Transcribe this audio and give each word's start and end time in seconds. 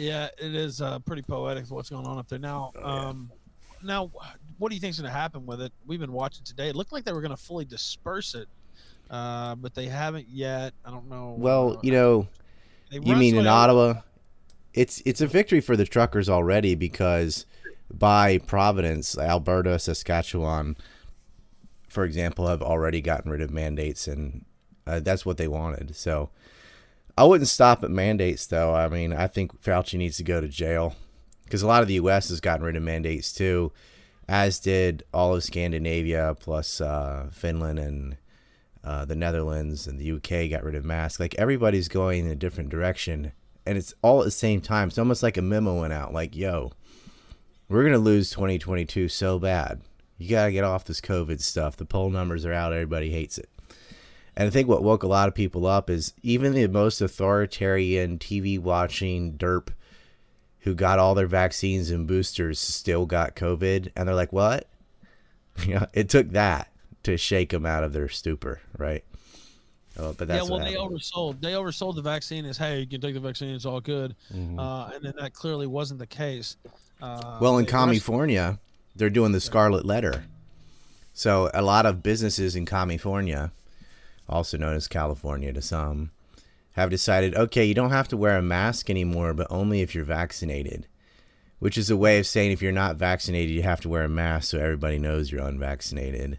Yeah, 0.00 0.28
it 0.38 0.54
is 0.54 0.80
uh, 0.80 0.98
pretty 1.00 1.22
poetic 1.22 1.66
what's 1.70 1.90
going 1.90 2.06
on 2.06 2.18
up 2.18 2.26
there 2.28 2.38
now. 2.38 2.72
Oh, 2.74 2.80
yeah. 2.80 3.08
um, 3.08 3.30
now, 3.82 4.10
what 4.58 4.70
do 4.70 4.74
you 4.74 4.80
think's 4.80 4.98
going 4.98 5.10
to 5.10 5.16
happen 5.16 5.44
with 5.44 5.60
it? 5.60 5.72
We've 5.86 6.00
been 6.00 6.12
watching 6.12 6.42
today. 6.42 6.68
It 6.68 6.76
looked 6.76 6.92
like 6.92 7.04
they 7.04 7.12
were 7.12 7.20
going 7.20 7.36
to 7.36 7.42
fully 7.42 7.66
disperse 7.66 8.34
it, 8.34 8.48
uh, 9.10 9.56
but 9.56 9.74
they 9.74 9.86
haven't 9.86 10.26
yet. 10.28 10.72
I 10.86 10.90
don't 10.90 11.08
know. 11.08 11.34
Well, 11.36 11.76
uh, 11.76 11.80
you 11.82 11.92
know, 11.92 12.28
you 12.90 13.14
mean 13.16 13.36
in 13.36 13.46
Ottawa? 13.46 14.00
It's 14.72 15.02
it's 15.04 15.20
a 15.20 15.26
victory 15.26 15.60
for 15.60 15.76
the 15.76 15.84
truckers 15.84 16.28
already 16.28 16.74
because 16.74 17.44
by 17.92 18.38
Providence, 18.38 19.18
Alberta, 19.18 19.78
Saskatchewan, 19.78 20.76
for 21.88 22.04
example, 22.04 22.46
have 22.46 22.62
already 22.62 23.02
gotten 23.02 23.30
rid 23.30 23.42
of 23.42 23.50
mandates, 23.50 24.06
and 24.08 24.44
uh, 24.86 25.00
that's 25.00 25.26
what 25.26 25.36
they 25.36 25.48
wanted. 25.48 25.94
So 25.94 26.30
I 27.20 27.24
wouldn't 27.24 27.48
stop 27.48 27.84
at 27.84 27.90
mandates, 27.90 28.46
though. 28.46 28.74
I 28.74 28.88
mean, 28.88 29.12
I 29.12 29.26
think 29.26 29.62
Fauci 29.62 29.98
needs 29.98 30.16
to 30.16 30.24
go 30.24 30.40
to 30.40 30.48
jail 30.48 30.96
because 31.44 31.60
a 31.60 31.66
lot 31.66 31.82
of 31.82 31.88
the 31.88 31.94
U.S. 31.94 32.30
has 32.30 32.40
gotten 32.40 32.64
rid 32.64 32.76
of 32.76 32.82
mandates 32.82 33.30
too, 33.30 33.72
as 34.26 34.58
did 34.58 35.02
all 35.12 35.34
of 35.34 35.44
Scandinavia, 35.44 36.34
plus 36.40 36.80
uh, 36.80 37.28
Finland 37.30 37.78
and 37.78 38.16
uh, 38.82 39.04
the 39.04 39.16
Netherlands 39.16 39.86
and 39.86 39.98
the 39.98 40.12
UK 40.12 40.48
got 40.48 40.64
rid 40.64 40.74
of 40.74 40.82
masks. 40.86 41.20
Like 41.20 41.34
everybody's 41.34 41.88
going 41.88 42.24
in 42.24 42.30
a 42.30 42.34
different 42.34 42.70
direction, 42.70 43.32
and 43.66 43.76
it's 43.76 43.92
all 44.00 44.20
at 44.20 44.24
the 44.24 44.30
same 44.30 44.62
time. 44.62 44.88
It's 44.88 44.96
almost 44.96 45.22
like 45.22 45.36
a 45.36 45.42
memo 45.42 45.78
went 45.78 45.92
out, 45.92 46.14
like, 46.14 46.34
"Yo, 46.34 46.72
we're 47.68 47.84
gonna 47.84 47.98
lose 47.98 48.30
2022 48.30 49.08
so 49.08 49.38
bad. 49.38 49.82
You 50.16 50.30
gotta 50.30 50.52
get 50.52 50.64
off 50.64 50.86
this 50.86 51.02
COVID 51.02 51.42
stuff. 51.42 51.76
The 51.76 51.84
poll 51.84 52.08
numbers 52.08 52.46
are 52.46 52.54
out. 52.54 52.72
Everybody 52.72 53.10
hates 53.10 53.36
it." 53.36 53.50
And 54.40 54.46
I 54.46 54.50
think 54.50 54.68
what 54.68 54.82
woke 54.82 55.02
a 55.02 55.06
lot 55.06 55.28
of 55.28 55.34
people 55.34 55.66
up 55.66 55.90
is 55.90 56.14
even 56.22 56.54
the 56.54 56.66
most 56.66 57.02
authoritarian 57.02 58.18
TV 58.18 58.58
watching 58.58 59.34
derp 59.34 59.68
who 60.60 60.74
got 60.74 60.98
all 60.98 61.14
their 61.14 61.26
vaccines 61.26 61.90
and 61.90 62.06
boosters 62.06 62.58
still 62.58 63.04
got 63.04 63.36
COVID, 63.36 63.92
and 63.94 64.08
they're 64.08 64.14
like, 64.14 64.32
"What?" 64.32 64.66
Yeah, 65.66 65.86
it 65.92 66.08
took 66.08 66.30
that 66.30 66.72
to 67.02 67.18
shake 67.18 67.50
them 67.50 67.66
out 67.66 67.84
of 67.84 67.92
their 67.92 68.08
stupor, 68.08 68.62
right? 68.78 69.04
Oh, 69.98 70.14
but 70.14 70.28
that's 70.28 70.48
yeah, 70.48 70.50
well, 70.50 70.64
they 70.64 70.74
oversold. 70.74 71.42
They 71.42 71.52
oversold 71.52 71.96
the 71.96 72.02
vaccine 72.02 72.46
as, 72.46 72.56
"Hey, 72.56 72.80
you 72.80 72.86
can 72.86 73.02
take 73.02 73.12
the 73.12 73.20
vaccine; 73.20 73.54
it's 73.54 73.66
all 73.66 73.82
good," 73.82 74.16
Mhm. 74.34 74.58
uh, 74.58 74.94
and 74.94 75.04
then 75.04 75.12
that 75.18 75.34
clearly 75.34 75.66
wasn't 75.66 76.00
the 76.00 76.06
case. 76.06 76.56
Uh, 77.02 77.36
Well, 77.42 77.58
in 77.58 77.66
they 77.66 77.70
California, 77.70 78.58
they're 78.96 79.10
doing 79.10 79.32
the 79.32 79.40
Scarlet 79.40 79.84
Letter. 79.84 80.24
So 81.12 81.50
a 81.52 81.60
lot 81.60 81.84
of 81.84 82.02
businesses 82.02 82.56
in 82.56 82.64
California, 82.64 83.52
also 84.30 84.56
known 84.56 84.74
as 84.74 84.88
California 84.88 85.52
to 85.52 85.60
some, 85.60 86.10
have 86.72 86.88
decided, 86.88 87.34
okay, 87.34 87.64
you 87.64 87.74
don't 87.74 87.90
have 87.90 88.08
to 88.08 88.16
wear 88.16 88.36
a 88.36 88.42
mask 88.42 88.88
anymore, 88.88 89.34
but 89.34 89.46
only 89.50 89.82
if 89.82 89.94
you're 89.94 90.04
vaccinated. 90.04 90.86
Which 91.58 91.76
is 91.76 91.90
a 91.90 91.96
way 91.96 92.18
of 92.18 92.26
saying 92.26 92.52
if 92.52 92.62
you're 92.62 92.72
not 92.72 92.96
vaccinated, 92.96 93.50
you 93.50 93.62
have 93.62 93.82
to 93.82 93.88
wear 93.88 94.04
a 94.04 94.08
mask 94.08 94.50
so 94.50 94.58
everybody 94.58 94.98
knows 94.98 95.30
you're 95.30 95.44
unvaccinated. 95.44 96.38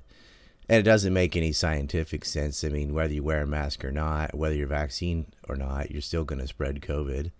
And 0.67 0.79
it 0.79 0.83
doesn't 0.83 1.13
make 1.13 1.35
any 1.35 1.51
scientific 1.51 2.25
sense. 2.25 2.63
I 2.63 2.69
mean, 2.69 2.93
whether 2.93 3.13
you 3.13 3.23
wear 3.23 3.43
a 3.43 3.47
mask 3.47 3.85
or 3.85 3.91
not, 3.91 4.33
whether 4.33 4.55
you're 4.55 4.67
vaccine 4.67 5.27
or 5.47 5.55
not, 5.55 5.91
you're 5.91 6.01
still 6.01 6.23
going 6.23 6.39
to 6.39 6.47
spread 6.47 6.81
COVID. 6.81 7.31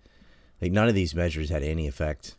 Like 0.60 0.70
none 0.70 0.88
of 0.88 0.94
these 0.94 1.14
measures 1.14 1.48
had 1.48 1.62
any 1.64 1.88
effect 1.88 2.36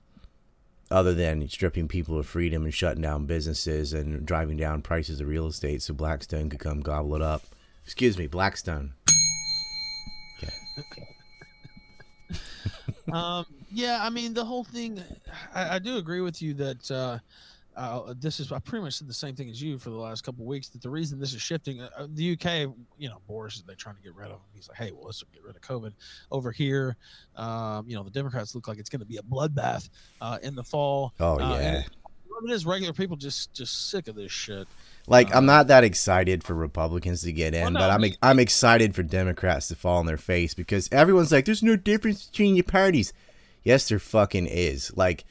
other 0.91 1.13
than 1.13 1.49
stripping 1.49 1.87
people 1.87 2.19
of 2.19 2.27
freedom 2.27 2.63
and 2.63 2.73
shutting 2.73 3.01
down 3.01 3.25
businesses 3.25 3.91
and 3.91 4.25
driving 4.25 4.55
down 4.55 4.81
prices 4.81 5.19
of 5.19 5.27
real 5.27 5.47
estate 5.47 5.81
so 5.81 5.93
Blackstone 5.93 6.49
could 6.49 6.59
come 6.59 6.81
gobble 6.81 7.15
it 7.15 7.21
up. 7.21 7.43
Excuse 7.83 8.17
me, 8.17 8.27
Blackstone. 8.27 8.93
Okay. 10.79 10.97
um, 13.11 13.45
yeah, 13.71 13.99
I 14.01 14.09
mean 14.09 14.33
the 14.33 14.45
whole 14.45 14.63
thing. 14.63 15.01
I, 15.53 15.75
I 15.75 15.79
do 15.79 15.97
agree 15.97 16.21
with 16.21 16.41
you 16.41 16.53
that 16.55 16.91
uh, 16.91 17.19
uh, 17.75 18.13
this 18.19 18.39
is. 18.39 18.51
I 18.51 18.59
pretty 18.59 18.83
much 18.83 18.93
said 18.93 19.07
the 19.07 19.13
same 19.13 19.35
thing 19.35 19.49
as 19.49 19.61
you 19.61 19.77
for 19.77 19.89
the 19.89 19.97
last 19.97 20.23
couple 20.23 20.43
of 20.43 20.47
weeks. 20.47 20.69
That 20.69 20.81
the 20.81 20.89
reason 20.89 21.19
this 21.19 21.33
is 21.33 21.41
shifting, 21.41 21.81
uh, 21.81 21.89
uh, 21.97 22.07
the 22.13 22.33
UK, 22.33 22.73
you 22.97 23.09
know, 23.09 23.19
Boris, 23.27 23.61
they're 23.65 23.75
trying 23.75 23.95
to 23.95 24.01
get 24.01 24.15
rid 24.15 24.27
of 24.27 24.33
him. 24.33 24.39
He's 24.53 24.67
like, 24.69 24.77
hey, 24.77 24.91
well, 24.91 25.05
let's 25.05 25.23
get 25.33 25.43
rid 25.43 25.55
of 25.55 25.61
COVID. 25.61 25.93
Over 26.31 26.51
here, 26.51 26.95
um, 27.35 27.85
you 27.87 27.95
know, 27.95 28.03
the 28.03 28.11
Democrats 28.11 28.55
look 28.55 28.67
like 28.67 28.77
it's 28.77 28.89
going 28.89 29.01
to 29.01 29.05
be 29.05 29.17
a 29.17 29.21
bloodbath 29.21 29.89
uh, 30.21 30.37
in 30.43 30.55
the 30.55 30.63
fall. 30.63 31.13
Oh 31.19 31.39
Uh, 31.39 31.55
and 31.55 31.77
yeah. 31.77 31.83
It 32.43 32.51
is 32.51 32.65
regular 32.65 32.93
people 32.93 33.15
just 33.15 33.53
just 33.53 33.89
sick 33.89 34.07
of 34.07 34.15
this 34.15 34.31
shit. 34.31 34.67
Like 35.07 35.29
I'm 35.35 35.49
uh, 35.49 35.53
not 35.53 35.67
that 35.67 35.83
excited 35.83 36.43
for 36.43 36.53
Republicans 36.53 37.21
to 37.23 37.31
get 37.31 37.53
in, 37.53 37.63
Well, 37.63 37.71
no, 37.71 37.79
but 37.79 37.91
I'm 37.91 38.03
I'm 38.21 38.39
excited 38.39 38.95
for 38.95 39.03
Democrats 39.03 39.67
to 39.69 39.75
fall 39.75 39.99
on 39.99 40.05
their 40.05 40.17
face 40.17 40.53
because 40.53 40.89
everyone's 40.91 41.31
like, 41.31 41.45
"There's 41.45 41.63
no 41.63 41.75
difference 41.75 42.25
between 42.25 42.55
your 42.55 42.63
parties." 42.63 43.13
Yes, 43.63 43.87
there 43.87 43.99
fucking 43.99 44.47
is. 44.47 44.91
Like, 44.97 45.23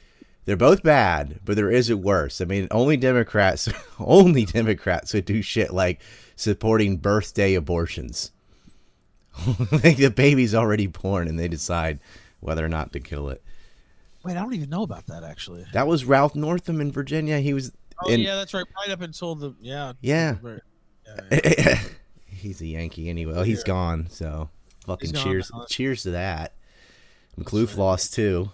they're 0.45 0.57
both 0.57 0.81
bad, 0.81 1.39
but 1.45 1.55
there 1.55 1.69
is 1.69 1.89
a 1.89 1.97
worse. 1.97 2.41
I 2.41 2.45
mean, 2.45 2.67
only 2.71 2.97
Democrats, 2.97 3.69
only 3.99 4.45
Democrats 4.45 5.13
would 5.13 5.25
do 5.25 5.41
shit 5.41 5.71
like 5.71 6.01
supporting 6.35 6.97
birthday 6.97 7.53
abortions. 7.53 8.31
like 9.71 9.97
the 9.97 10.13
baby's 10.15 10.55
already 10.55 10.87
born, 10.87 11.27
and 11.27 11.39
they 11.39 11.47
decide 11.47 11.99
whether 12.39 12.65
or 12.65 12.69
not 12.69 12.91
to 12.93 12.99
kill 12.99 13.29
it. 13.29 13.42
Wait, 14.23 14.37
I 14.37 14.41
don't 14.41 14.53
even 14.53 14.69
know 14.69 14.83
about 14.83 15.05
that 15.07 15.23
actually. 15.23 15.65
That 15.73 15.87
was 15.87 16.05
Ralph 16.05 16.35
Northam 16.35 16.79
in 16.81 16.91
Virginia. 16.91 17.39
He 17.39 17.53
was 17.53 17.71
Oh 18.03 18.09
in 18.09 18.21
yeah, 18.21 18.35
that's 18.35 18.53
right. 18.53 18.65
Right 18.75 18.89
up 18.91 19.01
until 19.01 19.35
the 19.35 19.53
yeah. 19.61 19.93
Yeah. 20.01 20.33
very- 20.41 20.61
yeah, 21.31 21.39
yeah. 21.57 21.79
he's 22.27 22.61
a 22.61 22.65
Yankee 22.65 23.09
anyway. 23.09 23.33
Oh, 23.35 23.43
he's 23.43 23.59
Yeah. 23.59 23.67
gone. 23.67 24.07
So 24.09 24.49
fucking 24.85 25.09
He's 25.09 25.11
gone 25.11 25.23
cheers, 25.23 25.51
now. 25.53 25.65
cheers 25.69 26.03
to 26.03 26.11
that. 26.11 26.53
That's 27.37 27.49
McAuliffe 27.49 27.69
right. 27.69 27.77
lost 27.77 28.13
too. 28.13 28.51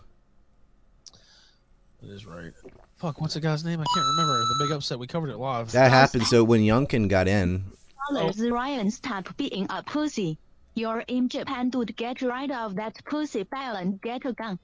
That 2.01 2.09
is 2.11 2.25
right. 2.25 2.51
Fuck, 2.97 3.21
what's 3.21 3.33
the 3.33 3.39
guy's 3.39 3.63
name? 3.63 3.79
I 3.79 3.85
can't 3.93 4.05
remember. 4.17 4.39
The 4.39 4.65
big 4.65 4.71
upset. 4.75 4.99
We 4.99 5.07
covered 5.07 5.29
it 5.29 5.37
live. 5.37 5.71
That 5.71 5.91
happened. 5.91 6.25
So 6.27 6.43
when 6.43 6.61
Youngkin 6.61 7.07
got 7.07 7.27
in, 7.27 7.65
Dollars 8.11 8.41
oh. 8.41 8.49
Ryan 8.49 8.91
stop 8.91 9.35
being 9.37 9.67
a 9.69 9.83
pussy. 9.83 10.37
You're 10.75 11.01
in 11.07 11.29
Japan, 11.29 11.69
dude. 11.69 11.95
Get 11.95 12.21
rid 12.21 12.51
of 12.51 12.75
that 12.75 13.03
pussy 13.05 13.43
bell 13.43 13.75
and 13.75 14.01
get 14.01 14.25
a 14.25 14.33
gun. 14.33 14.59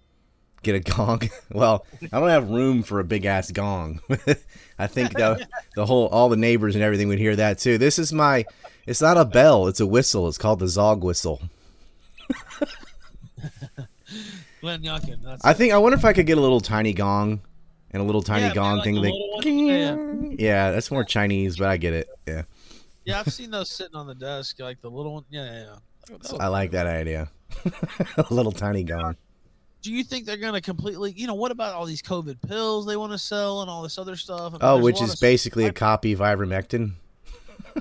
Get 0.66 0.76
a 0.76 0.80
gong. 0.80 1.22
well, 1.52 1.86
I 2.12 2.20
don't 2.20 2.30
have 2.30 2.50
room 2.50 2.84
for 2.84 3.00
a 3.00 3.04
big 3.04 3.26
ass 3.26 3.52
gong. 3.52 4.02
I 4.78 4.88
think 4.88 5.14
the 5.14 5.48
the 5.76 5.86
whole 5.86 6.08
all 6.08 6.28
the 6.28 6.36
neighbors 6.36 6.76
and 6.76 6.84
everything 6.84 7.08
would 7.08 7.20
hear 7.20 7.36
that 7.36 7.60
too. 7.60 7.78
This 7.78 7.98
is 8.00 8.12
my. 8.12 8.46
It's 8.86 9.02
not 9.02 9.18
a 9.18 9.26
bell. 9.26 9.68
It's 9.68 9.80
a 9.80 9.86
whistle. 9.86 10.28
It's 10.28 10.38
called 10.38 10.60
the 10.60 10.68
Zog 10.68 11.04
whistle. 11.04 11.42
Glenn 14.62 14.84
Youngkin. 14.84 15.24
That's 15.24 15.44
I 15.46 15.54
think. 15.54 15.74
I 15.74 15.78
wonder 15.78 15.98
if 15.98 16.06
I 16.06 16.14
could 16.14 16.26
get 16.26 16.38
a 16.38 16.42
little 16.42 16.60
tiny 16.60 16.94
gong, 16.94 17.40
and 17.92 18.02
a 18.02 18.06
little 18.06 18.22
tiny 18.22 18.42
Yeah, 18.42 18.48
man, 18.48 18.56
gong 18.56 18.78
like 18.96 19.14
thing. 19.44 19.68
Yeah, 19.68 19.96
yeah, 20.38 20.72
that's 20.72 20.92
more 20.92 21.04
Chinese, 21.04 21.58
but 21.58 21.68
I 21.70 21.78
get 21.78 21.94
it. 21.94 22.10
Yeah, 22.28 22.44
yeah, 23.06 23.20
I've 23.20 23.32
seen 23.32 23.52
those 23.52 23.72
sitting 23.72 23.96
on 23.96 24.08
the 24.08 24.16
desk, 24.16 24.60
like 24.60 24.82
the 24.82 24.90
little 24.90 25.14
one. 25.14 25.26
Yeah, 25.30 25.46
yeah. 25.46 25.76
yeah. 26.10 26.38
I 26.40 26.48
like 26.48 26.72
that 26.72 26.88
idea. 26.88 27.30
a 28.18 28.26
little 28.30 28.52
tiny 28.52 28.84
gong. 28.84 29.16
Do 29.86 29.94
you 29.94 30.04
think 30.04 30.26
they're 30.26 30.36
gonna 30.38 30.62
completely? 30.62 31.14
You 31.16 31.28
know, 31.28 31.36
what 31.36 31.52
about 31.52 31.76
all 31.76 31.86
these 31.86 32.02
COVID 32.02 32.38
pills 32.48 32.88
they 32.88 32.98
want 32.98 33.12
to 33.12 33.20
sell 33.20 33.62
and 33.62 33.70
all 33.70 33.84
this 33.84 34.00
other 34.00 34.16
stuff? 34.16 34.54
I 34.56 34.58
mean, 34.58 34.60
Oh, 34.64 34.82
which 34.82 35.00
is 35.00 35.16
basically 35.18 35.66
a 35.66 35.72
copy 35.72 36.12
of 36.12 36.22
ivermectin. 36.22 36.94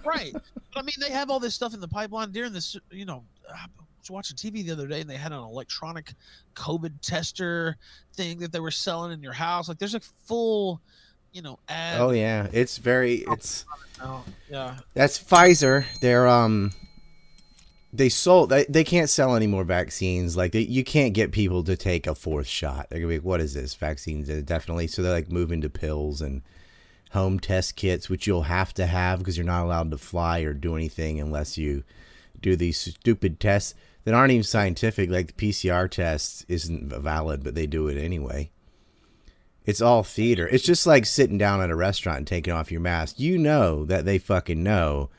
right. 0.05 0.31
But 0.35 0.45
I 0.77 0.83
mean, 0.83 0.97
they 1.01 1.09
have 1.11 1.31
all 1.31 1.41
this 1.41 1.55
stuff 1.55 1.73
in 1.73 1.81
the 1.81 1.89
pipeline 1.89 2.31
during 2.31 2.53
this. 2.53 2.77
You 2.91 3.07
know, 3.07 3.25
I 3.51 3.65
was 3.99 4.11
watching 4.11 4.37
TV 4.37 4.63
the 4.67 4.73
other 4.73 4.87
day 4.87 5.01
and 5.01 5.09
they 5.09 5.17
had 5.17 5.33
an 5.33 5.39
electronic 5.39 6.13
COVID 6.55 6.93
tester 7.01 7.79
thing 8.13 8.39
that 8.41 8.53
they 8.53 8.61
were 8.61 8.71
selling 8.71 9.11
in 9.11 9.23
your 9.23 9.33
house. 9.33 9.71
Like, 9.71 9.79
there's 9.79 9.95
a 9.95 10.01
full, 10.01 10.83
you 11.33 11.41
know, 11.41 11.59
ad. 11.71 12.03
Oh 12.03 12.11
yeah, 12.11 12.49
it's 12.53 12.77
very 12.77 13.25
it's 13.29 13.65
now. 13.99 14.25
Yeah. 14.51 14.77
that's 14.93 15.19
Pfizer. 15.19 15.87
They're 16.03 16.29
um 16.29 16.73
they 17.95 18.09
sold 18.09 18.51
they, 18.51 18.65
they 18.69 18.83
can't 18.83 19.09
sell 19.09 19.37
any 19.37 19.47
more 19.47 19.63
vaccines. 19.63 20.37
Like 20.37 20.53
they, 20.53 20.61
you 20.61 20.83
can't 20.83 21.15
get 21.15 21.31
people 21.31 21.63
to 21.63 21.77
take 21.77 22.07
a 22.07 22.15
fourth 22.15 22.49
shot. 22.49 22.89
They're 22.91 22.99
gonna 22.99 23.09
be 23.09 23.19
like, 23.19 23.25
what 23.25 23.41
is 23.41 23.55
this? 23.55 23.75
Vaccines 23.75 24.29
Uh, 24.29 24.43
definitely. 24.45 24.89
So 24.89 25.01
they're 25.01 25.13
like 25.13 25.31
moving 25.31 25.61
to 25.61 25.71
pills 25.71 26.21
and 26.21 26.43
home 27.13 27.39
test 27.39 27.77
kits, 27.77 28.11
which 28.11 28.27
you'll 28.27 28.43
have 28.43 28.75
to 28.75 28.87
have 28.87 29.21
because 29.21 29.37
you're 29.37 29.47
not 29.47 29.65
allowed 29.65 29.93
to 29.93 29.99
fly 29.99 30.41
or 30.41 30.53
do 30.53 30.75
anything 30.75 31.21
unless 31.21 31.57
you 31.57 31.85
do 32.41 32.57
these 32.57 32.79
stupid 32.79 33.39
tests 33.39 33.75
that 34.03 34.13
aren't 34.13 34.33
even 34.33 34.43
scientific. 34.43 35.09
Like 35.09 35.29
the 35.37 35.53
PCR 35.53 35.89
test 35.89 36.45
isn't 36.49 36.89
valid, 36.89 37.45
but 37.45 37.55
they 37.55 37.67
do 37.67 37.87
it 37.87 37.97
anyway. 37.97 38.51
It's 39.65 39.81
all 39.81 40.03
theater. 40.03 40.49
It's 40.49 40.65
just 40.65 40.85
like 40.85 41.07
sitting 41.07 41.39
down 41.39 41.63
at 41.63 41.71
a 41.71 41.77
restaurant 41.77 42.19
and 42.19 42.27
taking 42.27 42.53
off 42.53 42.73
your 42.73 42.81
mask. 42.81 43.21
You 43.21 43.39
know 43.39 43.85
that 43.85 44.05
they 44.05 44.19
fucking 44.19 44.63
know 44.63 45.11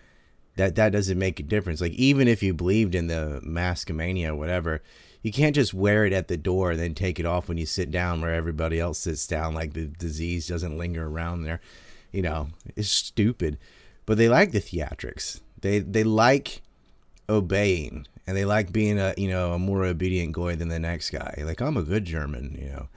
that 0.56 0.76
that 0.76 0.92
doesn't 0.92 1.20
make 1.20 1.40
a 1.40 1.44
difference. 1.44 1.82
Like 1.82 1.94
even 1.94 2.28
if 2.28 2.42
you 2.42 2.54
believed 2.54 2.96
in 2.96 3.08
the 3.08 3.42
maskomania 3.46 4.30
or 4.30 4.36
whatever, 4.36 4.82
you 5.22 5.32
can't 5.32 5.56
just 5.56 5.74
wear 5.74 6.06
it 6.06 6.14
at 6.14 6.28
the 6.28 6.38
door 6.38 6.72
and 6.72 6.80
then 6.80 6.94
take 6.94 7.20
it 7.20 7.26
off 7.26 7.48
when 7.48 7.58
you 7.58 7.66
sit 7.66 7.92
down 7.92 8.22
where 8.22 8.34
everybody 8.34 8.80
else 8.80 9.00
sits 9.00 9.26
down. 9.28 9.54
Like 9.54 9.74
the 9.74 9.86
disease 9.86 10.48
doesn't 10.48 10.78
linger 10.78 11.08
around 11.08 11.44
there. 11.44 11.62
You 12.12 12.22
know, 12.22 12.50
it's 12.76 12.90
stupid. 12.90 13.58
But 14.06 14.18
they 14.18 14.30
like 14.30 14.52
the 14.52 14.62
theatrics. 14.62 15.42
They 15.62 15.80
they 15.80 16.04
like 16.04 16.62
obeying. 17.28 18.08
and 18.28 18.36
they 18.36 18.46
like 18.46 18.72
being 18.72 19.00
a 19.00 19.14
you 19.18 19.28
know 19.28 19.54
a 19.54 19.60
more 19.60 19.84
obedient 19.84 20.32
goy 20.34 20.56
than 20.56 20.70
the 20.70 20.80
next 20.80 21.10
guy. 21.10 21.44
Like 21.44 21.62
I'm 21.62 21.78
a 21.78 21.84
good 21.84 22.06
German, 22.06 22.58
you 22.60 22.70
know. 22.70 22.88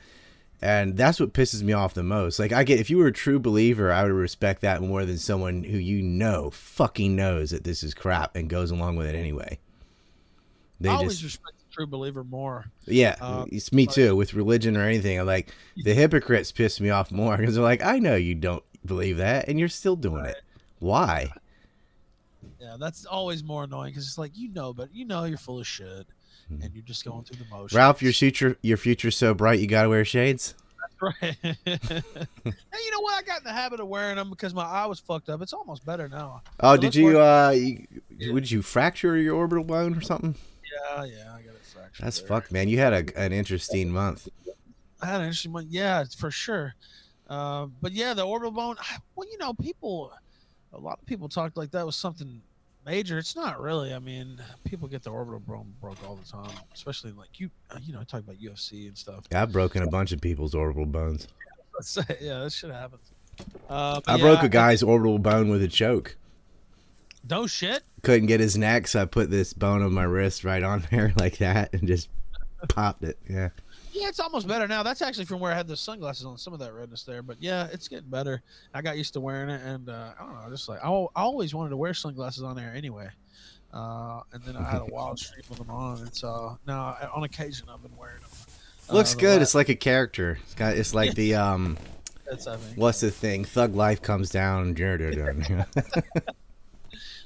And 0.60 0.96
that's 0.96 1.20
what 1.20 1.32
pisses 1.32 1.62
me 1.62 1.72
off 1.72 1.94
the 1.94 2.02
most. 2.02 2.38
Like 2.38 2.52
I 2.52 2.64
get 2.64 2.80
if 2.80 2.90
you 2.90 2.98
were 2.98 3.06
a 3.06 3.12
true 3.12 3.38
believer, 3.38 3.92
I 3.92 4.02
would 4.02 4.12
respect 4.12 4.62
that 4.62 4.82
more 4.82 5.04
than 5.04 5.18
someone 5.18 5.62
who 5.62 5.78
you 5.78 6.02
know 6.02 6.50
fucking 6.50 7.14
knows 7.14 7.50
that 7.50 7.64
this 7.64 7.82
is 7.82 7.94
crap 7.94 8.34
and 8.34 8.50
goes 8.50 8.70
along 8.70 8.96
with 8.96 9.06
it 9.06 9.14
anyway. 9.14 9.58
They 10.80 10.88
I 10.88 10.94
always 10.94 11.22
respect 11.22 11.58
the 11.58 11.72
true 11.72 11.86
believer 11.86 12.24
more. 12.24 12.66
Yeah, 12.86 13.16
uh, 13.20 13.46
it's 13.50 13.72
me 13.72 13.86
too 13.86 14.16
with 14.16 14.34
religion 14.34 14.76
or 14.76 14.82
anything. 14.82 15.18
I'm 15.18 15.26
like 15.26 15.52
the 15.76 15.94
hypocrites 15.94 16.50
piss 16.50 16.80
me 16.80 16.90
off 16.90 17.12
more 17.12 17.36
because 17.38 17.54
they're 17.54 17.64
like, 17.64 17.84
I 17.84 17.98
know 17.98 18.16
you 18.16 18.34
don't 18.34 18.64
believe 18.84 19.18
that, 19.18 19.48
and 19.48 19.58
you're 19.58 19.68
still 19.68 19.96
doing 19.96 20.22
right. 20.22 20.30
it. 20.30 20.42
Why? 20.80 21.32
Yeah, 22.60 22.76
that's 22.78 23.06
always 23.06 23.44
more 23.44 23.64
annoying 23.64 23.92
because 23.92 24.06
it's 24.06 24.18
like 24.18 24.36
you 24.36 24.48
know, 24.52 24.72
but 24.72 24.92
you 24.92 25.04
know 25.04 25.24
you're 25.24 25.38
full 25.38 25.60
of 25.60 25.66
shit, 25.66 26.06
hmm. 26.48 26.62
and 26.62 26.74
you're 26.74 26.84
just 26.84 27.04
going 27.04 27.24
through 27.24 27.44
the 27.44 27.50
motions. 27.50 27.74
Ralph, 27.74 28.02
your 28.02 28.12
future, 28.12 28.56
your 28.62 28.76
future's 28.76 29.16
so 29.16 29.34
bright, 29.34 29.60
you 29.60 29.66
gotta 29.66 29.88
wear 29.88 30.04
shades. 30.04 30.54
That's 31.00 31.16
right. 31.22 31.36
hey, 31.42 32.02
you 32.44 32.90
know 32.90 33.00
what? 33.00 33.18
I 33.18 33.22
got 33.26 33.38
in 33.38 33.44
the 33.44 33.52
habit 33.52 33.80
of 33.80 33.88
wearing 33.88 34.16
them 34.16 34.30
because 34.30 34.54
my 34.54 34.64
eye 34.64 34.86
was 34.86 35.00
fucked 35.00 35.28
up. 35.28 35.42
It's 35.42 35.52
almost 35.52 35.84
better 35.84 36.08
now. 36.08 36.42
Oh, 36.60 36.76
did 36.76 36.94
you? 36.94 37.20
uh 37.20 37.50
you, 38.18 38.32
Would 38.32 38.50
you 38.50 38.62
fracture 38.62 39.16
your 39.16 39.36
orbital 39.36 39.64
bone 39.64 39.96
or 39.96 40.00
something? 40.00 40.34
Yeah, 40.64 41.04
yeah, 41.04 41.34
I 41.34 41.42
got 41.42 41.54
it 41.54 41.64
fractured. 41.64 42.04
That's 42.04 42.18
there. 42.20 42.28
fucked, 42.28 42.52
man. 42.52 42.68
You 42.68 42.78
had 42.78 42.92
a, 42.92 43.20
an 43.20 43.32
interesting 43.32 43.90
month. 43.90 44.28
I 45.00 45.06
had 45.06 45.16
an 45.16 45.26
interesting 45.26 45.52
month. 45.52 45.68
Yeah, 45.70 46.04
for 46.18 46.30
sure. 46.30 46.74
Uh, 47.28 47.66
but 47.82 47.92
yeah, 47.92 48.14
the 48.14 48.24
orbital 48.24 48.50
bone. 48.50 48.76
Well, 49.14 49.28
you 49.30 49.38
know, 49.38 49.54
people. 49.54 50.12
A 50.74 50.78
lot 50.78 50.98
of 51.00 51.06
people 51.06 51.30
talked 51.30 51.56
like 51.56 51.70
that 51.70 51.86
was 51.86 51.96
something 51.96 52.42
major. 52.88 53.18
It's 53.18 53.36
not 53.36 53.60
really. 53.60 53.92
I 53.92 53.98
mean, 53.98 54.40
people 54.64 54.88
get 54.88 55.02
their 55.02 55.12
orbital 55.12 55.40
bone 55.40 55.72
broke 55.80 55.98
all 56.06 56.16
the 56.16 56.26
time, 56.26 56.56
especially 56.74 57.12
like 57.12 57.38
you. 57.38 57.50
Uh, 57.70 57.78
you 57.82 57.92
know, 57.92 58.00
I 58.00 58.04
talk 58.04 58.20
about 58.20 58.36
UFC 58.36 58.88
and 58.88 58.96
stuff. 58.96 59.26
Yeah, 59.30 59.42
I've 59.42 59.52
broken 59.52 59.82
a 59.82 59.88
bunch 59.88 60.12
of 60.12 60.20
people's 60.20 60.54
orbital 60.54 60.86
bones. 60.86 61.28
yeah, 62.20 62.40
that 62.40 62.52
shit 62.52 62.70
happens. 62.70 63.12
Uh, 63.68 64.00
I 64.06 64.16
yeah, 64.16 64.22
broke 64.22 64.42
a 64.42 64.48
guy's 64.48 64.82
I, 64.82 64.86
orbital 64.86 65.18
bone 65.18 65.48
with 65.48 65.62
a 65.62 65.68
choke. 65.68 66.16
No 67.28 67.46
shit. 67.46 67.82
Couldn't 68.02 68.26
get 68.26 68.40
his 68.40 68.56
neck, 68.56 68.88
so 68.88 69.02
I 69.02 69.04
put 69.04 69.30
this 69.30 69.52
bone 69.52 69.82
on 69.82 69.92
my 69.92 70.04
wrist 70.04 70.44
right 70.44 70.62
on 70.62 70.86
there 70.90 71.12
like 71.16 71.38
that 71.38 71.72
and 71.72 71.86
just 71.86 72.08
popped 72.68 73.04
it. 73.04 73.18
Yeah. 73.28 73.50
Yeah, 73.98 74.08
it's 74.08 74.20
almost 74.20 74.46
better 74.46 74.68
now. 74.68 74.84
That's 74.84 75.02
actually 75.02 75.24
from 75.24 75.40
where 75.40 75.52
I 75.52 75.56
had 75.56 75.66
the 75.66 75.76
sunglasses 75.76 76.24
on. 76.24 76.38
Some 76.38 76.52
of 76.52 76.60
that 76.60 76.72
redness 76.72 77.02
there, 77.02 77.20
but 77.20 77.36
yeah, 77.40 77.66
it's 77.72 77.88
getting 77.88 78.08
better. 78.08 78.42
I 78.72 78.80
got 78.80 78.96
used 78.96 79.12
to 79.14 79.20
wearing 79.20 79.50
it, 79.50 79.60
and 79.64 79.88
uh, 79.88 80.12
I 80.18 80.22
don't 80.22 80.34
know, 80.34 80.48
just 80.50 80.68
like 80.68 80.78
I, 80.84 80.88
I 80.88 81.22
always 81.22 81.52
wanted 81.52 81.70
to 81.70 81.76
wear 81.76 81.92
sunglasses 81.94 82.44
on 82.44 82.54
there 82.54 82.72
anyway. 82.72 83.08
Uh, 83.74 84.20
and 84.32 84.40
then 84.44 84.56
I 84.56 84.62
had 84.62 84.82
a 84.82 84.86
wild 84.86 85.18
streak 85.24 85.50
with 85.50 85.58
them 85.58 85.70
on, 85.70 85.98
and 85.98 86.14
so 86.14 86.56
now 86.64 86.96
on 87.12 87.24
occasion 87.24 87.66
I've 87.68 87.82
been 87.82 87.96
wearing 87.96 88.20
them. 88.20 88.30
Uh, 88.88 88.94
Looks 88.94 89.16
good. 89.16 89.42
It's 89.42 89.56
like 89.56 89.68
a 89.68 89.74
character. 89.74 90.38
It's 90.44 90.54
got. 90.54 90.76
It's 90.76 90.94
like 90.94 91.14
the 91.14 91.34
um. 91.46 91.76
That's 92.30 92.46
I 92.46 92.56
mean. 92.56 92.74
What's 92.76 93.00
the 93.00 93.10
thing? 93.10 93.44
Thug 93.44 93.74
life 93.74 94.00
comes 94.00 94.30
down. 94.30 94.74
now 94.78 95.64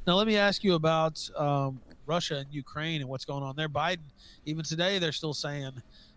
let 0.06 0.26
me 0.26 0.38
ask 0.38 0.64
you 0.64 0.74
about 0.74 1.28
um, 1.36 1.80
Russia 2.06 2.36
and 2.36 2.46
Ukraine 2.50 3.02
and 3.02 3.10
what's 3.10 3.24
going 3.24 3.42
on 3.42 3.56
there. 3.56 3.68
Biden, 3.68 3.98
even 4.46 4.64
today, 4.64 4.98
they're 4.98 5.12
still 5.12 5.34
saying 5.34 5.72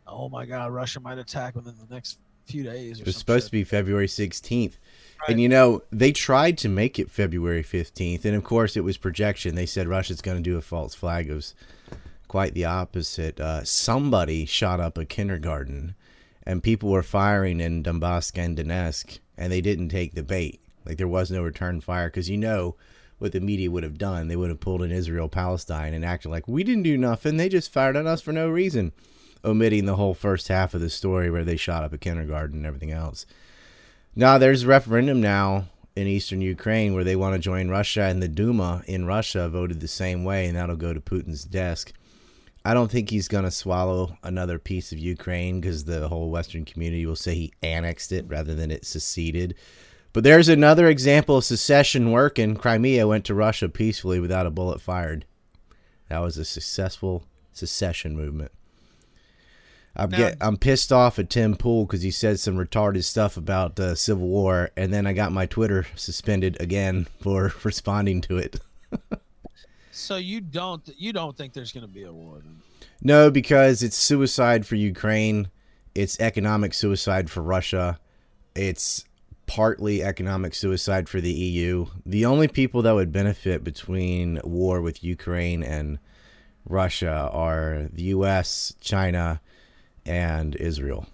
oh 0.07 0.30
my 0.30 0.46
God, 0.46 0.72
Russia 0.72 1.00
might 1.00 1.18
attack 1.18 1.56
within 1.56 1.75
the 1.88 1.94
next 1.94 2.19
few 2.46 2.63
days. 2.63 3.00
it 3.00 3.06
was 3.06 3.18
supposed 3.18 3.46
shit. 3.46 3.50
to 3.50 3.52
be 3.52 3.63
February 3.63 4.07
16th. 4.07 4.74
Right. 5.22 5.30
And 5.30 5.42
you 5.42 5.50
know, 5.50 5.81
they 5.92 6.12
tried 6.12 6.57
to 6.60 6.69
make 6.69 7.00
it 7.00 7.10
February 7.10 7.63
15th. 7.63 8.25
And 8.25 8.36
of 8.36 8.44
course, 8.44 8.78
it 8.78 8.84
was 8.84 8.98
projection. 8.98 9.56
They 9.56 9.66
said 9.66 9.88
Russia's 9.88 10.22
going 10.22 10.38
to 10.38 10.44
do 10.44 10.57
a 10.57 10.62
false 10.62 10.94
flag. 10.94 11.30
It 11.30 11.34
was 11.34 11.56
quite 12.28 12.54
the 12.54 12.66
opposite. 12.66 13.40
Uh, 13.40 13.63
somebody 13.63 14.46
shot 14.46 14.80
up 14.80 14.98
a 14.98 15.06
kindergarten 15.06 15.96
and 16.46 16.62
people 16.62 16.90
were 16.90 17.04
firing 17.04 17.60
in 17.60 17.84
Donbass 17.84 18.31
and 18.38 18.57
Donetsk, 18.57 19.19
and 19.38 19.52
they 19.52 19.62
didn't 19.62 19.90
take 19.90 20.13
the 20.13 20.24
bait. 20.24 20.62
Like 20.86 20.98
there 20.98 21.07
was 21.07 21.31
no 21.31 21.42
return 21.42 21.81
fire 21.81 22.07
because 22.07 22.30
you 22.30 22.38
know 22.38 22.75
what 23.18 23.31
the 23.31 23.40
media 23.40 23.72
would 23.72 23.84
have 23.84 23.98
done. 23.98 24.28
They 24.28 24.36
would 24.36 24.50
have 24.50 24.60
pulled 24.60 24.84
in 24.84 24.92
Israel 24.92 25.28
Palestine 25.28 25.94
and 25.94 26.06
acted 26.06 26.30
like 26.30 26.48
we 26.48 26.63
didn't 26.63 26.84
do 26.84 26.98
nothing. 26.98 27.38
They 27.38 27.50
just 27.50 27.74
fired 27.74 27.98
on 27.98 28.06
us 28.06 28.22
for 28.22 28.31
no 28.31 28.48
reason 28.50 28.92
omitting 29.45 29.86
the 29.86 29.95
whole 29.95 30.13
first 30.13 30.47
half 30.47 30.74
of 30.74 30.81
the 30.81 30.89
story 30.89 31.30
where 31.30 31.45
they 31.45 31.56
shot 31.56 31.83
up 31.83 31.94
a 31.94 31.97
kindergarten 31.97 32.57
and 32.57 32.65
everything 32.65 32.92
else. 32.92 33.25
Now 34.15 34.38
there's 34.38 34.63
a 34.63 34.68
referendum 34.68 35.21
now 35.21 35.65
in 35.95 36.07
eastern 36.07 36.42
Ukraine 36.42 36.94
where 36.94 37.03
they 37.03 37.15
want 37.15 37.36
to 37.36 37.39
join 37.39 37.69
Russia, 37.69 38.03
and 38.03 38.21
the 38.21 38.27
Duma 38.27 38.83
in 38.88 39.06
Russia 39.06 39.47
voted 39.47 39.80
the 39.80 39.88
same 39.88 40.24
way, 40.24 40.45
and 40.45 40.57
that'll 40.57 40.75
go 40.75 40.94
to 40.94 41.00
Putin's 41.00 41.45
desk. 41.45 41.94
I 42.65 42.74
don't 42.74 42.89
think 42.89 43.09
he's 43.09 43.27
going 43.27 43.44
to 43.44 43.51
swallow 43.51 44.18
another 44.24 44.57
piece 44.57 44.92
of 44.92 44.97
Ukraine 44.97 45.62
because 45.62 45.86
the 45.86 46.07
whole 46.07 46.31
Western 46.31 46.65
community 46.65 47.06
will 47.06 47.15
say 47.15 47.36
he 47.36 47.53
annexed 47.62 48.12
it 48.12 48.25
rather 48.27 48.56
than 48.56 48.71
it 48.71 48.86
seceded. 48.86 49.56
But 50.13 50.24
there's 50.24 50.50
another 50.50 50.88
example 50.88 51.38
of 51.38 51.44
secession 51.44 52.12
working. 52.12 52.56
Crimea 52.56 53.07
went 53.07 53.24
to 53.25 53.36
Russia 53.36 53.69
peacefully 53.69 54.19
without 54.19 54.47
a 54.47 54.51
bullet 54.51 54.81
fired. 54.81 55.25
That 56.09 56.19
was 56.19 56.38
a 56.38 56.45
successful 56.45 57.25
secession 57.53 58.15
movement. 58.15 58.51
I'm 59.95 60.09
get 60.09 60.38
I'm 60.42 60.57
pissed 60.57 60.92
off 60.92 61.19
at 61.19 61.30
Tim 61.30 61.56
Pool 61.56 61.86
because 61.86 62.01
he 62.01 62.12
said 62.12 62.39
some 62.39 62.56
retarded 62.56 63.03
stuff 63.03 63.38
about 63.38 63.80
uh, 63.80 63.95
Civil 63.95 64.27
War, 64.27 64.71
and 64.75 64.94
then 64.94 65.07
I 65.07 65.13
got 65.13 65.31
my 65.31 65.45
Twitter 65.45 65.86
suspended 65.95 66.59
again 66.59 67.07
for 67.21 67.53
responding 67.63 68.21
to 68.21 68.38
it. 68.38 68.59
so 69.92 70.18
you 70.18 70.42
don't 70.42 70.88
you 70.97 71.13
don't 71.13 71.38
think 71.38 71.53
there's 71.53 71.71
going 71.71 71.86
to 71.86 71.92
be 71.92 72.03
a 72.03 72.12
war? 72.12 72.42
Then? 72.44 72.62
No, 73.01 73.31
because 73.31 73.83
it's 73.83 73.97
suicide 73.97 74.65
for 74.65 74.75
Ukraine. 74.75 75.50
It's 75.94 76.19
economic 76.19 76.74
suicide 76.74 77.30
for 77.30 77.42
Russia. 77.42 78.00
It's 78.53 79.06
partly 79.45 80.03
economic 80.03 80.56
suicide 80.56 81.07
for 81.07 81.21
the 81.21 81.31
EU. 81.31 81.86
The 82.06 82.25
only 82.25 82.47
people 82.47 82.81
that 82.81 82.95
would 82.95 83.12
benefit 83.12 83.63
between 83.63 84.42
war 84.44 84.81
with 84.81 85.03
Ukraine 85.03 85.63
and 85.63 86.00
Russia 86.68 87.30
are 87.31 87.88
the 87.94 88.03
US, 88.03 88.74
China, 88.81 89.39
and 90.06 90.56
Israel. 90.56 91.07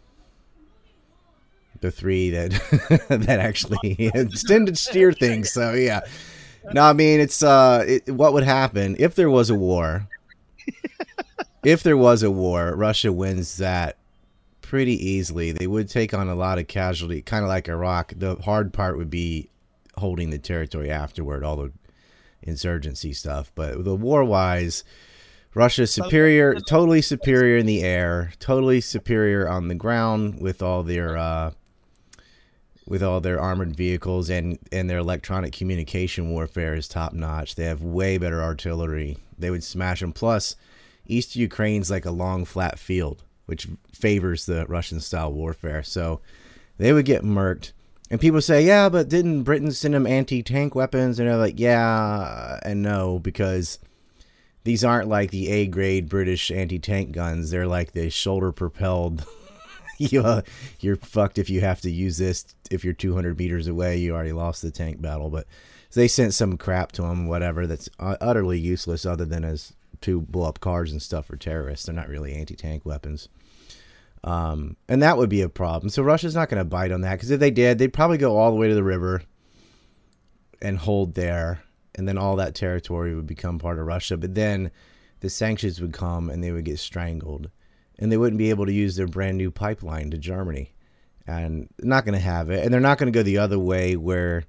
The 1.79 1.91
three 1.91 2.29
that 2.29 2.51
that 3.09 3.39
actually 3.39 4.11
tend 4.47 4.67
to 4.67 4.75
steer 4.75 5.13
things. 5.13 5.51
So 5.51 5.73
yeah. 5.73 6.01
No, 6.73 6.83
I 6.83 6.93
mean 6.93 7.19
it's 7.19 7.41
uh 7.41 7.83
it, 7.87 8.09
what 8.09 8.33
would 8.33 8.43
happen 8.43 8.95
if 8.99 9.15
there 9.15 9.29
was 9.29 9.49
a 9.49 9.55
war? 9.55 10.07
if 11.63 11.83
there 11.83 11.97
was 11.97 12.23
a 12.23 12.31
war, 12.31 12.75
Russia 12.75 13.11
wins 13.11 13.57
that 13.57 13.97
pretty 14.61 14.93
easily. 14.93 15.51
They 15.51 15.67
would 15.67 15.89
take 15.89 16.13
on 16.13 16.29
a 16.29 16.35
lot 16.35 16.59
of 16.59 16.67
casualty, 16.67 17.21
kind 17.21 17.43
of 17.43 17.49
like 17.49 17.67
Iraq. 17.67 18.13
The 18.15 18.35
hard 18.35 18.71
part 18.73 18.97
would 18.97 19.09
be 19.09 19.49
holding 19.97 20.29
the 20.29 20.39
territory 20.39 20.89
afterward, 20.89 21.43
all 21.43 21.57
the 21.57 21.71
insurgency 22.41 23.13
stuff. 23.13 23.51
But 23.53 23.83
the 23.83 23.95
war 23.95 24.23
wise, 24.23 24.83
Russia 25.53 25.81
is 25.81 25.91
superior, 25.91 26.55
totally 26.67 27.01
superior 27.01 27.57
in 27.57 27.65
the 27.65 27.83
air, 27.83 28.31
totally 28.39 28.79
superior 28.79 29.49
on 29.49 29.67
the 29.67 29.75
ground 29.75 30.39
with 30.39 30.61
all 30.61 30.81
their 30.83 31.17
uh, 31.17 31.51
with 32.87 33.03
all 33.03 33.19
their 33.19 33.39
armored 33.39 33.75
vehicles 33.75 34.29
and 34.29 34.57
and 34.71 34.89
their 34.89 34.99
electronic 34.99 35.51
communication 35.51 36.29
warfare 36.29 36.73
is 36.73 36.87
top 36.87 37.13
notch. 37.13 37.55
They 37.55 37.65
have 37.65 37.81
way 37.81 38.17
better 38.17 38.41
artillery. 38.41 39.17
They 39.37 39.49
would 39.49 39.63
smash 39.63 39.99
them. 39.99 40.13
Plus, 40.13 40.55
East 41.05 41.35
Ukraine's 41.35 41.91
like 41.91 42.05
a 42.05 42.11
long 42.11 42.45
flat 42.45 42.79
field, 42.79 43.23
which 43.45 43.67
favors 43.93 44.45
the 44.45 44.65
Russian 44.67 45.01
style 45.01 45.33
warfare. 45.33 45.83
So 45.83 46.21
they 46.77 46.93
would 46.93 47.05
get 47.05 47.23
murked. 47.23 47.73
And 48.09 48.19
people 48.19 48.41
say, 48.41 48.65
yeah, 48.65 48.89
but 48.89 49.07
didn't 49.07 49.43
Britain 49.43 49.71
send 49.71 49.93
them 49.93 50.05
anti 50.05 50.43
tank 50.43 50.75
weapons? 50.75 51.19
And 51.19 51.27
they're 51.27 51.37
like, 51.37 51.59
yeah 51.59 52.59
and 52.63 52.81
no, 52.81 53.19
because 53.19 53.79
these 54.63 54.83
aren't 54.83 55.07
like 55.07 55.31
the 55.31 55.49
A 55.49 55.67
grade 55.67 56.09
British 56.09 56.51
anti 56.51 56.79
tank 56.79 57.11
guns. 57.11 57.49
They're 57.49 57.67
like 57.67 57.93
the 57.93 58.09
shoulder 58.09 58.51
propelled. 58.51 59.25
uh, 60.17 60.41
you're 60.79 60.95
fucked 60.95 61.37
if 61.37 61.49
you 61.49 61.61
have 61.61 61.81
to 61.81 61.91
use 61.91 62.17
this. 62.17 62.45
If 62.69 62.83
you're 62.83 62.93
200 62.93 63.37
meters 63.37 63.67
away, 63.67 63.97
you 63.97 64.13
already 64.13 64.33
lost 64.33 64.61
the 64.61 64.71
tank 64.71 65.01
battle. 65.01 65.29
But 65.29 65.47
they 65.93 66.07
sent 66.07 66.33
some 66.33 66.57
crap 66.57 66.91
to 66.93 67.01
them, 67.01 67.27
whatever, 67.27 67.67
that's 67.67 67.89
utterly 67.99 68.59
useless 68.59 69.05
other 69.05 69.25
than 69.25 69.43
as 69.43 69.73
to 70.01 70.21
blow 70.21 70.47
up 70.47 70.59
cars 70.59 70.91
and 70.91 71.01
stuff 71.01 71.25
for 71.25 71.37
terrorists. 71.37 71.85
They're 71.85 71.95
not 71.95 72.07
really 72.07 72.33
anti 72.33 72.55
tank 72.55 72.85
weapons. 72.85 73.29
Um, 74.23 74.77
and 74.87 75.01
that 75.01 75.17
would 75.17 75.29
be 75.29 75.41
a 75.41 75.49
problem. 75.49 75.89
So 75.89 76.03
Russia's 76.03 76.35
not 76.35 76.49
going 76.49 76.59
to 76.59 76.65
bite 76.65 76.91
on 76.91 77.01
that 77.01 77.13
because 77.13 77.31
if 77.31 77.39
they 77.39 77.49
did, 77.49 77.79
they'd 77.79 77.93
probably 77.93 78.19
go 78.19 78.37
all 78.37 78.51
the 78.51 78.57
way 78.57 78.67
to 78.67 78.75
the 78.75 78.83
river 78.83 79.23
and 80.61 80.77
hold 80.77 81.15
there 81.15 81.63
and 81.95 82.07
then 82.07 82.17
all 82.17 82.35
that 82.37 82.55
territory 82.55 83.15
would 83.15 83.27
become 83.27 83.59
part 83.59 83.79
of 83.79 83.85
Russia. 83.85 84.17
But 84.17 84.35
then 84.35 84.71
the 85.19 85.29
sanctions 85.29 85.81
would 85.81 85.93
come 85.93 86.29
and 86.29 86.43
they 86.43 86.51
would 86.51 86.65
get 86.65 86.79
strangled, 86.79 87.49
and 87.99 88.11
they 88.11 88.17
wouldn't 88.17 88.37
be 88.37 88.49
able 88.49 88.65
to 88.65 88.73
use 88.73 88.95
their 88.95 89.07
brand 89.07 89.37
new 89.37 89.51
pipeline 89.51 90.11
to 90.11 90.17
Germany, 90.17 90.73
and 91.27 91.69
not 91.79 92.05
going 92.05 92.13
to 92.13 92.19
have 92.19 92.49
it. 92.49 92.63
And 92.63 92.73
they're 92.73 92.81
not 92.81 92.97
going 92.97 93.11
to 93.11 93.17
go 93.17 93.23
the 93.23 93.37
other 93.37 93.59
way 93.59 93.95
where 93.95 94.43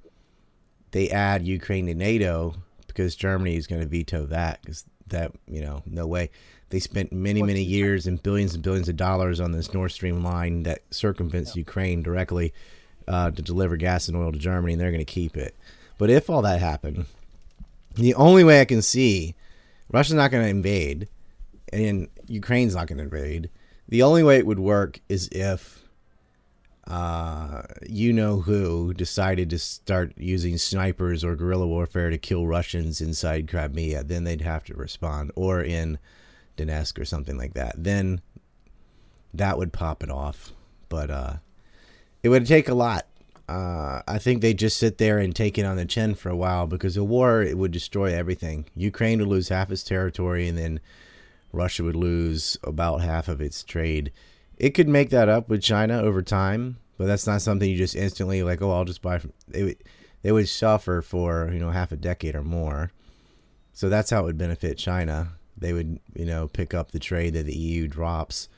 they 0.92 1.10
add 1.10 1.46
Ukraine 1.46 1.86
to 1.86 1.94
NATO 1.94 2.54
because 2.86 3.16
Germany 3.16 3.56
is 3.56 3.66
going 3.66 3.80
to 3.80 3.88
veto 3.88 4.26
that 4.26 4.60
because 4.62 4.84
that 5.08 5.32
you 5.46 5.60
know, 5.60 5.82
no 5.86 6.06
way. 6.06 6.30
They 6.70 6.80
spent 6.80 7.12
many, 7.12 7.42
many 7.42 7.62
years 7.62 8.06
and 8.06 8.22
billions 8.22 8.54
and 8.54 8.62
billions 8.62 8.88
of 8.88 8.96
dollars 8.96 9.40
on 9.40 9.52
this 9.52 9.74
Nord 9.74 9.92
Stream 9.92 10.24
line 10.24 10.62
that 10.62 10.80
circumvents 10.90 11.54
Ukraine 11.54 12.02
directly 12.02 12.54
uh, 13.06 13.30
to 13.30 13.42
deliver 13.42 13.76
gas 13.76 14.08
and 14.08 14.16
oil 14.16 14.32
to 14.32 14.38
Germany, 14.38 14.72
and 14.72 14.80
they're 14.80 14.90
going 14.90 15.04
to 15.04 15.04
keep 15.04 15.36
it. 15.36 15.54
But 15.98 16.08
if 16.08 16.30
all 16.30 16.40
that 16.42 16.60
happened, 16.60 17.04
the 17.94 18.14
only 18.14 18.44
way 18.44 18.60
I 18.60 18.64
can 18.64 18.82
see 18.82 19.34
Russia's 19.90 20.14
not 20.14 20.30
going 20.30 20.44
to 20.44 20.50
invade, 20.50 21.08
and 21.72 22.08
Ukraine's 22.26 22.74
not 22.74 22.86
going 22.86 22.98
to 22.98 23.04
invade. 23.04 23.50
The 23.88 24.02
only 24.02 24.22
way 24.22 24.38
it 24.38 24.46
would 24.46 24.58
work 24.58 25.00
is 25.08 25.28
if 25.32 25.82
uh, 26.86 27.62
you 27.88 28.12
know 28.12 28.40
who 28.40 28.92
decided 28.94 29.50
to 29.50 29.58
start 29.58 30.12
using 30.16 30.58
snipers 30.58 31.22
or 31.22 31.36
guerrilla 31.36 31.66
warfare 31.66 32.10
to 32.10 32.18
kill 32.18 32.46
Russians 32.46 33.00
inside 33.00 33.48
Crimea, 33.48 34.02
then 34.04 34.24
they'd 34.24 34.40
have 34.40 34.64
to 34.64 34.74
respond, 34.74 35.30
or 35.36 35.62
in 35.62 35.98
Donetsk 36.56 36.98
or 36.98 37.04
something 37.04 37.36
like 37.36 37.54
that. 37.54 37.74
Then 37.76 38.20
that 39.32 39.58
would 39.58 39.72
pop 39.72 40.02
it 40.02 40.10
off. 40.10 40.52
But 40.88 41.10
uh, 41.10 41.34
it 42.22 42.28
would 42.28 42.46
take 42.46 42.68
a 42.68 42.74
lot. 42.74 43.06
Uh, 43.48 44.02
I 44.06 44.18
think 44.18 44.40
they 44.40 44.54
just 44.54 44.76
sit 44.76 44.98
there 44.98 45.18
and 45.18 45.34
take 45.34 45.58
it 45.58 45.64
on 45.64 45.76
the 45.76 45.84
chin 45.84 46.14
for 46.14 46.28
a 46.28 46.36
while 46.36 46.66
because 46.66 46.96
a 46.96 47.04
war 47.04 47.42
it 47.42 47.58
would 47.58 47.72
destroy 47.72 48.14
everything. 48.14 48.66
Ukraine 48.74 49.18
would 49.18 49.28
lose 49.28 49.48
half 49.48 49.70
its 49.70 49.82
territory, 49.82 50.48
and 50.48 50.56
then 50.56 50.80
Russia 51.52 51.82
would 51.84 51.96
lose 51.96 52.56
about 52.62 53.02
half 53.02 53.28
of 53.28 53.40
its 53.40 53.62
trade. 53.62 54.12
It 54.56 54.70
could 54.70 54.88
make 54.88 55.10
that 55.10 55.28
up 55.28 55.48
with 55.48 55.62
China 55.62 56.00
over 56.00 56.22
time, 56.22 56.78
but 56.96 57.06
that's 57.06 57.26
not 57.26 57.42
something 57.42 57.68
you 57.68 57.76
just 57.76 57.96
instantly 57.96 58.42
like. 58.42 58.62
Oh, 58.62 58.70
I'll 58.70 58.84
just 58.84 59.02
buy. 59.02 59.18
From, 59.18 59.32
they 59.48 59.64
would 59.64 59.76
they 60.22 60.32
would 60.32 60.48
suffer 60.48 61.02
for 61.02 61.50
you 61.52 61.58
know 61.58 61.70
half 61.70 61.92
a 61.92 61.96
decade 61.96 62.34
or 62.34 62.44
more. 62.44 62.92
So 63.72 63.88
that's 63.88 64.10
how 64.10 64.20
it 64.20 64.24
would 64.24 64.38
benefit 64.38 64.78
China. 64.78 65.32
They 65.56 65.72
would 65.72 65.98
you 66.14 66.26
know 66.26 66.48
pick 66.48 66.74
up 66.74 66.92
the 66.92 66.98
trade 67.00 67.34
that 67.34 67.46
the 67.46 67.56
EU 67.56 67.88
drops, 67.88 68.48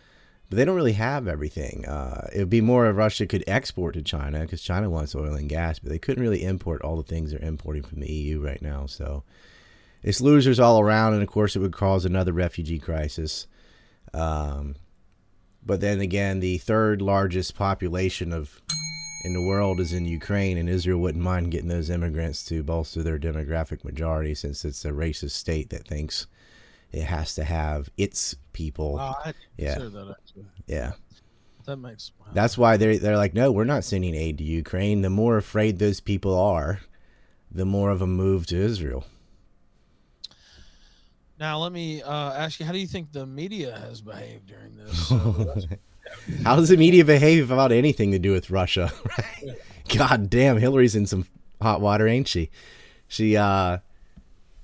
but 0.49 0.57
they 0.57 0.65
don't 0.65 0.77
really 0.77 0.93
have 0.93 1.27
everything. 1.27 1.87
Uh, 1.87 2.29
it 2.33 2.39
would 2.39 2.51
be 2.51 2.61
more 2.61 2.87
of 2.87 2.97
Russia 2.97 3.27
could 3.27 3.45
export 3.47 3.95
to 3.95 4.03
China 4.03 4.41
because 4.41 4.63
China 4.63 4.91
wants 4.91 5.15
oil 5.15 5.35
and 5.35 5.49
gas, 5.49 5.79
but 5.79 5.91
they 5.91 5.99
couldn't 5.99 6.23
really 6.23 6.45
import 6.45 6.83
all 6.83 6.97
the 6.97 7.03
things 7.03 7.31
they're 7.31 7.41
importing 7.41 7.83
from 7.83 8.01
the 8.01 8.13
EU 8.13 8.41
right 8.41 8.61
now. 8.63 8.87
So 8.87 9.25
it's 10.03 10.21
losers 10.21 10.61
all 10.61 10.81
around, 10.81 11.15
and 11.15 11.23
of 11.23 11.29
course, 11.29 11.57
it 11.57 11.61
would 11.61 11.73
cause 11.73 12.05
another 12.05 12.33
refugee 12.33 12.79
crisis. 12.79 13.47
Um, 14.13 14.77
but 15.65 15.81
then 15.81 16.01
again, 16.01 16.41
the 16.41 16.59
third 16.59 17.01
largest 17.01 17.57
population 17.57 18.33
of 18.33 18.61
in 19.25 19.33
the 19.33 19.43
world 19.43 19.81
is 19.81 19.95
in 19.95 20.05
Ukraine, 20.05 20.59
and 20.59 20.69
Israel 20.69 21.01
wouldn't 21.01 21.25
mind 21.25 21.51
getting 21.51 21.69
those 21.69 21.89
immigrants 21.89 22.45
to 22.45 22.63
bolster 22.63 23.03
their 23.03 23.19
demographic 23.19 23.83
majority, 23.83 24.35
since 24.35 24.65
it's 24.67 24.85
a 24.85 24.91
racist 24.91 25.31
state 25.31 25.71
that 25.71 25.89
thinks 25.89 26.27
it 26.95 27.05
has 27.05 27.35
to 27.35 27.45
have 27.45 27.89
its 27.97 28.37
people. 28.53 28.99
I 28.99 29.35
Yeah. 29.57 29.79
that. 29.79 30.17
Yeah, 30.67 30.93
That 31.67 31.77
makes 31.77 32.13
wow. 32.21 32.27
that's 32.33 32.57
why 32.57 32.77
they're 32.77 32.99
they're 32.99 33.17
like, 33.17 33.35
no, 33.35 33.51
we're 33.51 33.65
not 33.65 33.85
sending 33.85 34.15
aid 34.15 34.39
to 34.39 34.45
Ukraine. 34.45 35.03
The 35.03 35.11
more 35.11 35.37
afraid 35.37 35.79
those 35.79 36.01
people 36.01 36.39
are, 36.39 36.81
the 37.51 37.65
more 37.65 37.91
of 37.91 38.01
a 38.01 38.07
move 38.07 38.47
to 38.47 38.57
Israel. 38.57 39.05
Now 41.39 41.59
let 41.59 41.73
me 41.73 42.01
uh, 42.01 42.33
ask 42.33 42.61
you: 42.61 42.67
How 42.67 42.73
do 42.73 42.79
you 42.79 42.87
think 42.87 43.13
the 43.13 43.27
media 43.27 43.77
has 43.79 44.01
behaved 44.01 44.47
during 44.47 44.77
this? 44.77 45.09
How 46.45 46.55
does 46.55 46.69
the 46.69 46.77
media 46.77 47.05
behave 47.05 47.51
about 47.51 47.73
anything 47.73 48.13
to 48.13 48.19
do 48.19 48.33
with 48.33 48.51
Russia? 48.51 48.93
Right? 49.19 49.57
God 49.99 50.31
damn, 50.31 50.57
Hillary's 50.57 50.95
in 50.97 51.07
some 51.07 51.27
hot 51.61 51.81
water, 51.81 52.09
ain't 52.09 52.27
she? 52.29 52.51
She, 53.07 53.37
uh, 53.37 53.79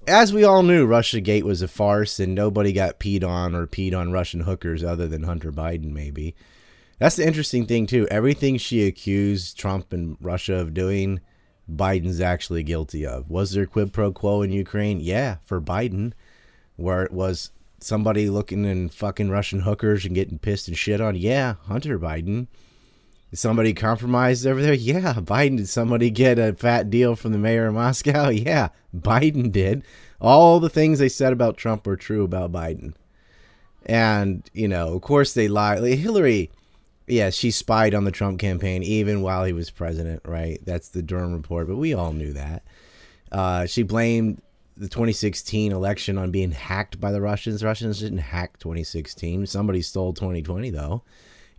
as 0.07 0.33
we 0.33 0.45
all 0.45 0.62
knew, 0.62 0.87
Russia 0.87 1.21
Gate 1.21 1.45
was 1.45 1.62
a 1.62 1.69
farce, 1.69 2.19
and 2.19 2.35
nobody 2.35 2.73
got 2.73 3.00
peed 3.00 3.25
on 3.25 3.54
or 3.54 3.66
peed 3.66 3.97
on 3.97 4.12
Russian 4.12 4.40
hookers 4.40 4.83
other 4.83 5.07
than 5.07 5.25
Hunter 5.25 5.52
Biden, 5.52 5.92
maybe. 5.92 6.35
That's 6.99 7.16
the 7.16 7.26
interesting 7.26 7.66
thing 7.66 7.87
too. 7.87 8.07
Everything 8.11 8.59
she 8.59 8.87
accused 8.87 9.59
Trump 9.59 9.92
and 9.92 10.16
Russia 10.21 10.57
of 10.57 10.75
doing, 10.75 11.21
Biden's 11.71 12.21
actually 12.21 12.62
guilty 12.62 13.07
of. 13.07 13.30
Was 13.30 13.52
there 13.52 13.66
quid 13.66 13.92
pro 13.92 14.12
quo 14.12 14.42
in 14.42 14.52
Ukraine? 14.52 15.00
Yeah, 15.00 15.37
for 15.42 15.61
Biden, 15.61 16.12
where 16.76 17.02
it 17.02 17.12
was 17.12 17.52
somebody 17.80 18.28
looking 18.28 18.66
in 18.66 18.90
fucking 18.90 19.30
Russian 19.30 19.61
hookers 19.61 20.04
and 20.04 20.14
getting 20.14 20.38
pissed 20.38 20.69
and 20.69 20.76
shit 20.76 21.00
on. 21.00 21.16
Yeah, 21.16 21.54
Hunter 21.66 21.99
Biden. 21.99 22.49
Did 23.31 23.39
somebody 23.39 23.75
compromised 23.75 24.47
over 24.47 24.61
there? 24.61 24.75
Yeah, 24.75 25.15
Biden. 25.15 25.59
Did 25.59 25.69
somebody 25.69 26.11
get 26.11 26.39
a 26.39 26.53
fat 26.53 26.91
deal 26.91 27.15
from 27.15 27.33
the 27.33 27.39
mayor 27.39 27.67
of 27.67 27.75
Moscow? 27.75 28.29
Yeah, 28.41 28.69
Biden 28.97 29.53
did. 29.53 29.85
All 30.21 30.61
the 30.61 30.69
things 30.69 30.99
they 30.99 31.09
said 31.09 31.33
about 31.33 31.57
Trump 31.57 31.87
were 31.87 31.97
true 31.97 32.25
about 32.25 32.53
Biden. 32.53 32.95
And, 33.87 34.49
you 34.53 34.69
know, 34.69 34.95
of 34.95 35.03
course 35.03 35.33
they 35.33 35.49
lie. 35.49 35.77
Like, 35.77 35.99
Hillary, 35.99 36.51
yeah, 37.07 37.31
she 37.31 37.51
spied 37.51 37.95
on 37.95 38.05
the 38.05 38.11
Trump 38.11 38.39
campaign 38.39 38.83
even 38.83 39.23
while 39.23 39.45
he 39.45 39.53
was 39.53 39.71
president, 39.71 40.23
right? 40.25 40.61
That's 40.65 40.89
the 40.89 41.03
Durham 41.03 41.33
report, 41.33 41.69
but 41.69 41.77
we 41.77 41.95
all 41.95 42.13
knew 42.13 42.33
that. 42.33 42.63
Uh, 43.33 43.67
she 43.67 43.83
blamed 43.83 44.43
the 44.77 44.89
2016 44.89 45.73
election 45.73 46.19
on 46.19 46.31
being 46.31 46.53
hacked 46.53 47.01
by 47.01 47.13
the 47.13 47.21
Russians. 47.21 47.63
Russians 47.63 48.01
didn't 48.01 48.19
hack 48.19 48.59
2016. 48.59 49.47
Somebody 49.47 49.83
stole 49.83 50.13
2020, 50.13 50.71
though. 50.71 51.03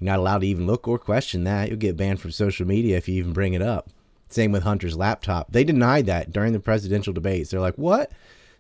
You're 0.01 0.08
not 0.08 0.20
allowed 0.20 0.39
to 0.39 0.48
even 0.48 0.65
look 0.65 0.88
or 0.88 0.98
question 0.98 1.43
that. 1.43 1.70
You'll 1.70 1.77
get 1.77 1.96
banned 1.96 2.20
from 2.20 2.31
social 2.31 2.65
media 2.65 2.98
if 2.98 3.08
you 3.08 3.15
even 3.15 3.34
bring 3.34 3.53
it 3.53 3.62
up. 3.62 3.91
Same 4.29 4.51
with 4.51 4.63
Hunter's 4.63 4.98
laptop. 4.98 5.51
They 5.51 5.63
denied 5.63 6.08
that 6.08 6.31
during 6.31 6.53
the 6.53 6.60
presidential 6.60 7.13
debates. 7.13 7.51
They're 7.51 7.60
like, 7.60 7.77
"What? 7.77 8.12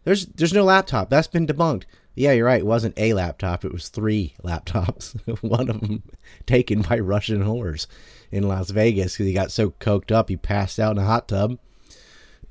There's 0.03 0.27
there's 0.27 0.53
no 0.53 0.63
laptop. 0.63 1.09
That's 1.09 1.27
been 1.27 1.47
debunked." 1.47 1.85
Yeah, 2.13 2.33
you're 2.33 2.45
right. 2.45 2.59
It 2.59 2.65
wasn't 2.65 2.99
a 2.99 3.13
laptop. 3.13 3.65
It 3.65 3.71
was 3.71 3.89
three 3.89 4.35
laptops. 4.43 5.19
One 5.41 5.69
of 5.69 5.81
them 5.81 6.03
taken 6.45 6.83
by 6.83 6.99
Russian 6.99 7.43
whores 7.43 7.87
in 8.31 8.47
Las 8.47 8.69
Vegas 8.69 9.13
because 9.13 9.25
he 9.25 9.33
got 9.33 9.51
so 9.51 9.71
coked 9.71 10.11
up 10.11 10.29
he 10.29 10.37
passed 10.37 10.79
out 10.79 10.91
in 10.91 11.01
a 11.01 11.05
hot 11.05 11.27
tub. 11.27 11.57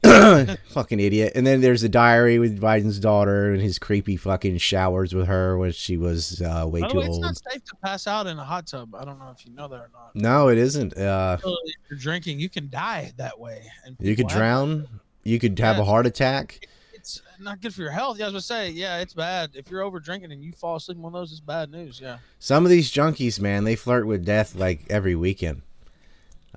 fucking 0.68 0.98
idiot. 0.98 1.32
And 1.34 1.46
then 1.46 1.60
there's 1.60 1.82
a 1.82 1.88
diary 1.88 2.38
with 2.38 2.60
Biden's 2.60 2.98
daughter 2.98 3.52
and 3.52 3.60
his 3.60 3.78
creepy 3.78 4.16
fucking 4.16 4.58
showers 4.58 5.14
with 5.14 5.26
her 5.26 5.58
when 5.58 5.72
she 5.72 5.96
was 5.96 6.40
uh, 6.40 6.66
way 6.66 6.80
by 6.80 6.88
the 6.88 6.92
too 6.92 6.98
way, 7.00 7.04
it's 7.06 7.14
old. 7.14 7.22
not 7.22 7.36
safe 7.36 7.64
to 7.64 7.74
pass 7.82 8.06
out 8.06 8.26
in 8.26 8.38
a 8.38 8.44
hot 8.44 8.66
tub. 8.66 8.94
I 8.94 9.04
don't 9.04 9.18
know 9.18 9.30
if 9.30 9.44
you 9.44 9.52
know 9.52 9.68
that 9.68 9.76
or 9.76 9.90
not. 9.92 10.14
No, 10.14 10.48
it 10.48 10.58
isn't. 10.58 10.96
Uh, 10.96 11.36
If 11.42 11.74
you're 11.90 11.98
drinking, 11.98 12.40
you 12.40 12.48
can 12.48 12.70
die 12.70 13.12
that 13.18 13.38
way. 13.38 13.62
And 13.84 13.96
you 14.00 14.16
could 14.16 14.28
drown. 14.28 14.88
You 15.24 15.38
could 15.38 15.58
have 15.58 15.78
a 15.78 15.84
heart 15.84 16.06
attack. 16.06 16.66
It's 16.94 17.22
not 17.38 17.60
good 17.60 17.74
for 17.74 17.82
your 17.82 17.90
health. 17.90 18.18
Yeah, 18.18 18.26
I 18.26 18.28
was 18.28 18.32
gonna 18.48 18.62
say, 18.62 18.70
yeah, 18.70 18.98
it's 18.98 19.14
bad. 19.14 19.50
If 19.54 19.70
you're 19.70 19.82
over 19.82 20.00
drinking 20.00 20.32
and 20.32 20.42
you 20.42 20.52
fall 20.52 20.76
asleep 20.76 20.98
on 21.02 21.12
those, 21.12 21.30
it's 21.30 21.40
bad 21.40 21.70
news. 21.70 22.00
Yeah. 22.00 22.18
Some 22.38 22.64
of 22.64 22.70
these 22.70 22.90
junkies, 22.90 23.40
man, 23.40 23.64
they 23.64 23.76
flirt 23.76 24.06
with 24.06 24.24
death 24.24 24.54
like 24.54 24.84
every 24.90 25.14
weekend. 25.14 25.62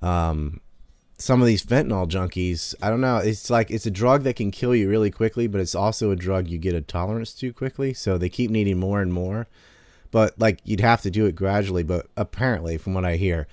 Um, 0.02 0.60
some 1.24 1.40
of 1.40 1.48
these 1.48 1.66
fentanyl 1.66 2.06
junkies, 2.06 2.76
I 2.82 2.90
don't 2.90 3.00
know. 3.00 3.16
It's 3.16 3.50
like 3.50 3.72
it's 3.72 3.86
a 3.86 3.92
drug 3.92 4.24
that 4.24 4.36
can 4.36 4.52
kill 4.52 4.76
you 4.76 4.90
really 4.90 5.10
quickly, 5.10 5.48
but 5.48 5.62
it's 5.62 5.74
also 5.74 6.12
a 6.12 6.18
drug 6.18 6.50
you 6.50 6.58
get 6.58 6.76
a 6.76 6.82
tolerance 6.82 7.34
to 7.36 7.54
quickly. 7.54 7.94
So 7.94 8.18
they 8.18 8.28
keep 8.28 8.52
needing 8.52 8.78
more 8.78 9.02
and 9.02 9.14
more. 9.14 9.48
But 10.12 10.38
like 10.38 10.60
you'd 10.66 10.82
have 10.82 11.02
to 11.04 11.10
do 11.10 11.26
it 11.26 11.34
gradually. 11.34 11.84
But 11.84 12.08
apparently, 12.18 12.78
from 12.78 12.94
what 12.94 13.06
I 13.06 13.16
hear, 13.16 13.48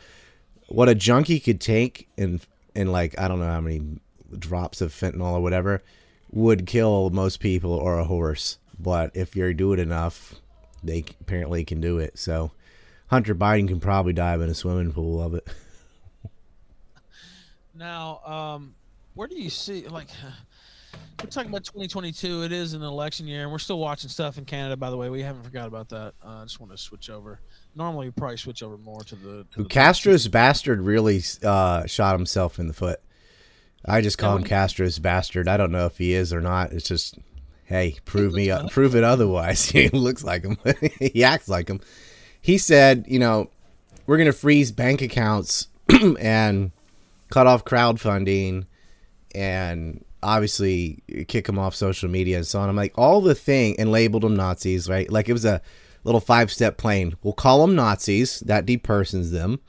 what 0.66 0.88
a 0.88 0.96
junkie 0.96 1.38
could 1.38 1.60
take 1.60 2.08
in 2.16 2.40
in 2.74 2.90
like 2.90 3.16
I 3.16 3.28
don't 3.28 3.38
know 3.38 3.46
how 3.46 3.60
many 3.60 4.00
drops 4.36 4.80
of 4.80 4.92
fentanyl 4.92 5.34
or 5.34 5.40
whatever 5.40 5.80
would 6.32 6.66
kill 6.66 7.10
most 7.10 7.38
people 7.38 7.72
or 7.72 8.00
a 8.00 8.04
horse. 8.04 8.58
But 8.80 9.12
if 9.14 9.36
you 9.36 9.54
do 9.54 9.72
it 9.74 9.78
enough, 9.78 10.34
they 10.82 11.04
apparently 11.20 11.64
can 11.64 11.80
do 11.80 11.98
it. 11.98 12.18
So 12.18 12.50
Hunter 13.10 13.36
Biden 13.36 13.68
can 13.68 13.78
probably 13.78 14.12
dive 14.12 14.40
in 14.40 14.48
a 14.48 14.54
swimming 14.54 14.92
pool 14.92 15.22
of 15.22 15.34
it. 15.34 15.46
Now, 17.80 18.20
um, 18.26 18.75
where 19.14 19.26
do 19.26 19.40
you 19.40 19.49
see 19.49 19.88
like 19.88 20.08
we're 21.22 21.30
talking 21.30 21.49
about 21.49 21.64
2022? 21.64 22.42
It 22.42 22.52
is 22.52 22.75
an 22.75 22.82
election 22.82 23.26
year, 23.26 23.44
and 23.44 23.50
we're 23.50 23.58
still 23.58 23.78
watching 23.78 24.10
stuff 24.10 24.37
in 24.37 24.44
Canada. 24.44 24.76
By 24.76 24.90
the 24.90 24.99
way, 24.99 25.08
we 25.08 25.22
haven't 25.22 25.44
forgot 25.44 25.66
about 25.66 25.88
that. 25.88 26.12
Uh, 26.22 26.40
I 26.40 26.42
just 26.42 26.60
want 26.60 26.72
to 26.72 26.78
switch 26.78 27.08
over. 27.08 27.40
Normally, 27.75 28.08
we 28.08 28.10
probably 28.12 28.37
switch 28.37 28.62
over 28.62 28.76
more 28.76 29.00
to 29.04 29.14
the. 29.14 29.46
To 29.54 29.62
the 29.62 29.68
Castro's 29.68 30.28
bastard 30.28 30.82
really 30.82 31.22
uh, 31.42 31.87
shot 31.87 32.14
himself 32.14 32.58
in 32.58 32.68
the 32.68 32.75
foot. 32.75 33.00
I 33.87 34.02
just 34.02 34.18
call 34.18 34.37
him 34.37 34.44
Castro's 34.44 34.99
bastard. 34.99 35.49
I 35.49 35.56
don't 35.56 35.72
know 35.72 35.87
if 35.87 35.96
he 35.96 36.12
is 36.12 36.34
or 36.34 36.42
not. 36.42 36.72
It's 36.72 36.87
just, 36.87 37.18
hey, 37.64 37.96
prove 38.04 38.34
me, 38.34 38.52
looks 38.52 38.64
like 38.64 38.72
prove 38.72 38.94
it 38.94 39.04
otherwise. 39.04 39.64
he 39.70 39.88
looks 39.88 40.22
like 40.22 40.44
him. 40.44 40.58
he 41.00 41.25
acts 41.25 41.49
like 41.49 41.68
him. 41.68 41.80
He 42.42 42.58
said, 42.58 43.06
you 43.08 43.18
know, 43.18 43.49
we're 44.06 44.18
gonna 44.18 44.34
freeze 44.34 44.70
bank 44.70 45.00
accounts 45.00 45.68
and 46.20 46.72
cut 47.30 47.46
off 47.46 47.64
crowdfunding 47.64 48.66
and 49.34 50.04
obviously 50.22 51.02
kick 51.28 51.46
them 51.46 51.58
off 51.58 51.75
social 51.75 52.08
media 52.10 52.37
and 52.37 52.46
so 52.46 52.60
on. 52.60 52.68
I'm 52.68 52.76
like 52.76 52.92
all 52.99 53.20
the 53.20 53.34
thing 53.34 53.76
and 53.78 53.90
labeled 53.90 54.22
them 54.22 54.37
Nazis, 54.37 54.88
right? 54.88 55.10
Like 55.10 55.28
it 55.28 55.32
was 55.32 55.44
a 55.44 55.62
little 56.04 56.20
five 56.20 56.50
step 56.52 56.76
plan. 56.76 57.14
We'll 57.22 57.32
call 57.32 57.60
them 57.66 57.75
Nazis. 57.75 58.40
That 58.40 58.66
depersons 58.66 59.30
them, 59.30 59.60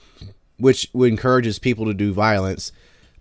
which 0.57 0.89
encourages 0.93 1.59
people 1.59 1.85
to 1.85 1.93
do 1.93 2.13
violence. 2.13 2.71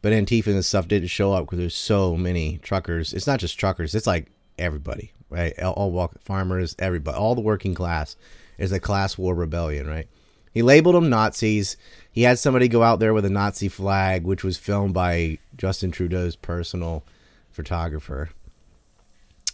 But 0.02 0.12
Antifa 0.12 0.46
and 0.48 0.64
stuff 0.64 0.88
didn't 0.88 1.08
show 1.08 1.32
up 1.32 1.44
because 1.44 1.58
there's 1.58 1.74
so 1.74 2.16
many 2.16 2.58
truckers. 2.58 3.12
It's 3.12 3.26
not 3.26 3.38
just 3.38 3.58
truckers. 3.58 3.94
It's 3.94 4.06
like 4.06 4.30
everybody. 4.58 5.12
right? 5.28 5.58
All, 5.62 5.72
all 5.74 5.90
walk 5.90 6.20
farmers, 6.22 6.74
everybody, 6.78 7.16
all 7.16 7.34
the 7.34 7.40
working 7.40 7.74
class 7.74 8.16
is 8.58 8.72
a 8.72 8.80
class 8.80 9.16
war 9.16 9.34
rebellion, 9.34 9.86
right? 9.86 10.08
He 10.52 10.62
labeled 10.62 10.94
them 10.96 11.08
Nazis. 11.08 11.76
He 12.10 12.22
had 12.22 12.38
somebody 12.38 12.66
go 12.68 12.82
out 12.82 12.98
there 12.98 13.14
with 13.14 13.24
a 13.24 13.30
Nazi 13.30 13.68
flag, 13.68 14.24
which 14.24 14.42
was 14.42 14.56
filmed 14.56 14.94
by 14.94 15.38
Justin 15.56 15.90
Trudeau's 15.92 16.34
personal 16.36 17.04
photographer. 17.50 18.30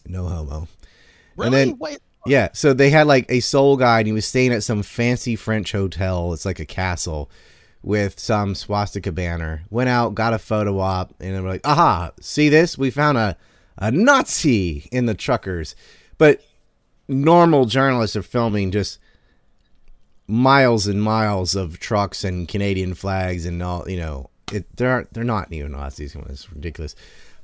No 0.07 0.27
homo. 0.27 0.69
Really? 1.37 1.51
then- 1.51 1.79
Wait. 1.79 1.99
Yeah, 2.29 2.49
so 2.55 2.73
they 2.73 2.91
had 2.91 3.07
like 3.07 3.27
a 3.29 3.39
soul 3.39 3.77
guy, 3.77 3.99
and 4.01 4.07
he 4.09 4.13
was 4.13 4.27
staying 4.27 4.53
at 4.53 4.65
some 4.65 4.83
fancy 4.83 5.37
French 5.37 5.71
hotel. 5.71 6.33
It's 6.33 6.45
like 6.45 6.59
a 6.59 6.65
castle 6.65 7.31
with 7.85 8.19
some 8.19 8.57
swastika 8.57 9.13
banner. 9.13 9.63
Went 9.71 9.89
out, 9.91 10.17
got 10.17 10.35
a 10.35 10.39
photo 10.41 10.81
op, 10.81 11.15
and 11.21 11.37
they 11.37 11.41
were 11.41 11.49
like, 11.49 11.65
"Aha! 11.65 12.11
See 12.21 12.49
this? 12.49 12.77
We 12.77 12.91
found 12.91 13.17
a 13.17 13.37
a 13.79 13.93
Nazi 13.93 14.89
in 14.91 15.07
the 15.07 15.15
truckers." 15.15 15.77
But 16.19 16.41
normal 17.07 17.67
journalists 17.67 18.17
are 18.17 18.23
filming 18.25 18.73
just 18.73 18.99
miles 20.29 20.87
and 20.87 21.03
miles 21.03 21.55
of 21.55 21.79
trucks 21.79 22.25
and 22.25 22.49
Canadian 22.49 22.95
flags 22.95 23.47
and 23.47 23.63
all. 23.63 23.89
You 23.89 23.99
know, 23.99 24.31
it 24.53 24.77
they're 24.77 25.09
they're 25.13 25.25
not 25.25 25.51
neo 25.51 25.69
Nazis. 25.69 26.15
It's 26.15 26.53
ridiculous. 26.53 26.95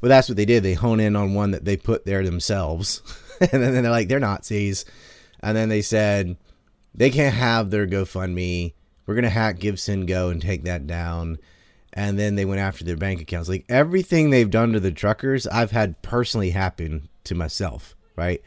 But 0.00 0.08
that's 0.08 0.28
what 0.28 0.36
they 0.36 0.44
did. 0.44 0.64
They 0.64 0.74
hone 0.74 0.98
in 0.98 1.14
on 1.14 1.34
one 1.34 1.52
that 1.52 1.64
they 1.64 1.76
put 1.76 2.04
there 2.04 2.24
themselves, 2.24 3.02
and 3.40 3.62
then 3.62 3.82
they're 3.82 3.90
like, 3.90 4.08
they're 4.08 4.20
Nazis. 4.20 4.84
And 5.40 5.56
then 5.56 5.68
they 5.68 5.82
said 5.82 6.36
they 6.94 7.10
can't 7.10 7.34
have 7.34 7.70
their 7.70 7.86
GoFundMe. 7.86 8.74
We're 9.06 9.14
gonna 9.14 9.30
hack 9.30 9.58
GiveSendGo 9.58 10.30
and 10.30 10.42
take 10.42 10.64
that 10.64 10.86
down. 10.86 11.38
And 11.94 12.18
then 12.18 12.36
they 12.36 12.46
went 12.46 12.60
after 12.60 12.84
their 12.84 12.96
bank 12.96 13.20
accounts. 13.20 13.48
Like 13.48 13.66
everything 13.68 14.30
they've 14.30 14.48
done 14.48 14.72
to 14.72 14.80
the 14.80 14.92
truckers, 14.92 15.46
I've 15.46 15.72
had 15.72 16.00
personally 16.00 16.50
happen 16.50 17.08
to 17.24 17.34
myself. 17.34 17.94
Right? 18.16 18.42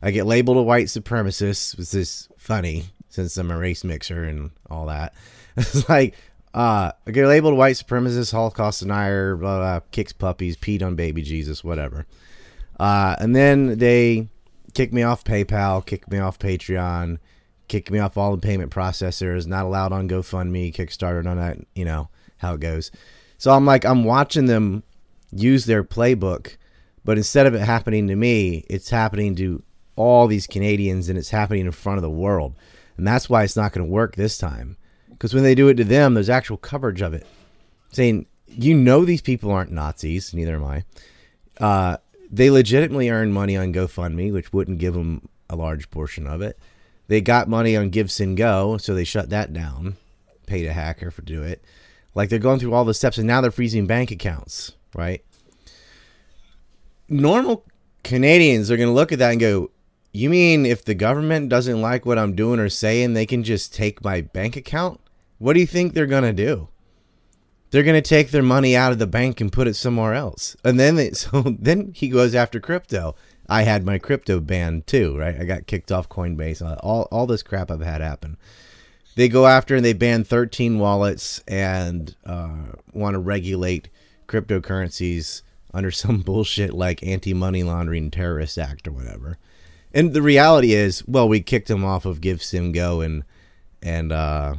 I 0.00 0.10
get 0.10 0.26
labeled 0.26 0.58
a 0.58 0.62
white 0.62 0.86
supremacist, 0.86 1.76
which 1.76 1.92
is 1.94 2.28
funny 2.36 2.84
since 3.08 3.36
I'm 3.36 3.50
a 3.50 3.58
race 3.58 3.84
mixer 3.84 4.24
and 4.24 4.50
all 4.68 4.86
that. 4.86 5.14
It's 5.56 5.88
like 5.88 6.14
uh, 6.54 6.92
I 7.06 7.10
get 7.10 7.26
labeled 7.26 7.56
white 7.56 7.74
supremacist, 7.74 8.32
Holocaust 8.32 8.80
denier, 8.80 9.36
blah, 9.36 9.58
blah, 9.58 9.80
kicks 9.90 10.12
puppies, 10.12 10.56
peed 10.56 10.82
on 10.82 10.94
baby 10.94 11.22
Jesus, 11.22 11.64
whatever. 11.64 12.06
Uh, 12.78 13.16
and 13.18 13.34
then 13.34 13.78
they 13.78 14.28
kick 14.74 14.92
me 14.92 15.02
off 15.02 15.24
PayPal, 15.24 15.84
kick 15.84 16.10
me 16.10 16.18
off 16.18 16.38
Patreon, 16.38 17.18
kick 17.66 17.90
me 17.90 17.98
off 17.98 18.16
all 18.16 18.32
the 18.32 18.40
payment 18.40 18.72
processors, 18.72 19.46
not 19.46 19.64
allowed 19.66 19.92
on 19.92 20.08
GoFundMe, 20.08 20.74
Kickstarter, 20.74 21.22
none 21.22 21.38
that, 21.38 21.58
you 21.74 21.84
know, 21.84 22.08
how 22.38 22.54
it 22.54 22.60
goes. 22.60 22.90
So 23.36 23.52
I'm 23.52 23.66
like, 23.66 23.84
I'm 23.84 24.04
watching 24.04 24.46
them 24.46 24.82
use 25.30 25.66
their 25.66 25.84
playbook, 25.84 26.56
but 27.04 27.18
instead 27.18 27.46
of 27.46 27.54
it 27.54 27.60
happening 27.60 28.08
to 28.08 28.16
me, 28.16 28.64
it's 28.70 28.90
happening 28.90 29.36
to 29.36 29.62
all 29.96 30.26
these 30.26 30.46
Canadians 30.46 31.08
and 31.08 31.18
it's 31.18 31.30
happening 31.30 31.66
in 31.66 31.72
front 31.72 31.98
of 31.98 32.02
the 32.02 32.10
world. 32.10 32.54
And 32.98 33.06
that's 33.06 33.30
why 33.30 33.44
it's 33.44 33.56
not 33.56 33.72
going 33.72 33.86
to 33.86 33.90
work 33.90 34.16
this 34.16 34.36
time. 34.36 34.76
Because 35.08 35.32
when 35.32 35.44
they 35.44 35.54
do 35.54 35.68
it 35.68 35.74
to 35.74 35.84
them, 35.84 36.14
there's 36.14 36.28
actual 36.28 36.58
coverage 36.58 37.00
of 37.00 37.14
it. 37.14 37.26
Saying, 37.90 38.26
you 38.46 38.74
know, 38.74 39.04
these 39.04 39.22
people 39.22 39.50
aren't 39.50 39.72
Nazis, 39.72 40.34
neither 40.34 40.56
am 40.56 40.64
I. 40.64 40.84
Uh, 41.58 41.96
they 42.30 42.50
legitimately 42.50 43.08
earn 43.08 43.32
money 43.32 43.56
on 43.56 43.72
GoFundMe, 43.72 44.32
which 44.32 44.52
wouldn't 44.52 44.78
give 44.78 44.94
them 44.94 45.28
a 45.48 45.56
large 45.56 45.90
portion 45.90 46.26
of 46.26 46.42
it. 46.42 46.58
They 47.06 47.20
got 47.20 47.48
money 47.48 47.76
on 47.76 47.90
GiveSendGo, 47.90 48.80
so 48.80 48.94
they 48.94 49.04
shut 49.04 49.30
that 49.30 49.52
down, 49.52 49.96
paid 50.46 50.66
a 50.66 50.72
hacker 50.72 51.10
for 51.10 51.22
do 51.22 51.42
it. 51.42 51.64
Like 52.14 52.28
they're 52.28 52.38
going 52.38 52.58
through 52.58 52.74
all 52.74 52.84
the 52.84 52.94
steps, 52.94 53.16
and 53.16 53.26
now 53.26 53.40
they're 53.40 53.50
freezing 53.50 53.86
bank 53.86 54.10
accounts, 54.10 54.72
right? 54.94 55.24
Normal 57.08 57.64
Canadians 58.04 58.70
are 58.70 58.76
going 58.76 58.88
to 58.88 58.94
look 58.94 59.12
at 59.12 59.20
that 59.20 59.30
and 59.30 59.40
go, 59.40 59.70
"You 60.12 60.30
mean 60.30 60.66
if 60.66 60.84
the 60.84 60.94
government 60.94 61.48
doesn't 61.48 61.80
like 61.80 62.06
what 62.06 62.18
I'm 62.18 62.34
doing 62.34 62.60
or 62.60 62.68
saying, 62.68 63.14
they 63.14 63.26
can 63.26 63.44
just 63.44 63.74
take 63.74 64.04
my 64.04 64.20
bank 64.20 64.56
account? 64.56 65.00
What 65.38 65.52
do 65.52 65.60
you 65.60 65.66
think 65.66 65.94
they're 65.94 66.06
going 66.06 66.24
to 66.24 66.32
do?" 66.32 66.68
they're 67.70 67.82
going 67.82 68.00
to 68.00 68.08
take 68.08 68.30
their 68.30 68.42
money 68.42 68.74
out 68.74 68.92
of 68.92 68.98
the 68.98 69.06
bank 69.06 69.40
and 69.40 69.52
put 69.52 69.68
it 69.68 69.74
somewhere 69.74 70.14
else. 70.14 70.56
And 70.64 70.78
then 70.78 70.96
they, 70.96 71.10
so 71.12 71.42
then 71.42 71.92
he 71.94 72.08
goes 72.08 72.34
after 72.34 72.60
crypto. 72.60 73.14
I 73.48 73.62
had 73.62 73.84
my 73.84 73.98
crypto 73.98 74.40
banned 74.40 74.86
too, 74.86 75.16
right? 75.16 75.38
I 75.38 75.44
got 75.44 75.66
kicked 75.66 75.90
off 75.90 76.08
Coinbase. 76.08 76.62
All 76.82 77.08
all 77.10 77.26
this 77.26 77.42
crap 77.42 77.70
I've 77.70 77.80
had 77.80 78.02
happen. 78.02 78.36
They 79.16 79.28
go 79.28 79.46
after 79.46 79.74
and 79.74 79.84
they 79.84 79.94
ban 79.94 80.22
13 80.22 80.78
wallets 80.78 81.42
and 81.48 82.14
uh, 82.24 82.72
want 82.92 83.14
to 83.14 83.18
regulate 83.18 83.88
cryptocurrencies 84.28 85.42
under 85.72 85.90
some 85.92 86.20
bullshit 86.20 86.74
like 86.74 87.02
anti 87.02 87.32
money 87.32 87.62
laundering 87.62 88.10
terrorist 88.10 88.58
act 88.58 88.86
or 88.86 88.92
whatever. 88.92 89.38
And 89.92 90.12
the 90.12 90.22
reality 90.22 90.72
is, 90.72 91.06
well, 91.06 91.28
we 91.28 91.40
kicked 91.40 91.68
them 91.68 91.84
off 91.84 92.04
of 92.04 92.20
GiveSendGo 92.20 93.04
and 93.04 93.24
and 93.82 94.12
uh, 94.12 94.56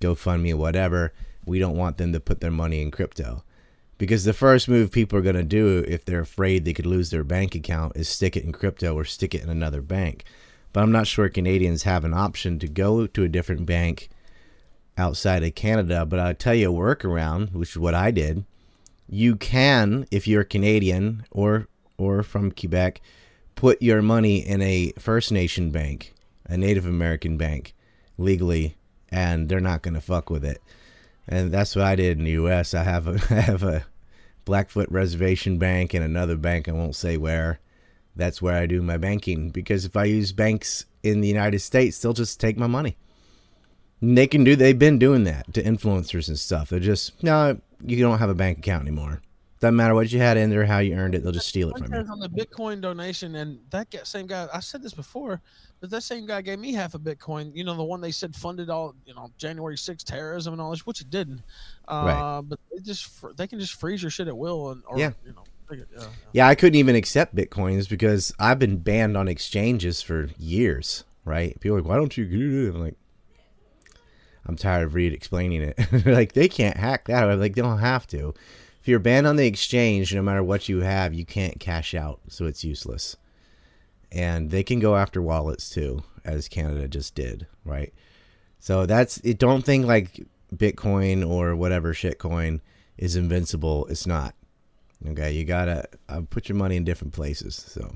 GoFundMe 0.00 0.52
or 0.52 0.56
whatever 0.56 1.12
we 1.44 1.58
don't 1.58 1.76
want 1.76 1.96
them 1.96 2.12
to 2.12 2.20
put 2.20 2.40
their 2.40 2.50
money 2.50 2.80
in 2.80 2.90
crypto. 2.90 3.42
Because 3.98 4.24
the 4.24 4.32
first 4.32 4.68
move 4.68 4.90
people 4.90 5.18
are 5.18 5.22
going 5.22 5.36
to 5.36 5.42
do 5.42 5.84
if 5.86 6.04
they're 6.04 6.20
afraid 6.20 6.64
they 6.64 6.72
could 6.72 6.86
lose 6.86 7.10
their 7.10 7.24
bank 7.24 7.54
account 7.54 7.96
is 7.96 8.08
stick 8.08 8.36
it 8.36 8.44
in 8.44 8.52
crypto 8.52 8.94
or 8.94 9.04
stick 9.04 9.34
it 9.34 9.42
in 9.42 9.48
another 9.48 9.82
bank. 9.82 10.24
But 10.72 10.82
I'm 10.82 10.92
not 10.92 11.06
sure 11.06 11.28
Canadians 11.28 11.82
have 11.82 12.04
an 12.04 12.14
option 12.14 12.58
to 12.60 12.68
go 12.68 13.06
to 13.06 13.24
a 13.24 13.28
different 13.28 13.66
bank 13.66 14.08
outside 14.96 15.44
of 15.44 15.54
Canada. 15.54 16.04
But 16.06 16.18
I'll 16.18 16.34
tell 16.34 16.54
you 16.54 16.72
a 16.72 16.76
workaround, 16.76 17.52
which 17.52 17.70
is 17.70 17.78
what 17.78 17.94
I 17.94 18.10
did. 18.10 18.44
You 19.08 19.36
can, 19.36 20.06
if 20.10 20.26
you're 20.26 20.44
Canadian 20.44 21.24
or 21.30 21.68
or 21.98 22.22
from 22.22 22.50
Quebec, 22.50 23.00
put 23.54 23.80
your 23.82 24.02
money 24.02 24.38
in 24.38 24.62
a 24.62 24.92
First 24.98 25.32
Nation 25.32 25.70
bank, 25.70 26.14
a 26.46 26.56
Native 26.56 26.86
American 26.86 27.36
bank, 27.36 27.74
legally, 28.18 28.76
and 29.10 29.48
they're 29.48 29.60
not 29.60 29.82
going 29.82 29.94
to 29.94 30.00
fuck 30.00 30.30
with 30.30 30.44
it 30.44 30.60
and 31.28 31.52
that's 31.52 31.76
what 31.76 31.84
I 31.84 31.94
did 31.94 32.18
in 32.18 32.24
the 32.24 32.32
U.S. 32.32 32.74
I 32.74 32.82
have 32.82 33.06
a 33.06 33.12
I 33.30 33.40
have 33.40 33.62
a 33.62 33.84
Blackfoot 34.44 34.90
Reservation 34.90 35.58
Bank 35.58 35.94
and 35.94 36.04
another 36.04 36.36
bank 36.36 36.68
I 36.68 36.72
won't 36.72 36.96
say 36.96 37.16
where. 37.16 37.60
That's 38.14 38.42
where 38.42 38.60
I 38.60 38.66
do 38.66 38.82
my 38.82 38.98
banking 38.98 39.50
because 39.50 39.86
if 39.86 39.96
I 39.96 40.04
use 40.04 40.32
banks 40.32 40.84
in 41.02 41.22
the 41.22 41.28
United 41.28 41.60
States, 41.60 41.98
they'll 41.98 42.12
just 42.12 42.38
take 42.38 42.58
my 42.58 42.66
money. 42.66 42.98
And 44.02 44.18
they 44.18 44.26
can 44.26 44.44
do. 44.44 44.54
They've 44.54 44.78
been 44.78 44.98
doing 44.98 45.24
that 45.24 45.54
to 45.54 45.62
influencers 45.62 46.28
and 46.28 46.38
stuff. 46.38 46.68
They're 46.68 46.80
just 46.80 47.22
no, 47.22 47.58
you 47.84 47.98
don't 47.98 48.18
have 48.18 48.30
a 48.30 48.34
bank 48.34 48.58
account 48.58 48.82
anymore. 48.82 49.22
Doesn't 49.62 49.76
matter 49.76 49.94
what 49.94 50.10
you 50.10 50.18
had 50.18 50.36
in 50.36 50.50
there, 50.50 50.66
how 50.66 50.80
you 50.80 50.96
earned 50.96 51.14
it. 51.14 51.22
They'll 51.22 51.30
just 51.30 51.46
steal 51.46 51.70
it 51.70 51.78
from 51.78 51.94
you. 51.94 52.00
on 52.10 52.18
the 52.18 52.28
Bitcoin 52.28 52.80
donation, 52.80 53.36
and 53.36 53.60
that 53.70 53.86
same 54.02 54.26
guy. 54.26 54.48
I 54.52 54.58
said 54.58 54.82
this 54.82 54.92
before, 54.92 55.40
but 55.78 55.88
that 55.90 56.00
same 56.00 56.26
guy 56.26 56.42
gave 56.42 56.58
me 56.58 56.72
half 56.72 56.96
a 56.96 56.98
Bitcoin. 56.98 57.54
You 57.54 57.62
know, 57.62 57.76
the 57.76 57.84
one 57.84 58.00
they 58.00 58.10
said 58.10 58.34
funded 58.34 58.70
all, 58.70 58.96
you 59.06 59.14
know, 59.14 59.30
January 59.38 59.76
6th 59.76 60.02
terrorism 60.02 60.52
and 60.52 60.60
all 60.60 60.72
this, 60.72 60.84
which 60.84 61.00
it 61.00 61.10
didn't. 61.10 61.42
Uh, 61.86 62.02
Right. 62.04 62.42
But 62.44 62.58
they 62.72 62.82
just 62.82 63.08
they 63.36 63.46
can 63.46 63.60
just 63.60 63.74
freeze 63.74 64.02
your 64.02 64.10
shit 64.10 64.26
at 64.26 64.36
will, 64.36 64.72
and 64.72 64.82
or, 64.88 64.98
Yeah. 64.98 65.12
you 65.24 65.32
know, 65.32 65.44
yeah, 65.70 65.84
yeah. 65.96 66.06
Yeah, 66.32 66.48
I 66.48 66.56
couldn't 66.56 66.74
even 66.74 66.96
accept 66.96 67.36
bitcoins 67.36 67.88
because 67.88 68.34
I've 68.40 68.58
been 68.58 68.78
banned 68.78 69.16
on 69.16 69.28
exchanges 69.28 70.02
for 70.02 70.28
years. 70.38 71.04
Right? 71.24 71.54
People 71.60 71.76
are 71.76 71.80
like, 71.82 71.88
why 71.88 71.94
don't 71.98 72.16
you 72.16 72.24
do 72.24 72.66
it? 72.66 72.74
I'm 72.74 72.80
like, 72.80 72.96
I'm 74.44 74.56
tired 74.56 74.82
of 74.86 74.94
read 74.96 75.12
explaining 75.12 75.62
it. 75.62 75.78
Like 76.04 76.32
they 76.32 76.48
can't 76.48 76.76
hack 76.76 77.06
that. 77.06 77.30
I'm 77.30 77.38
like 77.38 77.54
they 77.54 77.62
don't 77.62 77.78
have 77.78 78.08
to. 78.08 78.34
If 78.82 78.88
you're 78.88 78.98
banned 78.98 79.28
on 79.28 79.36
the 79.36 79.46
exchange, 79.46 80.12
no 80.12 80.22
matter 80.22 80.42
what 80.42 80.68
you 80.68 80.80
have, 80.80 81.14
you 81.14 81.24
can't 81.24 81.60
cash 81.60 81.94
out, 81.94 82.18
so 82.26 82.46
it's 82.46 82.64
useless. 82.64 83.16
And 84.10 84.50
they 84.50 84.64
can 84.64 84.80
go 84.80 84.96
after 84.96 85.22
wallets 85.22 85.70
too, 85.70 86.02
as 86.24 86.48
Canada 86.48 86.88
just 86.88 87.14
did, 87.14 87.46
right? 87.64 87.94
So 88.58 88.84
that's 88.84 89.18
it. 89.18 89.38
Don't 89.38 89.64
think 89.64 89.86
like 89.86 90.26
Bitcoin 90.52 91.24
or 91.24 91.54
whatever 91.54 91.94
shitcoin 91.94 92.60
is 92.98 93.14
invincible. 93.14 93.86
It's 93.86 94.04
not. 94.04 94.34
Okay, 95.06 95.30
you 95.30 95.44
gotta 95.44 95.84
uh, 96.08 96.22
put 96.28 96.48
your 96.48 96.56
money 96.56 96.74
in 96.74 96.82
different 96.82 97.12
places. 97.12 97.54
So, 97.54 97.94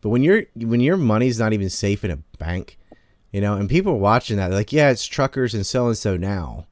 but 0.00 0.08
when 0.08 0.24
your 0.24 0.42
when 0.56 0.80
your 0.80 0.96
money's 0.96 1.38
not 1.38 1.52
even 1.52 1.70
safe 1.70 2.04
in 2.04 2.10
a 2.10 2.18
bank, 2.38 2.78
you 3.30 3.40
know, 3.40 3.54
and 3.54 3.68
people 3.68 3.92
are 3.92 3.96
watching 3.96 4.38
that, 4.38 4.50
like, 4.50 4.72
yeah, 4.72 4.90
it's 4.90 5.06
truckers 5.06 5.54
and 5.54 5.64
so 5.64 5.86
and 5.86 5.96
so 5.96 6.16
now, 6.16 6.66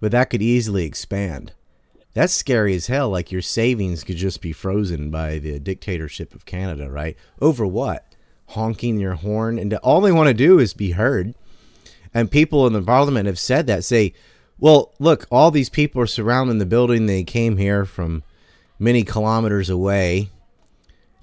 but 0.00 0.12
that 0.12 0.30
could 0.30 0.40
easily 0.40 0.86
expand. 0.86 1.52
That's 2.16 2.32
scary 2.32 2.74
as 2.74 2.86
hell. 2.86 3.10
Like 3.10 3.30
your 3.30 3.42
savings 3.42 4.02
could 4.02 4.16
just 4.16 4.40
be 4.40 4.52
frozen 4.52 5.10
by 5.10 5.36
the 5.38 5.60
dictatorship 5.60 6.34
of 6.34 6.46
Canada, 6.46 6.90
right? 6.90 7.14
Over 7.42 7.66
what? 7.66 8.06
Honking 8.46 8.98
your 8.98 9.16
horn, 9.16 9.58
and 9.58 9.74
all 9.74 10.00
they 10.00 10.12
want 10.12 10.28
to 10.28 10.32
do 10.32 10.58
is 10.58 10.72
be 10.72 10.92
heard. 10.92 11.34
And 12.14 12.30
people 12.30 12.66
in 12.66 12.72
the 12.72 12.80
parliament 12.80 13.26
have 13.26 13.38
said 13.38 13.66
that. 13.66 13.84
Say, 13.84 14.14
well, 14.58 14.94
look, 14.98 15.26
all 15.30 15.50
these 15.50 15.68
people 15.68 16.00
are 16.00 16.06
surrounding 16.06 16.56
the 16.56 16.64
building. 16.64 17.04
They 17.04 17.22
came 17.22 17.58
here 17.58 17.84
from 17.84 18.22
many 18.78 19.02
kilometers 19.02 19.68
away. 19.68 20.30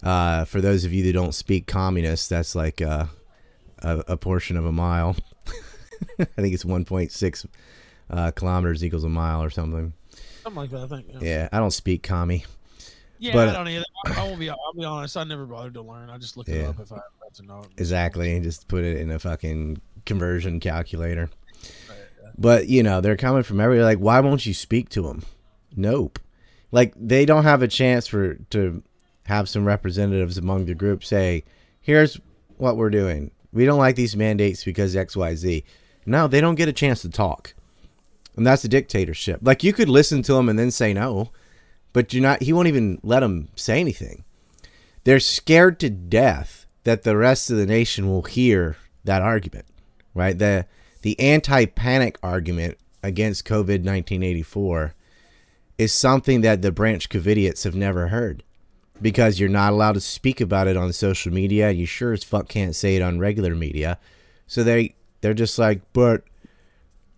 Uh, 0.03 0.45
for 0.45 0.61
those 0.61 0.85
of 0.85 0.93
you 0.93 1.03
that 1.05 1.13
don't 1.13 1.33
speak 1.33 1.65
communist, 1.65 2.29
that's 2.29 2.53
like 2.53 2.83
uh, 2.83 3.07
a, 3.79 4.03
a 4.09 4.17
portion 4.17 4.57
of 4.57 4.65
a 4.67 4.71
mile. 4.71 5.15
I 6.19 6.25
think 6.25 6.53
it's 6.53 6.65
1.6 6.65 7.45
uh, 8.11 8.29
kilometers 8.29 8.85
equals 8.85 9.03
a 9.03 9.09
mile 9.09 9.41
or 9.41 9.49
something. 9.49 9.93
Something 10.43 10.61
like 10.61 10.69
that. 10.71 10.81
I 10.81 10.87
think. 10.87 11.07
Yeah. 11.09 11.19
Yeah, 11.21 11.49
I 11.51 11.59
don't 11.59 11.71
speak 11.71 12.03
commie. 12.03 12.45
Yeah, 13.19 13.33
But- 13.33 13.49
I 13.49 13.53
don't 13.53 13.67
either. 13.69 13.85
I, 14.05 14.21
I 14.21 14.23
won't 14.25 14.39
be. 14.39 14.49
I'll 14.49 14.73
be 14.75 14.83
honest. 14.85 15.15
I 15.17 15.23
never 15.23 15.45
bothered 15.45 15.73
to 15.75 15.81
learn. 15.81 16.09
I 16.09 16.17
just 16.17 16.35
looked 16.37 16.49
it 16.49 16.65
up 16.65 16.79
if 16.79 16.91
I 16.91 16.95
had 16.95 17.33
to 17.35 17.43
know. 17.45 17.61
it. 17.61 17.69
Exactly. 17.77 18.33
And 18.35 18.43
just 18.43 18.67
put 18.67 18.83
it 18.83 18.97
in 18.97 19.11
a 19.11 19.19
fucking 19.19 19.79
conversion 20.05 20.59
calculator. 20.59 21.29
Right, 21.89 21.97
yeah. 22.21 22.29
But, 22.37 22.67
you 22.67 22.83
know, 22.83 22.99
they're 23.01 23.15
coming 23.15 23.43
from 23.43 23.59
everywhere. 23.61 23.85
Like, 23.85 23.99
why 23.99 24.19
won't 24.19 24.45
you 24.45 24.53
speak 24.53 24.89
to 24.89 25.03
them? 25.03 25.23
Nope. 25.75 26.19
Like, 26.71 26.93
they 26.97 27.25
don't 27.25 27.43
have 27.43 27.61
a 27.61 27.67
chance 27.67 28.07
for 28.07 28.35
to 28.49 28.83
have 29.27 29.47
some 29.47 29.63
representatives 29.63 30.37
among 30.37 30.65
the 30.65 30.75
group 30.75 31.03
say, 31.03 31.45
here's 31.79 32.19
what 32.57 32.75
we're 32.75 32.89
doing. 32.89 33.31
We 33.53 33.65
don't 33.65 33.79
like 33.79 33.95
these 33.95 34.17
mandates 34.17 34.63
because 34.65 34.95
XYZ. 34.95 35.63
No, 36.05 36.27
they 36.27 36.41
don't 36.41 36.55
get 36.55 36.67
a 36.67 36.73
chance 36.73 37.01
to 37.03 37.09
talk. 37.09 37.53
And 38.35 38.45
that's 38.45 38.63
a 38.63 38.69
dictatorship. 38.69 39.39
Like, 39.43 39.63
you 39.63 39.73
could 39.73 39.89
listen 39.89 40.21
to 40.23 40.35
him 40.35 40.49
and 40.49 40.57
then 40.57 40.71
say 40.71 40.93
no, 40.93 41.31
but 41.91 42.13
you're 42.13 42.23
not, 42.23 42.41
he 42.41 42.53
won't 42.53 42.67
even 42.67 42.99
let 43.03 43.19
them 43.19 43.49
say 43.55 43.79
anything. 43.79 44.23
They're 45.03 45.19
scared 45.19 45.79
to 45.81 45.89
death 45.89 46.65
that 46.83 47.03
the 47.03 47.17
rest 47.17 47.49
of 47.49 47.57
the 47.57 47.65
nation 47.65 48.07
will 48.07 48.23
hear 48.23 48.77
that 49.03 49.21
argument, 49.21 49.65
right? 50.13 50.37
The 50.37 50.65
the 51.01 51.19
anti-panic 51.19 52.17
argument 52.23 52.77
against 53.03 53.45
COVID 53.45 53.83
1984 53.83 54.95
is 55.77 55.91
something 55.91 56.41
that 56.41 56.61
the 56.61 56.71
Branch 56.71 57.09
Covidiots 57.09 57.65
have 57.65 57.75
never 57.75 58.07
heard 58.07 58.41
because 59.01 59.37
you're 59.37 59.49
not 59.49 59.73
allowed 59.73 59.93
to 59.93 59.99
speak 59.99 60.39
about 60.39 60.67
it 60.67 60.77
on 60.77 60.93
social 60.93 61.33
media. 61.33 61.71
You 61.71 61.85
sure 61.85 62.13
as 62.13 62.23
fuck 62.23 62.47
can't 62.47 62.75
say 62.75 62.95
it 62.95 63.01
on 63.01 63.19
regular 63.19 63.53
media. 63.53 63.99
So 64.47 64.63
they 64.63 64.95
they're 65.21 65.33
just 65.33 65.59
like, 65.59 65.81
but 65.91 66.23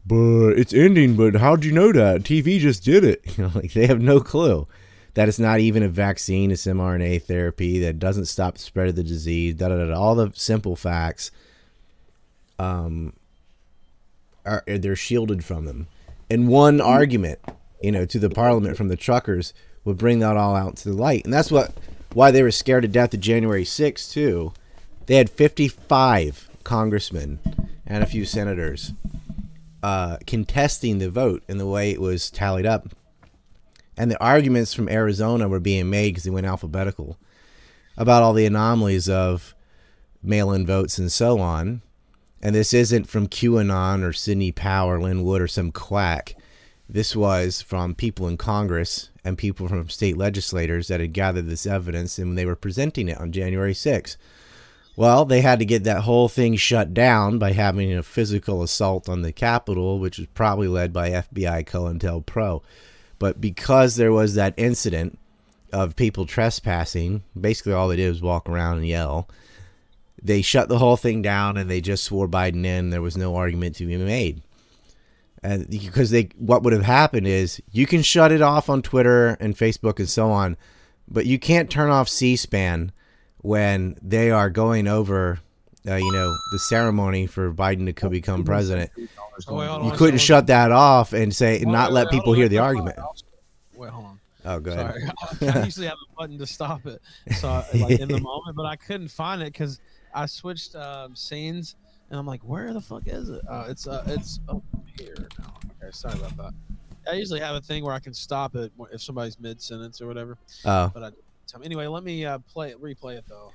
but 0.05 0.51
it's 0.51 0.73
ending. 0.73 1.15
But 1.15 1.35
how'd 1.35 1.63
you 1.63 1.71
know 1.71 1.91
that? 1.91 2.23
TV 2.23 2.59
just 2.59 2.83
did 2.83 3.03
it. 3.03 3.21
You 3.37 3.43
know, 3.45 3.51
like 3.55 3.73
they 3.73 3.87
have 3.87 4.01
no 4.01 4.19
clue 4.19 4.67
that 5.15 5.29
it's 5.29 5.39
not 5.39 5.59
even 5.59 5.83
a 5.83 5.89
vaccine. 5.89 6.51
It's 6.51 6.65
mRNA 6.65 7.23
therapy 7.23 7.79
that 7.79 7.99
doesn't 7.99 8.25
stop 8.25 8.55
the 8.55 8.61
spread 8.61 8.89
of 8.89 8.95
the 8.95 9.03
disease. 9.03 9.55
Da 9.55 9.69
da. 9.69 9.85
da. 9.85 9.93
All 9.93 10.15
the 10.15 10.31
simple 10.35 10.75
facts. 10.75 11.31
Um, 12.57 13.13
are 14.45 14.63
they're 14.65 14.95
shielded 14.95 15.43
from 15.43 15.65
them. 15.65 15.87
And 16.29 16.47
one 16.47 16.79
argument, 16.79 17.39
you 17.81 17.91
know, 17.91 18.05
to 18.05 18.19
the 18.19 18.29
parliament 18.29 18.77
from 18.77 18.87
the 18.87 18.95
truckers 18.95 19.53
would 19.83 19.97
bring 19.97 20.19
that 20.19 20.37
all 20.37 20.55
out 20.55 20.77
to 20.77 20.89
the 20.89 20.95
light. 20.95 21.25
And 21.25 21.33
that's 21.33 21.51
what 21.51 21.73
why 22.13 22.31
they 22.31 22.43
were 22.43 22.51
scared 22.51 22.83
to 22.83 22.87
death 22.87 23.13
of 23.13 23.19
January 23.19 23.65
6th 23.65 24.11
too. 24.11 24.53
They 25.05 25.15
had 25.15 25.29
55 25.29 26.49
congressmen 26.63 27.39
and 27.85 28.03
a 28.03 28.07
few 28.07 28.25
senators 28.25 28.93
uh, 29.85 30.17
contesting 30.25 30.97
the 30.97 31.11
vote 31.11 31.43
and 31.47 31.59
the 31.59 31.67
way 31.67 31.91
it 31.91 32.01
was 32.01 32.31
tallied 32.31 32.65
up. 32.65 32.87
And 33.95 34.09
the 34.09 34.19
arguments 34.19 34.73
from 34.73 34.89
Arizona 34.89 35.47
were 35.47 35.59
being 35.59 35.91
made 35.91 36.09
because 36.09 36.23
they 36.23 36.31
went 36.31 36.47
alphabetical 36.47 37.19
about 37.95 38.23
all 38.23 38.33
the 38.33 38.47
anomalies 38.47 39.07
of 39.07 39.53
mail-in 40.23 40.65
votes 40.65 40.97
and 40.97 41.11
so 41.11 41.39
on. 41.39 41.83
And 42.41 42.55
this 42.55 42.73
isn't 42.73 43.07
from 43.07 43.27
QAnon 43.27 44.01
or 44.01 44.11
Sidney 44.11 44.51
Powell 44.51 44.89
or 44.89 44.99
Lin 44.99 45.23
Wood 45.23 45.43
or 45.43 45.47
some 45.47 45.71
quack. 45.71 46.35
This 46.89 47.15
was 47.15 47.61
from 47.61 47.93
people 47.93 48.27
in 48.27 48.37
Congress 48.37 49.11
and 49.23 49.37
people 49.37 49.67
from 49.67 49.89
state 49.89 50.17
legislators 50.17 50.87
that 50.87 50.99
had 50.99 51.13
gathered 51.13 51.47
this 51.47 51.67
evidence 51.67 52.17
and 52.17 52.35
they 52.35 52.45
were 52.47 52.55
presenting 52.55 53.07
it 53.07 53.21
on 53.21 53.31
January 53.31 53.73
6th. 53.75 54.17
Well, 54.97 55.25
they 55.25 55.41
had 55.41 55.59
to 55.59 55.65
get 55.65 55.83
that 55.83 56.03
whole 56.03 56.29
thing 56.29 56.55
shut 56.55 56.93
down 56.93 57.37
by 57.37 57.51
having 57.51 57.93
a 57.93 58.03
physical 58.03 58.63
assault 58.63 59.09
on 59.09 59.23
the 59.23 59.33
Capitol, 59.33 59.99
which 59.99 60.17
was 60.17 60.27
probably 60.27 60.67
led 60.67 60.93
by 60.93 61.09
FBI 61.09 61.65
COINTELPRO. 61.65 62.63
But 63.19 63.41
because 63.41 63.95
there 63.95 64.13
was 64.13 64.35
that 64.35 64.53
incident 64.55 65.19
of 65.73 65.95
people 65.95 66.25
trespassing, 66.25 67.23
basically 67.39 67.73
all 67.73 67.89
they 67.89 67.97
did 67.97 68.09
was 68.09 68.21
walk 68.21 68.47
around 68.47 68.77
and 68.77 68.87
yell 68.87 69.27
they 70.25 70.41
shut 70.41 70.69
the 70.69 70.79
whole 70.79 70.97
thing 70.97 71.21
down 71.21 71.55
and 71.55 71.69
they 71.69 71.79
just 71.79 72.03
swore 72.03 72.27
Biden 72.27 72.65
in. 72.65 72.89
There 72.89 73.01
was 73.01 73.15
no 73.15 73.35
argument 73.35 73.75
to 73.75 73.85
be 73.85 73.95
made. 73.97 74.41
And 75.43 75.69
because 75.69 76.09
they, 76.09 76.29
what 76.37 76.63
would 76.63 76.73
have 76.73 76.83
happened 76.83 77.27
is 77.27 77.61
you 77.71 77.85
can 77.85 78.01
shut 78.01 78.31
it 78.31 78.41
off 78.41 78.67
on 78.67 78.81
Twitter 78.81 79.37
and 79.39 79.55
Facebook 79.55 79.99
and 79.99 80.09
so 80.09 80.31
on, 80.31 80.57
but 81.07 81.27
you 81.27 81.37
can't 81.37 81.69
turn 81.69 81.91
off 81.91 82.09
C-SPAN 82.09 82.91
when 83.45 83.95
they 84.01 84.31
are 84.31 84.49
going 84.49 84.87
over, 84.87 85.39
uh, 85.87 85.95
you 85.95 86.11
know, 86.11 86.35
the 86.51 86.57
ceremony 86.59 87.27
for 87.27 87.53
Biden 87.53 87.95
to 87.95 88.09
become 88.09 88.43
president. 88.43 88.89
Oh, 89.47 89.85
You 89.85 89.91
couldn't 89.91 90.19
shut 90.19 90.47
that 90.47 90.71
off 90.71 91.13
and 91.13 91.33
say 91.33 91.63
not 91.65 91.93
let 91.93 92.09
people 92.09 92.33
hear 92.33 92.49
the 92.49 92.57
argument. 92.57 92.97
Wait, 93.75 93.91
hold 93.91 94.05
on. 94.05 94.19
Oh, 94.45 94.59
go 94.59 94.71
ahead. 94.71 94.95
Sorry, 95.39 95.51
I 95.53 95.63
usually 95.63 95.87
have 95.87 95.97
a 96.11 96.15
button 96.15 96.37
to 96.39 96.45
stop 96.47 96.85
it, 96.85 97.01
so 97.37 97.63
like 97.75 97.99
in 97.99 98.07
the 98.07 98.19
moment, 98.31 98.55
but 98.55 98.65
I 98.65 98.75
couldn't 98.75 99.07
find 99.09 99.41
it 99.41 99.53
because 99.53 99.79
I 100.13 100.25
switched 100.27 100.75
um, 100.75 101.15
scenes, 101.15 101.75
and 102.09 102.19
I'm 102.19 102.27
like, 102.27 102.41
where 102.41 102.71
the 102.73 102.81
fuck 102.81 103.03
is 103.07 103.29
it? 103.29 103.41
Uh, 103.49 103.65
it's 103.67 103.87
uh, 103.87 104.03
it's 104.07 104.39
up 104.49 104.61
here 104.99 105.15
now. 105.39 105.53
Okay, 105.81 105.91
sorry 105.91 106.15
about 106.19 106.37
that. 106.37 106.53
I 107.11 107.15
usually 107.15 107.39
have 107.39 107.55
a 107.55 107.61
thing 107.61 107.83
where 107.83 107.93
I 107.93 107.99
can 107.99 108.13
stop 108.13 108.55
it 108.55 108.71
if 108.91 109.01
somebody's 109.01 109.39
mid 109.39 109.61
sentence 109.61 109.99
or 110.01 110.07
whatever, 110.07 110.37
Oh, 110.63 110.91
but 110.93 111.03
I. 111.03 111.09
So 111.45 111.59
anyway, 111.61 111.87
let 111.87 112.03
me 112.03 112.25
uh, 112.25 112.39
play 112.39 112.71
it, 112.71 112.81
replay 112.81 113.17
it 113.17 113.25
though, 113.29 113.51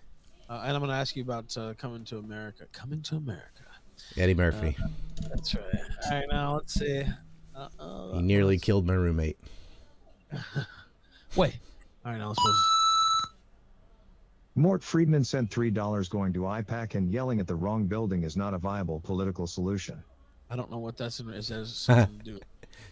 uh, 0.48 0.62
and 0.64 0.72
I'm 0.74 0.80
going 0.80 0.90
to 0.90 0.96
ask 0.96 1.16
you 1.16 1.22
about 1.22 1.56
uh, 1.56 1.74
coming 1.76 2.04
to 2.06 2.18
America. 2.18 2.64
Coming 2.72 3.02
to 3.02 3.16
America. 3.16 3.62
Eddie 4.16 4.34
Murphy. 4.34 4.76
That's 5.28 5.54
right. 5.54 5.64
All 6.04 6.10
right, 6.12 6.26
now 6.30 6.54
let's 6.54 6.74
see. 6.74 7.02
Uh, 7.54 7.68
uh, 7.78 8.12
He 8.14 8.22
nearly 8.22 8.54
let's- 8.54 8.64
killed 8.64 8.86
my 8.86 8.94
roommate. 8.94 9.38
Wait. 11.36 11.58
All 12.04 12.12
right, 12.12 12.18
now 12.18 12.28
let's. 12.28 12.38
pause. 12.40 12.66
Mort 14.56 14.82
Friedman 14.82 15.24
sent 15.24 15.50
$3 15.50 16.10
going 16.10 16.32
to 16.32 16.40
AIPAC 16.40 16.94
and 16.94 17.10
yelling 17.12 17.40
at 17.40 17.46
the 17.46 17.54
wrong 17.54 17.86
building 17.86 18.24
is 18.24 18.36
not 18.36 18.52
a 18.52 18.58
viable 18.58 19.00
political 19.00 19.46
solution. 19.46 20.02
I 20.50 20.56
don't 20.56 20.70
know 20.70 20.78
what 20.78 20.96
that's 20.96 21.20
in. 21.20 21.30
Is 21.30 21.48
that 21.48 21.66
something 21.68 22.18
to 22.18 22.24
do? 22.24 22.40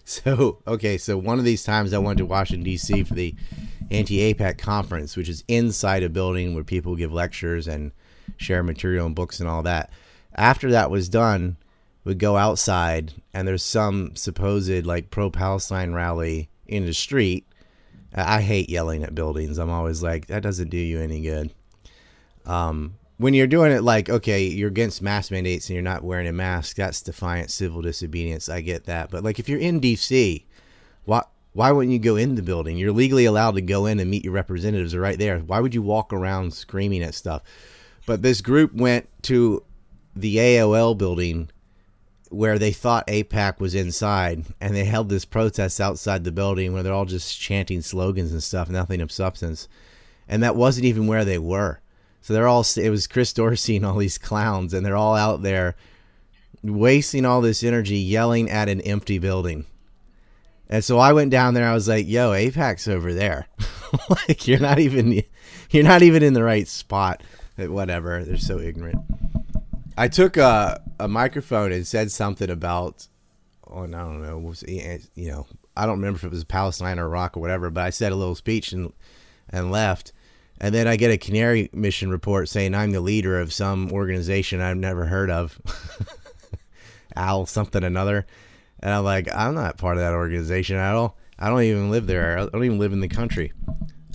So 0.09 0.62
okay, 0.66 0.97
so 0.97 1.18
one 1.18 1.38
of 1.38 1.44
these 1.44 1.64
times 1.64 1.92
I 1.92 1.99
went 1.99 2.16
to 2.16 2.25
Washington 2.25 2.64
D.C. 2.64 3.05
for 3.05 3.12
the 3.12 3.35
anti-AIPAC 3.90 4.57
conference, 4.57 5.18
which 5.18 5.29
is 5.29 5.44
inside 5.49 6.03
a 6.03 6.09
building 6.09 6.55
where 6.55 6.64
people 6.64 6.97
give 6.97 7.12
lectures 7.12 7.68
and 7.68 7.92
share 8.38 8.62
material 8.62 9.05
and 9.05 9.14
books 9.14 9.38
and 9.38 9.47
all 9.47 9.62
that. 9.64 9.90
After 10.35 10.71
that 10.71 10.90
was 10.90 11.11
done, 11.11 11.59
we'd 12.05 12.18
go 12.18 12.38
outside 12.38 13.12
and 13.35 13.47
there's 13.47 13.62
some 13.62 14.16
supposed 14.16 14.87
like 14.87 15.11
pro-Palestine 15.11 15.92
rally 15.92 16.49
in 16.66 16.87
the 16.87 16.94
street. 16.94 17.47
I 18.14 18.37
I 18.37 18.40
hate 18.40 18.71
yelling 18.71 19.03
at 19.03 19.14
buildings. 19.14 19.59
I'm 19.59 19.68
always 19.68 20.03
like 20.03 20.29
that 20.29 20.42
doesn't 20.42 20.71
do 20.71 20.79
you 20.79 21.01
any 21.03 21.21
good. 21.21 21.53
Um, 22.47 22.97
when 23.18 23.35
you're 23.35 23.46
doing 23.46 23.72
it 23.72 23.83
like 23.83 24.09
okay 24.09 24.44
you're 24.44 24.68
against 24.68 25.02
mask 25.02 25.31
mandates 25.31 25.68
and 25.68 25.74
you're 25.74 25.83
not 25.83 26.02
wearing 26.02 26.26
a 26.26 26.33
mask 26.33 26.76
that's 26.76 27.02
defiant 27.02 27.50
civil 27.50 27.83
disobedience. 27.83 28.48
I 28.48 28.62
get 28.62 28.85
that. 28.87 29.11
But 29.11 29.22
like 29.22 29.38
if 29.38 29.48
you're 29.48 29.61
in 29.61 29.81
dc 29.81 30.44
why 31.04 31.22
why 31.52 31.72
wouldn't 31.72 31.92
you 31.92 31.98
go 31.98 32.16
in 32.16 32.37
the 32.37 32.42
building? 32.42 32.76
You're 32.76 32.92
legally 32.92 33.24
allowed 33.24 33.57
to 33.57 33.61
go 33.61 33.87
in 33.87 33.98
and 33.98 34.11
meet 34.11 34.24
your 34.24 34.33
representatives 34.33 34.94
are 34.94 35.00
right 35.00 35.18
there. 35.18 35.40
Why 35.40 35.61
would 35.61 35.74
you 35.74 35.83
walk 35.83 36.12
around 36.12 36.54
screaming 36.54 37.02
at 37.02 37.14
stuff? 37.14 37.42
But 38.07 38.22
this 38.22 38.40
group 38.40 38.72
went 38.72 39.09
to 39.24 39.64
the 40.14 40.37
aol 40.37 40.96
building 40.96 41.50
where 42.31 42.59
they 42.59 42.72
thought 42.72 43.07
AIPAC 43.07 43.59
was 43.59 43.74
inside 43.74 44.44
and 44.61 44.76
they 44.76 44.85
held 44.85 45.09
this 45.09 45.24
protest 45.24 45.81
outside 45.81 46.24
the 46.24 46.31
building 46.31 46.72
where 46.72 46.83
they're 46.83 46.92
all 46.92 47.07
just 47.07 47.40
chanting 47.40 47.81
slogans 47.81 48.33
and 48.33 48.42
stuff 48.42 48.68
nothing 48.68 49.00
of 49.00 49.11
substance. 49.11 49.66
And 50.28 50.42
that 50.42 50.54
wasn't 50.54 50.85
even 50.85 51.07
where 51.07 51.24
they 51.24 51.38
were 51.38 51.81
so 52.28 52.34
they're 52.34 52.46
all 52.46 52.62
it 52.76 52.90
was 52.90 53.06
Chris 53.06 53.32
Dorsey 53.32 53.76
and 53.76 53.86
all 53.86 53.96
these 53.96 54.18
clowns, 54.18 54.74
and 54.74 54.84
they're 54.84 54.94
all 54.94 55.14
out 55.14 55.40
there 55.40 55.76
wasting 56.62 57.24
all 57.24 57.40
this 57.40 57.64
energy 57.64 57.96
yelling 57.96 58.50
at 58.50 58.68
an 58.68 58.82
empty 58.82 59.18
building. 59.18 59.64
And 60.68 60.84
so 60.84 60.98
I 60.98 61.14
went 61.14 61.30
down 61.30 61.54
there. 61.54 61.66
I 61.66 61.72
was 61.72 61.88
like, 61.88 62.06
"Yo, 62.06 62.32
AIPAC's 62.32 62.86
over 62.86 63.14
there. 63.14 63.46
like 64.10 64.46
you're 64.46 64.60
not 64.60 64.78
even 64.78 65.22
you're 65.70 65.84
not 65.84 66.02
even 66.02 66.22
in 66.22 66.34
the 66.34 66.44
right 66.44 66.68
spot." 66.68 67.22
Whatever. 67.56 68.22
They're 68.22 68.36
so 68.36 68.58
ignorant. 68.58 69.00
I 69.96 70.08
took 70.08 70.36
a 70.36 70.82
a 71.00 71.08
microphone 71.08 71.72
and 71.72 71.86
said 71.86 72.10
something 72.10 72.50
about 72.50 73.08
oh, 73.66 73.84
I 73.84 73.86
don't 73.86 74.22
know, 74.22 74.36
was 74.36 74.64
eh, 74.68 74.98
you 75.14 75.30
know, 75.30 75.46
I 75.74 75.86
don't 75.86 75.96
remember 75.96 76.18
if 76.18 76.24
it 76.24 76.30
was 76.30 76.44
Palestine 76.44 76.98
or 76.98 77.06
Iraq 77.06 77.38
or 77.38 77.40
whatever, 77.40 77.70
but 77.70 77.84
I 77.84 77.88
said 77.88 78.12
a 78.12 78.16
little 78.16 78.34
speech 78.34 78.72
and 78.72 78.92
and 79.48 79.70
left. 79.70 80.12
And 80.61 80.75
then 80.75 80.88
I 80.88 80.97
get 80.97 81.11
a 81.11 81.18
Canary 81.18 81.71
mission 81.73 82.11
report 82.11 82.49
saying 82.49 82.75
I'm 82.75 82.90
the 82.90 83.01
leader 83.01 83.38
of 83.38 83.53
some 83.53 83.92
organization 83.92 84.61
I've 84.61 84.77
never 84.77 85.07
heard 85.07 85.31
of. 85.31 85.59
Al 87.16 87.47
something 87.47 87.85
another. 87.85 88.27
And 88.81 88.92
I'm 88.92 89.05
like, 89.05 89.29
I'm 89.33 89.55
not 89.55 89.79
part 89.79 89.97
of 89.97 90.03
that 90.03 90.14
organization 90.14 90.77
at 90.77 90.94
all. 90.94 91.16
I 91.38 91.49
don't 91.49 91.62
even 91.62 91.90
live 91.90 92.07
there. 92.07 92.38
I 92.38 92.47
don't 92.47 92.64
even 92.64 92.79
live 92.79 92.92
in 92.92 93.01
the 93.01 93.09
country. 93.09 93.53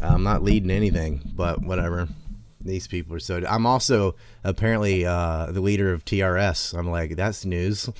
I'm 0.01 0.23
not 0.23 0.43
leading 0.43 0.71
anything, 0.71 1.21
but 1.33 1.61
whatever. 1.61 2.07
These 2.59 2.87
people 2.87 3.15
are 3.15 3.19
so. 3.19 3.41
I'm 3.47 3.65
also 3.65 4.15
apparently 4.43 5.05
uh, 5.05 5.47
the 5.51 5.61
leader 5.61 5.91
of 5.91 6.05
TRS. 6.05 6.77
I'm 6.77 6.89
like, 6.89 7.15
that's 7.15 7.45
news. 7.45 7.89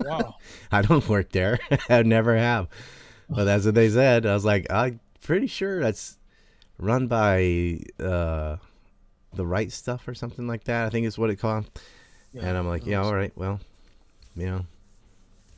Wow. 0.00 0.36
I 0.72 0.82
don't 0.82 1.06
work 1.08 1.30
there. 1.32 1.58
I 1.90 2.02
never 2.02 2.36
have. 2.36 2.68
But 3.28 3.44
that's 3.44 3.64
what 3.64 3.74
they 3.74 3.90
said. 3.90 4.26
I 4.26 4.34
was 4.34 4.44
like, 4.44 4.66
I'm 4.70 5.00
pretty 5.22 5.46
sure 5.46 5.80
that's 5.80 6.16
run 6.80 7.06
by 7.06 7.78
uh, 8.02 8.56
the 9.34 9.46
right 9.46 9.70
stuff 9.70 10.08
or 10.08 10.14
something 10.14 10.46
like 10.46 10.64
that. 10.64 10.86
I 10.86 10.90
think 10.90 11.06
is 11.06 11.18
what 11.18 11.30
it 11.30 11.36
called. 11.36 11.70
and 12.34 12.56
I'm 12.56 12.66
like, 12.68 12.86
yeah, 12.86 13.02
all 13.02 13.14
right, 13.14 13.32
well, 13.36 13.60
you 14.36 14.46
know, 14.46 14.64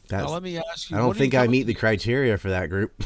that's. 0.08 0.24
Now 0.26 0.32
let 0.32 0.42
me 0.42 0.58
ask 0.58 0.90
you. 0.90 0.96
I 0.96 1.00
don't 1.00 1.16
think 1.16 1.32
you 1.32 1.38
I 1.38 1.46
meet 1.46 1.64
the 1.64 1.74
criteria 1.74 2.36
for 2.38 2.50
that 2.50 2.68
group. 2.68 2.92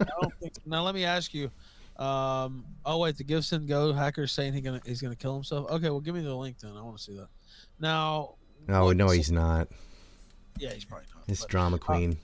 I 0.00 0.04
don't 0.20 0.34
think, 0.40 0.54
now 0.66 0.82
let 0.82 0.94
me 0.94 1.04
ask 1.04 1.32
you. 1.34 1.50
Um, 1.96 2.66
oh 2.84 2.98
wait, 2.98 3.16
the 3.16 3.24
GiveSendGo 3.24 3.96
hacker's 3.96 4.30
saying 4.30 4.52
he 4.52 4.60
gonna 4.60 4.82
he's 4.84 5.00
gonna 5.00 5.16
kill 5.16 5.32
himself. 5.34 5.70
Okay, 5.70 5.88
well 5.88 6.00
give 6.00 6.14
me 6.14 6.20
the 6.20 6.34
link 6.34 6.58
then. 6.58 6.72
I 6.76 6.82
want 6.82 6.98
to 6.98 7.02
see 7.02 7.16
that. 7.16 7.28
Now. 7.80 8.34
no, 8.68 8.92
no, 8.92 9.06
what's- 9.06 9.16
he's 9.16 9.32
not. 9.32 9.68
Yeah, 10.58 10.72
he's 10.72 10.84
probably 10.84 11.06
not. 11.14 11.24
It's 11.28 11.40
but- 11.40 11.50
drama 11.50 11.78
queen. 11.78 12.18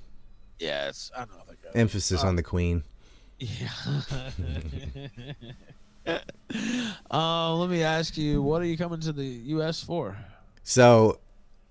yeah, 0.59 0.88
it's 0.88 1.11
I 1.16 1.20
know 1.20 1.42
that 1.48 1.62
guy. 1.62 1.70
Emphasis 1.74 2.22
uh, 2.22 2.26
on 2.26 2.37
the 2.37 2.42
queen. 2.42 2.83
Yeah. 3.42 3.68
uh, 7.11 7.55
let 7.57 7.70
me 7.70 7.83
ask 7.83 8.16
you, 8.16 8.40
what 8.40 8.62
are 8.62 8.66
you 8.66 8.76
coming 8.76 9.00
to 9.00 9.12
the 9.12 9.24
U.S. 9.24 9.83
for? 9.83 10.16
So, 10.62 11.18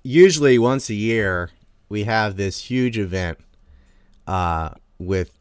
usually 0.03 0.60
once 0.60 0.89
a 0.89 0.93
year, 0.93 1.51
we 1.88 2.03
have 2.03 2.36
this 2.36 2.60
huge 2.60 2.97
event 2.97 3.38
uh, 4.27 4.71
with 4.99 5.38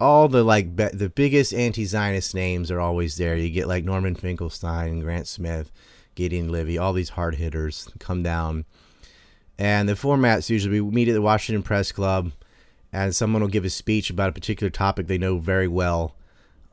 all 0.00 0.28
the 0.28 0.42
like 0.42 0.74
be- 0.74 0.88
the 0.88 1.10
biggest 1.10 1.52
anti-Zionist 1.52 2.34
names 2.34 2.70
are 2.70 2.80
always 2.80 3.16
there. 3.16 3.36
You 3.36 3.50
get 3.50 3.68
like 3.68 3.84
Norman 3.84 4.14
Finkelstein, 4.14 5.00
Grant 5.00 5.26
Smith, 5.26 5.70
Gideon 6.14 6.50
Levy, 6.50 6.78
all 6.78 6.94
these 6.94 7.10
hard 7.10 7.34
hitters 7.34 7.88
come 7.98 8.22
down. 8.22 8.64
And 9.58 9.86
the 9.86 9.96
format's 9.96 10.48
usually 10.48 10.80
we 10.80 10.90
meet 10.90 11.08
at 11.08 11.14
the 11.14 11.20
Washington 11.20 11.62
Press 11.62 11.92
Club, 11.92 12.32
and 12.94 13.14
someone 13.14 13.42
will 13.42 13.48
give 13.48 13.64
a 13.64 13.70
speech 13.70 14.08
about 14.08 14.28
a 14.28 14.32
particular 14.32 14.70
topic 14.70 15.08
they 15.08 15.18
know 15.18 15.38
very 15.38 15.66
well 15.66 16.14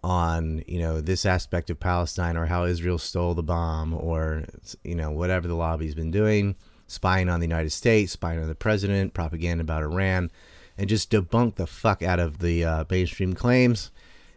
on 0.04 0.64
you 0.68 0.80
know 0.80 1.02
this 1.02 1.26
aspect 1.26 1.70
of 1.70 1.80
Palestine 1.80 2.38
or 2.38 2.46
how 2.46 2.64
Israel 2.64 2.98
stole 2.98 3.34
the 3.34 3.44
bomb 3.44 3.94
or 3.94 4.46
you 4.84 4.96
know 4.96 5.12
whatever 5.12 5.48
the 5.48 5.56
lobby's 5.56 5.96
been 5.96 6.12
doing, 6.12 6.56
spying 6.88 7.28
on 7.28 7.40
the 7.40 7.48
United 7.48 7.72
States, 7.72 8.14
spying 8.14 8.40
on 8.40 8.48
the 8.48 8.56
president, 8.56 9.14
propaganda 9.14 9.64
about 9.64 9.84
Iran, 9.84 10.32
and 10.78 10.88
just 10.88 11.12
debunk 11.12 11.56
the 11.56 11.68
fuck 11.68 12.04
out 12.04 12.20
of 12.20 12.40
the 12.40 12.64
uh, 12.64 12.86
mainstream 12.90 13.34
claims. 13.34 13.92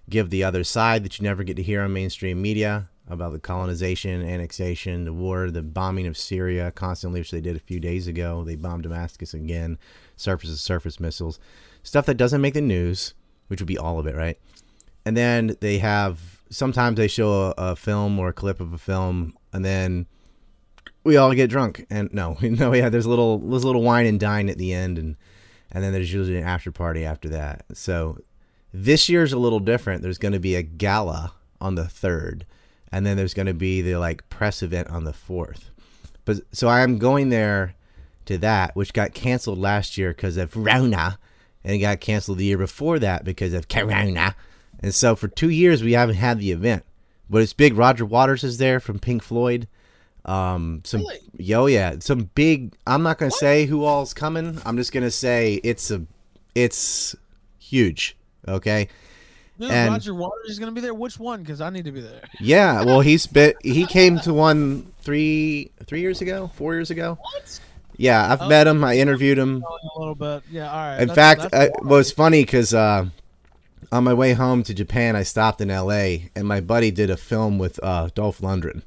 Give 0.08 0.28
the 0.28 0.44
other 0.44 0.64
side 0.64 1.02
that 1.04 1.18
you 1.18 1.22
never 1.22 1.44
get 1.44 1.56
to 1.56 1.62
hear 1.62 1.82
on 1.82 1.92
mainstream 1.92 2.42
media 2.42 2.88
about 3.08 3.32
the 3.32 3.38
colonization, 3.38 4.22
annexation, 4.22 5.04
the 5.04 5.12
war, 5.12 5.50
the 5.50 5.62
bombing 5.62 6.06
of 6.06 6.16
Syria 6.16 6.70
constantly, 6.70 7.20
which 7.20 7.30
they 7.30 7.40
did 7.40 7.56
a 7.56 7.60
few 7.60 7.80
days 7.80 8.06
ago. 8.06 8.44
They 8.44 8.56
bombed 8.56 8.84
Damascus 8.84 9.34
again, 9.34 9.78
surface 10.16 10.50
to 10.50 10.56
surface 10.56 11.00
missiles, 11.00 11.38
stuff 11.84 12.06
that 12.06 12.16
doesn't 12.16 12.40
make 12.40 12.54
the 12.54 12.60
news, 12.60 13.14
which 13.46 13.60
would 13.60 13.68
be 13.68 13.78
all 13.78 14.00
of 14.00 14.06
it, 14.08 14.16
right? 14.16 14.38
and 15.04 15.16
then 15.16 15.56
they 15.60 15.78
have 15.78 16.42
sometimes 16.50 16.96
they 16.96 17.08
show 17.08 17.32
a, 17.32 17.54
a 17.58 17.76
film 17.76 18.18
or 18.18 18.28
a 18.28 18.32
clip 18.32 18.60
of 18.60 18.72
a 18.72 18.78
film 18.78 19.36
and 19.52 19.64
then 19.64 20.06
we 21.02 21.16
all 21.16 21.34
get 21.34 21.50
drunk. 21.50 21.86
And 21.90 22.12
no 22.12 22.36
no 22.42 22.72
yeah 22.72 22.88
there's 22.88 23.06
a 23.06 23.10
little 23.10 23.38
there's 23.38 23.64
a 23.64 23.66
little 23.66 23.82
wine 23.82 24.06
and 24.06 24.18
dine 24.18 24.48
at 24.48 24.58
the 24.58 24.72
end 24.72 24.98
and 24.98 25.16
and 25.70 25.82
then 25.82 25.92
there's 25.92 26.12
usually 26.12 26.38
an 26.38 26.44
after 26.44 26.70
party 26.70 27.04
after 27.04 27.28
that. 27.30 27.64
So 27.74 28.18
this 28.72 29.08
year's 29.08 29.32
a 29.32 29.38
little 29.38 29.60
different. 29.60 30.02
There's 30.02 30.18
going 30.18 30.32
to 30.32 30.40
be 30.40 30.54
a 30.54 30.62
gala 30.62 31.32
on 31.60 31.74
the 31.74 31.86
third 31.86 32.46
and 32.90 33.04
then 33.04 33.16
there's 33.16 33.34
going 33.34 33.46
to 33.46 33.54
be 33.54 33.82
the 33.82 33.96
like 33.96 34.28
press 34.28 34.62
event 34.62 34.88
on 34.88 35.04
the 35.04 35.12
fourth. 35.12 35.70
But 36.24 36.40
so 36.52 36.68
i'm 36.68 36.96
going 36.96 37.28
there 37.28 37.74
to 38.24 38.38
that 38.38 38.74
which 38.74 38.94
got 38.94 39.12
canceled 39.12 39.58
last 39.58 39.98
year 39.98 40.08
because 40.10 40.38
of 40.38 40.56
rona 40.56 41.18
and 41.64 41.74
it 41.74 41.78
got 41.78 42.00
canceled 42.00 42.38
the 42.38 42.44
year 42.44 42.58
before 42.58 42.98
that 42.98 43.24
because 43.24 43.52
of 43.54 43.68
corona 43.68 44.34
and 44.80 44.94
so 44.94 45.16
for 45.16 45.28
two 45.28 45.48
years 45.48 45.82
we 45.82 45.92
haven't 45.92 46.16
had 46.16 46.38
the 46.38 46.50
event, 46.52 46.84
but 47.30 47.40
it's 47.40 47.54
big. 47.54 47.74
Roger 47.74 48.04
Waters 48.04 48.44
is 48.44 48.58
there 48.58 48.80
from 48.80 48.98
Pink 48.98 49.22
Floyd. 49.22 49.66
Um, 50.26 50.82
some 50.84 51.00
Really? 51.00 51.20
yo 51.38 51.66
yeah, 51.66 51.96
some 52.00 52.30
big. 52.34 52.74
I'm 52.86 53.02
not 53.02 53.18
gonna 53.18 53.30
say 53.30 53.64
who 53.66 53.84
all's 53.84 54.12
coming. 54.12 54.58
I'm 54.66 54.76
just 54.76 54.92
gonna 54.92 55.10
say 55.10 55.54
it's 55.64 55.90
a, 55.90 56.02
it's 56.54 57.16
huge. 57.58 58.16
Okay. 58.46 58.88
Dude, 59.58 59.70
And- 59.70 59.92
Roger 59.92 60.14
Waters 60.14 60.50
is 60.50 60.58
going 60.58 60.70
to 60.70 60.74
be 60.74 60.80
there. 60.80 60.92
Which 60.92 61.18
one? 61.18 61.40
Because 61.42 61.60
I 61.60 61.70
need 61.70 61.84
to 61.84 61.92
be 61.92 62.00
there. 62.00 62.22
Yeah. 62.40 62.82
Well, 62.84 63.00
he's 63.00 63.26
bit. 63.28 63.56
he 63.62 63.86
came 63.86 64.18
to 64.20 64.34
one 64.34 64.92
three 65.02 65.70
three 65.86 66.00
years 66.00 66.20
ago, 66.20 66.50
four 66.54 66.74
years 66.74 66.90
ago. 66.90 67.16
What? 67.20 67.60
Yeah, 67.96 68.32
I've 68.32 68.42
Oh. 68.42 68.48
met 68.48 68.66
him. 68.66 68.82
I 68.84 68.96
interviewed 68.98 69.38
him. 69.38 69.62
A 69.62 69.98
little 69.98 70.14
bit. 70.14 70.42
Yeah. 70.50 70.70
All 70.70 70.76
right. 70.76 71.00
In 71.00 71.08
That's- 71.08 71.14
fact, 71.42 71.50
that's 71.52 71.76
I, 71.76 71.82
well, 71.82 72.00
it's 72.00 72.10
funny 72.10 72.42
because 72.44 72.74
uh, 72.74 73.06
on 73.92 74.04
my 74.04 74.14
way 74.14 74.32
home 74.32 74.62
to 74.64 74.74
Japan, 74.74 75.14
I 75.16 75.22
stopped 75.22 75.60
in 75.60 75.70
L.A. 75.70 76.30
and 76.34 76.46
my 76.48 76.60
buddy 76.60 76.90
did 76.90 77.10
a 77.10 77.16
film 77.16 77.58
with 77.58 77.78
uh, 77.82 78.08
Dolph 78.14 78.38
Lundgren. 78.40 78.82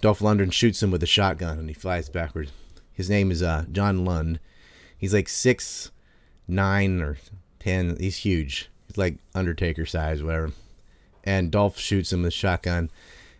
Dolph 0.00 0.18
Lundgren 0.18 0.52
shoots 0.52 0.82
him 0.82 0.90
with 0.90 1.02
a 1.02 1.06
shotgun 1.06 1.58
and 1.58 1.68
he 1.68 1.74
flies 1.74 2.08
backwards. 2.08 2.50
His 2.92 3.08
name 3.08 3.30
is 3.30 3.42
uh, 3.42 3.64
John 3.70 4.04
Lund. 4.04 4.40
He's 4.98 5.14
like 5.14 5.28
six 5.28 5.90
nine 6.48 7.00
or 7.00 7.18
ten. 7.60 7.96
He's 8.00 8.16
huge. 8.18 8.68
He's 8.88 8.98
like 8.98 9.16
Undertaker 9.34 9.86
size, 9.86 10.22
whatever. 10.22 10.52
And 11.24 11.50
Dolph 11.52 11.78
shoots 11.78 12.12
him 12.12 12.22
with 12.22 12.28
a 12.28 12.30
shotgun, 12.32 12.90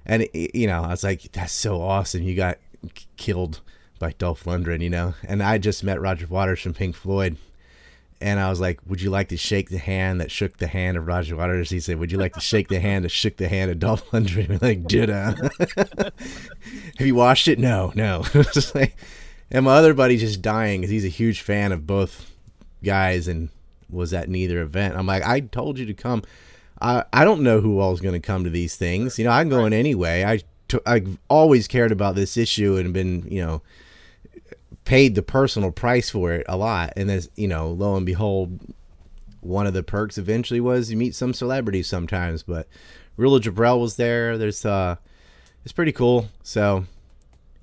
and 0.06 0.22
it- 0.32 0.54
you 0.56 0.68
know, 0.68 0.82
I 0.84 0.88
was 0.90 1.02
like, 1.02 1.32
"That's 1.32 1.52
so 1.52 1.82
awesome! 1.82 2.22
You 2.22 2.36
got 2.36 2.58
k- 2.94 3.06
killed 3.16 3.60
by 4.02 4.12
Dolph 4.18 4.44
Lundgren," 4.44 4.82
you 4.82 4.90
know. 4.90 5.14
And 5.24 5.42
I 5.42 5.58
just 5.58 5.84
met 5.84 6.00
Roger 6.00 6.26
Waters 6.26 6.60
from 6.60 6.74
Pink 6.74 6.96
Floyd, 6.96 7.36
and 8.20 8.40
I 8.40 8.50
was 8.50 8.60
like, 8.60 8.80
"Would 8.86 9.00
you 9.00 9.10
like 9.10 9.28
to 9.28 9.36
shake 9.36 9.70
the 9.70 9.78
hand 9.78 10.20
that 10.20 10.30
shook 10.30 10.58
the 10.58 10.66
hand 10.66 10.96
of 10.96 11.06
Roger 11.06 11.36
Waters?" 11.36 11.70
He 11.70 11.80
said, 11.80 11.98
"Would 11.98 12.12
you 12.12 12.18
like 12.18 12.34
to 12.34 12.40
shake 12.40 12.68
the 12.68 12.80
hand 12.80 13.04
that 13.04 13.10
shook 13.10 13.36
the 13.36 13.48
hand 13.48 13.70
of 13.70 13.78
Dolph 13.78 14.10
Lundgren?" 14.10 14.48
We're 14.48 14.58
like, 14.68 14.84
did 14.86 15.08
I? 15.08 15.34
Uh, 15.76 16.10
have 16.98 17.06
you 17.06 17.14
watched 17.14 17.48
it? 17.48 17.58
No, 17.58 17.92
no. 17.94 18.24
Just 18.52 18.74
like, 18.74 18.96
and 19.50 19.64
my 19.64 19.76
other 19.76 19.94
buddy 19.94 20.16
just 20.16 20.42
dying 20.42 20.80
because 20.80 20.90
he's 20.90 21.04
a 21.04 21.08
huge 21.08 21.40
fan 21.40 21.72
of 21.72 21.86
both 21.86 22.30
guys 22.82 23.28
and 23.28 23.50
was 23.90 24.12
at 24.12 24.28
neither 24.28 24.62
event. 24.62 24.96
I'm 24.96 25.06
like, 25.06 25.22
I 25.22 25.40
told 25.40 25.78
you 25.78 25.86
to 25.86 25.94
come. 25.94 26.22
I 26.80 27.04
I 27.12 27.24
don't 27.24 27.42
know 27.42 27.60
who 27.60 27.78
all's 27.78 28.00
going 28.00 28.20
to 28.20 28.26
come 28.26 28.44
to 28.44 28.50
these 28.50 28.76
things. 28.76 29.18
You 29.18 29.26
know, 29.26 29.30
I'm 29.30 29.48
going 29.48 29.72
anyway. 29.72 30.24
I 30.24 30.40
t- 30.68 30.78
I've 30.86 31.18
always 31.28 31.68
cared 31.68 31.92
about 31.92 32.14
this 32.14 32.36
issue 32.36 32.76
and 32.76 32.92
been 32.92 33.26
you 33.30 33.44
know 33.44 33.62
paid 34.84 35.14
the 35.14 35.22
personal 35.22 35.70
price 35.70 36.10
for 36.10 36.32
it 36.32 36.44
a 36.48 36.56
lot. 36.56 36.92
And 36.96 37.10
as 37.10 37.30
you 37.36 37.48
know, 37.48 37.70
lo 37.70 37.96
and 37.96 38.06
behold, 38.06 38.58
one 39.40 39.66
of 39.66 39.74
the 39.74 39.82
perks 39.82 40.18
eventually 40.18 40.60
was 40.60 40.90
you 40.90 40.96
meet 40.96 41.14
some 41.14 41.34
celebrities 41.34 41.86
sometimes. 41.86 42.42
But 42.42 42.68
Rula 43.18 43.40
Jebreal 43.40 43.80
was 43.80 43.96
there. 43.96 44.38
There's 44.38 44.64
uh, 44.64 44.96
it's 45.64 45.72
pretty 45.72 45.92
cool. 45.92 46.28
So 46.42 46.84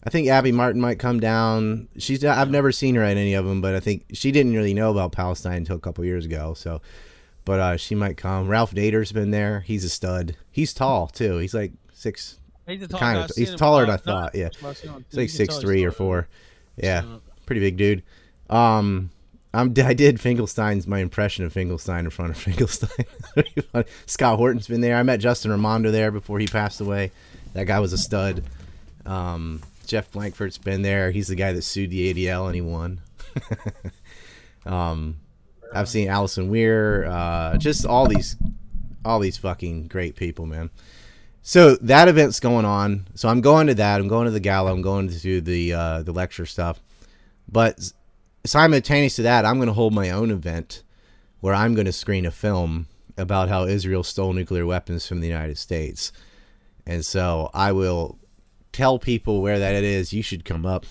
I 0.04 0.10
think 0.10 0.28
Abby 0.28 0.52
Martin 0.52 0.82
might 0.82 1.00
come 1.00 1.20
down. 1.20 1.88
She's 1.98 2.24
I've 2.24 2.52
never 2.52 2.72
seen 2.72 2.96
her 2.96 3.04
at 3.04 3.18
any 3.18 3.34
of 3.34 3.46
them, 3.46 3.62
but 3.62 3.76
I 3.76 3.80
think 3.80 4.06
she 4.14 4.32
didn't 4.32 4.54
really 4.54 4.74
know 4.74 4.92
about 4.92 5.12
Palestine 5.12 5.58
until 5.58 5.76
a 5.76 5.82
couple 5.82 6.06
years 6.06 6.26
ago. 6.26 6.54
So, 6.54 6.82
but 7.46 7.60
uh, 7.60 7.78
she 7.78 7.96
might 7.96 8.18
come. 8.18 8.48
Ralph 8.48 8.74
Nader's 8.74 9.12
been 9.12 9.32
there. 9.32 9.62
He's 9.62 9.84
a 9.84 9.90
stud. 9.90 10.36
He's 10.52 10.74
tall 10.74 11.08
too. 11.08 11.38
He's 11.38 11.54
like 11.54 11.74
six. 11.94 12.38
He's, 12.68 12.84
a 12.84 12.88
tall 12.88 13.00
kind 13.00 13.18
guy. 13.18 13.26
of- 13.26 13.32
he's 13.36 13.56
taller 13.56 13.86
than 13.86 13.96
I 13.96 13.98
thought, 13.98 14.36
yeah. 14.36 14.50
I've 14.64 14.78
seen 14.78 14.92
him. 14.92 15.06
He's 15.10 15.18
like 15.18 15.30
six 15.30 15.58
three 15.58 15.84
or 15.84 15.92
four. 15.92 16.28
Yeah, 16.82 17.02
So, 17.02 17.22
pretty 17.46 17.62
big 17.62 17.78
dude. 17.78 18.04
Um, 18.50 19.12
I'm 19.54 19.74
I 19.84 19.94
did 19.94 20.20
Finkelstein's 20.20 20.88
my 20.88 21.00
impression 21.00 21.46
of 21.46 21.54
Finkelstein 21.54 22.06
in 22.06 22.10
front 22.12 22.32
of 22.32 22.38
Finkelstein. 22.42 23.06
Scott 24.06 24.38
Horton's 24.38 24.68
been 24.68 24.82
there. 24.82 24.96
I 24.96 25.04
met 25.04 25.20
Justin 25.20 25.52
Raimondo 25.52 25.92
there 25.92 26.12
before 26.12 26.40
he 26.40 26.48
passed 26.48 26.82
away. 26.82 27.12
That 27.54 27.66
guy 27.66 27.80
was 27.80 27.94
a 27.94 27.98
stud. 27.98 28.44
Um, 29.06 29.62
Jeff 29.88 30.12
Blankfort's 30.12 30.60
been 30.60 30.84
there. 30.84 31.10
He's 31.10 31.30
the 31.30 31.36
guy 31.36 31.52
that 31.54 31.64
sued 31.64 31.90
the 31.90 32.14
ADL 32.14 32.46
and 32.46 32.56
he 32.56 32.62
won. 32.62 33.02
um, 34.66 35.18
I've 35.74 35.90
seen 35.90 36.10
Allison 36.10 36.50
Weir. 36.50 37.06
Uh, 37.06 37.58
just 37.58 37.88
all 37.88 38.08
these, 38.08 38.36
all 39.04 39.20
these 39.20 39.38
fucking 39.38 39.88
great 39.88 40.16
people, 40.16 40.46
man. 40.46 40.70
So 41.42 41.76
that 41.78 42.08
event's 42.08 42.40
going 42.40 42.66
on. 42.66 43.08
So 43.16 43.30
I'm 43.30 43.42
going 43.42 43.68
to 43.68 43.76
that. 43.76 44.00
I'm 44.00 44.08
going 44.08 44.26
to 44.26 44.32
the 44.32 44.40
gala. 44.40 44.72
I'm 44.72 44.82
going 44.82 45.08
to 45.08 45.20
do 45.20 45.42
the 45.42 45.74
uh, 45.74 46.04
the 46.04 46.12
lecture 46.12 46.46
stuff. 46.46 46.80
But 47.52 47.92
simultaneous 48.46 49.16
to 49.16 49.24
that, 49.24 49.46
I'm 49.46 49.56
going 49.56 49.68
to 49.68 49.74
hold 49.74 49.94
my 49.94 50.12
own 50.12 50.32
event 50.32 50.84
where 51.40 51.54
I'm 51.54 51.74
going 51.74 51.86
to 51.86 51.94
screen 51.94 52.26
a 52.26 52.32
film 52.32 52.88
about 53.18 53.50
how 53.50 53.66
Israel 53.66 54.04
stole 54.04 54.34
nuclear 54.34 54.66
weapons 54.66 55.08
from 55.08 55.22
the 55.22 55.28
United 55.28 55.58
States. 55.58 56.12
And 56.86 57.06
so 57.06 57.50
I 57.54 57.72
will 57.72 58.18
tell 58.72 59.00
people 59.00 59.42
where 59.42 59.60
that 59.60 59.76
it 59.76 59.84
is. 59.84 60.14
You 60.14 60.22
should 60.22 60.46
come 60.46 60.66
up. 60.66 60.86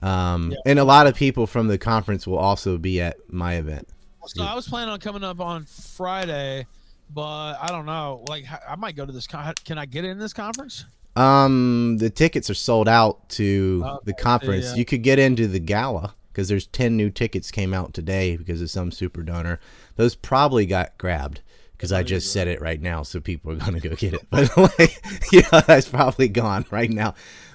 Um, 0.00 0.54
And 0.64 0.78
a 0.78 0.84
lot 0.84 1.06
of 1.06 1.14
people 1.14 1.46
from 1.46 1.68
the 1.68 1.78
conference 1.78 2.26
will 2.26 2.38
also 2.38 2.78
be 2.78 3.00
at 3.00 3.16
my 3.32 3.54
event. 3.54 3.88
So 4.26 4.42
I 4.42 4.54
was 4.54 4.68
planning 4.68 4.90
on 4.90 5.00
coming 5.00 5.24
up 5.24 5.40
on 5.40 5.64
Friday, 5.64 6.66
but 7.10 7.58
I 7.60 7.68
don't 7.68 7.86
know. 7.86 8.24
Like 8.28 8.44
I 8.68 8.76
might 8.76 8.96
go 8.96 9.04
to 9.06 9.12
this. 9.12 9.26
Con- 9.26 9.54
can 9.64 9.78
I 9.78 9.86
get 9.86 10.04
in 10.04 10.18
this 10.18 10.32
conference? 10.32 10.84
Um, 11.16 11.96
the 11.98 12.10
tickets 12.10 12.48
are 12.48 12.54
sold 12.54 12.88
out 12.88 13.28
to 13.30 13.82
Okay, 13.84 13.98
the 14.04 14.12
conference. 14.14 14.66
yeah. 14.66 14.74
You 14.76 14.84
could 14.84 15.02
get 15.02 15.18
into 15.18 15.48
the 15.48 15.58
gala 15.58 16.14
because 16.32 16.48
there's 16.48 16.66
ten 16.66 16.96
new 16.96 17.10
tickets 17.10 17.50
came 17.50 17.74
out 17.74 17.92
today 17.94 18.36
because 18.36 18.62
of 18.62 18.70
some 18.70 18.92
super 18.92 19.22
donor. 19.22 19.58
Those 19.96 20.14
probably 20.14 20.64
got 20.66 20.96
grabbed 20.98 21.40
because 21.72 21.92
I 21.92 22.02
just 22.02 22.32
said 22.32 22.46
it 22.48 22.60
right 22.60 22.80
now, 22.80 23.02
so 23.02 23.20
people 23.20 23.52
are 23.52 23.56
gonna 23.56 23.80
go 23.80 23.94
get 23.96 24.14
it. 24.14 24.26
But 24.30 24.56
like, 24.56 25.02
yeah, 25.32 25.60
that's 25.66 25.88
probably 25.88 26.28
gone 26.28 26.66
right 26.70 26.90
now. 26.90 27.14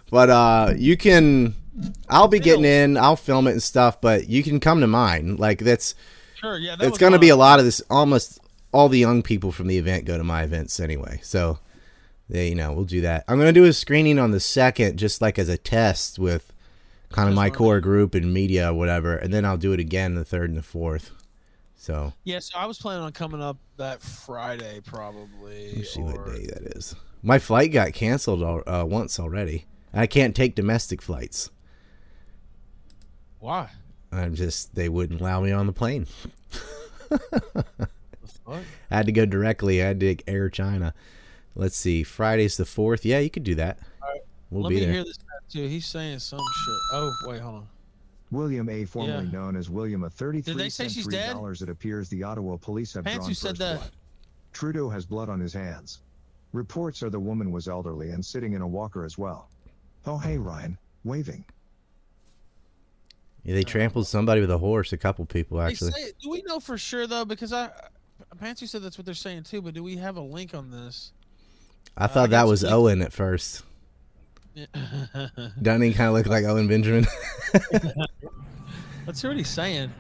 But 0.10 0.30
uh, 0.30 0.74
you 0.76 0.98
can. 0.98 1.56
I'll 2.08 2.28
be 2.28 2.40
getting 2.40 2.66
in. 2.66 2.98
I'll 2.98 3.16
film 3.16 3.48
it 3.48 3.52
and 3.54 3.64
stuff. 3.64 4.00
But 4.00 4.30
you 4.30 4.44
can 4.44 4.60
come 4.60 4.82
to 4.82 4.88
mine. 4.88 5.38
Like 5.38 5.60
that's. 5.60 5.96
Sure. 6.36 6.58
Yeah. 6.58 6.76
It's 6.82 6.98
gonna 6.98 7.18
be 7.20 7.30
a 7.30 7.36
lot 7.38 7.60
of 7.60 7.66
this. 7.66 7.82
Almost 7.90 8.40
all 8.74 8.90
the 8.90 9.00
young 9.00 9.22
people 9.24 9.52
from 9.52 9.68
the 9.68 9.78
event 9.78 10.06
go 10.06 10.18
to 10.18 10.24
my 10.24 10.44
events 10.44 10.80
anyway. 10.80 11.20
So, 11.24 11.60
they, 12.30 12.50
you 12.50 12.56
know, 12.56 12.72
we'll 12.74 12.86
do 12.86 13.02
that. 13.02 13.24
I'm 13.28 13.38
gonna 13.38 13.52
do 13.54 13.66
a 13.66 13.74
screening 13.74 14.20
on 14.20 14.32
the 14.32 14.40
second, 14.40 14.98
just 14.98 15.22
like 15.22 15.38
as 15.40 15.50
a 15.50 15.58
test 15.58 16.18
with 16.20 16.52
kind 17.10 17.30
of 17.30 17.36
my 17.36 17.50
core 17.50 17.80
group 17.80 18.16
and 18.16 18.34
media, 18.34 18.72
or 18.72 18.74
whatever, 18.74 19.16
and 19.16 19.34
then 19.34 19.46
I'll 19.46 19.58
do 19.58 19.72
it 19.74 19.80
again 19.80 20.16
the 20.16 20.26
third 20.26 20.50
and 20.50 20.58
the 20.58 20.64
fourth. 20.64 21.12
So 21.76 22.14
Yeah. 22.24 22.40
So 22.40 22.58
I 22.58 22.66
was 22.66 22.80
planning 22.80 23.04
on 23.04 23.12
coming 23.12 23.42
up 23.42 23.58
that 23.78 24.02
Friday 24.02 24.80
probably. 24.86 25.74
let's 25.76 25.94
see 25.94 26.02
or- 26.02 26.06
what 26.06 26.26
day 26.26 26.46
that 26.48 26.76
is. 26.78 26.96
My 27.22 27.40
flight 27.40 27.72
got 27.72 27.94
canceled 27.94 28.42
al- 28.42 28.64
uh, 28.68 28.86
once 28.86 29.20
already. 29.20 29.66
I 29.94 30.08
can't 30.08 30.36
take 30.36 30.56
domestic 30.56 31.02
flights. 31.02 31.52
Why? 33.40 33.70
I'm 34.12 34.34
just 34.36 34.76
they 34.76 34.90
wouldn't 34.90 35.22
allow 35.22 35.42
me 35.42 35.52
on 35.52 35.68
the 35.68 35.74
plane. 35.74 36.08
The 38.46 38.52
fuck? 38.52 38.64
I 38.92 38.98
had 38.98 39.06
to 39.08 39.12
go 39.12 39.26
directly. 39.26 39.82
I 39.84 39.88
had 39.88 40.00
to 40.02 40.16
Air 40.28 40.50
China. 40.50 40.94
Let's 41.56 41.78
see. 41.78 42.04
Friday's 42.04 42.58
the 42.58 42.66
fourth. 42.66 43.06
Yeah, 43.06 43.20
you 43.20 43.30
could 43.30 43.44
do 43.44 43.56
that. 43.56 43.80
We'll 44.50 44.64
Let 44.64 44.70
be 44.70 44.76
me 44.76 44.82
there. 44.82 44.94
hear 44.94 45.04
this 45.04 45.18
guy 45.18 45.24
too. 45.50 45.68
He's 45.68 45.86
saying 45.86 46.20
some 46.20 46.40
shit. 46.40 46.76
Oh 46.94 47.12
wait, 47.28 47.42
hold 47.42 47.56
on. 47.56 47.68
William 48.32 48.68
A. 48.70 48.86
formerly 48.86 49.26
Yeah. 49.26 49.32
known 49.32 49.56
as 49.56 49.70
William 49.70 50.04
a 50.04 50.10
33 50.10 50.54
Did 50.54 50.60
they 50.60 50.70
say 50.70 50.88
she's 50.88 51.06
dead? 51.08 51.34
dollars 51.34 51.62
it 51.62 51.70
appears 51.70 52.10
the 52.10 52.24
Ottawa 52.24 52.58
police 52.58 52.94
have 52.94 53.04
Pants, 53.04 53.18
drawn 53.20 53.30
you 53.30 53.36
said 53.36 53.58
that. 53.58 53.78
blood. 53.80 53.92
Trudeau 54.54 54.90
has 54.90 55.06
blood 55.06 55.30
on 55.30 55.40
his 55.40 55.54
hands. 55.54 56.02
Reports 56.52 57.02
are 57.04 57.10
the 57.10 57.20
woman 57.20 57.52
was 57.52 57.68
elderly 57.68 58.10
and 58.12 58.24
sitting 58.24 58.54
in 58.54 58.62
a 58.62 58.68
walker 58.68 59.06
as 59.06 59.18
well. 59.18 59.50
Oh 60.06 60.18
hey 60.18 60.38
Ryan, 60.38 60.78
waving. 61.04 61.44
Yeah, 63.44 63.56
they 63.56 63.64
trampled 63.64 64.08
somebody 64.08 64.40
with 64.40 64.52
a 64.52 64.58
horse. 64.58 64.94
A 64.94 64.98
couple 64.98 65.26
people 65.26 65.60
actually. 65.60 65.92
say, 65.92 66.12
do 66.22 66.30
we 66.30 66.42
know 66.44 66.60
for 66.60 66.78
sure 66.78 67.08
though? 67.08 67.26
Because 67.26 67.52
I, 67.54 67.70
Pansy 68.40 68.66
said 68.66 68.82
that's 68.82 68.98
what 68.98 69.06
they're 69.06 69.14
saying 69.14 69.44
too. 69.44 69.62
But 69.62 69.74
do 69.74 69.84
we 69.84 69.98
have 69.98 70.18
a 70.18 70.22
link 70.22 70.54
on 70.54 70.72
this? 70.72 71.12
I 71.98 72.06
I 72.06 72.08
thought 72.08 72.30
got 72.30 72.44
that 72.44 72.48
was 72.50 72.62
some- 72.62 72.74
Owen 72.74 73.02
at 73.02 73.14
first. 73.14 73.64
Yeah. 74.54 74.66
Doesn't 75.62 75.82
he 75.82 75.94
kind 75.94 76.10
of 76.10 76.14
look 76.14 76.28
like 76.28 76.46
Owen 76.46 76.68
Benjamin? 76.68 77.06
Let's 79.08 79.20
hear 79.22 79.32
what 79.32 79.38
he's 79.38 79.50
saying. 79.50 79.92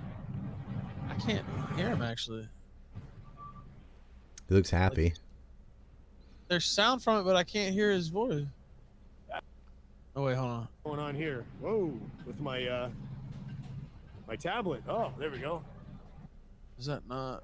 I 1.10 1.15
can't 1.15 1.46
hear 1.76 1.88
him 1.89 2.02
actually. 2.02 2.48
he 4.48 4.54
looks 4.56 4.69
happy. 4.69 5.13
There's 6.50 6.65
sound 6.65 7.02
from 7.04 7.19
it, 7.19 7.24
but 7.24 7.36
I 7.36 7.43
can't 7.43 7.74
hear 7.74 7.89
his 7.91 8.10
voice. 8.10 8.46
Oh 10.15 10.24
wait, 10.26 10.36
hold 10.36 10.52
on. 10.52 10.60
What's 10.84 10.96
going 10.96 11.00
on 11.00 11.15
here? 11.15 11.43
Whoa, 11.60 11.91
with 12.26 12.39
my 12.39 12.63
uh 12.67 12.89
my 14.28 14.36
tablet. 14.36 14.84
Oh, 14.88 15.12
there 15.17 15.32
we 15.32 15.39
go. 15.39 15.63
Is 16.78 16.86
that 16.86 17.08
not? 17.10 17.43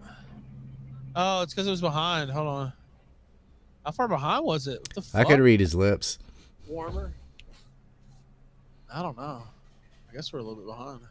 Oh, 1.16 1.42
it's 1.42 1.54
because 1.54 1.68
it 1.68 1.72
was 1.72 1.82
behind. 1.82 2.30
Hold 2.32 2.48
on. 2.48 2.74
How 3.86 3.92
far 3.92 4.08
behind 4.08 4.46
was 4.46 4.68
it? 4.68 4.80
What 4.80 4.94
the 4.96 5.02
fuck? 5.02 5.22
I 5.22 5.24
could 5.24 5.40
read 5.40 5.60
his 5.60 5.74
lips. 5.74 6.20
Warmer. 6.68 7.14
I 8.94 9.02
don't 9.02 9.18
know. 9.18 9.44
I 10.10 10.14
guess 10.14 10.32
we're 10.34 10.40
a 10.40 10.44
little 10.44 10.58
bit 10.58 10.66
behind. 10.68 11.02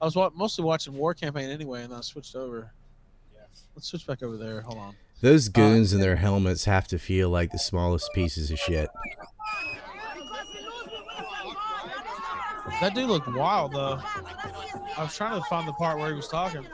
I 0.00 0.04
was 0.04 0.16
wa- 0.16 0.30
mostly 0.34 0.64
watching 0.64 0.94
War 0.94 1.14
Campaign 1.14 1.50
anyway, 1.50 1.82
and 1.84 1.92
I 1.92 2.00
switched 2.00 2.34
over. 2.36 2.72
Yes. 3.34 3.64
Let's 3.74 3.86
switch 3.88 4.06
back 4.06 4.22
over 4.22 4.36
there. 4.36 4.60
Hold 4.62 4.78
on. 4.78 4.94
Those 5.20 5.48
uh, 5.48 5.52
goons 5.52 5.92
in 5.92 6.00
their 6.00 6.16
helmets 6.16 6.64
have 6.64 6.88
to 6.88 6.98
feel 6.98 7.28
like 7.28 7.50
the 7.52 7.58
smallest 7.58 8.10
pieces 8.14 8.50
of 8.50 8.58
shit. 8.58 8.88
That 12.80 12.94
dude 12.94 13.08
looked 13.08 13.28
wild 13.28 13.72
though. 13.72 14.00
I 14.96 15.02
was 15.02 15.14
trying 15.16 15.38
to 15.40 15.46
find 15.48 15.68
the 15.68 15.72
part 15.74 15.98
where 15.98 16.08
he 16.08 16.14
was 16.14 16.28
talking. 16.28 16.64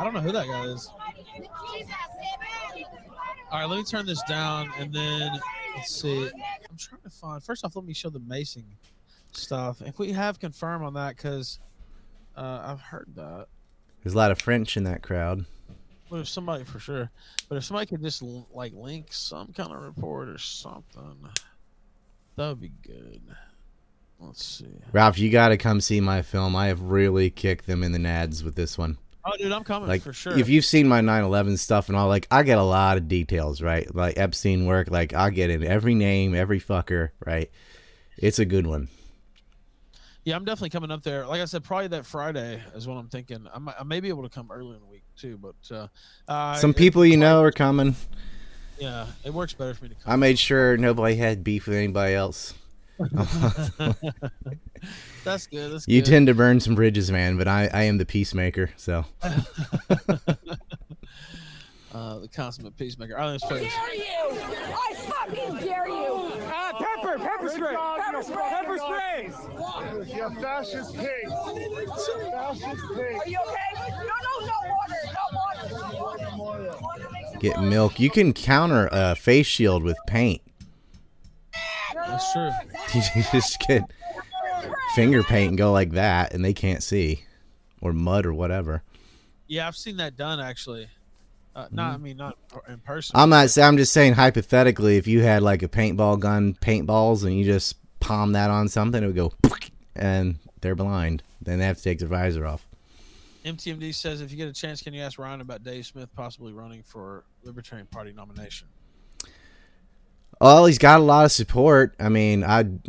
I 0.00 0.04
don't 0.04 0.14
know 0.14 0.20
who 0.20 0.32
that 0.32 0.46
guy 0.46 0.64
is. 0.64 0.90
All 3.50 3.60
right, 3.60 3.68
let 3.68 3.76
me 3.76 3.84
turn 3.84 4.06
this 4.06 4.22
down, 4.22 4.72
and 4.78 4.90
then 4.94 5.38
let's 5.76 5.94
see. 5.94 6.24
I'm 6.24 6.76
trying 6.78 7.02
to 7.02 7.10
find. 7.10 7.44
First 7.44 7.66
off, 7.66 7.76
let 7.76 7.84
me 7.84 7.92
show 7.92 8.08
the 8.08 8.18
macing 8.18 8.64
stuff. 9.32 9.82
If 9.82 9.98
we 9.98 10.12
have 10.12 10.40
confirm 10.40 10.84
on 10.84 10.94
that, 10.94 11.16
because 11.18 11.58
uh, 12.34 12.62
I've 12.64 12.80
heard 12.80 13.08
that. 13.16 13.48
There's 14.02 14.14
a 14.14 14.16
lot 14.16 14.30
of 14.30 14.40
French 14.40 14.78
in 14.78 14.84
that 14.84 15.02
crowd. 15.02 15.44
But 16.08 16.20
if 16.20 16.28
somebody 16.28 16.64
for 16.64 16.78
sure, 16.78 17.10
but 17.50 17.56
if 17.56 17.64
somebody 17.64 17.84
could 17.84 18.02
just 18.02 18.22
l- 18.22 18.48
like 18.54 18.72
link 18.72 19.08
some 19.10 19.52
kind 19.52 19.70
of 19.70 19.82
report 19.82 20.30
or 20.30 20.38
something, 20.38 21.28
that 22.36 22.48
would 22.48 22.60
be 22.60 22.72
good. 22.82 23.20
Let's 24.18 24.42
see. 24.42 24.64
Ralph, 24.92 25.18
you 25.18 25.28
got 25.28 25.48
to 25.48 25.58
come 25.58 25.82
see 25.82 26.00
my 26.00 26.22
film. 26.22 26.56
I 26.56 26.68
have 26.68 26.80
really 26.80 27.28
kicked 27.28 27.66
them 27.66 27.82
in 27.82 27.92
the 27.92 27.98
nads 27.98 28.42
with 28.42 28.54
this 28.54 28.78
one. 28.78 28.96
Oh, 29.24 29.32
dude, 29.38 29.52
I'm 29.52 29.64
coming 29.64 29.88
Like, 29.88 30.02
for 30.02 30.12
sure. 30.12 30.38
if 30.38 30.48
you've 30.48 30.64
seen 30.64 30.88
my 30.88 31.00
9/11 31.00 31.58
stuff 31.58 31.88
and 31.88 31.96
all, 31.96 32.08
like, 32.08 32.26
I 32.30 32.42
get 32.42 32.58
a 32.58 32.62
lot 32.62 32.96
of 32.96 33.06
details, 33.08 33.60
right? 33.60 33.92
Like 33.94 34.18
Epstein 34.18 34.66
work, 34.66 34.90
like 34.90 35.12
I 35.14 35.30
get 35.30 35.50
in 35.50 35.62
every 35.64 35.94
name, 35.94 36.34
every 36.34 36.60
fucker, 36.60 37.10
right? 37.24 37.50
It's 38.16 38.38
a 38.38 38.44
good 38.44 38.66
one. 38.66 38.88
Yeah, 40.24 40.36
I'm 40.36 40.44
definitely 40.44 40.70
coming 40.70 40.90
up 40.90 41.02
there. 41.02 41.26
Like 41.26 41.40
I 41.40 41.46
said, 41.46 41.64
probably 41.64 41.88
that 41.88 42.04
Friday 42.04 42.62
is 42.74 42.86
what 42.86 42.96
I'm 42.96 43.08
thinking. 43.08 43.46
I, 43.52 43.58
might, 43.58 43.74
I 43.80 43.84
may 43.84 44.00
be 44.00 44.08
able 44.08 44.22
to 44.22 44.28
come 44.28 44.50
early 44.50 44.74
in 44.76 44.80
the 44.80 44.86
week 44.86 45.02
too, 45.16 45.38
but 45.38 45.88
uh, 46.28 46.54
Some 46.56 46.74
people 46.74 47.04
you 47.06 47.16
know 47.16 47.42
are 47.42 47.52
coming. 47.52 47.96
Yeah, 48.78 49.06
it 49.24 49.32
works 49.34 49.52
better 49.52 49.74
for 49.74 49.84
me 49.84 49.90
to 49.90 49.96
I 50.06 50.16
made 50.16 50.38
sure 50.38 50.76
nobody 50.76 51.16
had 51.16 51.44
beef 51.44 51.66
with 51.66 51.76
anybody 51.76 52.14
else. 52.14 52.54
That's 55.24 55.46
good. 55.46 55.72
That's 55.72 55.88
You 55.88 56.02
good. 56.02 56.10
tend 56.10 56.26
to 56.26 56.34
burn 56.34 56.60
some 56.60 56.74
bridges, 56.74 57.10
man, 57.10 57.38
but 57.38 57.48
I, 57.48 57.70
I 57.72 57.84
am 57.84 57.96
the 57.98 58.04
peacemaker. 58.04 58.70
So 58.76 59.04
uh, 59.22 59.40
the 62.18 62.28
consummate 62.32 62.76
peacemaker. 62.76 63.16
All 63.16 63.24
right, 63.24 63.30
let's 63.32 63.44
play 63.44 63.60
dare 63.60 63.94
you! 63.94 64.02
I 64.04 64.94
fucking 64.96 65.56
dare 65.56 65.88
you! 65.88 66.30
Ah, 66.52 66.72
pepper, 66.78 67.18
pepper 67.18 67.48
spray. 67.48 67.74
Pepper 67.74 68.22
spray! 68.22 68.48
Pepper 68.50 68.78
sprays. 68.78 69.34
You 70.14 70.30
fascist 70.40 70.94
pigs. 70.94 71.32
Fascist 72.30 72.84
pigs. 72.94 73.20
Are 73.20 73.28
you 73.28 73.38
okay? 73.46 73.70
No, 73.76 74.04
no, 74.04 74.46
no 74.46 74.56
water! 74.68 75.02
No 75.06 75.24
water! 75.32 75.66
Water 76.80 77.08
makes 77.12 77.30
it 77.34 77.40
get 77.40 77.60
milk. 77.62 77.98
You 77.98 78.10
can 78.10 78.32
counter 78.34 78.88
a 78.92 79.14
face 79.14 79.46
shield 79.46 79.82
with 79.82 79.96
paint. 80.06 80.42
That's 81.94 82.32
true. 82.32 82.50
You 83.14 83.22
just 83.32 83.60
get 83.66 83.82
finger 84.94 85.22
paint 85.22 85.50
and 85.50 85.58
go 85.58 85.72
like 85.72 85.92
that, 85.92 86.34
and 86.34 86.44
they 86.44 86.52
can't 86.52 86.82
see, 86.82 87.24
or 87.80 87.92
mud 87.92 88.26
or 88.26 88.34
whatever. 88.34 88.82
Yeah, 89.46 89.66
I've 89.66 89.76
seen 89.76 89.96
that 89.96 90.16
done 90.16 90.38
actually. 90.40 90.88
Uh, 91.56 91.66
Not, 91.72 91.94
I 91.94 91.96
mean, 91.96 92.16
not 92.16 92.38
in 92.68 92.78
person. 92.78 93.18
I'm 93.18 93.30
not. 93.30 93.56
I'm 93.58 93.76
just 93.76 93.92
saying 93.92 94.14
hypothetically, 94.14 94.96
if 94.96 95.06
you 95.06 95.22
had 95.22 95.42
like 95.42 95.62
a 95.62 95.68
paintball 95.68 96.20
gun, 96.20 96.54
paintballs, 96.54 97.24
and 97.24 97.36
you 97.36 97.44
just 97.44 97.76
palm 97.98 98.32
that 98.32 98.50
on 98.50 98.68
something, 98.68 99.02
it 99.02 99.06
would 99.06 99.16
go, 99.16 99.32
and 99.96 100.36
they're 100.60 100.76
blind. 100.76 101.22
Then 101.42 101.58
they 101.58 101.66
have 101.66 101.78
to 101.78 101.82
take 101.82 101.98
their 101.98 102.08
visor 102.08 102.46
off. 102.46 102.66
MTMD 103.44 103.94
says, 103.94 104.20
if 104.20 104.30
you 104.30 104.36
get 104.36 104.48
a 104.48 104.52
chance, 104.52 104.82
can 104.82 104.92
you 104.92 105.00
ask 105.00 105.18
Ryan 105.18 105.40
about 105.40 105.64
Dave 105.64 105.86
Smith 105.86 106.08
possibly 106.14 106.52
running 106.52 106.82
for 106.82 107.24
Libertarian 107.42 107.86
Party 107.86 108.12
nomination? 108.12 108.68
Well, 110.40 110.64
he's 110.64 110.78
got 110.78 111.00
a 111.00 111.04
lot 111.04 111.26
of 111.26 111.32
support. 111.32 111.94
I 112.00 112.08
mean, 112.08 112.42
I'd 112.42 112.80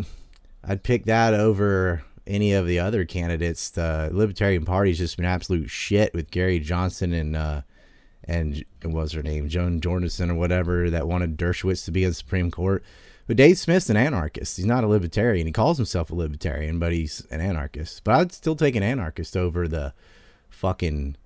I'd 0.64 0.84
pick 0.84 1.06
that 1.06 1.34
over 1.34 2.04
any 2.26 2.54
of 2.54 2.66
the 2.66 2.80
other 2.80 3.04
candidates. 3.04 3.70
The 3.70 4.10
Libertarian 4.14 4.64
Party's 4.64 5.00
just 5.00 5.18
been 5.18 5.26
absolute 5.26 5.70
shit 5.70 6.14
with 6.14 6.32
Gary 6.32 6.60
Johnson 6.60 7.12
and 7.12 7.36
uh, 7.36 7.62
and 8.24 8.64
what 8.84 8.94
was 8.94 9.12
her 9.14 9.24
name, 9.24 9.50
Joan 9.50 9.82
Jorgensen 9.82 10.32
or 10.32 10.36
whatever 10.36 10.90
that 10.90 11.08
wanted 11.08 11.38
Dershowitz 11.38 11.84
to 11.86 11.92
be 11.92 12.04
in 12.04 12.12
the 12.12 12.16
Supreme 12.16 12.52
Court. 12.52 12.84
But 13.28 13.38
Dave 13.38 13.58
Smith's 13.58 13.90
an 13.90 13.98
anarchist. 13.98 14.58
He's 14.58 14.66
not 14.66 14.84
a 14.84 14.88
libertarian. 14.88 15.46
He 15.46 15.54
calls 15.54 15.78
himself 15.78 16.10
a 16.10 16.16
libertarian, 16.16 16.80
but 16.80 16.94
he's 16.94 17.26
an 17.32 17.42
anarchist. 17.42 18.04
But 18.04 18.16
I'd 18.16 18.32
still 18.32 18.56
take 18.56 18.76
an 18.76 18.84
anarchist 18.84 19.36
over 19.36 19.68
the 19.68 19.94
fucking 20.50 21.18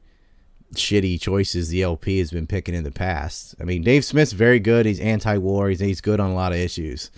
shitty 0.73 1.19
choices 1.19 1.69
the 1.69 1.83
LP 1.83 2.19
has 2.19 2.31
been 2.31 2.47
picking 2.47 2.75
in 2.75 2.83
the 2.83 2.91
past. 2.91 3.55
I 3.59 3.63
mean, 3.63 3.83
Dave 3.83 4.05
Smith's 4.05 4.33
very 4.33 4.59
good. 4.59 4.85
He's 4.85 4.99
anti-war. 4.99 5.69
He's, 5.69 5.79
he's 5.79 6.01
good 6.01 6.19
on 6.19 6.31
a 6.31 6.35
lot 6.35 6.51
of 6.51 6.57
issues, 6.57 7.11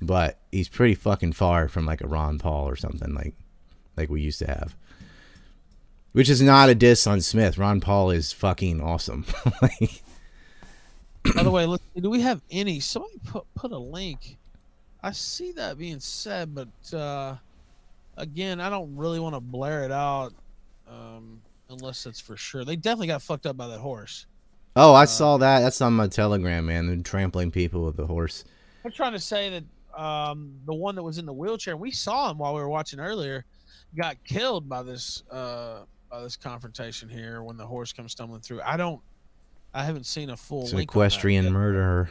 but 0.00 0.38
he's 0.52 0.68
pretty 0.68 0.94
fucking 0.94 1.32
far 1.32 1.68
from 1.68 1.86
like 1.86 2.00
a 2.00 2.08
Ron 2.08 2.38
Paul 2.38 2.68
or 2.68 2.76
something 2.76 3.14
like 3.14 3.34
like 3.96 4.10
we 4.10 4.20
used 4.20 4.38
to 4.40 4.46
have. 4.46 4.76
Which 6.12 6.28
is 6.28 6.40
not 6.40 6.68
a 6.68 6.74
diss 6.74 7.06
on 7.06 7.20
Smith. 7.20 7.58
Ron 7.58 7.80
Paul 7.80 8.10
is 8.10 8.32
fucking 8.32 8.80
awesome. 8.80 9.24
By 9.60 11.42
the 11.42 11.50
way, 11.50 11.66
do 12.00 12.10
we 12.10 12.22
have 12.22 12.40
any? 12.50 12.80
Somebody 12.80 13.18
put 13.24 13.44
put 13.54 13.72
a 13.72 13.78
link. 13.78 14.36
I 15.02 15.12
see 15.12 15.52
that 15.52 15.78
being 15.78 16.00
said, 16.00 16.54
but 16.54 16.96
uh, 16.96 17.36
again, 18.16 18.60
I 18.60 18.68
don't 18.68 18.96
really 18.96 19.20
want 19.20 19.34
to 19.36 19.40
blare 19.40 19.84
it 19.84 19.92
out. 19.92 20.32
Um, 20.88 21.40
unless 21.70 22.04
that's 22.04 22.20
for 22.20 22.36
sure. 22.36 22.64
They 22.64 22.76
definitely 22.76 23.08
got 23.08 23.22
fucked 23.22 23.46
up 23.46 23.56
by 23.56 23.68
that 23.68 23.80
horse. 23.80 24.26
Oh, 24.76 24.94
I 24.94 25.06
saw 25.06 25.38
that. 25.38 25.60
That's 25.60 25.80
on 25.80 25.94
my 25.94 26.06
Telegram, 26.06 26.66
man. 26.66 26.86
They're 26.86 26.96
trampling 26.96 27.50
people 27.50 27.84
with 27.84 27.96
the 27.96 28.06
horse. 28.06 28.44
I'm 28.84 28.92
trying 28.92 29.12
to 29.12 29.18
say 29.18 29.50
that 29.50 30.00
um, 30.00 30.54
the 30.66 30.74
one 30.74 30.94
that 30.94 31.02
was 31.02 31.18
in 31.18 31.26
the 31.26 31.32
wheelchair, 31.32 31.76
we 31.76 31.90
saw 31.90 32.30
him 32.30 32.38
while 32.38 32.54
we 32.54 32.60
were 32.60 32.68
watching 32.68 33.00
earlier, 33.00 33.44
got 33.96 34.22
killed 34.24 34.68
by 34.68 34.82
this 34.82 35.24
uh, 35.30 35.80
by 36.10 36.22
this 36.22 36.36
confrontation 36.36 37.08
here 37.08 37.42
when 37.42 37.56
the 37.56 37.66
horse 37.66 37.92
comes 37.92 38.12
stumbling 38.12 38.40
through. 38.40 38.60
I 38.62 38.76
don't, 38.76 39.00
I 39.74 39.84
haven't 39.84 40.06
seen 40.06 40.30
a 40.30 40.36
full 40.36 40.62
It's 40.62 40.72
an 40.72 40.78
link 40.78 40.90
on 40.90 41.00
that 41.00 41.06
equestrian 41.06 41.52
murderer. 41.52 42.10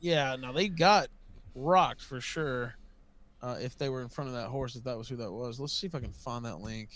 Yeah, 0.00 0.34
no, 0.36 0.52
they 0.52 0.68
got 0.68 1.08
rocked 1.54 2.02
for 2.02 2.20
sure. 2.20 2.74
Uh, 3.42 3.58
if 3.60 3.76
they 3.76 3.88
were 3.88 4.02
in 4.02 4.08
front 4.08 4.30
of 4.30 4.36
that 4.36 4.48
horse, 4.48 4.76
if 4.76 4.84
that 4.84 4.96
was 4.96 5.08
who 5.08 5.16
that 5.16 5.30
was, 5.30 5.60
let's 5.60 5.72
see 5.72 5.86
if 5.86 5.94
I 5.94 6.00
can 6.00 6.12
find 6.12 6.44
that 6.44 6.60
link. 6.60 6.90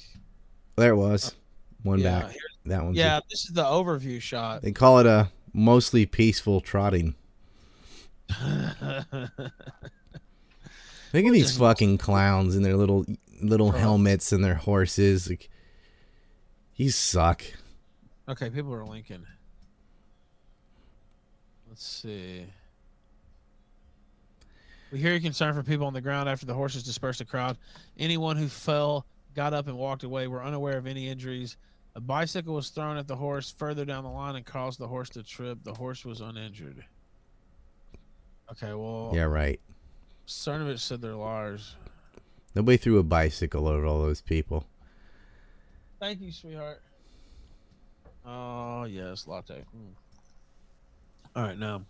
There 0.76 0.92
it 0.92 0.96
was. 0.96 1.34
One 1.82 2.00
yeah, 2.00 2.20
back. 2.22 2.36
That 2.66 2.84
one. 2.84 2.94
yeah, 2.94 3.20
this 3.30 3.44
is 3.44 3.52
the 3.52 3.64
overview 3.64 4.20
shot. 4.20 4.62
They 4.62 4.72
call 4.72 4.98
it 4.98 5.06
a 5.06 5.30
mostly 5.52 6.06
peaceful 6.06 6.60
trotting. 6.60 7.14
Look 8.42 8.74
at 11.14 11.32
these 11.32 11.56
fucking 11.58 11.98
clowns 11.98 12.56
in 12.56 12.62
their 12.62 12.76
little 12.76 13.06
little 13.40 13.72
helmets 13.72 14.32
and 14.32 14.44
their 14.44 14.54
horses. 14.54 15.28
Like, 15.28 15.48
you 16.74 16.90
suck. 16.90 17.42
Okay, 18.28 18.50
people 18.50 18.74
are 18.74 18.84
linking. 18.84 19.24
Let's 21.68 21.86
see. 21.86 22.46
We 24.90 24.98
hear 24.98 25.12
your 25.12 25.20
concern 25.20 25.54
for 25.54 25.62
people 25.62 25.86
on 25.86 25.92
the 25.92 26.00
ground 26.00 26.28
after 26.28 26.46
the 26.46 26.54
horses 26.54 26.82
dispersed 26.82 27.18
the 27.18 27.24
crowd. 27.24 27.56
Anyone 27.98 28.36
who 28.36 28.48
fell, 28.48 29.04
got 29.36 29.54
up, 29.54 29.68
and 29.68 29.78
walked 29.78 30.02
away 30.02 30.26
were 30.26 30.42
unaware 30.42 30.78
of 30.78 30.86
any 30.86 31.08
injuries. 31.08 31.56
A 31.94 32.00
bicycle 32.00 32.54
was 32.54 32.70
thrown 32.70 32.96
at 32.96 33.06
the 33.06 33.16
horse 33.16 33.50
further 33.50 33.84
down 33.84 34.02
the 34.02 34.10
line 34.10 34.34
and 34.34 34.44
caused 34.44 34.80
the 34.80 34.88
horse 34.88 35.10
to 35.10 35.22
trip. 35.22 35.58
The 35.62 35.74
horse 35.74 36.04
was 36.04 36.20
uninjured. 36.20 36.84
Okay, 38.50 38.74
well, 38.74 39.12
Yeah, 39.14 39.24
right. 39.24 39.60
Cernovich 40.26 40.80
said 40.80 41.00
they're 41.00 41.14
liars. 41.14 41.76
Nobody 42.54 42.76
threw 42.76 42.98
a 42.98 43.02
bicycle 43.02 43.68
over 43.68 43.86
all 43.86 44.00
those 44.00 44.20
people. 44.20 44.66
Thank 46.00 46.20
you, 46.20 46.32
sweetheart. 46.32 46.82
Oh, 48.26 48.84
yes, 48.84 49.26
latte. 49.26 49.64
Mm. 49.76 49.92
All 51.36 51.42
right, 51.42 51.58
now. 51.58 51.82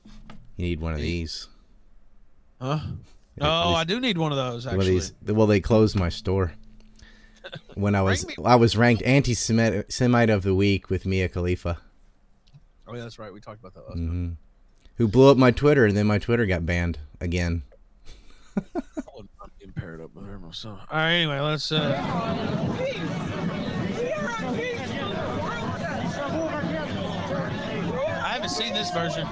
You 0.57 0.67
need 0.67 0.81
one 0.81 0.93
of 0.93 1.01
these. 1.01 1.49
Huh? 2.61 2.81
Oh, 3.41 3.75
I 3.75 3.85
do 3.85 4.01
need 4.01 4.19
one 4.19 4.33
of 4.33 4.39
those 4.39 4.67
actually. 4.67 4.91
these. 4.91 5.13
Well, 5.27 5.47
they 5.47 5.61
closed 5.61 5.97
my 5.97 6.09
store. 6.09 6.53
When 7.75 7.95
I 7.95 8.03
was 8.03 8.27
I 8.45 8.57
was 8.57 8.77
ranked 8.77 9.03
anti-Semite 9.03 9.93
Semite 9.93 10.31
of 10.31 10.43
the 10.43 10.55
week 10.55 10.89
with 10.91 11.07
Mia 11.07 11.29
Khalifa, 11.29 11.79
Oh, 12.89 12.95
yeah, 12.95 13.03
that's 13.03 13.19
right. 13.19 13.33
We 13.33 13.41
talked 13.41 13.59
about 13.61 13.75
that 13.75 13.81
last 13.89 13.95
time. 13.97 14.09
hmm 14.09 14.33
who 14.99 15.07
blew 15.09 15.31
up 15.31 15.37
my 15.37 15.51
Twitter, 15.51 15.85
and 15.85 15.95
then 15.95 16.07
my 16.07 16.17
Twitter 16.19 16.47
got 16.47 16.65
banned 16.65 16.99
again. 17.21 17.63
I 18.57 18.61
wouldn't 19.15 19.31
mind 19.39 19.51
being 19.59 19.73
paired 19.75 20.01
up 20.01 20.15
with 20.15 20.25
her 20.25 20.39
myself. 20.39 20.81
All 20.91 20.97
right, 20.97 21.13
anyway, 21.13 21.39
let's. 21.41 21.71
uh 21.71 22.03
I 26.99 28.31
haven't 28.33 28.49
seen 28.51 28.73
this 28.73 28.91
version. 28.91 29.27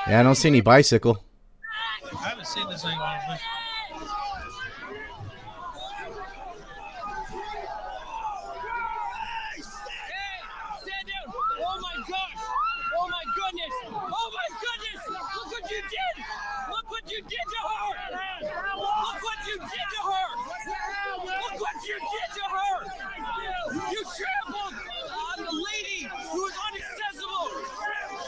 I 0.05 0.21
don't 0.21 0.35
see 0.35 0.49
any 0.49 0.61
bicycle. 0.61 1.23
I 2.03 2.29
haven't 2.29 2.45
seen 2.47 2.67
this 2.69 2.81
thing. 2.83 2.97
Stand 10.81 11.07
down! 11.07 11.27
Oh 11.31 11.79
my 11.79 11.95
gosh! 12.07 12.41
Oh 12.99 13.07
my 13.07 13.23
goodness! 13.35 13.73
Oh 13.87 14.29
my 14.35 14.47
goodness! 14.59 15.01
Look 15.35 15.47
what 15.51 15.71
you 15.71 15.81
did! 15.81 16.15
Look 16.69 16.87
what 16.91 17.05
you 17.11 17.21
did 17.23 17.47
to 17.53 17.61
her! 17.71 17.91
Look 18.75 19.23
what 19.23 19.39
you 19.47 19.57
did 19.57 19.87
to 19.95 20.01
her! 20.03 20.29
Look 21.23 21.55
what 21.61 21.77
you 21.87 21.97
did 21.97 22.29
to 22.35 22.43
her! 22.51 22.75
You 23.91 24.03
trampled 24.03 24.75
on 25.09 25.37
a 25.39 25.51
lady 25.51 26.07
who 26.31 26.45
is 26.45 26.53
inaccessible! 26.69 27.47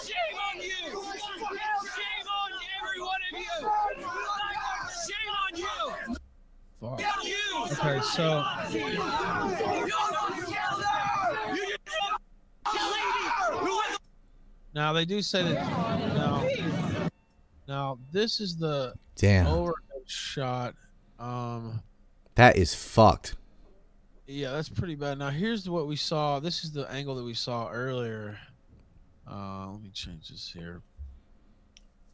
Shame 0.03 0.37
on 0.39 0.55
you! 0.61 1.03
Shame 1.95 2.27
on 2.27 2.51
every 2.81 2.99
one 3.01 3.21
of 3.31 3.39
you! 3.39 3.57
Shame 5.05 5.33
on 5.43 5.53
you! 5.55 6.15
Fuck. 6.81 6.99
You! 7.23 7.74
Okay, 7.85 8.01
so 8.01 8.43
You 8.73 8.97
just 12.65 12.91
lady 12.91 13.29
who 13.59 13.79
is 13.91 13.97
now 14.73 14.91
they 14.91 15.05
do 15.05 15.21
say 15.21 15.43
that. 15.43 15.53
Now, 16.15 16.47
now 17.67 17.99
this 18.11 18.41
is 18.41 18.57
the 18.57 18.95
Damn, 19.15 19.45
overhead 19.45 20.01
shot. 20.07 20.73
Um, 21.19 21.83
that 22.33 22.57
is 22.57 22.73
fucked. 22.73 23.35
yeah, 24.25 24.51
that's 24.51 24.67
pretty 24.67 24.95
bad. 24.95 25.19
Now 25.19 25.29
here's 25.29 25.69
what 25.69 25.85
we 25.85 25.95
saw. 25.95 26.39
This 26.39 26.63
is 26.63 26.71
the 26.71 26.91
angle 26.91 27.13
that 27.15 27.23
we 27.23 27.35
saw 27.35 27.69
earlier. 27.69 28.39
Uh, 29.29 29.69
let 29.71 29.81
me 29.81 29.91
change 29.91 30.29
this 30.29 30.51
here. 30.51 30.81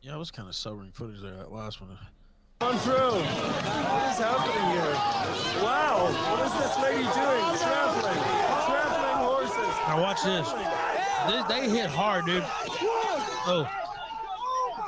Yeah, 0.01 0.15
it 0.15 0.19
was 0.19 0.31
kind 0.31 0.49
of 0.49 0.55
sobering 0.55 0.91
footage 0.91 1.21
there. 1.21 1.31
That 1.35 1.51
last 1.53 1.79
one. 1.79 1.97
On 2.61 2.77
through. 2.77 2.93
What 2.93 4.11
is 4.11 4.19
happening 4.19 4.69
here? 4.71 4.93
Wow. 5.63 6.11
What 6.29 6.45
is 6.45 6.53
this 6.53 6.77
lady 6.77 7.01
doing? 7.01 7.57
Trampling. 7.57 8.21
Trampling 8.67 9.17
horses. 9.25 9.75
Now 9.87 10.01
watch 10.01 10.21
this. 10.23 10.47
They, 11.27 11.41
they 11.61 11.69
hit 11.69 11.89
hard, 11.89 12.27
dude. 12.27 12.43
Oh. 13.47 13.67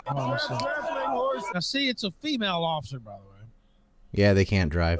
Oh, 0.08 0.38
see. 0.38 0.48
Trampling 0.48 1.08
horses. 1.08 1.50
Now 1.54 1.60
see, 1.62 1.90
it's 1.90 2.04
a 2.04 2.12
female 2.12 2.64
officer, 2.64 3.00
by 3.00 3.14
the 3.14 3.24
way. 3.24 3.48
Yeah, 4.12 4.34
they 4.34 4.46
can't 4.46 4.72
drive. 4.72 5.00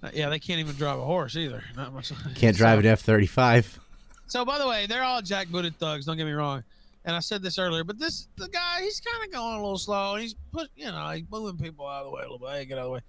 Uh, 0.00 0.10
yeah, 0.14 0.28
they 0.28 0.38
can't 0.38 0.60
even 0.60 0.76
drive 0.76 1.00
a 1.00 1.04
horse 1.04 1.34
either. 1.34 1.64
Not 1.76 1.92
much. 1.92 2.12
Can't 2.36 2.56
drive 2.56 2.78
an 2.78 2.86
F 2.86 3.00
thirty 3.00 3.26
five. 3.26 3.80
So, 4.28 4.44
by 4.44 4.58
the 4.58 4.68
way, 4.68 4.86
they're 4.86 5.02
all 5.02 5.22
jackbooted 5.22 5.74
thugs. 5.74 6.06
Don't 6.06 6.16
get 6.16 6.24
me 6.24 6.32
wrong. 6.32 6.62
And 7.04 7.16
I 7.16 7.20
said 7.20 7.42
this 7.42 7.58
earlier, 7.58 7.82
but 7.82 7.98
this 7.98 8.28
the 8.36 8.48
guy, 8.48 8.82
he's 8.82 9.00
kind 9.00 9.24
of 9.24 9.32
going 9.32 9.54
a 9.54 9.62
little 9.62 9.78
slow. 9.78 10.14
And 10.14 10.22
he's 10.22 10.34
put, 10.52 10.68
you 10.76 10.86
know, 10.86 11.10
he's 11.10 11.24
moving 11.30 11.56
people 11.56 11.86
out 11.86 12.04
of 12.04 12.06
the 12.06 12.12
way 12.12 12.20
a 12.20 12.24
little 12.30 12.38
bit. 12.38 12.50
Hey, 12.50 12.64
get 12.66 12.78
out 12.78 12.82
of 12.82 12.86
the 12.86 12.92
way. 12.92 13.00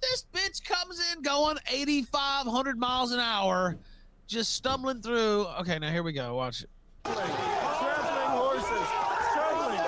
This 0.00 0.26
bitch 0.32 0.64
comes 0.64 1.00
in 1.12 1.22
going 1.22 1.58
8,500 1.70 2.78
miles 2.78 3.12
an 3.12 3.20
hour, 3.20 3.78
just 4.26 4.54
stumbling 4.54 5.00
through. 5.02 5.46
Okay, 5.60 5.78
now 5.78 5.90
here 5.90 6.02
we 6.02 6.12
go. 6.12 6.34
Watch 6.34 6.62
it. 6.62 6.70
Trampling 7.04 7.26
horses. 7.30 8.88
Trampling. 9.32 9.78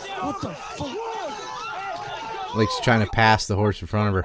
Stop. 0.00 0.24
What 0.24 0.40
the 0.40 0.50
fuck? 0.50 0.96
Like 2.56 2.68
she's 2.70 2.80
trying 2.80 3.00
to 3.04 3.10
pass 3.10 3.46
the 3.46 3.54
horse 3.54 3.80
in 3.80 3.86
front 3.86 4.08
of 4.08 4.14
her. 4.14 4.24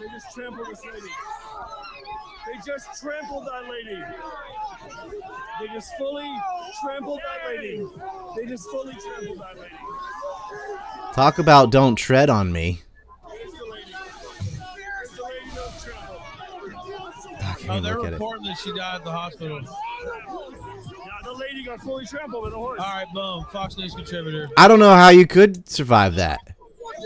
They 0.00 0.08
just 0.08 0.34
trampled 0.34 0.66
this 0.68 0.82
lady. 0.84 1.08
They 2.64 2.72
just 2.72 3.00
trampled 3.02 3.46
that 3.46 3.68
lady. 3.68 4.02
They 5.60 5.66
just 5.68 5.96
fully 5.98 6.30
trampled 6.82 7.20
that 7.20 7.48
lady. 7.56 7.84
They 8.36 8.46
just 8.46 8.68
fully 8.70 8.92
trampled 8.94 9.38
that 9.40 9.58
lady. 9.58 9.74
Talk 11.14 11.38
about 11.38 11.70
don't 11.70 11.96
tread 11.96 12.30
on 12.30 12.52
me. 12.52 12.80
The 13.24 13.28
lady. 13.70 13.92
Here's 14.76 15.10
the 15.10 15.22
lady 15.24 15.50
that 15.54 15.64
was 15.64 15.84
trampled. 15.84 16.20
I 17.40 17.54
can't 17.58 17.70
Oh, 17.70 17.80
they're 17.80 17.94
look 17.96 18.06
at 18.06 18.12
it. 18.12 18.16
reporting 18.16 18.44
that 18.44 18.58
she 18.58 18.70
died 18.72 18.96
at 18.96 19.04
the 19.04 19.10
hospital. 19.12 19.60
Yeah, 19.60 19.68
the 21.24 21.32
lady 21.32 21.64
got 21.64 21.80
fully 21.80 22.06
trampled 22.06 22.44
with 22.44 22.52
a 22.52 22.56
horse. 22.56 22.80
All 22.80 22.94
right, 22.94 23.06
boom. 23.12 23.44
Fox 23.52 23.76
News 23.76 23.94
contributor. 23.94 24.48
I 24.56 24.68
don't 24.68 24.78
know 24.78 24.94
how 24.94 25.08
you 25.08 25.26
could 25.26 25.68
survive 25.68 26.14
that. 26.16 26.38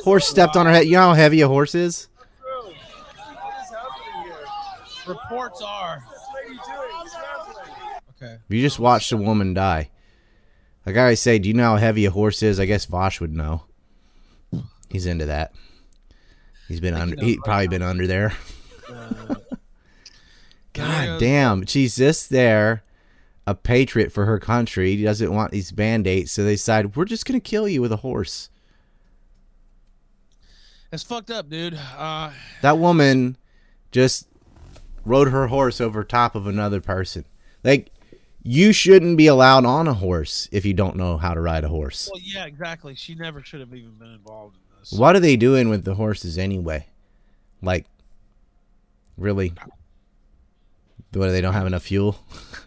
Horse 0.05 0.27
stepped 0.29 0.57
on 0.57 0.67
her 0.67 0.73
head. 0.73 0.87
You 0.87 0.93
know 0.93 1.09
how 1.09 1.15
heavy 1.15 1.41
a 1.41 1.49
horse 1.49 1.75
is? 1.75 2.09
What 2.43 2.71
is 2.73 2.77
happening 3.71 4.25
here? 4.25 4.35
Reports 5.07 5.63
are. 5.63 6.03
What's 6.07 6.21
this 6.21 6.29
lady 6.35 6.61
doing? 6.67 7.09
Trampling. 7.11 7.75
Okay. 8.23 8.37
You 8.49 8.61
just 8.63 8.79
watched 8.79 9.13
a 9.13 9.17
woman 9.17 9.55
die. 9.55 9.91
Like 10.85 10.97
I 10.97 11.01
always 11.03 11.21
say, 11.21 11.39
do 11.39 11.49
you 11.49 11.55
know 11.55 11.71
how 11.73 11.77
heavy 11.77 12.05
a 12.07 12.11
horse 12.11 12.43
is? 12.43 12.59
I 12.61 12.65
guess 12.67 12.87
Vaush 12.87 13.21
would 13.21 13.33
know. 13.35 13.63
He's 14.89 15.07
into 15.07 15.27
that. 15.27 15.53
He's 16.69 16.81
been 16.81 16.95
under. 16.95 17.17
he 17.17 17.31
He 17.31 17.37
knows 17.37 17.43
probably 17.45 17.69
been 17.69 17.83
under 17.83 18.07
there. 18.07 18.33
God 20.73 21.19
damn, 21.21 21.65
she's 21.67 21.97
just 21.97 22.31
there, 22.31 22.85
a 23.47 23.55
patriot 23.55 24.13
for 24.13 24.27
her 24.27 24.39
country. 24.39 24.95
He 24.95 25.03
doesn't 25.05 25.33
want 25.33 25.51
these 25.51 25.73
band-aids, 25.73 26.31
so 26.31 26.45
they 26.45 26.53
decide 26.53 26.95
we're 26.97 27.07
just 27.07 27.25
gonna 27.25 27.41
kill 27.41 27.67
you 27.67 27.81
with 27.81 27.93
a 27.93 27.97
horse. 27.97 28.51
That's 30.91 31.03
fucked 31.03 31.31
up, 31.31 31.49
dude. 31.49 31.79
Uh, 31.97 32.31
That 32.63 32.79
woman 32.79 33.37
just 33.91 34.29
rode 35.07 35.29
her 35.29 35.47
horse 35.47 35.81
over 35.81 36.05
top 36.05 36.35
of 36.35 36.47
another 36.47 36.81
person. 36.81 37.25
Like 37.65 37.91
you 38.43 38.73
shouldn't 38.73 39.17
be 39.17 39.27
allowed 39.27 39.65
on 39.65 39.89
a 39.89 39.95
horse 39.95 40.49
if 40.53 40.65
you 40.65 40.75
don't 40.75 40.97
know 40.97 41.17
how 41.17 41.35
to 41.35 41.41
ride 41.41 41.65
a 41.65 41.69
horse. 41.69 42.11
Well, 42.13 42.21
yeah, 42.23 42.45
exactly. 42.45 42.95
She 42.95 43.15
never 43.15 43.43
should 43.43 43.61
have 43.61 43.75
even 43.75 43.93
been 43.93 44.13
involved 44.13 44.57
in 44.57 44.79
this. 44.81 44.93
What 44.93 45.17
are 45.17 45.21
they 45.21 45.37
doing 45.37 45.69
with 45.69 45.85
the 45.85 45.95
horses 45.95 46.39
anyway? 46.39 46.87
Like, 47.63 47.87
really? 49.17 49.53
What, 51.13 51.29
they 51.31 51.41
don't 51.41 51.55
have 51.55 51.67
enough 51.67 51.83
fuel? 51.85 52.19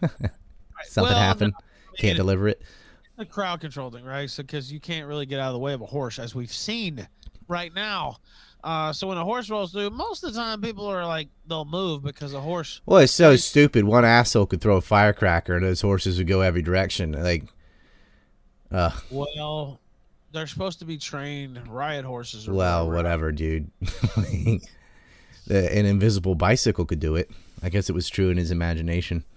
Something 0.84 1.12
Well, 1.12 1.14
happened? 1.14 1.52
no, 1.52 1.64
I 1.92 2.00
Can't 2.00 2.16
deliver 2.16 2.48
it? 2.48 2.62
the 3.16 3.26
crowd 3.26 3.60
control 3.60 3.90
thing, 3.90 4.04
right? 4.04 4.28
So 4.30 4.42
because 4.42 4.72
you 4.72 4.80
can't 4.80 5.06
really 5.06 5.26
get 5.26 5.38
out 5.40 5.48
of 5.48 5.52
the 5.52 5.58
way 5.58 5.74
of 5.74 5.82
a 5.82 5.86
horse, 5.86 6.18
as 6.18 6.34
we've 6.34 6.52
seen 6.52 7.06
right 7.48 7.72
now. 7.74 8.16
Uh, 8.62 8.92
so 8.92 9.06
when 9.06 9.16
a 9.18 9.24
horse 9.24 9.48
rolls 9.48 9.72
through, 9.72 9.90
most 9.90 10.22
of 10.22 10.32
the 10.34 10.38
time 10.38 10.60
people 10.60 10.86
are 10.86 11.06
like 11.06 11.28
they'll 11.46 11.64
move 11.64 12.02
because 12.02 12.34
a 12.34 12.40
horse. 12.40 12.80
Well, 12.86 12.98
it's 13.00 13.12
so 13.12 13.36
stupid. 13.36 13.84
One 13.84 14.04
asshole 14.04 14.46
could 14.46 14.60
throw 14.60 14.76
a 14.76 14.80
firecracker 14.82 15.56
and 15.56 15.64
those 15.64 15.80
horses 15.80 16.18
would 16.18 16.26
go 16.26 16.42
every 16.42 16.62
direction. 16.62 17.12
Like, 17.12 17.44
uh, 18.70 18.90
Well, 19.10 19.80
they're 20.32 20.46
supposed 20.46 20.78
to 20.80 20.84
be 20.84 20.98
trained 20.98 21.66
riot 21.68 22.04
horses. 22.04 22.48
Or 22.48 22.52
well, 22.54 22.90
whatever, 22.90 23.32
dude. 23.32 23.70
The- 25.46 25.76
An 25.76 25.84
invisible 25.86 26.34
bicycle 26.36 26.84
could 26.84 27.00
do 27.00 27.16
it. 27.16 27.28
I 27.62 27.70
guess 27.70 27.88
it 27.88 27.92
was 27.92 28.08
true 28.08 28.30
in 28.30 28.36
his 28.36 28.50
imagination. 28.50 29.24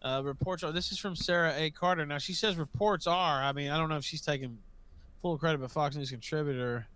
Uh, 0.00 0.22
reports 0.24 0.62
are. 0.62 0.70
This 0.70 0.92
is 0.92 0.98
from 0.98 1.16
Sara 1.16 1.52
A. 1.56 1.70
Carter. 1.70 2.06
Now 2.06 2.18
she 2.18 2.32
says 2.32 2.54
reports 2.56 3.08
are. 3.08 3.42
I 3.42 3.52
mean, 3.52 3.70
I 3.72 3.76
don't 3.76 3.88
know 3.88 3.96
if 3.96 4.04
she's 4.04 4.20
taking 4.20 4.56
full 5.20 5.36
credit, 5.36 5.60
but 5.60 5.72
Fox 5.72 5.96
News 5.96 6.10
contributor, 6.10 6.86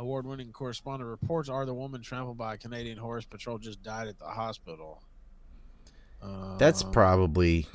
award-winning 0.00 0.52
correspondent 0.52 1.08
reports 1.08 1.48
are 1.48 1.64
the 1.66 1.74
woman 1.74 2.02
trampled 2.02 2.38
by 2.38 2.54
a 2.54 2.56
Canadian 2.56 2.98
horse 2.98 3.24
patrol 3.24 3.58
just 3.58 3.82
died 3.82 4.08
at 4.08 4.18
the 4.18 4.24
hospital. 4.24 5.02
Uh, 6.22 6.56
That's 6.58 6.82
probably. 6.82 7.66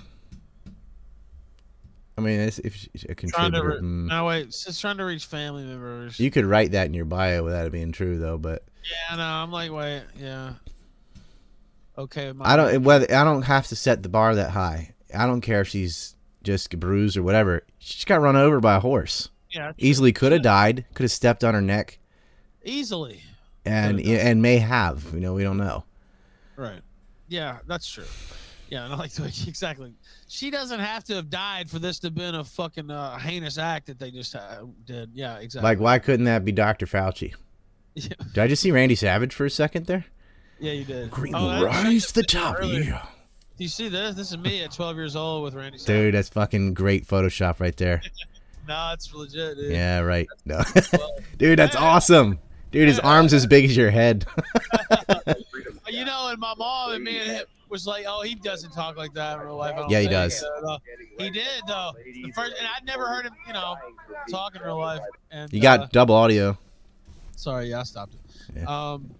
I 2.18 2.22
mean, 2.22 2.40
it's, 2.40 2.60
if 2.60 2.76
she's 2.76 3.06
a 3.10 3.16
contributor, 3.16 3.68
Re- 3.68 3.78
mm, 3.78 4.08
no 4.08 4.26
wait, 4.26 4.48
it's 4.48 4.64
just 4.64 4.80
trying 4.80 4.98
to 4.98 5.06
reach 5.06 5.26
family 5.26 5.64
members. 5.64 6.20
you 6.20 6.32
could 6.32 6.46
write 6.46 6.72
that 6.72 6.88
in 6.88 6.94
your 6.94 7.06
bio 7.06 7.44
without 7.44 7.66
it 7.66 7.72
being 7.72 7.92
true, 7.92 8.18
though. 8.18 8.38
But 8.38 8.64
yeah, 8.84 9.18
no, 9.18 9.24
I'm 9.24 9.52
like, 9.52 9.72
wait, 9.72 10.04
yeah. 10.18 10.54
Okay, 11.98 12.32
my 12.32 12.54
I 12.54 12.56
don't 12.56 12.84
whether 12.84 13.14
I 13.14 13.24
don't 13.24 13.44
have 13.44 13.68
to 13.68 13.76
set 13.76 14.04
the 14.04 14.10
bar 14.10 14.36
that 14.36 14.52
high. 14.52 14.94
I 15.14 15.26
don't 15.28 15.42
care 15.42 15.62
if 15.62 15.68
she's 15.68 16.16
just 16.44 16.78
bruised 16.80 17.18
or 17.18 17.24
whatever. 17.24 17.66
She 17.80 17.96
just 17.96 18.08
got 18.08 18.22
run 18.22 18.36
over 18.36 18.60
by 18.60 18.76
a 18.76 18.80
horse. 18.80 19.30
Yeah, 19.52 19.72
Easily 19.78 20.12
could 20.12 20.32
have 20.32 20.42
died. 20.42 20.86
Could 20.94 21.04
have 21.04 21.12
stepped 21.12 21.44
on 21.44 21.54
her 21.54 21.62
neck, 21.62 22.00
easily. 22.66 23.22
and 23.66 23.99
and 24.01 24.41
may 24.41 24.57
have. 24.57 25.05
You 25.13 25.20
know, 25.22 25.34
we 25.34 25.43
don't 25.43 25.57
know. 25.57 25.84
Right. 26.55 26.82
Yeah, 27.28 27.59
that's 27.68 27.89
true. 27.89 28.05
Yeah, 28.70 28.86
and 28.86 28.93
I 28.93 28.97
like 28.97 29.11
the 29.11 29.22
way 29.24 29.28
exactly. 29.47 29.93
She 30.28 30.49
doesn't 30.49 30.80
have 30.80 31.03
to 31.05 31.16
have 31.16 31.30
died 31.30 31.70
for 31.70 31.78
this 31.80 31.99
to 31.99 32.07
have 32.07 32.16
been 32.16 32.36
a 32.36 32.43
fucking 32.43 32.89
uh, 32.89 33.18
heinous 33.20 33.57
act 33.57 33.88
that 33.88 33.99
they 33.99 34.09
just 34.11 34.36
uh, 34.36 34.63
did. 34.86 35.11
Yeah, 35.13 35.38
exactly. 35.38 35.70
Like, 35.70 35.80
why 35.80 35.99
couldn't 35.99 36.26
that 36.26 36.43
be 36.43 36.51
Dr. 36.51 36.86
Fauci? 36.88 37.34
Yeah, 37.93 38.09
Did 38.34 38.39
I 38.43 38.47
just 38.47 38.61
see 38.63 38.72
Randy 38.72 38.95
Savage 38.95 39.34
for 39.34 39.45
a 39.45 39.49
second 39.49 39.86
there? 39.86 40.05
yeah 40.59 40.72
you 40.72 40.84
did. 40.84 41.11
Green 41.11 41.34
Oh, 41.36 41.63
rise 41.63 42.07
to 42.07 42.13
the 42.16 42.24
top. 42.28 42.57
earlier. 42.59 42.82
Yeah. 42.84 43.05
Do 43.57 43.63
you 43.63 43.70
see 43.70 43.88
this? 43.88 44.16
This 44.16 44.32
is 44.32 44.38
me 44.38 44.63
at 44.63 44.72
12 44.72 44.95
years 44.97 45.16
old 45.16 45.43
with 45.43 45.53
Randy. 45.53 45.78
Savage. 45.78 45.88
Dude, 46.07 46.13
that's 46.16 46.30
fucking 46.30 46.74
great 46.74 47.05
Photoshop 47.07 47.59
right 47.59 47.76
there. 47.78 48.01
no, 48.68 48.91
it's 48.93 49.13
legit, 49.13 49.57
dude. 49.57 49.72
Yeah, 49.72 49.99
right. 49.99 50.28
No. 50.43 50.61
Dude, 51.38 51.59
that's 51.59 51.76
awesome. 51.76 52.39
Dude, 52.72 52.88
his 52.88 52.99
arm's 52.99 53.34
as 53.34 53.45
big 53.45 53.66
as 53.66 53.78
your 53.78 53.91
head. 53.91 54.26
you 55.88 56.05
know, 56.05 56.30
and 56.30 56.39
my 56.39 56.53
mom 56.57 56.91
and 56.91 57.03
me 57.03 57.20
and 57.20 57.32
him 57.32 57.45
was 57.70 57.88
like, 57.88 58.05
"Oh, 58.07 58.22
he 58.22 58.36
doesn't 58.36 58.72
talk 58.72 58.97
like 58.97 59.13
that 59.13 59.39
in 59.39 59.45
real 59.45 59.55
life." 59.55 59.76
Yeah, 59.89 60.01
he 60.01 60.07
does. 60.07 60.43
Uh, 60.43 60.78
he 61.18 61.30
did 61.30 61.45
though. 61.68 61.91
The 62.03 62.32
first, 62.36 62.53
and 62.57 62.68
I'd 62.76 62.86
never 62.86 63.07
heard 63.07 63.26
him, 63.26 63.34
you 63.47 63.53
know, 63.53 63.76
talk 64.30 64.55
in 64.55 64.61
real 64.61 64.78
life. 64.78 65.01
And 65.32 65.51
You 65.53 65.61
got 65.61 65.80
uh, 65.80 65.88
double 65.91 66.16
audio. 66.16 66.57
sorry, 67.36 67.70
yeah, 67.70 67.80
I 67.82 67.84
stopped 67.84 68.13
it. 68.13 68.20
Yeah. 68.57 68.93
Um, 68.93 69.16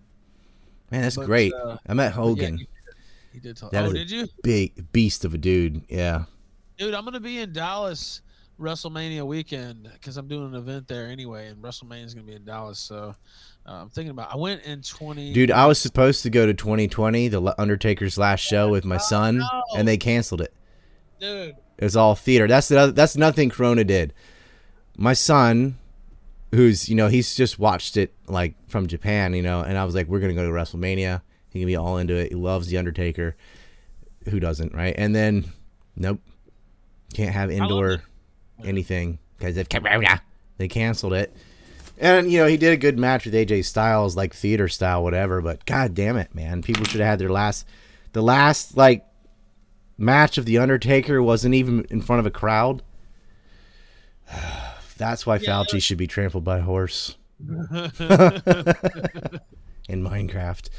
Man, 0.91 1.01
that's 1.01 1.15
but, 1.15 1.25
great. 1.25 1.53
uh, 1.53 1.77
I 1.87 1.93
met 1.93 2.05
yeah, 2.05 2.11
Hogan. 2.11 2.57
he, 2.57 2.67
he 3.33 3.39
did 3.39 3.57
talk. 3.57 3.71
That 3.71 3.85
oh, 3.85 3.93
did 3.93 4.09
you, 4.11 4.27
Big 4.43 4.91
beast 4.91 5.25
of 5.25 5.33
a 5.33 5.37
dude. 5.37 5.83
Yeah. 5.89 6.25
dude? 6.77 6.93
I'm 6.93 7.03
gonna 7.03 7.19
be 7.19 7.39
in 7.39 7.53
Dallas 7.53 8.21
WrestleMania 8.60 9.26
weekend 9.26 9.89
because 9.93 10.18
I'm 10.18 10.28
doing 10.28 10.47
an 10.47 10.56
event 10.56 10.88
there 10.88 11.08
anyway, 11.08 11.47
and 11.47 11.62
WrestleMania 11.62 12.06
is 12.06 12.14
gonna 12.14 12.28
be 12.28 12.36
in 12.36 12.45
Dallas. 12.45 12.80
So 12.80 13.16
uh, 13.66 13.72
I'm 13.72 13.89
thinking 13.89 14.12
about. 14.12 14.34
I 14.34 14.38
went 14.38 14.64
in 14.64 14.82
20. 14.82 15.34
Dude, 15.34 15.51
I 15.51 15.66
was 15.66 15.80
supposed 15.80 16.24
to 16.24 16.30
go 16.30 16.45
to 16.45 16.53
2020, 16.53 17.28
the 17.28 17.56
Undertaker's 17.60 18.18
last 18.18 18.41
show 18.41 18.70
with 18.70 18.86
my 18.86 18.97
son, 18.97 19.39
no. 19.39 19.64
and 19.76 19.88
they 19.88 19.97
canceled 19.97 20.41
it. 20.41 20.53
dude. 21.20 21.56
It 21.78 21.84
was 21.84 21.97
all 21.97 22.16
theater. 22.16 22.47
That's 22.47 22.70
the 22.70 22.91
that's 22.95 23.18
nothing 23.18 23.49
Corona 23.49 23.84
did. 23.84 24.14
My 24.97 25.14
son, 25.14 25.78
who's 26.51 26.88
you 26.88 26.95
know 26.95 27.08
he's 27.08 27.36
just 27.36 27.60
watched 27.60 27.97
it 27.97 28.14
like 28.28 28.56
from 28.70 28.88
Japan, 28.88 29.34
you 29.34 29.41
know, 29.41 29.62
and 29.62 29.78
I 29.78 29.84
was 29.84 29.93
like, 29.93 30.08
we're 30.08 30.22
gonna 30.22 30.34
go 30.34 30.45
to 30.45 30.51
WrestleMania. 30.51 31.22
He 31.49 31.60
can 31.60 31.68
be 31.68 31.76
all 31.76 31.97
into 31.97 32.16
it. 32.16 32.30
He 32.30 32.36
loves 32.36 32.68
the 32.68 32.78
Undertaker. 32.78 33.36
Who 34.30 34.39
doesn't, 34.39 34.74
right? 34.74 34.95
And 34.97 35.14
then, 35.14 35.45
nope, 35.95 36.22
can't 37.14 37.32
have 37.32 37.51
indoor 37.51 38.01
anything 38.64 39.20
because 39.38 39.58
of 39.58 39.70
Corona. 39.70 40.22
They 40.58 40.68
canceled 40.68 41.14
it. 41.14 41.36
And 41.97 42.30
you 42.30 42.39
know 42.39 42.47
he 42.47 42.58
did 42.58 42.74
a 42.74 42.78
good 42.78 42.99
match 42.99 43.26
with 43.26 43.34
AJ 43.34 43.66
Styles, 43.66 44.16
like 44.16 44.34
theater 44.34 44.68
style, 44.68 45.03
whatever. 45.03 45.41
But 45.41 45.66
god 45.66 45.93
damn 45.93 46.18
it, 46.18 46.36
man, 46.36 46.62
people 46.62 46.86
should 46.86 46.99
have 46.99 47.10
had 47.10 47.20
their 47.20 47.30
last, 47.30 47.66
the 48.12 48.22
last 48.22 48.76
like 48.76 49.06
match 49.97 50.38
of 50.38 50.45
the 50.45 50.58
Undertaker 50.58 51.24
wasn't 51.24 51.56
even 51.56 51.86
in 51.89 52.01
front 52.01 52.20
of 52.20 52.26
a 52.26 52.32
crowd. 52.32 52.82
That's 54.97 55.26
why 55.26 55.39
Fauci 55.39 55.82
should 55.82 55.97
be 55.97 56.08
trampled 56.08 56.43
by 56.45 56.60
a 56.60 56.62
horse 56.62 57.18
in 57.39 57.49
Minecraft. 59.89 60.70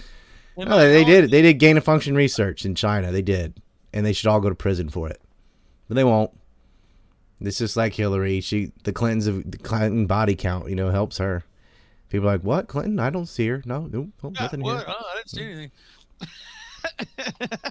And 0.57 0.69
oh, 0.69 0.79
No, 0.79 0.79
they 0.79 1.05
did. 1.05 1.31
They 1.31 1.43
did 1.43 1.55
gain 1.55 1.77
of 1.77 1.85
function 1.85 2.15
research 2.15 2.65
in 2.65 2.75
China. 2.75 3.13
They 3.13 3.23
did, 3.23 3.61
and 3.93 4.07
they 4.07 4.13
should 4.13 4.29
all 4.29 4.41
go 4.41 4.49
to 4.49 4.55
prison 4.55 4.89
for 4.89 5.09
it. 5.09 5.21
But 5.89 5.97
they 5.97 6.05
won't. 6.05 6.31
It's 7.41 7.59
just 7.59 7.77
like 7.77 7.95
Hillary. 7.95 8.41
She, 8.41 8.73
the 8.85 8.93
Clintons, 8.93 9.27
of 9.27 9.51
the 9.51 9.59
Clinton 9.59 10.07
body 10.07 10.35
count, 10.35 10.69
you 10.71 10.77
know, 10.77 10.91
helps 10.91 11.19
her. 11.19 11.45
People 12.09 12.29
are 12.29 12.33
like, 12.33 12.43
what 12.43 12.69
Clinton? 12.69 12.99
I 12.99 13.11
don't 13.11 13.27
see 13.27 13.49
her. 13.49 13.63
No, 13.67 13.87
no, 13.87 14.09
no 14.23 14.33
Yeah, 14.35 14.43
nothing 14.43 14.63
what? 14.63 14.79
here. 14.79 14.87
Oh, 14.89 15.05
I 15.13 15.17
didn't 15.17 15.31
see 15.31 15.43
anything. 15.43 15.71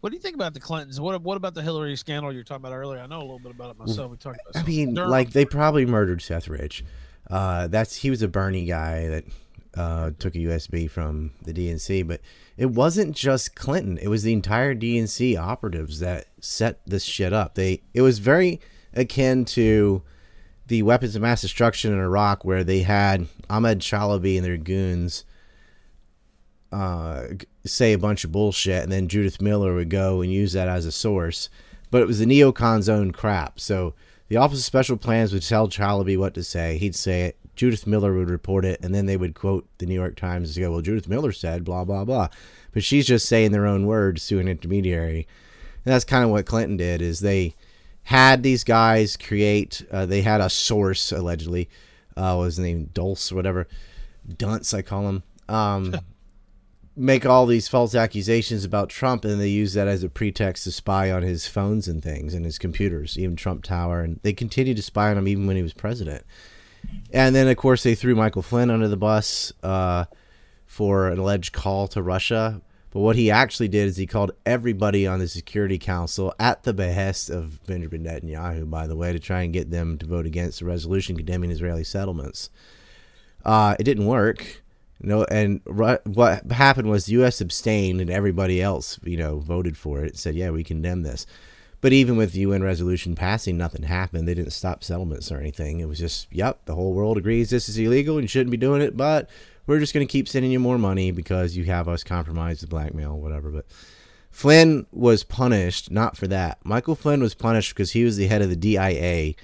what 0.00 0.10
do 0.10 0.16
you 0.16 0.22
think 0.22 0.34
about 0.34 0.54
the 0.54 0.60
Clintons? 0.60 1.00
What 1.00 1.20
What 1.22 1.36
about 1.36 1.54
the 1.54 1.62
Hillary 1.62 1.96
scandal 1.96 2.32
you 2.32 2.38
were 2.38 2.44
talking 2.44 2.64
about 2.64 2.74
earlier? 2.74 3.00
I 3.00 3.06
know 3.06 3.18
a 3.18 3.22
little 3.22 3.38
bit 3.38 3.52
about 3.52 3.70
it 3.70 3.78
myself. 3.78 4.10
We 4.10 4.16
talked 4.16 4.40
about. 4.48 4.64
I 4.64 4.66
mean, 4.66 4.94
Durham. 4.94 5.10
like 5.10 5.30
they 5.30 5.44
probably 5.44 5.86
murdered 5.86 6.22
Seth 6.22 6.48
Rich. 6.48 6.84
Uh, 7.28 7.68
that's 7.68 7.94
he 7.96 8.10
was 8.10 8.22
a 8.22 8.28
Bernie 8.28 8.64
guy 8.64 9.08
that 9.08 9.24
uh, 9.76 10.10
took 10.18 10.34
a 10.34 10.38
USB 10.38 10.90
from 10.90 11.32
the 11.42 11.52
DNC, 11.52 12.06
but 12.06 12.20
it 12.60 12.72
wasn't 12.72 13.16
just 13.16 13.56
Clinton. 13.56 13.96
It 13.96 14.08
was 14.08 14.22
the 14.22 14.34
entire 14.34 14.74
DNC 14.74 15.34
operatives 15.34 15.98
that 16.00 16.26
set 16.42 16.82
this 16.86 17.04
shit 17.04 17.32
up. 17.32 17.54
They 17.54 17.80
it 17.94 18.02
was 18.02 18.18
very 18.18 18.60
akin 18.92 19.46
to 19.46 20.02
the 20.66 20.82
weapons 20.82 21.16
of 21.16 21.22
mass 21.22 21.40
destruction 21.40 21.90
in 21.90 21.98
Iraq, 21.98 22.44
where 22.44 22.62
they 22.62 22.82
had 22.82 23.28
Ahmed 23.48 23.78
Chalabi 23.78 24.36
and 24.36 24.44
their 24.44 24.58
goons 24.58 25.24
uh, 26.70 27.28
say 27.64 27.94
a 27.94 27.98
bunch 27.98 28.24
of 28.24 28.32
bullshit, 28.32 28.82
and 28.82 28.92
then 28.92 29.08
Judith 29.08 29.40
Miller 29.40 29.74
would 29.74 29.88
go 29.88 30.20
and 30.20 30.30
use 30.30 30.52
that 30.52 30.68
as 30.68 30.84
a 30.84 30.92
source. 30.92 31.48
But 31.90 32.02
it 32.02 32.06
was 32.06 32.18
the 32.18 32.26
neocon's 32.26 32.90
own 32.90 33.12
crap. 33.12 33.58
So 33.58 33.94
the 34.28 34.36
Office 34.36 34.58
of 34.58 34.64
Special 34.66 34.98
Plans 34.98 35.32
would 35.32 35.42
tell 35.42 35.66
Chalabi 35.66 36.18
what 36.18 36.34
to 36.34 36.44
say. 36.44 36.76
He'd 36.76 36.94
say 36.94 37.22
it. 37.22 37.38
Judith 37.56 37.86
Miller 37.86 38.14
would 38.14 38.30
report 38.30 38.64
it, 38.64 38.80
and 38.82 38.94
then 38.94 39.06
they 39.06 39.16
would 39.16 39.34
quote 39.34 39.66
the 39.78 39.86
New 39.86 39.94
York 39.94 40.16
Times 40.16 40.56
and 40.56 40.64
go, 40.64 40.72
"Well, 40.72 40.80
Judith 40.80 41.08
Miller 41.08 41.32
said 41.32 41.64
blah 41.64 41.84
blah 41.84 42.04
blah," 42.04 42.28
but 42.72 42.84
she's 42.84 43.06
just 43.06 43.26
saying 43.26 43.52
their 43.52 43.66
own 43.66 43.86
words 43.86 44.26
to 44.28 44.38
an 44.38 44.48
intermediary. 44.48 45.26
And 45.84 45.94
that's 45.94 46.04
kind 46.04 46.24
of 46.24 46.30
what 46.30 46.46
Clinton 46.46 46.76
did. 46.76 47.02
Is 47.02 47.20
they 47.20 47.54
had 48.04 48.42
these 48.42 48.64
guys 48.64 49.16
create. 49.16 49.84
Uh, 49.90 50.06
they 50.06 50.22
had 50.22 50.40
a 50.40 50.50
source 50.50 51.12
allegedly. 51.12 51.68
Uh, 52.16 52.36
was 52.38 52.56
his 52.56 52.64
name 52.64 52.90
Dulce 52.92 53.32
or 53.32 53.36
whatever, 53.36 53.68
Dunce 54.36 54.74
I 54.74 54.82
call 54.82 55.08
him. 55.08 55.22
Um, 55.48 55.94
make 56.96 57.24
all 57.24 57.46
these 57.46 57.68
false 57.68 57.94
accusations 57.94 58.64
about 58.64 58.90
Trump, 58.90 59.24
and 59.24 59.40
they 59.40 59.48
use 59.48 59.74
that 59.74 59.88
as 59.88 60.02
a 60.02 60.08
pretext 60.08 60.64
to 60.64 60.72
spy 60.72 61.10
on 61.10 61.22
his 61.22 61.46
phones 61.46 61.88
and 61.88 62.02
things 62.02 62.34
and 62.34 62.44
his 62.44 62.58
computers, 62.58 63.18
even 63.18 63.36
Trump 63.36 63.62
Tower, 63.62 64.00
and 64.00 64.20
they 64.22 64.32
continued 64.32 64.76
to 64.76 64.82
spy 64.82 65.10
on 65.10 65.18
him 65.18 65.28
even 65.28 65.46
when 65.46 65.56
he 65.56 65.62
was 65.62 65.72
president. 65.72 66.24
And 67.12 67.34
then, 67.34 67.48
of 67.48 67.56
course, 67.56 67.82
they 67.82 67.94
threw 67.94 68.14
Michael 68.14 68.42
Flynn 68.42 68.70
under 68.70 68.88
the 68.88 68.96
bus 68.96 69.52
uh, 69.62 70.04
for 70.66 71.08
an 71.08 71.18
alleged 71.18 71.52
call 71.52 71.88
to 71.88 72.02
Russia. 72.02 72.62
But 72.92 73.00
what 73.00 73.16
he 73.16 73.30
actually 73.30 73.68
did 73.68 73.86
is 73.86 73.96
he 73.96 74.06
called 74.06 74.32
everybody 74.44 75.06
on 75.06 75.20
the 75.20 75.28
Security 75.28 75.78
Council 75.78 76.34
at 76.40 76.64
the 76.64 76.72
behest 76.72 77.30
of 77.30 77.64
Benjamin 77.64 78.04
Netanyahu, 78.04 78.68
by 78.68 78.86
the 78.86 78.96
way, 78.96 79.12
to 79.12 79.20
try 79.20 79.42
and 79.42 79.52
get 79.52 79.70
them 79.70 79.96
to 79.98 80.06
vote 80.06 80.26
against 80.26 80.58
the 80.58 80.64
resolution 80.64 81.16
condemning 81.16 81.50
Israeli 81.50 81.84
settlements. 81.84 82.50
Uh, 83.44 83.76
it 83.78 83.84
didn't 83.84 84.06
work. 84.06 84.62
No, 85.02 85.24
and 85.24 85.60
what 85.64 86.50
happened 86.50 86.90
was 86.90 87.06
the 87.06 87.12
U.S. 87.12 87.40
abstained, 87.40 88.00
and 88.00 88.10
everybody 88.10 88.60
else, 88.60 89.00
you 89.02 89.16
know, 89.16 89.38
voted 89.38 89.76
for 89.76 90.04
it. 90.04 90.18
Said, 90.18 90.34
"Yeah, 90.34 90.50
we 90.50 90.62
condemn 90.62 91.02
this." 91.02 91.26
But 91.80 91.92
even 91.92 92.16
with 92.16 92.32
the 92.32 92.40
UN 92.40 92.62
resolution 92.62 93.14
passing, 93.14 93.56
nothing 93.56 93.84
happened. 93.84 94.28
They 94.28 94.34
didn't 94.34 94.52
stop 94.52 94.84
settlements 94.84 95.32
or 95.32 95.38
anything. 95.38 95.80
It 95.80 95.88
was 95.88 95.98
just, 95.98 96.26
"Yep, 96.30 96.66
the 96.66 96.74
whole 96.74 96.92
world 96.92 97.16
agrees 97.16 97.50
this 97.50 97.68
is 97.68 97.78
illegal 97.78 98.18
and 98.18 98.28
shouldn't 98.28 98.50
be 98.50 98.56
doing 98.56 98.82
it, 98.82 98.96
but 98.96 99.30
we're 99.66 99.78
just 99.78 99.94
going 99.94 100.06
to 100.06 100.12
keep 100.12 100.28
sending 100.28 100.52
you 100.52 100.60
more 100.60 100.78
money 100.78 101.10
because 101.10 101.56
you 101.56 101.64
have 101.64 101.88
us 101.88 102.04
compromised, 102.04 102.60
with 102.60 102.70
blackmail, 102.70 103.18
whatever." 103.18 103.50
But 103.50 103.66
Flynn 104.30 104.86
was 104.92 105.24
punished 105.24 105.90
not 105.90 106.16
for 106.16 106.26
that. 106.28 106.58
Michael 106.64 106.94
Flynn 106.94 107.20
was 107.20 107.34
punished 107.34 107.74
because 107.74 107.92
he 107.92 108.04
was 108.04 108.16
the 108.16 108.28
head 108.28 108.42
of 108.42 108.50
the 108.50 108.56
DIA 108.56 109.34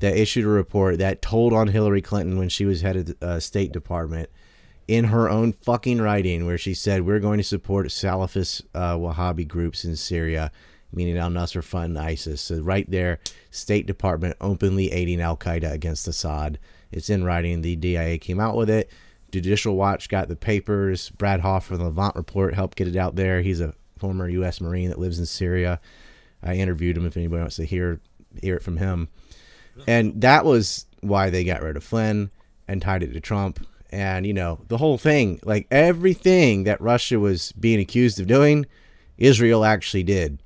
that 0.00 0.16
issued 0.16 0.44
a 0.44 0.48
report 0.48 0.98
that 0.98 1.22
told 1.22 1.52
on 1.52 1.68
Hillary 1.68 2.02
Clinton 2.02 2.38
when 2.38 2.48
she 2.48 2.64
was 2.64 2.80
head 2.80 2.96
of 2.96 3.06
the 3.06 3.16
uh, 3.22 3.40
State 3.40 3.72
Department 3.72 4.28
in 4.86 5.04
her 5.04 5.30
own 5.30 5.52
fucking 5.52 6.00
writing 6.00 6.46
where 6.46 6.58
she 6.58 6.74
said 6.74 7.06
we're 7.06 7.20
going 7.20 7.38
to 7.38 7.44
support 7.44 7.86
Salafist 7.86 8.62
uh, 8.74 8.96
Wahhabi 8.96 9.46
groups 9.46 9.84
in 9.84 9.96
Syria, 9.96 10.50
meaning 10.94 11.18
Al 11.18 11.30
Nusra 11.30 11.62
Front 11.62 11.96
ISIS. 11.96 12.40
So 12.40 12.60
right 12.60 12.90
there, 12.90 13.18
State 13.50 13.86
Department 13.86 14.36
openly 14.40 14.92
aiding 14.92 15.20
Al 15.20 15.36
Qaeda 15.36 15.72
against 15.72 16.08
Assad. 16.08 16.58
It's 16.92 17.10
in 17.10 17.24
writing. 17.24 17.62
The 17.62 17.76
DIA 17.76 18.18
came 18.18 18.40
out 18.40 18.56
with 18.56 18.70
it. 18.70 18.90
Judicial 19.32 19.76
Watch 19.76 20.08
got 20.08 20.28
the 20.28 20.36
papers. 20.36 21.10
Brad 21.10 21.40
Hoff 21.40 21.66
from 21.66 21.78
the 21.78 21.84
Levant 21.84 22.14
Report 22.14 22.54
helped 22.54 22.76
get 22.76 22.88
it 22.88 22.96
out 22.96 23.16
there. 23.16 23.42
He's 23.42 23.60
a 23.60 23.74
former 23.98 24.28
U.S. 24.28 24.60
Marine 24.60 24.90
that 24.90 24.98
lives 24.98 25.18
in 25.18 25.26
Syria. 25.26 25.80
I 26.42 26.54
interviewed 26.54 26.96
him 26.96 27.06
if 27.06 27.16
anybody 27.16 27.40
wants 27.40 27.56
to 27.56 27.64
hear 27.64 28.00
hear 28.40 28.56
it 28.56 28.62
from 28.62 28.76
him. 28.76 29.08
And 29.86 30.20
that 30.20 30.44
was 30.44 30.86
why 31.00 31.30
they 31.30 31.44
got 31.44 31.62
rid 31.62 31.76
of 31.76 31.84
Flynn 31.84 32.30
and 32.68 32.80
tied 32.80 33.02
it 33.02 33.12
to 33.12 33.20
Trump. 33.20 33.66
And, 33.90 34.26
you 34.26 34.32
know, 34.32 34.60
the 34.68 34.78
whole 34.78 34.98
thing, 34.98 35.40
like 35.44 35.66
everything 35.70 36.64
that 36.64 36.80
Russia 36.80 37.18
was 37.20 37.52
being 37.52 37.80
accused 37.80 38.18
of 38.18 38.26
doing, 38.26 38.66
Israel 39.18 39.64
actually 39.64 40.02
did. 40.02 40.42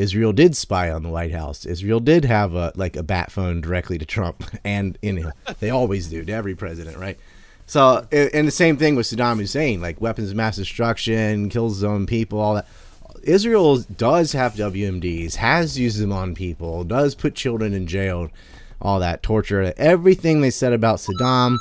Israel 0.00 0.32
did 0.32 0.56
spy 0.56 0.90
on 0.90 1.02
the 1.02 1.10
White 1.10 1.32
House. 1.32 1.66
Israel 1.66 2.00
did 2.00 2.24
have 2.24 2.54
a 2.54 2.72
like 2.74 2.96
a 2.96 3.02
bat 3.02 3.30
phone 3.30 3.60
directly 3.60 3.98
to 3.98 4.06
Trump, 4.06 4.44
and 4.64 4.96
in 5.02 5.30
they 5.60 5.70
always 5.70 6.08
do 6.08 6.24
to 6.24 6.32
every 6.32 6.54
president, 6.54 6.96
right? 6.96 7.18
So, 7.66 8.06
and 8.10 8.48
the 8.48 8.52
same 8.52 8.76
thing 8.78 8.96
with 8.96 9.06
Saddam 9.06 9.38
Hussein, 9.38 9.80
like 9.80 10.00
weapons 10.00 10.30
of 10.30 10.36
mass 10.36 10.56
destruction, 10.56 11.48
kills 11.50 11.76
his 11.76 11.84
own 11.84 12.06
people, 12.06 12.40
all 12.40 12.54
that. 12.54 12.66
Israel 13.22 13.78
does 13.78 14.32
have 14.32 14.54
WMDs, 14.54 15.34
has 15.36 15.78
used 15.78 15.98
them 16.00 16.10
on 16.10 16.34
people, 16.34 16.82
does 16.82 17.14
put 17.14 17.34
children 17.34 17.72
in 17.74 17.86
jail, 17.86 18.30
all 18.80 18.98
that 18.98 19.22
torture. 19.22 19.72
Everything 19.76 20.40
they 20.40 20.50
said 20.50 20.72
about 20.72 20.98
Saddam 20.98 21.58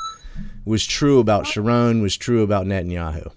was 0.65 0.87
true 0.87 1.19
about 1.19 1.45
Sharon, 1.45 2.01
was 2.01 2.15
true 2.17 2.41
about 2.41 2.65
Netanyahu. 2.65 3.27
All 3.27 3.31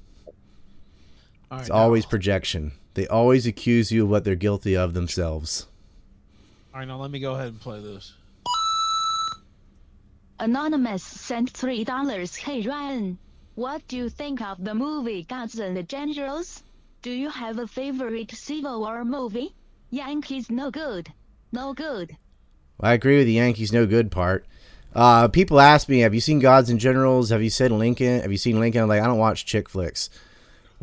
right, 1.50 1.60
It's 1.60 1.68
now- 1.68 1.74
always 1.74 2.06
projection. 2.06 2.72
They 2.94 3.06
always 3.06 3.46
accuse 3.46 3.90
you 3.90 4.04
of 4.04 4.10
what 4.10 4.24
they're 4.24 4.34
guilty 4.34 4.76
of 4.76 4.94
themselves. 4.94 5.66
All 6.74 6.80
right, 6.80 6.88
now 6.88 6.98
let 6.98 7.10
me 7.10 7.20
go 7.20 7.34
ahead 7.34 7.48
and 7.48 7.60
play 7.60 7.80
this. 7.80 8.14
Anonymous 10.38 11.02
sent 11.02 11.50
three 11.50 11.84
dollars. 11.84 12.34
Hey 12.36 12.62
Ryan, 12.62 13.18
what 13.54 13.86
do 13.86 13.96
you 13.96 14.08
think 14.08 14.42
of 14.42 14.62
the 14.64 14.74
movie 14.74 15.22
Gods 15.22 15.58
and 15.58 15.76
the 15.76 15.82
Generals? 15.82 16.62
Do 17.02 17.10
you 17.10 17.30
have 17.30 17.58
a 17.58 17.66
favorite 17.66 18.30
Civil 18.32 18.80
War 18.80 19.04
movie? 19.04 19.54
Yankees 19.90 20.50
no 20.50 20.70
good. 20.70 21.12
No 21.52 21.74
good. 21.74 22.16
I 22.80 22.94
agree 22.94 23.18
with 23.18 23.26
the 23.26 23.34
Yankees 23.34 23.72
no 23.72 23.86
good 23.86 24.10
part. 24.10 24.46
Uh, 24.94 25.28
people 25.28 25.60
ask 25.60 25.88
me, 25.88 26.00
"Have 26.00 26.14
you 26.14 26.20
seen 26.20 26.38
Gods 26.38 26.70
and 26.70 26.80
Generals? 26.80 27.30
Have 27.30 27.42
you 27.42 27.50
seen 27.50 27.78
Lincoln? 27.78 28.20
Have 28.20 28.32
you 28.32 28.38
seen 28.38 28.58
Lincoln?" 28.58 28.82
I'm 28.82 28.88
like, 28.88 29.02
I 29.02 29.06
don't 29.06 29.18
watch 29.18 29.46
chick 29.46 29.68
flicks, 29.68 30.10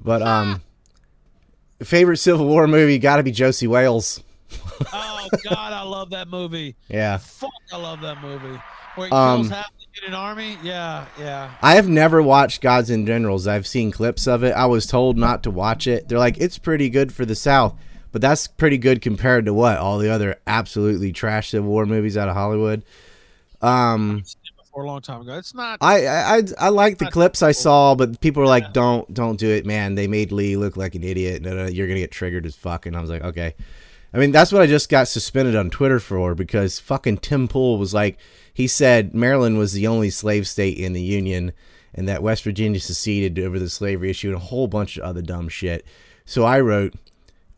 but 0.02 0.22
um, 0.22 0.62
favorite 1.86 2.18
Civil 2.18 2.48
War 2.48 2.68
movie 2.68 3.00
got 3.00 3.18
to 3.18 3.24
be 3.24 3.32
Josie 3.32 3.68
Wales. 3.68 4.24
Oh 4.94 5.28
God, 5.50 5.74
I 5.74 5.82
love 5.84 6.10
that 6.12 6.28
movie. 6.28 6.76
Yeah, 6.88 7.18
Fuck, 7.18 7.50
I 7.72 7.78
love 7.78 8.02
that 8.02 8.22
movie. 8.22 8.60
Where 8.96 9.08
he 9.08 9.14
Um, 9.14 9.42
kills 9.42 9.50
half 9.52 9.70
the 9.78 10.02
Union 10.02 10.14
Army. 10.20 10.58
Yeah, 10.64 11.06
yeah. 11.20 11.52
I 11.62 11.76
have 11.76 11.88
never 11.88 12.22
watched 12.22 12.62
Gods 12.62 12.90
and 12.90 13.06
Generals. 13.06 13.48
I've 13.48 13.68
seen 13.68 13.92
clips 13.92 14.28
of 14.28 14.44
it. 14.44 14.52
I 14.54 14.66
was 14.66 14.86
told 14.88 15.18
not 15.18 15.44
to 15.44 15.52
watch 15.52 15.86
it. 15.88 16.08
They're 16.08 16.18
like, 16.18 16.38
it's 16.38 16.58
pretty 16.58 16.90
good 16.90 17.14
for 17.14 17.26
the 17.26 17.36
South, 17.36 17.76
but 18.12 18.22
that's 18.22 18.48
pretty 18.48 18.78
good 18.78 19.02
compared 19.02 19.46
to 19.46 19.54
what 19.54 19.78
all 19.78 20.00
the 20.00 20.10
other 20.10 20.38
absolutely 20.48 21.12
trash 21.12 21.52
Civil 21.52 21.70
War 21.70 21.86
movies 21.86 22.18
out 22.18 22.30
of 22.30 22.36
Hollywood. 22.36 22.84
Um, 23.62 24.24
Before 24.70 24.84
a 24.84 24.88
long 24.88 25.02
time 25.02 25.22
ago, 25.22 25.36
it's 25.36 25.56
not. 25.56 25.80
I 25.82 26.06
I 26.06 26.38
I, 26.38 26.44
I 26.60 26.70
like 26.70 27.00
the 27.00 27.10
clips 27.10 27.42
I 27.42 27.54
saw, 27.54 27.96
but 27.96 28.22
people 28.22 28.42
were 28.42 28.48
like, 28.48 28.72
"Don't 28.72 29.12
don't 29.12 29.40
do 29.40 29.50
it, 29.50 29.66
man." 29.66 29.96
They 29.96 30.06
made 30.06 30.32
Lee 30.32 30.58
look 30.58 30.78
like 30.78 30.94
an 30.94 31.04
idiot. 31.04 31.42
No, 31.42 31.56
no, 31.56 31.66
you're 31.66 31.88
gonna 31.88 32.00
get 32.00 32.12
triggered 32.12 32.46
as 32.46 32.56
fuck. 32.56 32.86
And 32.86 32.96
I 32.96 33.02
was 33.02 33.10
like, 33.10 33.24
okay. 33.24 33.56
I 34.14 34.20
mean, 34.20 34.32
that's 34.32 34.52
what 34.52 34.62
I 34.62 34.68
just 34.68 34.88
got 34.88 35.08
suspended 35.08 35.56
on 35.56 35.72
Twitter 35.72 36.00
for 36.00 36.36
because 36.36 36.80
fucking 36.80 37.18
Tim 37.18 37.48
Pool 37.48 37.80
was 37.80 37.96
like, 37.96 38.20
he 38.54 38.68
said 38.68 39.16
Maryland 39.16 39.58
was 39.58 39.74
the 39.74 39.88
only 39.88 40.12
slave 40.12 40.48
state 40.48 40.78
in 40.78 40.94
the 40.94 41.02
Union, 41.02 41.52
and 41.96 42.08
that 42.08 42.22
West 42.22 42.44
Virginia 42.44 42.80
seceded 42.80 43.40
over 43.40 43.58
the 43.58 43.70
slavery 43.70 44.12
issue 44.12 44.28
and 44.28 44.38
a 44.38 44.40
whole 44.40 44.68
bunch 44.68 44.98
of 44.98 45.04
other 45.04 45.24
dumb 45.24 45.50
shit. 45.50 45.84
So 46.26 46.44
I 46.44 46.60
wrote, 46.60 46.94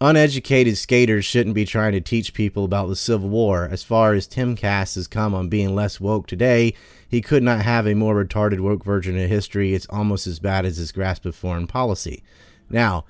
uneducated 0.01 0.77
skaters 0.77 1.25
shouldn't 1.25 1.55
be 1.55 1.65
trying 1.65 1.91
to 1.91 2.01
teach 2.01 2.33
people 2.33 2.65
about 2.65 2.87
the 2.87 2.95
Civil 2.95 3.29
War. 3.29 3.67
As 3.69 3.83
far 3.83 4.13
as 4.13 4.27
Timcast 4.27 4.95
has 4.95 5.07
come 5.07 5.33
on 5.33 5.49
being 5.49 5.75
less 5.75 5.99
woke 5.99 6.25
today, 6.27 6.73
he 7.11 7.21
could 7.21 7.43
not 7.43 7.61
have 7.61 7.85
a 7.85 7.93
more 7.93 8.15
retarded 8.23 8.61
woke 8.61 8.85
version 8.85 9.19
of 9.19 9.29
history. 9.29 9.73
It's 9.73 9.85
almost 9.89 10.25
as 10.27 10.39
bad 10.39 10.65
as 10.65 10.77
his 10.77 10.93
grasp 10.93 11.25
of 11.25 11.35
foreign 11.35 11.67
policy. 11.67 12.23
Now, 12.69 13.03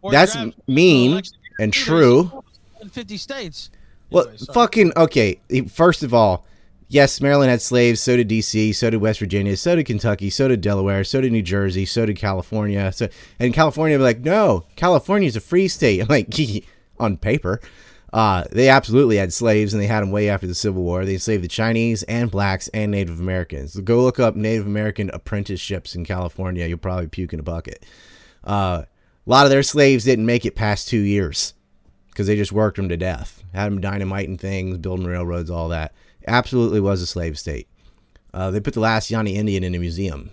Or 0.00 0.10
that's 0.10 0.34
mean 0.66 1.12
election 1.12 1.38
and 1.60 1.72
true. 1.72 2.42
In 2.80 2.88
50 2.88 3.16
states. 3.18 3.70
Well, 4.10 4.26
Anyway, 4.28 4.38
fucking 4.54 4.92
okay. 4.96 5.38
First 5.68 6.02
of 6.02 6.14
all, 6.14 6.46
yes, 6.88 7.20
Maryland 7.20 7.50
had 7.50 7.60
slaves. 7.60 8.00
So 8.00 8.16
did 8.16 8.28
D.C. 8.28 8.72
So 8.72 8.88
did 8.88 9.02
West 9.02 9.20
Virginia. 9.20 9.54
So 9.58 9.76
did 9.76 9.84
Kentucky. 9.84 10.30
So 10.30 10.48
did 10.48 10.62
Delaware. 10.62 11.04
So 11.04 11.20
did 11.20 11.30
New 11.30 11.42
Jersey. 11.42 11.84
So 11.84 12.06
did 12.06 12.16
California. 12.16 12.90
So 12.92 13.08
and 13.38 13.52
California 13.52 13.98
be 13.98 14.02
like, 14.02 14.20
no, 14.20 14.64
California 14.76 15.28
is 15.28 15.36
a 15.36 15.40
free 15.40 15.68
state. 15.68 16.00
I'm 16.00 16.08
like, 16.08 16.34
on 16.98 17.18
paper, 17.18 17.60
uh, 18.12 18.44
they 18.52 18.68
absolutely 18.68 19.16
had 19.16 19.32
slaves, 19.32 19.72
and 19.72 19.82
they 19.82 19.86
had 19.86 20.02
them 20.02 20.10
way 20.10 20.28
after 20.28 20.46
the 20.46 20.54
Civil 20.54 20.82
War. 20.82 21.04
They 21.04 21.14
enslaved 21.14 21.44
the 21.44 21.48
Chinese 21.48 22.02
and 22.04 22.30
blacks 22.30 22.68
and 22.68 22.90
Native 22.90 23.18
Americans. 23.18 23.74
Go 23.80 24.02
look 24.02 24.20
up 24.20 24.36
Native 24.36 24.66
American 24.66 25.10
apprenticeships 25.14 25.94
in 25.94 26.04
California. 26.04 26.66
You'll 26.66 26.78
probably 26.78 27.08
puke 27.08 27.32
in 27.32 27.40
a 27.40 27.44
bucket. 27.44 27.86
Uh, 28.44 28.82
a 29.26 29.30
lot 29.30 29.46
of 29.46 29.50
their 29.50 29.62
slaves 29.62 30.04
didn't 30.04 30.26
make 30.26 30.44
it 30.44 30.54
past 30.54 30.88
two 30.88 30.98
years 30.98 31.54
because 32.10 32.26
they 32.26 32.36
just 32.36 32.52
worked 32.52 32.76
them 32.76 32.88
to 32.90 32.96
death. 32.96 33.42
Had 33.54 33.66
them 33.66 33.80
dynamiting 33.80 34.36
things, 34.36 34.76
building 34.78 35.06
railroads, 35.06 35.50
all 35.50 35.68
that. 35.70 35.94
Absolutely 36.26 36.80
was 36.80 37.00
a 37.00 37.06
slave 37.06 37.38
state. 37.38 37.68
Uh, 38.34 38.50
they 38.50 38.60
put 38.60 38.74
the 38.74 38.80
last 38.80 39.10
Yahi 39.10 39.34
Indian 39.34 39.64
in 39.64 39.74
a 39.74 39.78
museum. 39.78 40.30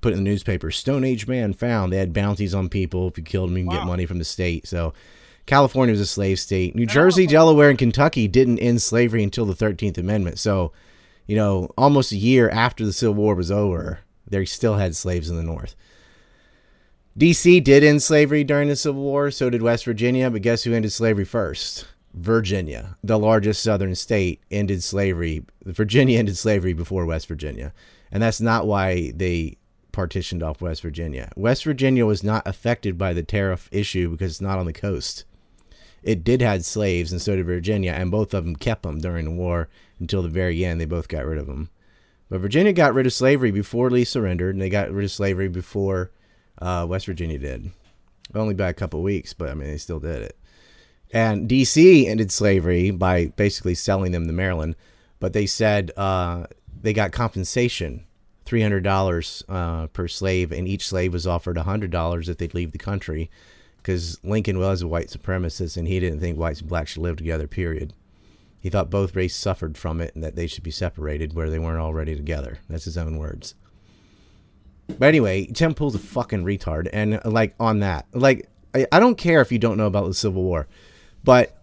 Put 0.00 0.12
in 0.12 0.18
the 0.18 0.30
newspaper, 0.30 0.70
Stone 0.70 1.04
Age 1.04 1.28
man 1.28 1.52
found. 1.52 1.92
They 1.92 1.98
had 1.98 2.12
bounties 2.12 2.54
on 2.54 2.68
people. 2.68 3.06
If 3.06 3.16
you 3.16 3.24
killed 3.24 3.50
them, 3.50 3.58
you 3.58 3.64
can 3.64 3.76
get 3.76 3.86
money 3.86 4.06
from 4.06 4.18
the 4.18 4.24
state. 4.24 4.66
So 4.66 4.92
California 5.48 5.92
was 5.92 6.00
a 6.00 6.06
slave 6.06 6.38
state. 6.38 6.76
New 6.76 6.84
oh, 6.84 6.86
Jersey, 6.86 7.26
Delaware, 7.26 7.70
and 7.70 7.78
Kentucky 7.78 8.28
didn't 8.28 8.58
end 8.58 8.82
slavery 8.82 9.24
until 9.24 9.46
the 9.46 9.54
13th 9.54 9.96
Amendment. 9.96 10.38
So, 10.38 10.72
you 11.26 11.34
know, 11.34 11.70
almost 11.76 12.12
a 12.12 12.16
year 12.16 12.50
after 12.50 12.84
the 12.84 12.92
Civil 12.92 13.14
War 13.14 13.34
was 13.34 13.50
over, 13.50 14.00
they 14.28 14.44
still 14.44 14.76
had 14.76 14.94
slaves 14.94 15.30
in 15.30 15.36
the 15.36 15.42
North. 15.42 15.74
DC 17.18 17.64
did 17.64 17.82
end 17.82 18.02
slavery 18.02 18.44
during 18.44 18.68
the 18.68 18.76
Civil 18.76 19.02
War, 19.02 19.30
so 19.30 19.48
did 19.48 19.62
West 19.62 19.86
Virginia, 19.86 20.30
but 20.30 20.42
guess 20.42 20.64
who 20.64 20.74
ended 20.74 20.92
slavery 20.92 21.24
first? 21.24 21.86
Virginia, 22.12 22.96
the 23.02 23.18
largest 23.18 23.62
southern 23.62 23.94
state, 23.94 24.40
ended 24.50 24.82
slavery. 24.82 25.44
Virginia 25.64 26.18
ended 26.18 26.36
slavery 26.36 26.74
before 26.74 27.06
West 27.06 27.26
Virginia. 27.26 27.72
And 28.12 28.22
that's 28.22 28.40
not 28.40 28.66
why 28.66 29.12
they 29.16 29.56
partitioned 29.92 30.42
off 30.42 30.60
West 30.60 30.82
Virginia. 30.82 31.32
West 31.36 31.64
Virginia 31.64 32.04
was 32.04 32.22
not 32.22 32.46
affected 32.46 32.98
by 32.98 33.14
the 33.14 33.22
tariff 33.22 33.68
issue 33.72 34.10
because 34.10 34.32
it's 34.32 34.40
not 34.40 34.58
on 34.58 34.66
the 34.66 34.72
coast. 34.72 35.24
It 36.08 36.24
did 36.24 36.40
have 36.40 36.64
slaves, 36.64 37.12
and 37.12 37.20
so 37.20 37.36
did 37.36 37.44
Virginia, 37.44 37.92
and 37.92 38.10
both 38.10 38.32
of 38.32 38.46
them 38.46 38.56
kept 38.56 38.82
them 38.82 38.98
during 38.98 39.26
the 39.26 39.30
war 39.30 39.68
until 40.00 40.22
the 40.22 40.30
very 40.30 40.64
end. 40.64 40.80
They 40.80 40.86
both 40.86 41.06
got 41.06 41.26
rid 41.26 41.36
of 41.36 41.46
them. 41.46 41.68
But 42.30 42.40
Virginia 42.40 42.72
got 42.72 42.94
rid 42.94 43.04
of 43.04 43.12
slavery 43.12 43.50
before 43.50 43.90
Lee 43.90 44.04
surrendered, 44.04 44.54
and 44.54 44.62
they 44.62 44.70
got 44.70 44.90
rid 44.90 45.04
of 45.04 45.10
slavery 45.10 45.48
before 45.48 46.10
uh, 46.62 46.86
West 46.88 47.04
Virginia 47.04 47.38
did. 47.38 47.72
Only 48.34 48.54
by 48.54 48.70
a 48.70 48.72
couple 48.72 49.02
weeks, 49.02 49.34
but 49.34 49.50
I 49.50 49.54
mean, 49.54 49.68
they 49.68 49.76
still 49.76 50.00
did 50.00 50.22
it. 50.22 50.38
And 51.12 51.46
D.C. 51.46 52.06
ended 52.06 52.32
slavery 52.32 52.90
by 52.90 53.26
basically 53.26 53.74
selling 53.74 54.12
them 54.12 54.26
to 54.26 54.32
Maryland, 54.32 54.76
but 55.20 55.34
they 55.34 55.44
said 55.44 55.90
uh, 55.94 56.46
they 56.80 56.94
got 56.94 57.12
compensation. 57.12 58.06
Three 58.46 58.62
hundred 58.62 58.82
dollars 58.82 59.44
uh, 59.46 59.88
per 59.88 60.08
slave, 60.08 60.52
and 60.52 60.66
each 60.66 60.88
slave 60.88 61.12
was 61.12 61.26
offered 61.26 61.58
hundred 61.58 61.90
dollars 61.90 62.30
if 62.30 62.38
they'd 62.38 62.54
leave 62.54 62.72
the 62.72 62.78
country, 62.78 63.30
because 63.88 64.22
Lincoln 64.22 64.58
was 64.58 64.82
a 64.82 64.86
white 64.86 65.08
supremacist, 65.08 65.78
and 65.78 65.88
he 65.88 65.98
didn't 65.98 66.20
think 66.20 66.36
whites 66.36 66.60
and 66.60 66.68
blacks 66.68 66.90
should 66.90 67.00
live 67.00 67.16
together. 67.16 67.46
Period. 67.46 67.94
He 68.60 68.68
thought 68.68 68.90
both 68.90 69.16
races 69.16 69.38
suffered 69.38 69.78
from 69.78 70.02
it, 70.02 70.14
and 70.14 70.22
that 70.22 70.36
they 70.36 70.46
should 70.46 70.62
be 70.62 70.70
separated 70.70 71.32
where 71.32 71.48
they 71.48 71.58
weren't 71.58 71.80
already 71.80 72.14
together. 72.14 72.58
That's 72.68 72.84
his 72.84 72.98
own 72.98 73.16
words. 73.16 73.54
But 74.88 75.06
anyway, 75.06 75.46
Tim 75.46 75.72
Pool's 75.72 75.94
a 75.94 75.98
fucking 75.98 76.44
retard, 76.44 76.90
and 76.92 77.14
uh, 77.14 77.30
like 77.30 77.54
on 77.58 77.78
that, 77.78 78.04
like 78.12 78.50
I, 78.74 78.86
I 78.92 79.00
don't 79.00 79.16
care 79.16 79.40
if 79.40 79.50
you 79.50 79.58
don't 79.58 79.78
know 79.78 79.86
about 79.86 80.06
the 80.06 80.12
Civil 80.12 80.42
War, 80.42 80.68
but 81.24 81.56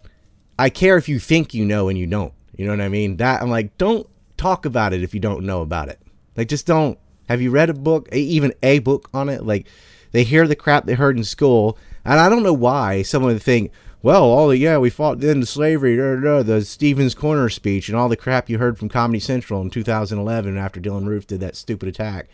I 0.58 0.68
care 0.68 0.96
if 0.96 1.08
you 1.08 1.20
think 1.20 1.54
you 1.54 1.64
know 1.64 1.88
and 1.88 1.96
you 1.96 2.08
don't. 2.08 2.32
You 2.56 2.64
know 2.64 2.72
what 2.72 2.80
I 2.80 2.88
mean? 2.88 3.18
That 3.18 3.40
I'm 3.40 3.50
like, 3.50 3.78
don't 3.78 4.08
talk 4.36 4.64
about 4.64 4.92
it 4.92 5.04
if 5.04 5.14
you 5.14 5.20
don't 5.20 5.44
know 5.44 5.62
about 5.62 5.90
it. 5.90 6.00
Like, 6.36 6.48
just 6.48 6.66
don't. 6.66 6.98
Have 7.28 7.40
you 7.40 7.52
read 7.52 7.70
a 7.70 7.74
book, 7.74 8.12
even 8.12 8.52
a 8.64 8.80
book 8.80 9.10
on 9.14 9.28
it? 9.28 9.44
Like, 9.44 9.68
they 10.10 10.24
hear 10.24 10.48
the 10.48 10.56
crap 10.56 10.86
they 10.86 10.94
heard 10.94 11.16
in 11.16 11.24
school, 11.24 11.78
and 12.06 12.20
I 12.20 12.28
don't 12.28 12.42
know 12.42 12.52
why 12.52 13.02
someone 13.02 13.32
would 13.32 13.42
think, 13.42 13.72
well, 14.02 14.24
all 14.24 14.48
the 14.48 14.58
yeah, 14.58 14.78
we 14.78 14.90
fought 14.90 15.22
into 15.22 15.46
slavery, 15.46 15.96
da, 15.96 16.14
da, 16.14 16.20
da, 16.20 16.42
the 16.42 16.64
Stephens 16.64 17.14
Corner 17.14 17.48
speech, 17.48 17.88
and 17.88 17.96
all 17.96 18.08
the 18.08 18.16
crap 18.16 18.48
you 18.48 18.58
heard 18.58 18.78
from 18.78 18.88
Comedy 18.88 19.18
Central 19.18 19.60
in 19.62 19.70
2011 19.70 20.56
after 20.56 20.80
Dylann 20.80 21.06
Roof 21.06 21.26
did 21.26 21.40
that 21.40 21.56
stupid 21.56 21.88
attack, 21.88 22.28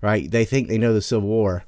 right? 0.00 0.30
They 0.30 0.44
think 0.44 0.68
they 0.68 0.78
know 0.78 0.94
the 0.94 1.02
Civil 1.02 1.28
War. 1.28 1.64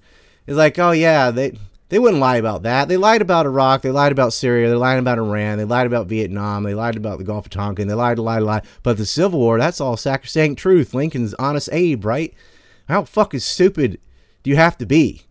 It's 0.47 0.57
like, 0.57 0.79
oh 0.79 0.93
yeah, 0.93 1.31
they 1.31 1.59
they 1.91 1.99
wouldn't 1.99 2.21
lie 2.21 2.37
about 2.37 2.63
that. 2.63 2.89
They 2.89 2.97
lied 2.97 3.21
about 3.21 3.47
Iraq. 3.47 3.83
They 3.83 3.91
lied 3.91 4.13
about 4.13 4.33
Syria. 4.33 4.69
They 4.69 4.77
lied 4.77 5.01
about 5.01 5.19
Iran. 5.19 5.59
They 5.59 5.65
lied 5.65 5.89
about 5.89 6.07
Vietnam. 6.07 6.63
They 6.63 6.75
lied 6.75 6.97
about 6.97 7.19
the 7.19 7.25
Gulf 7.25 7.47
of 7.47 7.51
Tonkin. 7.51 7.89
They 7.89 7.95
lied, 7.95 8.19
lied, 8.19 8.43
lied. 8.43 8.63
But 8.85 8.97
the 8.97 9.05
Civil 9.05 9.41
War, 9.41 9.59
that's 9.59 9.81
all 9.81 9.97
sacrosanct 9.97 10.61
truth. 10.61 10.95
Lincoln's 10.95 11.35
honest 11.35 11.69
Abe, 11.73 12.05
right? 12.05 12.33
How 12.89 13.05
fucking 13.05 13.41
stupid 13.41 14.01
do 14.45 14.51
you 14.51 14.57
have 14.57 14.79
to 14.79 14.87
be? 14.87 15.27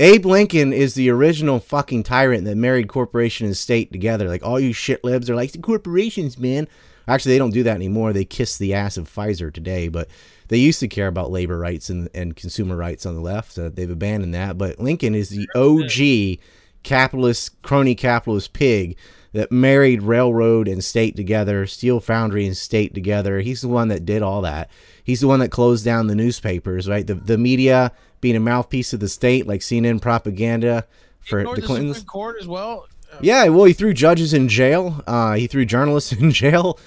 Abe 0.00 0.26
Lincoln 0.26 0.72
is 0.72 0.94
the 0.94 1.08
original 1.10 1.60
fucking 1.60 2.02
tyrant 2.02 2.44
that 2.44 2.56
married 2.56 2.88
corporation 2.88 3.46
and 3.46 3.56
state 3.56 3.92
together. 3.92 4.28
Like 4.28 4.44
all 4.44 4.58
you 4.58 4.72
shit 4.72 5.04
libs 5.04 5.30
are 5.30 5.36
like 5.36 5.52
the 5.52 5.58
corporations, 5.58 6.36
man. 6.36 6.66
Actually, 7.06 7.34
they 7.34 7.38
don't 7.38 7.52
do 7.52 7.62
that 7.62 7.76
anymore. 7.76 8.12
They 8.12 8.24
kiss 8.24 8.56
the 8.56 8.74
ass 8.74 8.96
of 8.96 9.12
Pfizer 9.12 9.52
today, 9.52 9.88
but 9.88 10.08
they 10.48 10.56
used 10.56 10.80
to 10.80 10.88
care 10.88 11.06
about 11.06 11.30
labor 11.30 11.58
rights 11.58 11.90
and, 11.90 12.08
and 12.14 12.34
consumer 12.34 12.76
rights 12.76 13.06
on 13.06 13.14
the 13.14 13.20
left. 13.20 13.52
So 13.52 13.68
they've 13.68 13.90
abandoned 13.90 14.34
that. 14.34 14.58
But 14.58 14.80
Lincoln 14.80 15.14
is 15.14 15.28
the 15.28 15.48
OG 15.54 16.40
capitalist, 16.82 17.60
crony 17.62 17.94
capitalist 17.94 18.52
pig 18.52 18.96
that 19.32 19.52
married 19.52 20.02
railroad 20.02 20.66
and 20.66 20.82
state 20.82 21.16
together, 21.16 21.66
steel 21.66 22.00
foundry 22.00 22.46
and 22.46 22.56
state 22.56 22.94
together. 22.94 23.40
He's 23.40 23.60
the 23.60 23.68
one 23.68 23.88
that 23.88 24.06
did 24.06 24.22
all 24.22 24.42
that. 24.42 24.70
He's 25.02 25.20
the 25.20 25.28
one 25.28 25.40
that 25.40 25.50
closed 25.50 25.84
down 25.84 26.06
the 26.06 26.14
newspapers, 26.14 26.88
right? 26.88 27.06
The 27.06 27.14
the 27.14 27.36
media 27.36 27.92
being 28.24 28.36
a 28.36 28.40
mouthpiece 28.40 28.94
of 28.94 29.00
the 29.00 29.08
state, 29.08 29.46
like 29.46 29.60
CNN 29.60 30.00
propaganda 30.00 30.86
for 31.20 31.44
the 31.44 31.56
the 31.56 31.60
Clintons. 31.60 31.98
Supreme 31.98 32.08
Court 32.08 32.36
as 32.40 32.48
well. 32.48 32.86
Uh, 33.12 33.18
Yeah, 33.20 33.48
well, 33.48 33.64
he 33.64 33.74
threw 33.74 33.92
judges 33.92 34.32
in 34.32 34.48
jail. 34.48 35.04
Uh, 35.06 35.34
he 35.34 35.46
threw 35.46 35.66
journalists 35.66 36.10
in 36.22 36.30
jail. 36.30 36.78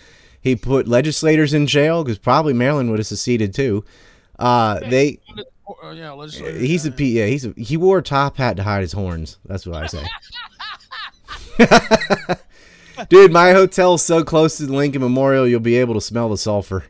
He 0.42 0.56
put 0.56 0.88
legislators 0.88 1.54
in 1.54 1.68
jail 1.68 2.04
because 2.04 2.18
probably 2.18 2.54
Maryland 2.54 2.90
would 2.90 2.98
have 2.98 3.06
seceded 3.06 3.54
too. 3.54 3.86
Uh, 4.40 4.80
they 4.80 5.20
uh, 5.84 5.92
yeah, 5.92 6.16
he's 6.58 6.88
a 6.88 6.90
yeah, 6.90 6.96
yeah 6.98 7.26
he's 7.28 7.46
a, 7.46 7.54
he 7.56 7.78
wore 7.78 8.00
a 8.00 8.04
top 8.04 8.38
hat 8.38 8.58
to 8.58 8.64
hide 8.64 8.82
his 8.82 8.94
horns. 8.94 9.38
That's 9.46 9.68
what 9.68 9.84
I 9.84 9.86
say. 9.86 10.06
Dude, 13.10 13.32
my 13.32 13.52
hotel's 13.52 14.04
so 14.04 14.24
close 14.24 14.58
to 14.58 14.66
the 14.66 14.74
Lincoln 14.74 15.04
Memorial, 15.04 15.48
you'll 15.48 15.60
be 15.60 15.76
able 15.76 15.94
to 15.94 16.02
smell 16.02 16.30
the 16.30 16.38
sulfur. 16.38 16.86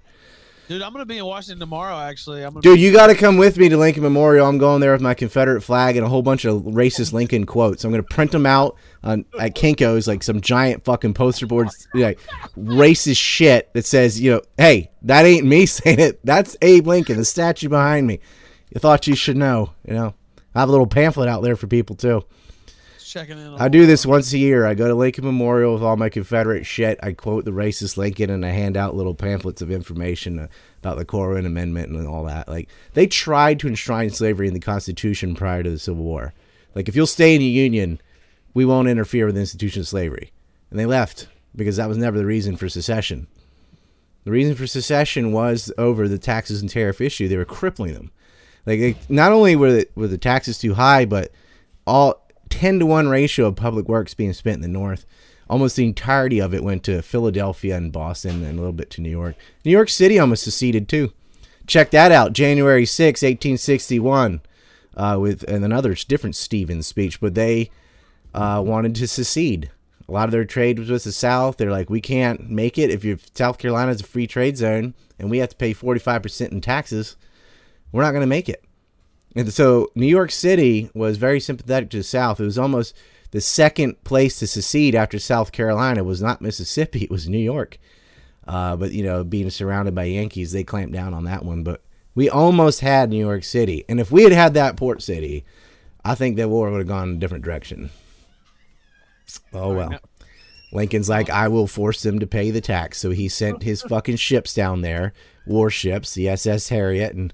Dude, 0.68 0.82
I'm 0.82 0.91
gonna 0.91 1.05
be 1.05 1.18
in 1.18 1.26
Washington 1.26 1.59
tomorrow. 1.59 1.97
Actually, 1.97 2.43
I'm 2.43 2.59
Dude, 2.59 2.80
you 2.80 2.91
got 2.91 3.07
to 3.07 3.15
come 3.15 3.38
with 3.38 3.57
me 3.57 3.70
to 3.70 3.78
Lincoln 3.78 4.03
Memorial. 4.03 4.45
I'm 4.45 4.57
going 4.57 4.82
there 4.82 4.91
with 4.91 5.01
my 5.01 5.13
Confederate 5.13 5.61
flag 5.61 5.95
and 5.95 6.05
a 6.05 6.09
whole 6.09 6.22
bunch 6.22 6.43
of 6.43 6.61
racist 6.63 7.13
Lincoln 7.13 7.45
quotes. 7.45 7.86
I'm 7.86 7.91
going 7.91 8.03
to 8.03 8.13
print 8.13 8.32
them 8.32 8.45
out 8.45 8.76
on 9.01 9.24
at 9.39 9.55
Kinko's 9.55 10.09
like 10.09 10.24
some 10.24 10.41
giant 10.41 10.84
fucking 10.84 11.13
poster 11.13 11.47
boards, 11.47 11.88
like 11.93 12.20
racist 12.57 13.18
shit 13.18 13.74
that 13.74 13.86
says, 13.86 14.20
you 14.20 14.32
know, 14.32 14.41
hey, 14.57 14.91
that 15.03 15.26
ain't 15.26 15.45
me 15.45 15.65
saying 15.68 15.99
it. 15.99 16.20
That's 16.26 16.57
Abe 16.61 16.88
Lincoln, 16.88 17.15
the 17.15 17.26
statue 17.26 17.70
behind 17.70 18.05
me. 18.05 18.20
You 18.70 18.80
thought 18.80 19.07
you 19.07 19.15
should 19.15 19.38
know, 19.38 19.74
you 19.88 19.93
know. 19.93 20.15
I 20.53 20.59
have 20.59 20.70
a 20.70 20.72
little 20.72 20.88
pamphlet 20.88 21.30
out 21.30 21.43
there 21.43 21.55
for 21.55 21.68
people 21.68 21.95
too. 21.95 22.26
Checking 23.08 23.38
in. 23.38 23.55
I 23.55 23.68
do 23.68 23.86
this 23.86 24.05
once 24.05 24.32
a 24.34 24.38
year. 24.38 24.66
I 24.66 24.74
go 24.74 24.88
to 24.88 24.95
Lincoln 24.95 25.26
Memorial 25.26 25.74
with 25.74 25.84
all 25.84 25.97
my 25.97 26.10
Confederate 26.10 26.66
shit. 26.66 26.99
I 27.01 27.14
quote 27.14 27.45
the 27.45 27.51
racist 27.51 27.97
Lincoln 27.97 28.30
and 28.30 28.45
I 28.45 28.49
hand 28.49 28.78
out 28.78 28.95
little 28.95 29.16
pamphlets 29.16 29.62
of 29.62 29.72
information 29.72 30.49
about 30.80 30.97
the 30.97 31.05
Corwin 31.05 31.45
Amendment 31.45 31.91
and 31.91 32.08
all 32.08 32.26
that. 32.26 32.47
Like 32.47 32.70
they 32.93 33.08
tried 33.08 33.60
to 33.60 33.68
enshrine 33.68 34.10
slavery 34.10 34.47
in 34.47 34.53
the 34.53 34.60
Constitution 34.60 35.36
prior 35.36 35.64
to 35.64 35.70
the 35.70 35.80
Civil 35.80 36.03
War. 36.03 36.34
Like 36.76 36.88
if 36.88 36.95
you'll 36.95 37.08
stay 37.08 37.34
in 37.34 37.39
the 37.39 37.45
Union, 37.45 37.99
we 38.53 38.66
won't 38.66 38.88
interfere 38.88 39.26
with 39.26 39.36
the 39.36 39.41
institution 39.41 39.82
of 39.82 39.88
slavery. 39.88 40.32
And 40.70 40.80
they 40.80 40.86
left 40.86 41.28
because 41.55 41.78
that 41.78 41.89
was 41.89 41.97
never 41.97 42.18
the 42.18 42.26
reason 42.26 42.55
for 42.55 42.70
secession. 42.70 43.28
The 44.26 44.32
reason 44.32 44.55
for 44.55 44.68
secession 44.68 45.32
was 45.32 45.72
over 45.78 46.08
the 46.08 46.20
taxes 46.20 46.62
and 46.62 46.70
tariff 46.70 46.99
issue. 46.99 47.28
They 47.28 47.38
were 47.38 47.45
crippling 47.45 47.93
them. 47.93 48.12
Like 48.66 48.80
they, 48.80 48.95
not 49.08 49.32
only 49.32 49.55
were 49.55 49.72
the, 49.72 49.88
were 49.95 50.08
the 50.08 50.18
taxes 50.18 50.58
too 50.58 50.74
high, 50.74 51.05
but 51.05 51.32
all 51.86 52.26
10 52.50 52.80
to 52.80 52.86
1 52.86 53.08
ratio 53.08 53.48
of 53.48 53.56
public 53.56 53.88
works 53.88 54.14
being 54.14 54.34
spent 54.34 54.56
in 54.56 54.62
the 54.62 54.68
north. 54.68 55.06
Almost 55.50 55.76
the 55.78 55.86
entirety 55.86 56.39
of 56.39 56.54
it 56.54 56.64
went 56.64 56.84
to 56.84 57.02
philadelphia 57.02 57.78
and 57.78 57.91
boston 57.91 58.43
and 58.43 58.58
a 58.58 58.62
little 58.62 58.74
bit 58.74 58.89
to 58.91 59.02
new 59.02 59.10
york. 59.10 59.36
New 59.64 59.72
york 59.72 59.89
city 59.89 60.20
almost 60.20 60.43
seceded 60.43 60.89
too. 60.89 61.14
Check 61.66 61.91
that 61.91 62.12
out. 62.12 62.34
January 62.34 62.86
6 62.86 63.22
1861 63.22 64.41
uh, 64.95 65.18
with 65.20 65.43
and 65.43 65.64
another 65.64 65.93
different 65.93 66.36
stevens 66.36 66.88
speech 66.88 67.20
but 67.22 67.36
they 67.36 67.70
uh, 68.34 68.62
wanted 68.66 68.95
to 68.95 69.08
secede. 69.08 69.72
A 70.08 70.12
lot 70.12 70.26
of 70.26 70.32
their 70.32 70.45
trade 70.45 70.80
was 70.80 70.89
with 70.89 71.04
the 71.04 71.12
south. 71.12 71.58
They're 71.58 71.72
like 71.72 71.89
we 71.89 72.02
can't 72.02 72.50
make 72.50 72.78
it. 72.78 72.89
If 72.89 73.06
you 73.06 73.18
south 73.34 73.58
carolina 73.58 73.91
is 73.91 74.02
a 74.02 74.06
free 74.06 74.28
trade 74.28 74.58
zone 74.58 74.93
and 75.18 75.30
we 75.30 75.38
have 75.38 75.50
to 75.50 75.56
pay 75.56 75.74
45% 75.74 76.52
in 76.52 76.62
taxes 76.62 77.16
we're 77.91 78.04
not 78.04 78.12
going 78.12 78.22
to 78.22 78.28
make 78.28 78.50
it 78.50 78.64
and 79.38 79.54
so 79.54 79.92
New 79.94 80.08
York 80.08 80.32
City 80.32 80.90
was 80.96 81.18
very 81.18 81.40
sympathetic 81.40 81.92
to 81.92 81.98
the 81.98 82.04
South. 82.04 82.40
It 82.40 82.46
was 82.46 82.58
almost 82.58 82.96
the 83.32 83.40
second 83.40 84.04
place 84.04 84.40
to 84.40 84.48
secede 84.48 84.96
after 84.96 85.20
South 85.20 85.52
Carolina 85.52 86.04
was 86.04 86.22
not 86.22 86.42
Mississippi, 86.42 87.02
it 87.04 87.12
was 87.12 87.30
New 87.30 87.38
York. 87.38 87.78
Uh, 88.48 88.76
but 88.76 88.94
you 88.94 89.04
know, 89.04 89.24
being 89.24 89.50
surrounded 89.50 89.94
by 89.94 90.06
Yankees, 90.06 90.54
they 90.54 90.64
clamped 90.64 90.94
down 90.94 91.14
on 91.14 91.26
that 91.26 91.46
one. 91.46 91.64
But 91.64 91.84
we 92.16 92.30
almost 92.30 92.80
had 92.80 93.10
New 93.10 93.24
York 93.24 93.44
City, 93.44 93.86
and 93.88 94.00
if 94.00 94.12
we 94.12 94.24
had 94.24 94.32
had 94.32 94.54
that 94.56 94.76
port 94.76 95.04
city, 95.04 95.46
I 96.04 96.16
think 96.16 96.38
that 96.38 96.50
war 96.50 96.72
would 96.72 96.80
have 96.80 96.88
gone 96.88 97.10
in 97.10 97.16
a 97.18 97.20
different 97.20 97.44
direction. 97.44 97.92
Oh 99.54 99.74
well. 99.74 100.00
Lincoln's 100.72 101.10
like, 101.10 101.30
I 101.30 101.48
will 101.48 101.68
force 101.68 102.02
them 102.02 102.20
to 102.20 102.28
pay 102.28 102.52
the 102.52 102.60
tax. 102.60 102.98
So 102.98 103.12
he 103.12 103.30
sent 103.30 103.64
his 103.64 103.82
fucking 103.84 104.18
ships 104.18 104.54
down 104.54 104.82
there, 104.82 105.14
warships, 105.46 106.14
the 106.14 106.28
SS 106.28 106.70
Harriet 106.70 107.16
and 107.16 107.34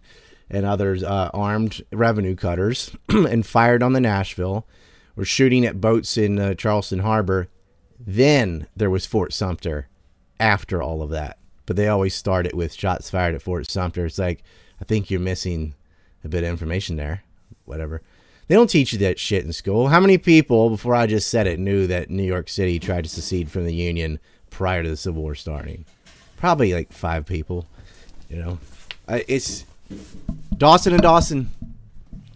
and 0.49 0.65
others 0.65 1.03
uh, 1.03 1.29
armed 1.33 1.81
revenue 1.91 2.35
cutters, 2.35 2.95
and 3.09 3.45
fired 3.45 3.83
on 3.83 3.93
the 3.93 4.01
Nashville. 4.01 4.67
Were 5.15 5.25
shooting 5.25 5.63
at 5.63 5.79
boats 5.79 6.17
in 6.17 6.39
uh, 6.39 6.55
Charleston 6.55 6.99
Harbor. 6.99 7.47
Then 7.99 8.65
there 8.75 8.89
was 8.89 9.05
Fort 9.05 9.31
Sumter. 9.31 9.87
After 10.39 10.81
all 10.81 11.01
of 11.01 11.11
that, 11.11 11.37
but 11.65 11.77
they 11.77 11.87
always 11.87 12.13
start 12.15 12.45
it 12.47 12.55
with 12.55 12.73
shots 12.73 13.09
fired 13.09 13.35
at 13.35 13.41
Fort 13.41 13.69
Sumter. 13.69 14.05
It's 14.05 14.17
like 14.17 14.43
I 14.81 14.83
think 14.83 15.09
you're 15.09 15.19
missing 15.19 15.75
a 16.23 16.27
bit 16.27 16.43
of 16.43 16.49
information 16.49 16.97
there. 16.97 17.23
Whatever. 17.65 18.01
They 18.47 18.55
don't 18.55 18.69
teach 18.69 18.91
you 18.91 18.99
that 18.99 19.19
shit 19.19 19.45
in 19.45 19.53
school. 19.53 19.87
How 19.87 19.99
many 19.99 20.17
people, 20.17 20.69
before 20.69 20.95
I 20.95 21.07
just 21.07 21.29
said 21.29 21.47
it, 21.47 21.59
knew 21.59 21.87
that 21.87 22.09
New 22.09 22.23
York 22.23 22.49
City 22.49 22.77
tried 22.77 23.05
to 23.05 23.09
secede 23.09 23.49
from 23.49 23.65
the 23.65 23.73
Union 23.73 24.19
prior 24.49 24.83
to 24.83 24.89
the 24.89 24.97
Civil 24.97 25.21
War 25.21 25.35
starting? 25.35 25.85
Probably 26.35 26.73
like 26.73 26.91
five 26.91 27.25
people. 27.25 27.65
You 28.29 28.37
know, 28.37 28.59
it's 29.07 29.65
Dawson 30.57 30.93
and 30.93 31.01
Dawson, 31.01 31.49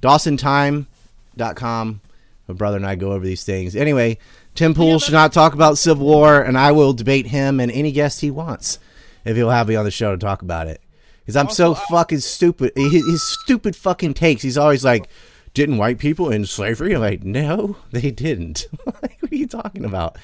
DawsonTime.com. 0.02 2.02
My 2.48 2.54
brother 2.54 2.78
and 2.78 2.86
I 2.86 2.96
go 2.96 3.12
over 3.12 3.26
these 3.26 3.44
things. 3.44 3.76
Anyway, 3.76 4.18
Tim 4.56 4.74
Pool 4.74 5.00
should 5.00 5.14
not 5.14 5.34
talk 5.34 5.54
about 5.54 5.78
Civil 5.78 6.06
War, 6.06 6.42
and 6.42 6.58
I 6.58 6.72
will 6.72 6.94
debate 6.94 7.28
him 7.28 7.60
and 7.60 7.72
any 7.72 7.92
guest 7.92 8.22
he 8.22 8.32
wants 8.32 8.80
if 9.26 9.36
he'll 9.36 9.50
have 9.50 9.68
me 9.68 9.76
on 9.76 9.86
the 9.86 9.92
show 9.92 10.12
to 10.12 10.18
talk 10.18 10.42
about 10.42 10.68
it. 10.68 10.82
Because 11.20 11.36
I'm 11.36 11.50
so 11.50 11.74
fucking 11.74 12.22
stupid. 12.22 12.72
His, 12.78 13.06
his 13.06 13.22
stupid 13.44 13.76
fucking 13.76 14.14
takes. 14.14 14.42
He's 14.42 14.58
always 14.58 14.86
like, 14.86 15.10
didn't 15.54 15.78
white 15.78 16.00
people 16.00 16.30
in 16.32 16.46
slavery? 16.46 16.94
I'm 16.94 17.02
like, 17.02 17.24
no, 17.26 17.76
they 17.92 18.12
didn't. 18.12 18.68
like, 18.86 19.18
what 19.20 19.32
are 19.32 19.36
you 19.36 19.48
talking 19.48 19.84
about? 19.84 20.16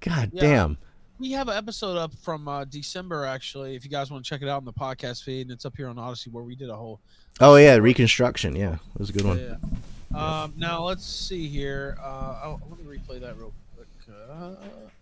God 0.00 0.30
Yeah. 0.32 0.40
damn. 0.40 0.78
We 1.18 1.32
have 1.32 1.48
an 1.48 1.56
episode 1.56 1.96
up 1.96 2.14
from 2.22 2.46
uh, 2.46 2.64
December 2.64 3.24
actually. 3.24 3.74
If 3.74 3.84
you 3.84 3.90
guys 3.90 4.08
want 4.10 4.24
to 4.24 4.28
check 4.28 4.40
it 4.40 4.48
out 4.48 4.58
on 4.58 4.64
the 4.64 4.72
podcast 4.72 5.24
feed, 5.24 5.42
and 5.42 5.50
it's 5.50 5.64
up 5.64 5.76
here 5.76 5.88
on 5.88 5.98
Odysee 5.98 6.30
where 6.30 6.44
we 6.44 6.54
did 6.54 6.70
a 6.70 6.76
whole. 6.76 7.00
Oh, 7.40 7.56
yeah, 7.56 7.74
Reconstruction. 7.76 8.54
Yeah, 8.54 8.70
that 8.92 8.98
was 8.98 9.10
a 9.10 9.12
good 9.12 9.24
one. 9.24 9.38
Yeah. 9.38 9.56
Um, 10.16 10.54
now 10.56 10.84
let's 10.84 11.04
see 11.04 11.48
here. 11.48 11.98
Uh, 12.00 12.40
oh, 12.44 12.60
let 12.70 12.78
me 12.78 12.84
replay 12.84 13.20
that 13.20 13.36
real 13.36 13.52
quick. 13.74 13.88
Uh, 14.08 14.54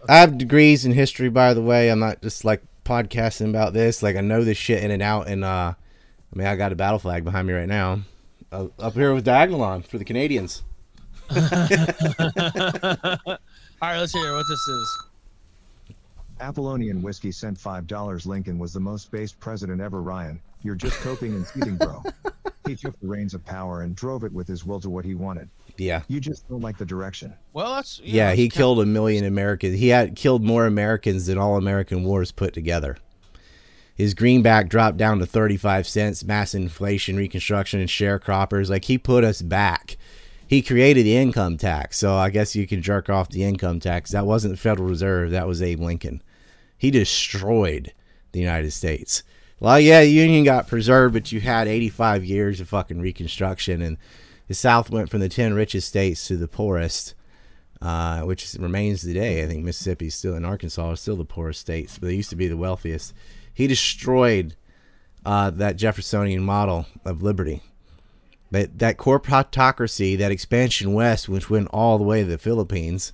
I 0.09 0.17
have 0.17 0.39
degrees 0.39 0.87
in 0.87 0.93
history, 0.93 1.29
by 1.29 1.53
the 1.53 1.62
way. 1.62 1.91
I'm 1.91 2.01
not 2.01 2.23
just 2.23 2.45
like 2.45 2.62
podcasting 2.85 3.51
about 3.51 3.75
this. 3.75 4.03
Like 4.03 4.17
I 4.17 4.23
know 4.23 4.43
this 4.43 4.57
shit 4.57 4.83
in 4.83 4.91
and 4.91 5.03
out. 5.03 5.29
And 5.29 5.45
uh, 5.45 5.75
I 5.77 6.37
mean, 6.37 6.47
I 6.47 6.57
got 6.57 6.73
a 6.73 6.77
battle 6.77 6.99
flag 6.99 7.25
behind 7.25 7.47
me 7.47 7.53
right 7.53 7.69
now, 7.69 8.01
uh, 8.53 8.69
up 8.79 8.95
here 8.95 9.12
with 9.12 9.27
Diagolon 9.27 9.87
for 9.87 9.99
the 9.99 10.05
Canadians. 10.05 10.62
All 11.31 11.39
right, 13.83 13.99
let's 13.99 14.12
hear 14.12 14.33
what 14.33 14.47
this 14.49 14.69
is. 14.69 15.06
Apollonian 16.41 17.03
Whiskey 17.03 17.32
sent 17.32 17.59
$5 17.59 18.26
Lincoln 18.26 18.59
was 18.59 18.72
the 18.72 18.80
most 18.80 19.11
based 19.11 19.39
president 19.41 19.80
ever 19.80 20.03
Ryan. 20.03 20.41
You're 20.62 20.74
just 20.74 20.97
coping 20.99 21.34
and 21.34 21.47
cheating 21.53 21.76
bro. 21.76 22.03
He 22.66 22.74
took 22.74 22.99
the 22.99 23.07
reins 23.07 23.32
of 23.32 23.45
power 23.45 23.82
and 23.82 23.95
drove 23.95 24.24
it 24.24 24.32
with 24.32 24.49
his 24.49 24.64
will 24.64 24.80
to 24.80 24.91
what 24.91 25.05
he 25.05 25.14
wanted. 25.14 25.49
Yeah. 25.76 26.03
You 26.09 26.18
just 26.18 26.49
don't 26.49 26.62
like 26.62 26.78
the 26.78 26.84
direction. 26.84 27.32
Well, 27.53 27.76
that's 27.76 28.01
Yeah, 28.01 28.32
he 28.32 28.49
that's 28.49 28.57
killed 28.57 28.80
a 28.80 28.87
million 28.87 29.24
Americans. 29.24 29.78
He 29.78 29.89
had 29.89 30.16
killed 30.16 30.43
more 30.43 30.66
Americans 30.66 31.26
than 31.26 31.39
all 31.39 31.57
American 31.57 32.03
wars 32.03 32.32
put 32.32 32.53
together. 32.55 32.97
His 33.95 34.14
greenback 34.14 34.68
dropped 34.68 34.99
down 34.99 35.20
to 35.20 35.26
35 35.26 35.87
cents, 35.87 36.24
mass 36.24 36.55
inflation, 36.55 37.16
reconstruction, 37.16 37.80
and 37.80 37.89
sharecroppers. 37.89 38.68
Like, 38.68 38.84
he 38.84 38.99
put 38.99 39.24
us 39.24 39.41
back. 39.41 39.97
He 40.47 40.61
created 40.61 41.07
the 41.07 41.16
income 41.16 41.57
tax. 41.57 41.99
So 41.99 42.14
I 42.14 42.30
guess 42.30 42.55
you 42.55 42.66
can 42.66 42.82
jerk 42.82 43.09
off 43.09 43.30
the 43.30 43.43
income 43.43 43.80
tax. 43.80 44.11
That 44.11 44.26
wasn't 44.26 44.53
the 44.53 44.59
Federal 44.59 44.89
Reserve. 44.89 45.30
That 45.30 45.47
was 45.47 45.62
Abe 45.62 45.80
Lincoln. 45.80 46.22
He 46.77 46.91
destroyed 46.91 47.93
the 48.33 48.41
United 48.41 48.72
States. 48.72 49.22
Well, 49.59 49.81
yeah, 49.81 50.03
the 50.03 50.11
Union 50.11 50.45
got 50.45 50.68
preserved, 50.68 51.14
but 51.14 51.33
you 51.33 51.41
had 51.41 51.68
85 51.68 52.24
years 52.24 52.61
of 52.61 52.68
fucking 52.68 53.01
reconstruction. 53.01 53.81
And 53.81 53.97
the 54.49 54.55
South 54.55 54.91
went 54.91 55.11
from 55.11 55.20
the 55.20 55.29
10 55.29 55.55
richest 55.55 55.89
states 55.89 56.27
to 56.29 56.37
the 56.37 56.49
poorest 56.49 57.14
uh, 57.81 58.22
which 58.22 58.55
remains 58.59 59.03
today. 59.03 59.43
I 59.43 59.47
think 59.47 59.64
Mississippi 59.64 60.11
still 60.11 60.35
and 60.35 60.47
Arkansas 60.47 60.91
are 60.91 60.97
still 60.97 61.16
the 61.16 61.24
poorest 61.24 61.61
states, 61.61 61.99
but 61.99 62.09
they 62.09 62.14
used 62.14 62.31
to 62.31 62.37
be 62.37 62.49
the 62.49 62.57
wealthiest. 62.57 63.12
He 63.53 63.66
destroyed 63.66 64.57
uh, 65.24 65.51
that 65.51 65.77
Jeffersonian 65.77 66.43
model 66.43 66.87
of 67.05 67.22
liberty. 67.22 67.62
That 68.51 68.79
that 68.79 68.97
corporatocracy, 68.97 70.16
that 70.18 70.31
expansion 70.31 70.95
west, 70.95 71.29
which 71.29 71.51
went 71.51 71.68
all 71.72 71.99
the 71.99 72.05
way 72.05 72.22
to 72.22 72.29
the 72.29 72.39
Philippines 72.39 73.12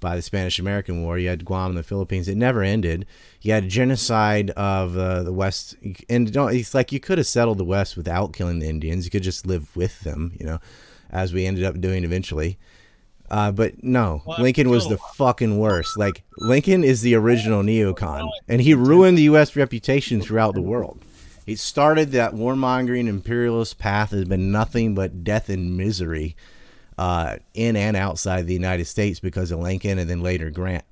by 0.00 0.16
the 0.16 0.22
Spanish 0.22 0.58
American 0.58 1.02
War. 1.02 1.18
You 1.18 1.28
had 1.28 1.44
Guam 1.44 1.70
and 1.70 1.78
the 1.78 1.82
Philippines. 1.82 2.26
It 2.26 2.36
never 2.36 2.62
ended. 2.62 3.06
You 3.42 3.52
had 3.52 3.68
genocide 3.68 4.50
of 4.50 4.96
uh, 4.96 5.22
the 5.22 5.32
West, 5.32 5.76
and 6.08 6.32
don't, 6.32 6.54
it's 6.54 6.74
like 6.74 6.90
you 6.90 7.00
could 7.00 7.18
have 7.18 7.26
settled 7.26 7.58
the 7.58 7.64
West 7.64 7.96
without 7.96 8.32
killing 8.32 8.58
the 8.58 8.68
Indians. 8.68 9.04
You 9.04 9.10
could 9.10 9.22
just 9.22 9.46
live 9.46 9.74
with 9.76 10.00
them, 10.00 10.32
you 10.38 10.46
know, 10.46 10.58
as 11.10 11.32
we 11.32 11.46
ended 11.46 11.64
up 11.64 11.80
doing 11.80 12.04
eventually. 12.04 12.58
Uh, 13.30 13.52
but 13.52 13.84
no, 13.84 14.22
Well, 14.26 14.40
Lincoln 14.40 14.70
was 14.70 14.88
the 14.88 14.98
fucking 14.98 15.58
worst. 15.58 15.96
Like 15.96 16.24
Lincoln 16.38 16.82
is 16.82 17.02
the 17.02 17.14
original 17.14 17.62
neocon, 17.62 18.28
and 18.48 18.60
he 18.60 18.74
ruined 18.74 19.16
the 19.18 19.22
U.S. 19.22 19.54
reputation 19.54 20.20
throughout 20.20 20.54
the 20.54 20.62
world. 20.62 21.04
He 21.46 21.54
started 21.54 22.10
that 22.12 22.34
warmongering 22.34 23.06
imperialist 23.06 23.78
path 23.78 24.10
has 24.10 24.24
been 24.24 24.50
nothing 24.52 24.94
but 24.94 25.24
death 25.24 25.48
and 25.48 25.76
misery 25.76 26.36
uh, 27.00 27.36
in 27.54 27.76
and 27.76 27.96
outside 27.96 28.46
the 28.46 28.52
United 28.52 28.84
States 28.84 29.20
because 29.20 29.50
of 29.50 29.58
Lincoln 29.58 29.98
and 29.98 30.10
then 30.10 30.20
later 30.20 30.50
Grant. 30.50 30.84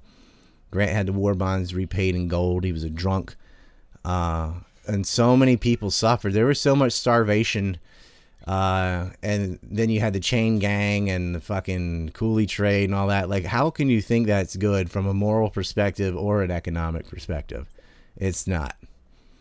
Grant 0.70 0.90
had 0.90 1.04
the 1.04 1.12
war 1.12 1.34
bonds 1.34 1.74
repaid 1.74 2.14
in 2.14 2.28
gold. 2.28 2.64
He 2.64 2.72
was 2.72 2.82
a 2.82 2.88
drunk. 2.88 3.36
Uh, 4.06 4.52
and 4.86 5.06
so 5.06 5.36
many 5.36 5.58
people 5.58 5.90
suffered. 5.90 6.32
There 6.32 6.46
was 6.46 6.58
so 6.58 6.74
much 6.74 6.94
starvation. 6.94 7.76
Uh, 8.46 9.10
and 9.22 9.58
then 9.62 9.90
you 9.90 10.00
had 10.00 10.14
the 10.14 10.20
chain 10.20 10.58
gang 10.58 11.10
and 11.10 11.34
the 11.34 11.40
fucking 11.42 12.12
coolie 12.14 12.48
trade 12.48 12.84
and 12.84 12.94
all 12.94 13.08
that. 13.08 13.28
Like, 13.28 13.44
how 13.44 13.68
can 13.68 13.90
you 13.90 14.00
think 14.00 14.28
that's 14.28 14.56
good 14.56 14.90
from 14.90 15.06
a 15.06 15.12
moral 15.12 15.50
perspective 15.50 16.16
or 16.16 16.42
an 16.42 16.50
economic 16.50 17.06
perspective? 17.06 17.68
It's 18.16 18.46
not. 18.46 18.76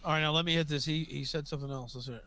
All 0.04 0.12
right, 0.12 0.20
now 0.20 0.34
let 0.34 0.44
me 0.44 0.56
hit 0.56 0.68
this. 0.68 0.84
He 0.84 1.06
he 1.06 1.24
said 1.24 1.48
something 1.48 1.72
else. 1.72 1.96
Let's 1.96 2.08
hear 2.08 2.18
it. 2.18 2.26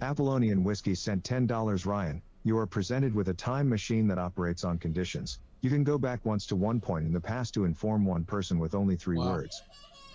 Apollonian 0.00 0.62
Whiskey 0.62 0.94
sent 0.94 1.24
$10 1.24 1.84
Ryan. 1.86 2.22
You 2.44 2.56
are 2.58 2.66
presented 2.66 3.14
with 3.14 3.28
a 3.28 3.34
time 3.34 3.68
machine 3.68 4.06
that 4.08 4.18
operates 4.18 4.64
on 4.64 4.78
conditions. 4.78 5.40
You 5.60 5.70
can 5.70 5.82
go 5.82 5.98
back 5.98 6.24
once 6.24 6.46
to 6.46 6.56
one 6.56 6.80
point 6.80 7.06
in 7.06 7.12
the 7.12 7.20
past 7.20 7.52
to 7.54 7.64
inform 7.64 8.04
one 8.04 8.24
person 8.24 8.58
with 8.60 8.74
only 8.74 8.94
three 8.96 9.18
Wow. 9.18 9.34
words. 9.34 9.60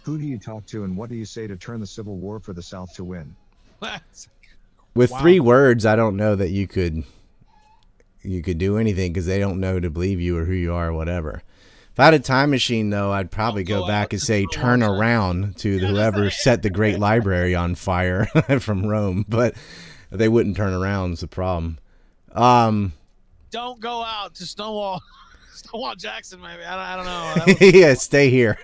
Who 0.06 0.18
do 0.18 0.26
you 0.26 0.40
talk 0.40 0.66
to 0.68 0.86
and 0.86 0.96
what 0.96 1.10
do 1.10 1.16
you 1.16 1.26
say 1.26 1.48
to 1.48 1.58
turn 1.58 1.82
the 1.82 1.88
Civil 1.88 2.18
War 2.18 2.40
for 2.40 2.54
the 2.54 2.62
South 2.62 2.94
to 2.94 3.04
win? 3.04 3.36
With 4.96 5.12
Wow. 5.12 5.20
three 5.20 5.40
words, 5.42 5.86
I 5.86 5.96
don't 5.98 6.16
know 6.16 6.36
that 6.36 6.50
you 6.52 6.68
could 6.68 7.04
you 8.22 8.42
could 8.42 8.58
do 8.58 8.78
anything 8.78 9.12
because 9.12 9.26
they 9.26 9.38
don't 9.40 9.60
know 9.60 9.82
to 9.82 9.90
believe 9.90 10.22
you 10.22 10.38
or 10.38 10.46
who 10.46 10.54
you 10.54 10.74
are 10.74 10.90
or 10.90 10.94
whatever. 10.94 11.42
If 11.94 12.00
I 12.00 12.06
had 12.06 12.16
a 12.16 12.20
time 12.20 12.50
machine, 12.50 12.90
though, 12.90 13.12
I'd 13.12 13.30
probably 13.30 13.64
go 13.64 13.82
go 13.82 13.88
back 13.88 14.14
and 14.14 14.22
say, 14.22 14.48
"Turn 14.52 14.82
around" 14.82 15.58
to 15.58 15.78
whoever 15.78 16.32
set 16.32 16.64
the 16.64 16.72
Great 16.72 16.98
Library 16.98 17.54
on 17.54 17.76
fire 17.76 18.26
from 18.60 18.86
Rome, 18.88 19.26
but 19.30 19.54
they 20.10 20.28
wouldn't 20.28 20.58
turn 20.58 20.74
around. 20.74 21.14
Is 21.14 21.20
the 21.20 21.28
problem? 21.28 21.78
Um, 22.32 22.94
Don't 23.52 23.80
go 23.80 24.04
out 24.04 24.34
to 24.36 24.46
Stonewall. 24.48 25.04
Stonewall 25.54 25.94
Jackson, 25.96 26.42
maybe. 26.42 26.64
I 26.64 26.98
don't, 26.98 27.08
I 27.08 27.36
don't 27.46 27.48
know. 27.62 27.68
Yeah, 27.80 27.94
stay 27.94 28.32
here. 28.32 28.58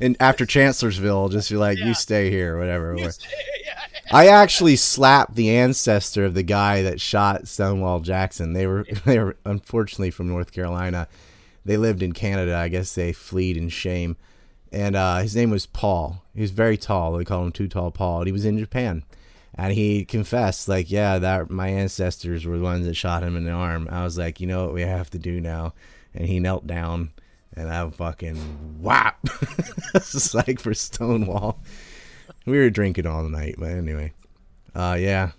and 0.00 0.16
after 0.18 0.46
Chancellorsville, 0.46 1.28
just 1.28 1.50
be 1.50 1.56
like, 1.56 1.76
Yeah. 1.78 1.88
"You 1.88 1.94
stay 1.94 2.30
here," 2.30 2.58
whatever. 2.58 2.96
yeah, 2.96 3.10
I 4.10 4.28
actually 4.28 4.76
slapped 4.76 5.34
the 5.34 5.54
ancestor 5.54 6.24
of 6.24 6.32
the 6.32 6.42
guy 6.42 6.80
that 6.82 7.02
shot 7.02 7.48
Stonewall 7.48 8.00
Jackson. 8.00 8.54
They 8.54 8.66
were 8.66 8.86
they 9.04 9.18
were 9.18 9.36
unfortunately 9.44 10.10
from 10.10 10.28
North 10.28 10.52
Carolina. 10.52 11.06
They 11.64 11.76
lived 11.76 12.02
in 12.02 12.12
Canada. 12.12 12.56
I 12.56 12.68
guess 12.68 12.94
they 12.94 13.12
fled 13.12 13.56
in 13.56 13.68
shame. 13.68 14.16
And 14.72 14.96
uh, 14.96 15.18
his 15.18 15.36
name 15.36 15.50
was 15.50 15.66
Paul. 15.66 16.24
He 16.34 16.40
was 16.40 16.50
very 16.50 16.76
tall. 16.76 17.12
They 17.12 17.24
called 17.24 17.46
him 17.46 17.52
Too 17.52 17.68
Tall 17.68 17.90
Paul. 17.90 18.18
And 18.18 18.26
he 18.26 18.32
was 18.32 18.44
in 18.44 18.58
Japan. 18.58 19.04
And 19.54 19.72
he 19.72 20.04
confessed, 20.04 20.68
like, 20.68 20.90
yeah, 20.90 21.18
that 21.18 21.48
my 21.48 21.68
ancestors 21.68 22.44
were 22.44 22.56
the 22.58 22.64
ones 22.64 22.86
that 22.86 22.94
shot 22.94 23.22
him 23.22 23.36
in 23.36 23.44
the 23.44 23.52
arm. 23.52 23.88
I 23.90 24.02
was 24.02 24.18
like, 24.18 24.40
you 24.40 24.48
know 24.48 24.64
what 24.64 24.74
we 24.74 24.82
have 24.82 25.10
to 25.10 25.18
do 25.18 25.40
now? 25.40 25.74
And 26.12 26.26
he 26.26 26.40
knelt 26.40 26.66
down, 26.66 27.12
and 27.56 27.70
I 27.70 27.88
fucking 27.88 28.36
whap. 28.80 29.20
It's 29.94 30.34
like 30.34 30.58
for 30.58 30.74
Stonewall. 30.74 31.60
We 32.46 32.58
were 32.58 32.68
drinking 32.68 33.06
all 33.06 33.22
night, 33.28 33.54
but 33.58 33.70
anyway. 33.70 34.12
Uh, 34.74 34.96
yeah. 34.98 35.30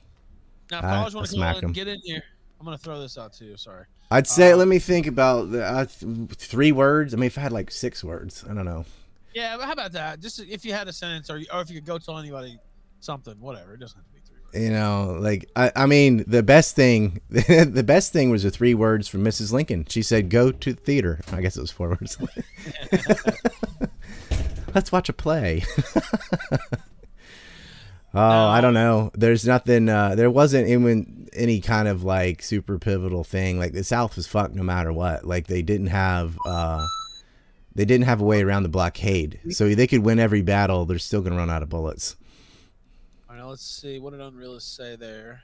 Now, 0.71 0.79
if 0.79 0.85
I- 0.85 0.87
I 0.87 1.01
want 1.01 1.15
I 1.37 1.59
to 1.59 1.67
get 1.73 1.89
in 1.89 1.99
here. 2.05 2.23
I'm 2.57 2.65
gonna 2.65 2.77
throw 2.77 3.01
this 3.01 3.17
out 3.17 3.33
to 3.33 3.45
you. 3.45 3.57
Sorry. 3.57 3.83
I'd 4.11 4.27
say, 4.27 4.51
Uh, 4.51 4.57
let 4.57 4.67
me 4.67 4.79
think 4.79 5.07
about 5.07 5.51
the, 5.51 5.63
uh, 5.63 5.85
three 5.85 6.71
words. 6.71 7.13
I 7.13 7.17
mean, 7.17 7.27
if 7.27 7.37
I 7.37 7.41
had 7.41 7.51
like 7.51 7.71
six 7.71 8.03
words, 8.03 8.43
I 8.49 8.53
don't 8.53 8.65
know. 8.65 8.85
Yeah, 9.33 9.57
but 9.57 9.65
how 9.65 9.73
about 9.73 9.91
that? 9.93 10.21
Just 10.21 10.39
if 10.39 10.63
you 10.63 10.73
had 10.73 10.87
a 10.87 10.93
sentence, 10.93 11.29
or, 11.29 11.41
or 11.53 11.61
if 11.61 11.69
you 11.69 11.75
could 11.75 11.85
go 11.85 11.97
tell 11.97 12.17
anybody 12.17 12.57
something, 13.01 13.39
whatever. 13.39 13.73
It 13.73 13.79
doesn't 13.79 13.97
have 13.97 14.05
to 14.05 14.13
be 14.13 14.19
three 14.25 14.37
words. 14.43 14.57
You 14.65 14.71
know, 14.71 15.17
like 15.19 15.49
I, 15.55 15.71
I 15.75 15.85
mean, 15.85 16.23
the 16.27 16.43
best 16.43 16.75
thing, 16.75 17.21
the 17.29 17.83
best 17.85 18.13
thing 18.13 18.29
was 18.29 18.43
the 18.43 18.51
three 18.51 18.73
words 18.73 19.07
from 19.07 19.23
Mrs. 19.23 19.51
Lincoln. 19.51 19.85
She 19.89 20.01
said, 20.01 20.29
"Go 20.29 20.51
to 20.51 20.73
the 20.73 20.79
theater." 20.81 21.19
I 21.31 21.41
guess 21.41 21.57
it 21.57 21.61
was 21.61 21.71
four 21.71 21.89
words. 21.89 22.17
Let's 24.73 24.91
watch 24.91 25.07
a 25.07 25.13
play. 25.13 25.63
Oh, 28.15 28.47
I 28.47 28.61
don't 28.61 28.73
know. 28.73 29.11
There's 29.13 29.45
nothing. 29.45 29.89
Uh, 29.89 30.15
there 30.15 30.31
wasn't 30.31 30.67
even 30.67 31.27
any 31.33 31.61
kind 31.61 31.87
of 31.87 32.03
like 32.03 32.41
super 32.41 32.79
pivotal 32.79 33.23
thing. 33.23 33.59
Like 33.59 33.73
the 33.73 33.83
South 33.83 34.15
was 34.15 34.27
fucked 34.27 34.55
no 34.55 34.63
matter 34.63 34.91
what. 34.91 35.25
Like 35.25 35.47
they 35.47 35.61
didn't 35.61 35.87
have. 35.87 36.37
Uh, 36.45 36.85
they 37.75 37.85
didn't 37.85 38.05
have 38.05 38.21
a 38.21 38.23
way 38.23 38.41
around 38.41 38.63
the 38.63 38.69
blockade, 38.69 39.39
so 39.49 39.75
they 39.75 39.87
could 39.87 39.99
win 39.99 40.17
every 40.17 40.41
battle. 40.41 40.85
They're 40.85 40.97
still 40.97 41.21
gonna 41.21 41.35
run 41.35 41.49
out 41.49 41.61
of 41.61 41.69
bullets. 41.69 42.15
All 43.27 43.35
right, 43.35 43.41
now 43.41 43.49
let's 43.49 43.65
see. 43.65 43.99
What 43.99 44.11
did 44.11 44.21
Unrealist 44.21 44.75
say 44.75 44.95
there? 44.95 45.41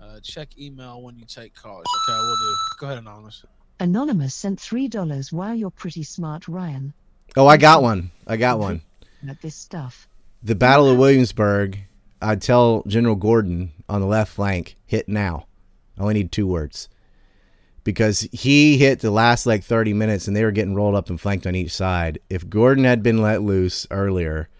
Uh, 0.00 0.20
check 0.20 0.58
email 0.58 1.00
when 1.00 1.16
you 1.16 1.24
take 1.24 1.54
calls. 1.54 1.84
Okay, 2.08 2.18
we'll 2.18 2.36
do. 2.36 2.56
Go 2.78 2.86
ahead, 2.86 2.98
Anonymous. 2.98 3.44
Anonymous 3.80 4.34
sent 4.34 4.58
$3. 4.58 5.32
Wow, 5.32 5.52
you're 5.52 5.70
pretty 5.70 6.02
smart, 6.02 6.46
Ryan. 6.46 6.92
Oh, 7.36 7.46
I 7.46 7.56
got 7.56 7.82
one. 7.82 8.10
I 8.26 8.36
got 8.36 8.58
one. 8.58 8.82
At 9.28 9.40
this 9.40 9.54
stuff. 9.54 10.06
The 10.44 10.54
Battle 10.54 10.90
of 10.90 10.98
Williamsburg. 10.98 11.78
I'd 12.20 12.42
tell 12.42 12.82
General 12.86 13.14
Gordon 13.14 13.72
on 13.88 14.02
the 14.02 14.06
left 14.06 14.30
flank, 14.30 14.76
hit 14.84 15.08
now. 15.08 15.46
I 15.98 16.02
only 16.02 16.14
need 16.14 16.32
two 16.32 16.46
words. 16.46 16.90
Because 17.82 18.28
he 18.30 18.76
hit 18.76 19.00
the 19.00 19.10
last 19.10 19.46
like 19.46 19.64
30 19.64 19.94
minutes 19.94 20.28
and 20.28 20.36
they 20.36 20.44
were 20.44 20.50
getting 20.50 20.74
rolled 20.74 20.96
up 20.96 21.08
and 21.08 21.18
flanked 21.18 21.46
on 21.46 21.54
each 21.54 21.72
side. 21.72 22.18
If 22.28 22.50
Gordon 22.50 22.84
had 22.84 23.02
been 23.02 23.22
let 23.22 23.42
loose 23.42 23.86
earlier, 23.90 24.50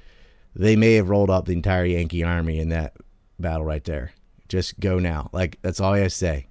they 0.57 0.74
may 0.74 0.95
have 0.95 1.11
rolled 1.11 1.28
up 1.28 1.45
the 1.45 1.53
entire 1.53 1.85
Yankee 1.85 2.24
army 2.24 2.61
in 2.61 2.70
that 2.70 2.97
battle 3.39 3.66
right 3.66 3.85
there. 3.85 4.12
Just 4.49 4.80
go 4.80 4.99
now. 4.99 5.28
Like, 5.32 5.59
that's 5.61 5.80
all 5.80 5.93
I 5.93 6.09
say. 6.09 6.47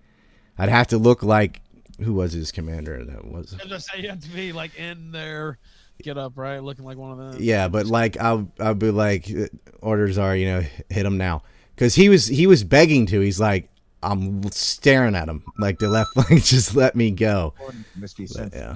I'd 0.59 0.69
have 0.69 0.88
to 0.89 0.99
look 0.99 1.23
like, 1.23 1.61
who 1.99 2.13
was 2.13 2.34
his 2.34 2.51
commander 2.51 3.03
that 3.03 3.25
was? 3.25 3.55
I 3.59 3.67
was 3.67 3.88
say 3.88 4.01
you 4.01 4.09
have 4.09 4.21
to 4.21 4.29
be 4.29 4.51
like 4.51 4.75
in 4.75 5.11
there, 5.11 5.57
get 6.04 6.18
up 6.18 6.34
right, 6.36 6.60
looking 6.60 6.86
like 6.86 6.97
one 6.97 7.12
of 7.12 7.18
them. 7.18 7.41
Yeah, 7.41 7.68
but 7.68 7.86
like 7.86 8.20
I'll 8.20 8.51
I'll 8.60 8.76
be 8.76 8.91
like 8.91 9.30
uh, 9.30 9.47
orders 9.82 10.18
are 10.18 10.36
you 10.36 10.45
know 10.45 10.64
hit 10.89 11.06
him 11.06 11.18
now 11.18 11.43
because 11.76 11.95
he 11.95 12.10
was 12.10 12.28
he 12.28 12.47
was 12.47 12.64
begging 12.64 13.06
to. 13.08 13.20
He's 13.20 13.39
like 13.39 13.70
I'm 14.04 14.43
staring 14.51 15.16
at 15.16 15.30
him 15.30 15.43
like 15.58 15.80
the 15.80 15.89
left 15.89 16.12
flank 16.14 16.43
just 16.43 16.76
let 16.76 16.95
me 16.95 17.12
go. 17.12 17.54
But, 17.60 18.54
yeah, 18.54 18.76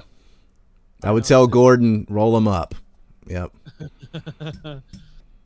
I 1.04 1.12
would 1.12 1.24
tell 1.24 1.46
Gordon 1.46 2.06
roll 2.08 2.36
him 2.36 2.48
up. 2.48 2.74
Yep. 3.26 3.52
All 4.40 4.82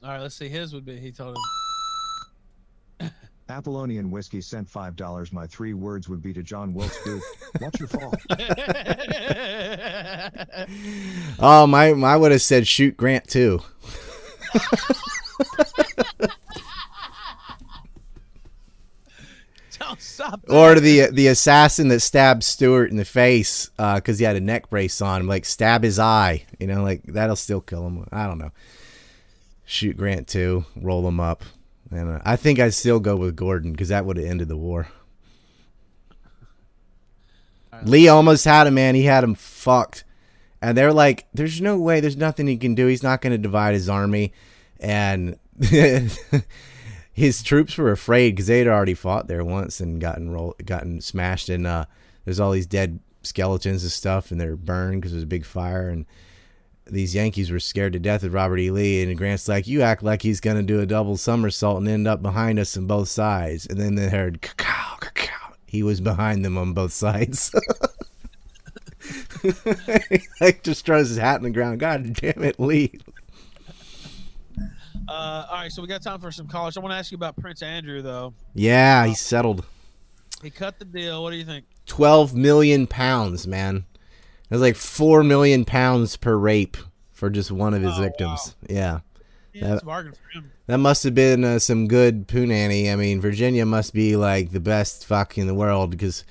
right, 0.03 0.21
let's 0.21 0.35
see. 0.35 0.49
His 0.49 0.73
would 0.73 0.85
be. 0.85 0.99
He 0.99 1.13
told 1.13 1.37
him. 1.37 1.43
Apollonian 3.53 4.11
Whiskey 4.11 4.41
sent 4.41 4.69
five 4.69 4.97
dollars. 4.97 5.33
My 5.33 5.47
three 5.47 5.75
words 5.75 6.09
would 6.09 6.23
be 6.23 6.33
to 6.33 6.43
John 6.43 6.73
Wilkes 6.73 6.99
Booth, 7.05 7.23
"Watch 7.61 7.79
your 7.79 7.89
fall." 7.89 8.15
Oh 11.39 11.67
my! 11.67 11.89
I 11.89 12.17
would 12.17 12.33
have 12.33 12.43
said 12.43 12.67
shoot 12.67 12.97
Grant 12.97 13.29
too. 13.29 13.61
or 20.49 20.77
the 20.77 21.09
the 21.13 21.27
assassin 21.27 21.89
that 21.89 22.01
stabbed 22.01 22.45
Seward 22.45 22.91
in 22.91 22.97
the 22.97 23.05
face 23.05 23.69
because 23.77 24.17
uh, 24.17 24.19
he 24.19 24.25
had 24.25 24.37
a 24.37 24.41
neck 24.41 24.71
brace 24.71 25.03
on. 25.03 25.27
Like 25.27 25.45
stab 25.45 25.83
his 25.83 25.99
eye, 25.99 26.45
you 26.59 26.67
know, 26.67 26.83
like 26.83 27.03
that'll 27.05 27.37
still 27.37 27.61
kill 27.61 27.87
him. 27.87 28.07
I 28.13 28.27
don't 28.27 28.39
know. 28.39 28.53
Shoot 29.65 29.97
Grant 29.97 30.29
too. 30.29 30.65
Roll 30.77 31.07
him 31.07 31.21
up 31.21 31.45
and 31.93 32.17
uh, 32.17 32.21
I 32.25 32.37
think 32.37 32.59
I'd 32.59 32.75
still 32.75 33.01
go 33.01 33.17
with 33.17 33.37
Gordon 33.37 33.73
because 33.73 33.89
that 33.89 34.07
would 34.07 34.17
have 34.17 34.27
ended 34.27 34.49
the 34.49 34.57
war. 34.57 34.89
Lee 37.85 38.09
almost 38.09 38.45
had 38.45 38.67
him, 38.67 38.75
man. 38.75 38.95
He 38.95 39.05
had 39.05 39.25
him 39.25 39.35
fucked, 39.35 40.05
and 40.61 40.77
they're 40.77 40.93
like, 40.93 41.27
"There's 41.35 41.61
no 41.61 41.79
way. 41.79 42.01
There's 42.01 42.17
nothing 42.17 42.47
he 42.47 42.57
can 42.57 42.75
do. 42.75 42.87
He's 42.87 43.03
not 43.03 43.21
going 43.21 43.33
to 43.33 43.39
divide 43.39 43.75
his 43.75 43.89
army," 43.89 44.33
and 44.79 45.37
his 47.13 47.43
troops 47.43 47.77
were 47.77 47.91
afraid 47.91 48.33
because 48.33 48.47
they 48.47 48.59
had 48.59 48.69
already 48.69 48.95
fought 48.95 49.27
there 49.27 49.45
once 49.45 49.81
and 49.81 50.01
gotten 50.01 50.31
roll, 50.31 50.55
gotten 50.65 51.01
smashed, 51.01 51.49
and 51.49 51.67
uh, 51.67 51.87
there's 52.25 52.41
all 52.41 52.53
these 52.53 52.67
dead 52.67 53.01
skeletons 53.23 53.83
and 53.83 53.93
stuff, 53.93 54.31
and 54.31 54.41
they're 54.41 54.57
burned 54.57 55.01
because 55.01 55.13
there's 55.13 55.25
a 55.25 55.27
big 55.27 55.45
fire, 55.45 55.89
and 55.89 56.07
these 56.93 57.15
Yankees 57.15 57.51
were 57.51 57.59
scared 57.59 57.95
to 57.95 57.99
death 57.99 58.23
of 58.23 58.35
Robert 58.35 58.59
E. 58.59 58.71
Lee, 58.71 59.03
and 59.03 59.17
Grant's 59.17 59.49
like, 59.49 59.67
"You 59.67 59.83
act 59.83 60.03
like 60.03 60.23
he's 60.23 60.41
gonna 60.41 60.63
do 60.63 60.81
a 60.81 60.87
double 60.87 61.17
somersault 61.17 61.79
and 61.79 61.89
end 61.89 62.07
up 62.07 62.23
behind 62.23 62.59
us 62.59 62.77
on 62.77 62.87
both 62.87 63.09
sides," 63.09 63.67
and 63.67 63.81
then 63.81 63.95
they 63.95 64.09
heard 64.09 64.43
cacao, 64.43 64.97
cacao. 65.01 65.55
He 65.67 65.83
was 65.83 66.01
behind 66.01 66.45
them 66.45 66.59
on 66.59 66.75
both 66.75 66.93
sides. 66.93 67.51
he 69.43 70.21
like 70.41 70.63
just 70.63 70.85
throws 70.85 71.09
his 71.09 71.19
hat 71.19 71.37
in 71.37 71.45
the 71.45 71.51
ground. 71.51 71.81
God 71.81 72.13
damn 72.15 72.45
it, 72.45 72.61
Lee. 72.61 72.93
Uh, 75.09 75.47
all 75.51 75.57
right, 75.57 75.73
so 75.73 75.83
we 75.83 75.89
got 75.89 76.03
time 76.03 76.21
for 76.21 76.31
some 76.31 76.47
college. 76.47 76.77
I 76.77 76.81
want 76.81 76.93
to 76.93 76.97
ask 76.97 77.11
you 77.11 77.17
about 77.17 77.37
Prince 77.37 77.63
Andrew, 77.63 78.03
though. 78.03 78.35
Yeah, 78.55 79.05
he 79.07 79.15
settled. 79.15 79.65
He 80.43 80.51
cut 80.51 80.79
the 80.79 80.85
deal. 80.85 81.23
What 81.23 81.31
do 81.31 81.37
you 81.37 81.45
think? 81.45 81.65
12 81.87 82.35
million 82.35 82.87
pounds, 82.87 83.47
man. 83.47 83.85
That's 84.53 84.61
like 84.61 84.77
4 84.77 85.25
million 85.25 85.65
pounds 85.65 86.17
per 86.19 86.37
rape 86.37 86.77
for 87.11 87.31
just 87.31 87.51
one 87.51 87.73
of 87.73 87.81
his 87.81 87.95
Oh, 87.97 88.03
victims. 88.03 88.55
Yeah. 88.69 89.01
Yeah, 89.55 89.67
That- 89.69 89.73
it's 89.75 89.83
a 89.83 89.87
bargain 89.87 90.13
for 90.13 90.39
him. 90.39 90.51
That 90.67 90.77
must 90.79 91.05
have 91.05 91.15
been 91.15 91.43
uh, 91.43 91.59
some 91.59 91.89
good 91.89 92.29
poonanny. 92.29 92.91
I 92.91 92.97
mean, 92.97 93.21
Virginia 93.21 93.65
must 93.65 93.95
be 93.95 94.15
like 94.17 94.51
the 94.53 94.61
best 94.61 95.07
fuck 95.07 95.39
in 95.39 95.47
the 95.47 95.55
world 95.55 95.91
because 95.91 96.25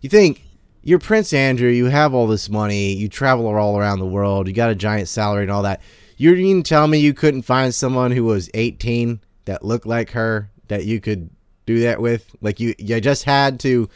you 0.00 0.10
think 0.10 0.42
you're 0.82 0.98
Prince 0.98 1.32
Andrew, 1.32 1.68
you 1.70 1.86
have 1.86 2.14
all 2.14 2.26
this 2.26 2.48
money, 2.48 2.92
you 2.94 3.08
travel 3.08 3.46
all 3.46 3.78
around 3.78 4.00
the 4.00 4.06
world, 4.06 4.48
you 4.48 4.54
got 4.54 4.70
a 4.70 4.74
giant 4.74 5.08
salary 5.08 5.42
and 5.42 5.50
all 5.50 5.62
that. 5.62 5.80
You 6.16 6.32
mean 6.34 6.62
to 6.64 6.68
tell 6.68 6.88
me 6.88 6.98
you 6.98 7.14
couldn't 7.14 7.42
find 7.42 7.72
someone 7.74 8.10
who 8.10 8.24
was 8.24 8.50
18 8.54 9.20
that 9.44 9.64
looked 9.64 9.86
like 9.86 10.10
her 10.10 10.50
that 10.66 10.84
you 10.84 11.00
could 11.00 11.30
do 11.64 11.80
that 11.80 12.00
with? 12.00 12.34
Like 12.40 12.58
you, 12.58 12.74
you 12.78 13.00
just 13.00 13.22
had 13.24 13.60
to, 13.60 13.88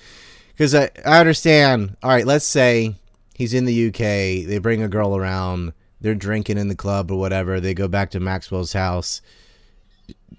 because 0.53 0.72
I, 0.74 0.89
I 1.05 1.18
understand. 1.18 1.97
All 2.03 2.11
right, 2.11 2.26
let's 2.26 2.47
say 2.47 2.95
he's 3.35 3.55
in 3.55 3.64
the 3.64 3.89
UK, 3.89 4.47
they 4.47 4.59
bring 4.59 4.83
a 4.83 4.89
girl 4.89 5.16
around, 5.16 5.72
they're 6.01 6.14
drinking 6.14 6.59
in 6.59 6.68
the 6.68 6.76
club 6.76 7.11
or 7.11 7.18
whatever, 7.18 7.61
they 7.61 7.74
go 7.74 7.89
back 7.89 8.11
to 8.11 8.20
Maxwell's 8.20 8.72
house 8.72 9.20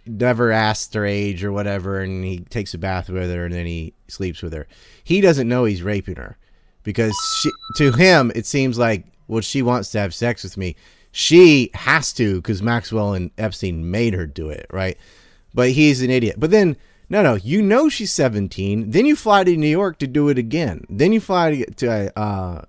never 0.05 0.51
asked 0.51 0.93
her 0.93 1.05
age 1.05 1.43
or 1.43 1.51
whatever, 1.51 2.01
and 2.01 2.23
he 2.23 2.39
takes 2.39 2.73
a 2.73 2.77
bath 2.77 3.09
with 3.09 3.31
her 3.31 3.45
and 3.45 3.53
then 3.53 3.65
he 3.65 3.93
sleeps 4.07 4.41
with 4.41 4.53
her. 4.53 4.67
He 5.03 5.21
doesn't 5.21 5.47
know 5.47 5.65
he's 5.65 5.83
raping 5.83 6.15
her 6.15 6.37
because 6.83 7.15
she, 7.41 7.51
to 7.77 7.91
him 7.93 8.31
it 8.35 8.45
seems 8.45 8.77
like 8.77 9.05
well 9.27 9.41
she 9.41 9.61
wants 9.61 9.91
to 9.91 9.99
have 9.99 10.13
sex 10.13 10.43
with 10.43 10.57
me. 10.57 10.75
She 11.11 11.69
has 11.73 12.11
to 12.13 12.37
because 12.37 12.61
Maxwell 12.61 13.13
and 13.13 13.31
Epstein 13.37 13.89
made 13.89 14.13
her 14.13 14.25
do 14.25 14.49
it, 14.49 14.65
right? 14.71 14.97
But 15.53 15.71
he's 15.71 16.01
an 16.01 16.09
idiot. 16.09 16.35
But 16.39 16.51
then 16.51 16.75
no, 17.09 17.21
no, 17.21 17.35
you 17.35 17.61
know 17.61 17.89
she's 17.89 18.11
17. 18.11 18.89
Then 18.89 19.05
you 19.05 19.15
fly 19.15 19.43
to 19.43 19.55
New 19.55 19.67
York 19.67 19.99
to 19.99 20.07
do 20.07 20.29
it 20.29 20.37
again. 20.37 20.85
Then 20.89 21.13
you 21.13 21.19
fly 21.19 21.55
to, 21.55 21.71
to 21.75 22.19
uh, 22.19 22.63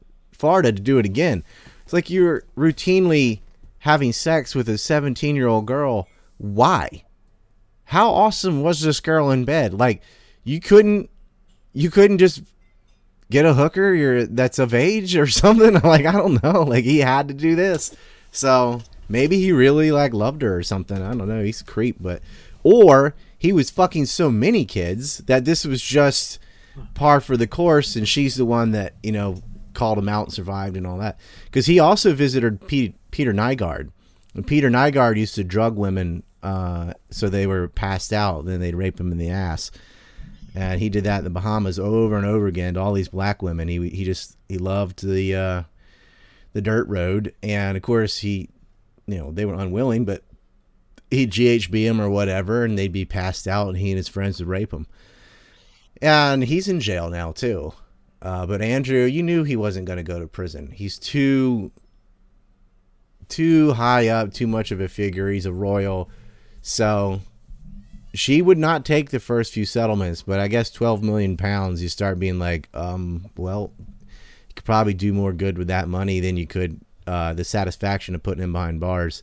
Florida 0.45 0.73
to 0.73 0.81
do 0.81 0.99
it 0.99 1.07
again. 1.07 1.43
It's 1.83 1.93
like 1.93 2.11
you're 2.11 2.45
routinely 2.57 3.41
having 3.81 4.13
sex 4.13 4.55
with 4.55 4.69
a 4.69 4.79
17 4.79 5.37
year 5.37 5.49
old 5.49 5.67
girl. 5.67 6.09
Why? 6.39 7.05
how 7.85 8.11
awesome 8.11 8.63
was 8.63 8.81
this 8.81 9.01
girl 9.01 9.31
in 9.31 9.45
bed? 9.45 9.75
Like 9.75 10.03
you 10.43 10.61
couldn't 10.61 11.11
you 11.73 11.91
couldn't 11.91 12.19
just 12.19 12.43
get 13.31 13.45
a 13.47 13.55
hooker 13.55 13.95
you're 13.95 14.27
that's 14.27 14.59
of 14.59 14.75
age 14.75 15.17
or 15.17 15.27
something? 15.43 15.75
Like 15.75 16.07
I 16.07 16.13
don't 16.13 16.43
know. 16.43 16.63
Like 16.63 16.85
he 16.85 16.99
had 16.99 17.29
to 17.29 17.35
do 17.35 17.55
this. 17.55 17.95
So 18.31 18.81
maybe 19.09 19.39
he 19.39 19.53
really 19.53 19.93
like 19.93 20.13
loved 20.13 20.43
her 20.43 20.57
or 20.57 20.63
something. 20.63 21.01
I 21.01 21.15
don't 21.15 21.29
know. 21.29 21.43
He's 21.43 21.61
a 21.61 21.65
creep, 21.65 21.97
but 22.01 22.23
or 22.63 23.15
he 23.39 23.53
was 23.53 23.71
fucking 23.71 24.07
so 24.07 24.31
many 24.31 24.65
kids 24.65 25.19
that 25.19 25.45
this 25.45 25.65
was 25.65 25.83
just 25.83 26.39
par 26.95 27.21
for 27.21 27.37
the 27.37 27.47
course 27.47 27.95
and 27.95 28.09
she's 28.09 28.35
the 28.35 28.47
one 28.47 28.73
that, 28.73 28.95
you 29.03 29.13
know, 29.13 29.41
called 29.75 29.99
him 29.99 30.09
out 30.09 30.27
and 30.27 30.33
survived 30.33 30.77
and 30.77 30.87
all 30.87 30.99
that. 30.99 31.19
Cuz 31.53 31.67
he 31.67 31.79
also 31.79 32.15
visited 32.15 32.67
Pete, 32.67 32.95
Peter 33.11 33.33
Nygard. 33.33 33.91
And 34.35 34.47
Peter 34.47 34.71
Nygard 34.71 35.17
used 35.17 35.35
to 35.37 35.45
drug 35.45 35.77
women 35.77 36.23
uh, 36.45 36.93
so 37.11 37.29
they 37.29 37.47
were 37.47 37.69
passed 37.69 38.13
out. 38.13 38.45
Then 38.45 38.61
they'd 38.61 38.75
rape 38.75 38.97
them 38.97 39.11
in 39.11 39.19
the 39.19 39.31
ass, 39.31 39.71
and 40.55 40.79
he 40.79 40.91
did 40.91 41.05
that 41.05 41.19
in 41.19 41.25
the 41.25 41.31
Bahamas 41.31 41.79
over 41.79 42.17
and 42.17 42.27
over 42.27 42.47
again 42.47 42.75
to 42.75 42.81
all 42.81 42.93
these 42.93 43.09
black 43.09 43.43
women. 43.43 43.67
He 43.67 43.89
he 43.89 44.05
just 44.05 44.37
he 44.47 44.59
loved 44.59 45.03
the 45.05 45.35
uh, 45.35 45.63
the 46.53 46.61
dirt 46.61 46.87
road, 46.87 47.35
and 47.43 47.79
of 47.79 47.83
course 47.83 48.19
he, 48.19 48.51
you 49.07 49.17
know, 49.17 49.33
they 49.33 49.47
were 49.47 49.55
unwilling, 49.55 50.05
but 50.05 50.23
he'd 51.11 51.33
GHB 51.33 51.83
him 51.83 52.01
or 52.01 52.11
whatever, 52.11 52.63
and 52.63 52.79
they'd 52.79 52.93
be 52.93 53.07
passed 53.07 53.49
out, 53.49 53.69
and 53.69 53.79
he 53.79 53.91
and 53.91 53.97
his 53.97 54.09
friends 54.09 54.39
would 54.39 54.49
rape 54.49 54.71
them. 54.71 54.87
And 56.03 56.45
he's 56.45 56.69
in 56.69 56.81
jail 56.81 57.09
now 57.09 57.33
too. 57.33 57.73
Uh, 58.25 58.47
but 58.47 58.63
Andrew, 58.63 59.05
you 59.05 59.23
knew 59.23 59.45
he 59.45 59.55
wasn't 59.55 59.87
going 59.87 59.99
to 59.99 60.03
go 60.03 60.19
to 60.19 60.27
prison. 60.27 60.71
He's 60.71 60.99
too 60.99 61.71
too 63.29 63.73
high 63.73 64.09
up, 64.09 64.33
too 64.33 64.47
much 64.47 64.71
of 64.71 64.81
a 64.81 64.89
figure. 64.89 65.31
He's 65.31 65.47
a 65.47 65.53
royal. 65.53 66.11
So 66.63 67.21
she 68.15 68.41
would 68.41 68.59
not 68.59 68.85
take 68.85 69.11
the 69.11 69.21
first 69.21 69.53
few 69.53 69.67
settlements, 69.67 70.23
but 70.23 70.41
I 70.41 70.49
guess 70.49 70.71
12 70.71 71.03
million 71.03 71.37
pounds, 71.37 71.83
you 71.83 71.89
start 71.89 72.19
being 72.19 72.39
like, 72.39 72.69
um, 72.75 73.27
well, 73.37 73.73
you 73.79 74.55
could 74.55 74.65
probably 74.65 74.95
do 74.95 75.13
more 75.13 75.33
good 75.33 75.59
with 75.59 75.69
that 75.69 75.89
money 75.89 76.21
than 76.21 76.37
you 76.37 76.47
could 76.47 76.81
uh, 77.07 77.35
the 77.35 77.45
satisfaction 77.45 78.15
of 78.15 78.23
putting 78.23 78.43
him 78.43 78.53
behind 78.53 78.81
bars. 78.81 79.23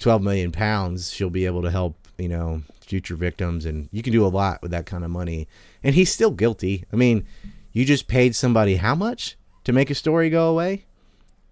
12 0.00 0.22
million 0.22 0.52
pounds, 0.52 1.12
she'll 1.12 1.30
be 1.30 1.46
able 1.46 1.62
to 1.62 1.70
help, 1.70 2.08
you 2.18 2.28
know, 2.28 2.62
future 2.80 3.16
victims, 3.16 3.64
and 3.64 3.88
you 3.92 4.02
can 4.02 4.12
do 4.12 4.26
a 4.26 4.28
lot 4.28 4.60
with 4.60 4.70
that 4.72 4.86
kind 4.86 5.04
of 5.04 5.10
money. 5.10 5.46
And 5.82 5.94
he's 5.94 6.12
still 6.12 6.30
guilty. 6.30 6.84
I 6.92 6.96
mean, 6.96 7.26
you 7.72 7.84
just 7.84 8.08
paid 8.08 8.34
somebody 8.34 8.76
how 8.76 8.94
much 8.94 9.36
to 9.64 9.72
make 9.72 9.90
a 9.90 9.94
story 9.94 10.30
go 10.30 10.48
away? 10.48 10.84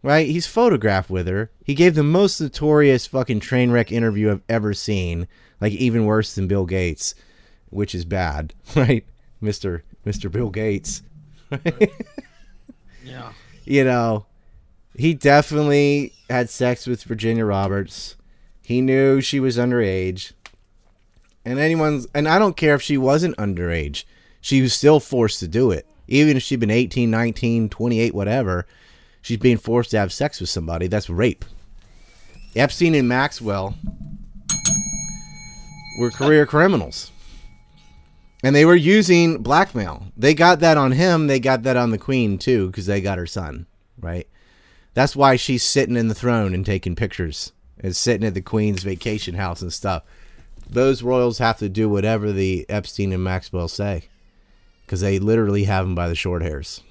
right? 0.00 0.28
He's 0.28 0.46
photographed 0.46 1.10
with 1.10 1.26
her. 1.26 1.50
He 1.64 1.74
gave 1.74 1.96
the 1.96 2.04
most 2.04 2.40
notorious 2.40 3.08
fucking 3.08 3.40
train 3.40 3.72
wreck 3.72 3.90
interview 3.90 4.30
I've 4.30 4.42
ever 4.48 4.72
seen, 4.72 5.26
like 5.60 5.72
even 5.72 6.04
worse 6.04 6.36
than 6.36 6.46
Bill 6.46 6.66
Gates, 6.66 7.16
which 7.70 7.96
is 7.96 8.04
bad, 8.04 8.54
right? 8.76 9.04
Mister 9.40 9.82
Mister 10.04 10.28
Bill 10.28 10.50
Gates, 10.50 11.02
Right? 11.50 11.90
Yeah. 13.04 13.32
you 13.64 13.82
know, 13.84 14.26
he 14.96 15.14
definitely 15.14 16.12
had 16.30 16.48
sex 16.48 16.86
with 16.86 17.02
Virginia 17.02 17.44
Roberts. 17.44 18.14
He 18.62 18.80
knew 18.80 19.20
she 19.20 19.40
was 19.40 19.56
underage, 19.58 20.30
and 21.44 21.58
anyone's 21.58 22.06
and 22.14 22.28
I 22.28 22.38
don't 22.38 22.56
care 22.56 22.76
if 22.76 22.82
she 22.82 22.96
wasn't 22.98 23.36
underage, 23.36 24.04
she 24.40 24.62
was 24.62 24.74
still 24.74 25.00
forced 25.00 25.40
to 25.40 25.48
do 25.48 25.72
it, 25.72 25.87
even 26.08 26.36
if 26.36 26.42
she'd 26.42 26.60
been 26.60 26.70
18, 26.70 27.10
19, 27.10 27.68
28, 27.68 28.14
whatever 28.14 28.66
she's 29.20 29.36
being 29.36 29.58
forced 29.58 29.90
to 29.90 29.98
have 29.98 30.12
sex 30.12 30.40
with 30.40 30.48
somebody. 30.48 30.86
That's 30.86 31.10
rape. 31.10 31.44
Epstein 32.56 32.94
and 32.94 33.08
Maxwell 33.08 33.74
were 36.00 36.10
career 36.10 36.46
criminals. 36.46 37.12
And 38.42 38.54
they 38.54 38.64
were 38.64 38.76
using 38.76 39.42
blackmail. 39.42 40.06
They 40.16 40.32
got 40.32 40.60
that 40.60 40.76
on 40.76 40.92
him. 40.92 41.26
They 41.26 41.40
got 41.40 41.64
that 41.64 41.76
on 41.76 41.90
the 41.90 41.98
queen, 41.98 42.38
too, 42.38 42.68
because 42.68 42.86
they 42.86 43.00
got 43.00 43.18
her 43.18 43.26
son, 43.26 43.66
right? 44.00 44.28
That's 44.94 45.16
why 45.16 45.36
she's 45.36 45.62
sitting 45.62 45.96
in 45.96 46.08
the 46.08 46.14
throne 46.14 46.54
and 46.54 46.64
taking 46.64 46.96
pictures 46.96 47.52
and 47.80 47.94
sitting 47.94 48.26
at 48.26 48.34
the 48.34 48.40
queen's 48.40 48.82
vacation 48.82 49.34
house 49.34 49.60
and 49.60 49.72
stuff. 49.72 50.04
Those 50.70 51.02
royals 51.02 51.38
have 51.38 51.58
to 51.58 51.68
do 51.68 51.88
whatever 51.88 52.32
the 52.32 52.64
Epstein 52.68 53.12
and 53.12 53.22
Maxwell 53.22 53.68
say 53.68 54.04
because 54.88 55.02
they 55.02 55.18
literally 55.18 55.64
have 55.64 55.84
him 55.84 55.94
by 55.94 56.08
the 56.08 56.14
short 56.14 56.40
hairs. 56.40 56.82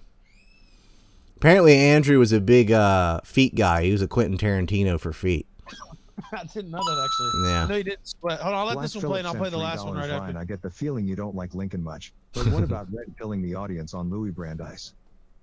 Apparently, 1.35 1.75
Andrew 1.75 2.19
was 2.19 2.31
a 2.31 2.39
big 2.39 2.71
uh, 2.71 3.21
feet 3.21 3.55
guy. 3.55 3.83
He 3.83 3.91
was 3.91 4.03
a 4.03 4.07
Quentin 4.07 4.37
Tarantino 4.37 4.99
for 4.99 5.11
feet. 5.11 5.47
I 6.31 6.43
didn't 6.43 6.69
know 6.69 6.77
that 6.77 7.03
actually. 7.03 7.49
Yeah. 7.49 7.63
I 7.63 7.67
know 7.67 7.75
you 7.75 7.83
didn't 7.83 8.07
sweat. 8.07 8.39
Hold 8.39 8.53
on, 8.53 8.59
I'll 8.59 8.65
let 8.67 8.73
Black 8.73 8.83
this 8.83 8.95
one 8.95 9.05
play 9.05 9.19
and 9.19 9.27
I'll 9.27 9.35
play 9.35 9.49
the 9.49 9.57
last 9.57 9.83
one 9.83 9.95
right 9.95 10.09
$3 10.09 10.13
after. 10.13 10.37
I 10.37 10.45
get 10.45 10.61
the 10.61 10.69
feeling 10.69 11.07
you 11.07 11.15
don't 11.15 11.35
like 11.35 11.55
Lincoln 11.55 11.83
much. 11.83 12.13
But 12.33 12.47
what 12.47 12.63
about 12.63 12.87
red 12.93 13.15
pilling 13.17 13.41
the 13.41 13.55
audience 13.55 13.95
on 13.95 14.11
Louis 14.11 14.29
Brandeis? 14.29 14.93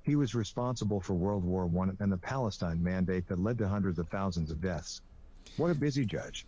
He 0.02 0.14
was 0.14 0.34
responsible 0.34 1.00
for 1.00 1.14
World 1.14 1.44
War 1.44 1.68
I 1.82 1.90
and 2.02 2.12
the 2.12 2.18
Palestine 2.18 2.80
mandate 2.82 3.26
that 3.28 3.40
led 3.40 3.58
to 3.58 3.68
hundreds 3.68 3.98
of 3.98 4.08
thousands 4.08 4.52
of 4.52 4.60
deaths. 4.60 5.00
What 5.56 5.70
a 5.70 5.74
busy 5.74 6.04
judge. 6.04 6.46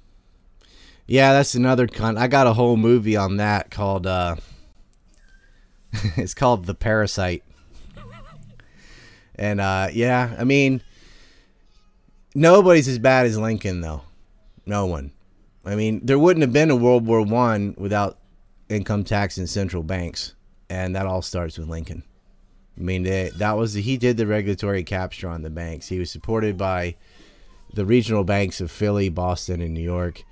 Yeah, 1.07 1.33
that's 1.33 1.55
another 1.55 1.87
con. 1.87 2.17
I 2.17 2.29
got 2.29 2.47
a 2.47 2.53
whole 2.53 2.77
movie 2.77 3.17
on 3.17 3.39
that 3.39 3.71
called 3.71 4.07
uh, 4.07 4.37
it's 6.17 6.35
called 6.35 6.67
The 6.67 6.75
Parasite. 6.75 7.43
And 9.35 9.61
uh, 9.61 9.89
yeah, 9.93 10.35
I 10.39 10.45
mean, 10.45 10.83
nobody's 12.35 12.89
as 12.89 12.99
bad 12.99 13.27
as 13.27 13.39
Lincoln, 13.39 13.81
though. 13.83 14.03
No 14.65 14.87
one. 14.87 15.13
I 15.65 15.75
mean, 15.75 16.01
there 16.05 16.19
wouldn't 16.19 16.43
have 16.43 16.53
been 16.53 16.71
a 16.71 16.77
World 16.77 17.07
War 17.07 17.23
One 17.23 17.75
without 17.77 18.19
income 18.69 19.05
tax 19.05 19.37
and 19.37 19.49
central 19.49 19.83
banks, 19.83 20.35
and 20.71 20.95
that 20.97 21.07
all 21.07 21.23
starts 21.23 21.59
with 21.59 21.69
Lincoln. 21.69 22.03
I 22.79 22.81
mean, 22.81 23.03
they, 23.03 23.31
that 23.37 23.57
was 23.57 23.75
he 23.75 23.97
did 23.97 24.17
the 24.17 24.27
regulatory 24.27 24.85
capture 24.85 25.29
on 25.29 25.43
the 25.43 25.51
banks. 25.51 25.89
He 25.89 25.99
was 25.99 26.11
supported 26.11 26.57
by 26.57 26.97
the 27.73 27.85
regional 27.85 28.25
banks 28.25 28.61
of 28.61 28.71
Philly, 28.71 29.09
Boston, 29.09 29.61
and 29.61 29.75
New 29.75 29.81
York. 29.81 30.25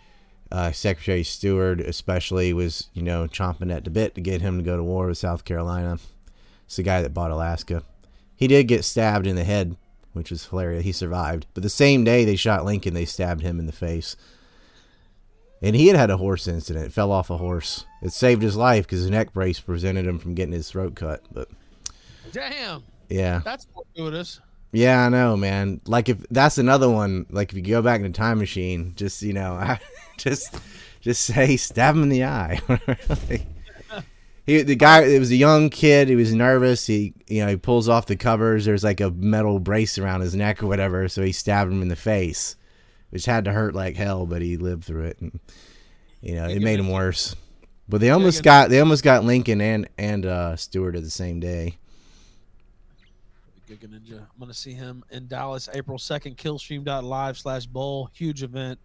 Uh, 0.55 0.71
Secretary 0.71 1.25
Seward, 1.25 1.81
especially, 1.81 2.53
was 2.53 2.89
you 2.95 3.03
know 3.03 3.27
chomping 3.27 3.75
at 3.75 3.83
the 3.83 3.91
bit 3.91 4.15
to 4.15 4.21
get 4.21 4.41
him 4.41 4.59
to 4.59 4.63
go 4.63 4.77
to 4.77 4.85
war 4.85 5.09
with 5.09 5.19
South 5.19 5.45
Carolina. 5.45 5.99
It's 6.67 6.77
the 6.77 6.85
guy 6.85 7.03
that 7.03 7.13
bought 7.13 7.33
Alaska. 7.33 7.83
He 8.37 8.47
did 8.47 8.69
get 8.69 8.85
stabbed 8.85 9.27
in 9.27 9.35
the 9.35 9.43
head, 9.43 9.77
which 10.13 10.31
was 10.31 10.47
hilarious. 10.47 10.85
He 10.85 10.93
survived, 10.93 11.47
but 11.55 11.65
the 11.65 11.69
same 11.69 12.05
day 12.05 12.25
they 12.25 12.37
shot 12.37 12.65
Lincoln, 12.65 12.95
they 12.95 13.05
stabbed 13.05 13.43
him 13.43 13.59
in 13.59 13.67
the 13.67 13.73
face. 13.73 14.15
And 15.61 15.75
he 15.75 15.89
had 15.89 15.97
had 15.97 16.11
a 16.11 16.19
horse 16.19 16.47
incident, 16.47 16.93
fell 16.93 17.11
off 17.11 17.31
a 17.31 17.39
horse. 17.39 17.85
It 18.01 18.13
saved 18.13 18.43
his 18.43 18.55
life 18.55 18.87
because 18.87 19.01
his 19.01 19.11
neck 19.11 19.33
brace 19.33 19.59
prevented 19.59 20.07
him 20.07 20.21
from 20.21 20.35
getting 20.35 20.55
his 20.55 20.71
throat 20.71 20.95
cut. 20.95 21.25
But 21.33 21.49
Damn, 22.31 22.85
yeah, 23.09 23.41
that's 23.45 23.67
fortuitous. 23.75 24.41
Yeah, 24.75 25.07
I 25.07 25.09
know, 25.09 25.37
man. 25.37 25.81
Like 25.87 26.09
if 26.09 26.19
that's 26.31 26.59
another 26.59 26.91
one. 26.91 27.27
Like 27.31 27.51
if 27.51 27.57
you 27.57 27.63
go 27.63 27.81
back 27.81 28.01
in 28.01 28.07
the 28.11 28.11
time 28.11 28.39
machine, 28.39 28.93
just 28.97 29.23
you 29.23 29.33
know, 29.33 29.77
just 30.19 30.57
just 31.01 31.23
say 31.23 31.57
stab 31.57 31.95
him 31.95 32.03
in 32.03 32.09
the 32.09 32.25
eye. 32.25 32.61
he 34.47 34.63
the 34.63 34.75
guy. 34.75 35.05
It 35.05 35.21
was 35.21 35.31
a 35.31 35.37
young 35.37 35.71
kid. 35.71 36.09
He 36.09 36.17
was 36.17 36.35
nervous. 36.35 36.89
He 36.89 37.15
you 37.29 37.43
know 37.45 37.51
he 37.51 37.57
pulls 37.57 37.89
off 37.89 38.07
the 38.07 38.17
covers. 38.17 38.65
There's 38.65 38.83
like 38.83 39.01
a 39.01 39.13
metal 39.13 39.61
brace 39.61 39.97
around 39.97 40.23
his 40.23 40.35
neck 40.35 40.61
or 40.61 40.67
whatever. 40.67 41.09
So 41.09 41.23
he 41.23 41.31
stabbed 41.31 41.71
him 41.71 41.81
in 41.81 41.89
the 41.89 41.95
face, 41.95 42.57
which 43.11 43.27
had 43.27 43.45
to 43.45 43.53
hurt 43.53 43.77
like 43.77 43.95
hell. 43.95 44.27
But 44.27 44.43
he 44.43 44.57
lived 44.57 44.85
through 44.85 45.05
it, 45.05 45.21
and 45.21 45.39
you 46.21 46.35
know 46.35 46.49
it 46.49 46.61
made 46.61 46.81
him 46.81 46.91
worse. 46.91 47.37
But 47.89 48.01
they 48.01 48.11
almost 48.11 48.43
got 48.43 48.71
they 48.71 48.81
almost 48.81 49.05
got 49.05 49.25
Lincoln 49.25 49.61
and 49.61 49.89
and 49.97 50.27
uh, 50.27 50.57
Seward 50.57 50.97
at 50.97 51.05
the 51.05 51.11
same 51.11 51.39
day. 51.39 51.79
Giga 53.69 53.89
Ninja. 53.89 54.19
I'm 54.21 54.39
gonna 54.39 54.55
see 54.55 54.73
him 54.73 55.05
in 55.11 55.27
Dallas, 55.27 55.69
April 55.73 55.99
second. 55.99 56.37
Killstream.live 56.37 57.39
slash 57.39 57.67
bowl. 57.67 58.11
Huge 58.13 58.43
event. 58.43 58.79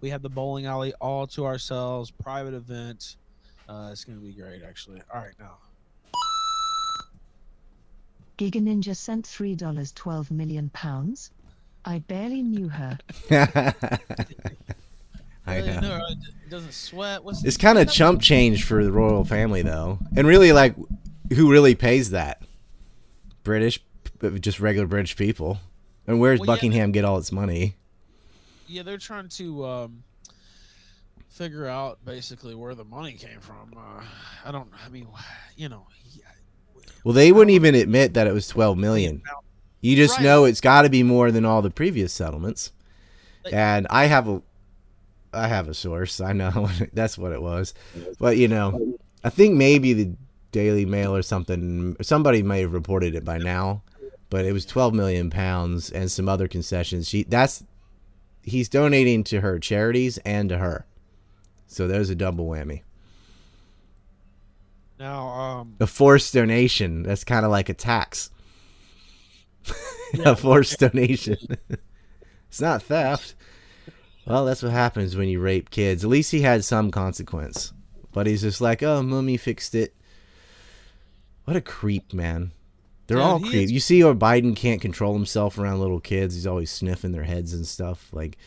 We 0.00 0.10
have 0.10 0.22
the 0.22 0.28
bowling 0.28 0.66
alley 0.66 0.92
all 1.00 1.26
to 1.28 1.44
ourselves. 1.44 2.10
Private 2.10 2.54
event. 2.54 3.16
Uh, 3.68 3.90
it's 3.92 4.04
gonna 4.04 4.18
be 4.20 4.32
great, 4.32 4.62
actually. 4.62 5.00
All 5.12 5.20
right, 5.20 5.34
now. 5.38 5.58
Giga 8.38 8.60
Ninja 8.60 8.96
sent 8.96 9.26
three 9.26 9.54
dollars 9.54 9.92
twelve 9.92 10.30
million 10.30 10.70
pounds. 10.70 11.30
I 11.84 11.98
barely 12.00 12.42
knew 12.42 12.68
her. 12.68 12.98
I 15.46 15.60
know. 15.60 15.80
no, 15.80 15.96
it 16.08 16.50
doesn't 16.50 16.72
sweat. 16.72 17.24
What's 17.24 17.44
It's 17.44 17.56
kind 17.56 17.78
of 17.78 17.90
chump 17.90 18.22
change 18.22 18.64
for 18.64 18.84
the 18.84 18.92
royal 18.92 19.24
family, 19.24 19.62
though, 19.62 19.98
and 20.16 20.26
really, 20.26 20.52
like, 20.52 20.76
who 21.34 21.50
really 21.50 21.74
pays 21.74 22.10
that? 22.10 22.42
British, 23.42 23.80
p- 23.80 23.84
just 24.40 24.60
regular 24.60 24.86
British 24.86 25.16
people. 25.16 25.58
And 26.06 26.18
where's 26.20 26.40
Well, 26.40 26.48
yeah, 26.48 26.54
Buckingham 26.54 26.92
get 26.92 27.04
all 27.04 27.18
its 27.18 27.30
money? 27.32 27.76
Yeah, 28.66 28.82
they're 28.82 28.98
trying 28.98 29.28
to 29.30 29.64
um, 29.66 30.02
figure 31.28 31.66
out 31.66 32.04
basically 32.04 32.54
where 32.54 32.74
the 32.74 32.84
money 32.84 33.12
came 33.12 33.40
from. 33.40 33.72
Uh, 33.76 34.02
I 34.44 34.50
don't. 34.52 34.70
I 34.84 34.88
mean, 34.88 35.06
you 35.56 35.68
know, 35.68 35.86
yeah, 36.14 36.24
Well, 37.04 37.14
they 37.14 37.32
wouldn't 37.32 37.54
even 37.54 37.74
admit 37.74 38.14
that 38.14 38.26
it 38.26 38.32
was 38.32 38.48
twelve 38.48 38.78
million. 38.78 39.22
You 39.80 39.96
just 39.96 40.16
Right. 40.18 40.24
know 40.24 40.44
it's 40.44 40.60
got 40.60 40.82
to 40.82 40.90
be 40.90 41.02
more 41.02 41.30
than 41.32 41.44
all 41.44 41.60
the 41.62 41.70
previous 41.70 42.12
settlements. 42.12 42.70
And 43.52 43.88
I 43.90 44.04
have 44.06 44.28
a, 44.28 44.40
I 45.32 45.48
have 45.48 45.68
a 45.68 45.74
source. 45.74 46.20
I 46.20 46.32
know 46.32 46.68
that's 46.92 47.18
what 47.18 47.32
it 47.32 47.42
was, 47.42 47.74
but 48.20 48.36
you 48.36 48.46
know, 48.48 48.96
I 49.24 49.30
think 49.30 49.56
maybe 49.56 49.92
the 49.92 50.14
Daily 50.52 50.84
Mail 50.84 51.14
or 51.14 51.22
something. 51.22 51.96
Somebody 52.02 52.42
may 52.42 52.60
have 52.60 52.72
reported 52.72 53.14
it 53.16 53.24
by 53.24 53.38
now, 53.38 53.82
but 54.32 54.46
it 54.46 54.52
was 54.54 54.64
twelve 54.64 54.94
million 54.94 55.28
pounds 55.28 55.90
and 55.90 56.10
some 56.10 56.26
other 56.26 56.48
concessions. 56.48 57.06
She 57.06 57.24
that's 57.24 57.64
he's 58.42 58.66
donating 58.66 59.24
to 59.24 59.42
her 59.42 59.58
charities 59.58 60.16
and 60.24 60.48
to 60.48 60.56
her, 60.56 60.86
so 61.66 61.86
there's 61.86 62.08
a 62.08 62.14
double 62.14 62.46
whammy. 62.48 62.80
now 64.98 65.28
um, 65.28 65.76
A 65.80 65.86
forced 65.86 66.32
donation. 66.32 67.02
That's 67.02 67.24
kind 67.24 67.44
of 67.44 67.50
like 67.50 67.68
a 67.68 67.74
tax. 67.74 68.30
a 70.24 70.34
forced 70.34 70.78
donation. 70.78 71.36
it's 72.48 72.60
not 72.62 72.82
theft. 72.82 73.34
Well, 74.26 74.46
that's 74.46 74.62
what 74.62 74.72
happens 74.72 75.14
when 75.14 75.28
you 75.28 75.40
rape 75.40 75.68
kids. 75.68 76.04
At 76.04 76.10
least 76.10 76.32
he 76.32 76.40
had 76.40 76.64
some 76.64 76.90
consequence. 76.90 77.74
But 78.12 78.26
he's 78.26 78.40
just 78.40 78.62
like, 78.62 78.82
oh, 78.82 79.02
mummy 79.02 79.36
fixed 79.36 79.74
it. 79.74 79.94
What 81.44 81.56
a 81.56 81.60
creep, 81.60 82.14
man. 82.14 82.52
They're 83.06 83.16
Dude, 83.18 83.26
all 83.26 83.38
he 83.38 83.50
creep. 83.50 83.64
is- 83.64 83.72
You 83.72 83.80
see 83.80 84.02
or 84.02 84.14
Biden 84.14 84.54
can't 84.56 84.80
control 84.80 85.12
himself 85.14 85.58
around 85.58 85.80
little 85.80 86.00
kids. 86.00 86.34
He's 86.34 86.46
always 86.46 86.70
sniffing 86.70 87.12
their 87.12 87.24
heads 87.24 87.52
and 87.52 87.66
stuff. 87.66 88.08
Like, 88.12 88.38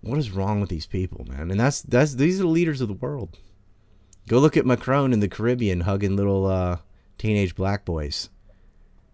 what 0.00 0.18
is 0.18 0.30
wrong 0.30 0.60
with 0.60 0.70
these 0.70 0.86
people, 0.86 1.24
man? 1.28 1.50
And 1.50 1.60
that's 1.60 1.82
that's 1.82 2.14
these 2.14 2.38
are 2.40 2.44
the 2.44 2.48
leaders 2.48 2.80
of 2.80 2.88
the 2.88 2.94
world. 2.94 3.36
Go 4.28 4.38
look 4.38 4.56
at 4.56 4.66
Macron 4.66 5.12
in 5.12 5.20
the 5.20 5.28
Caribbean 5.28 5.80
hugging 5.80 6.16
little 6.16 6.46
uh, 6.46 6.78
teenage 7.18 7.54
black 7.54 7.84
boys. 7.84 8.28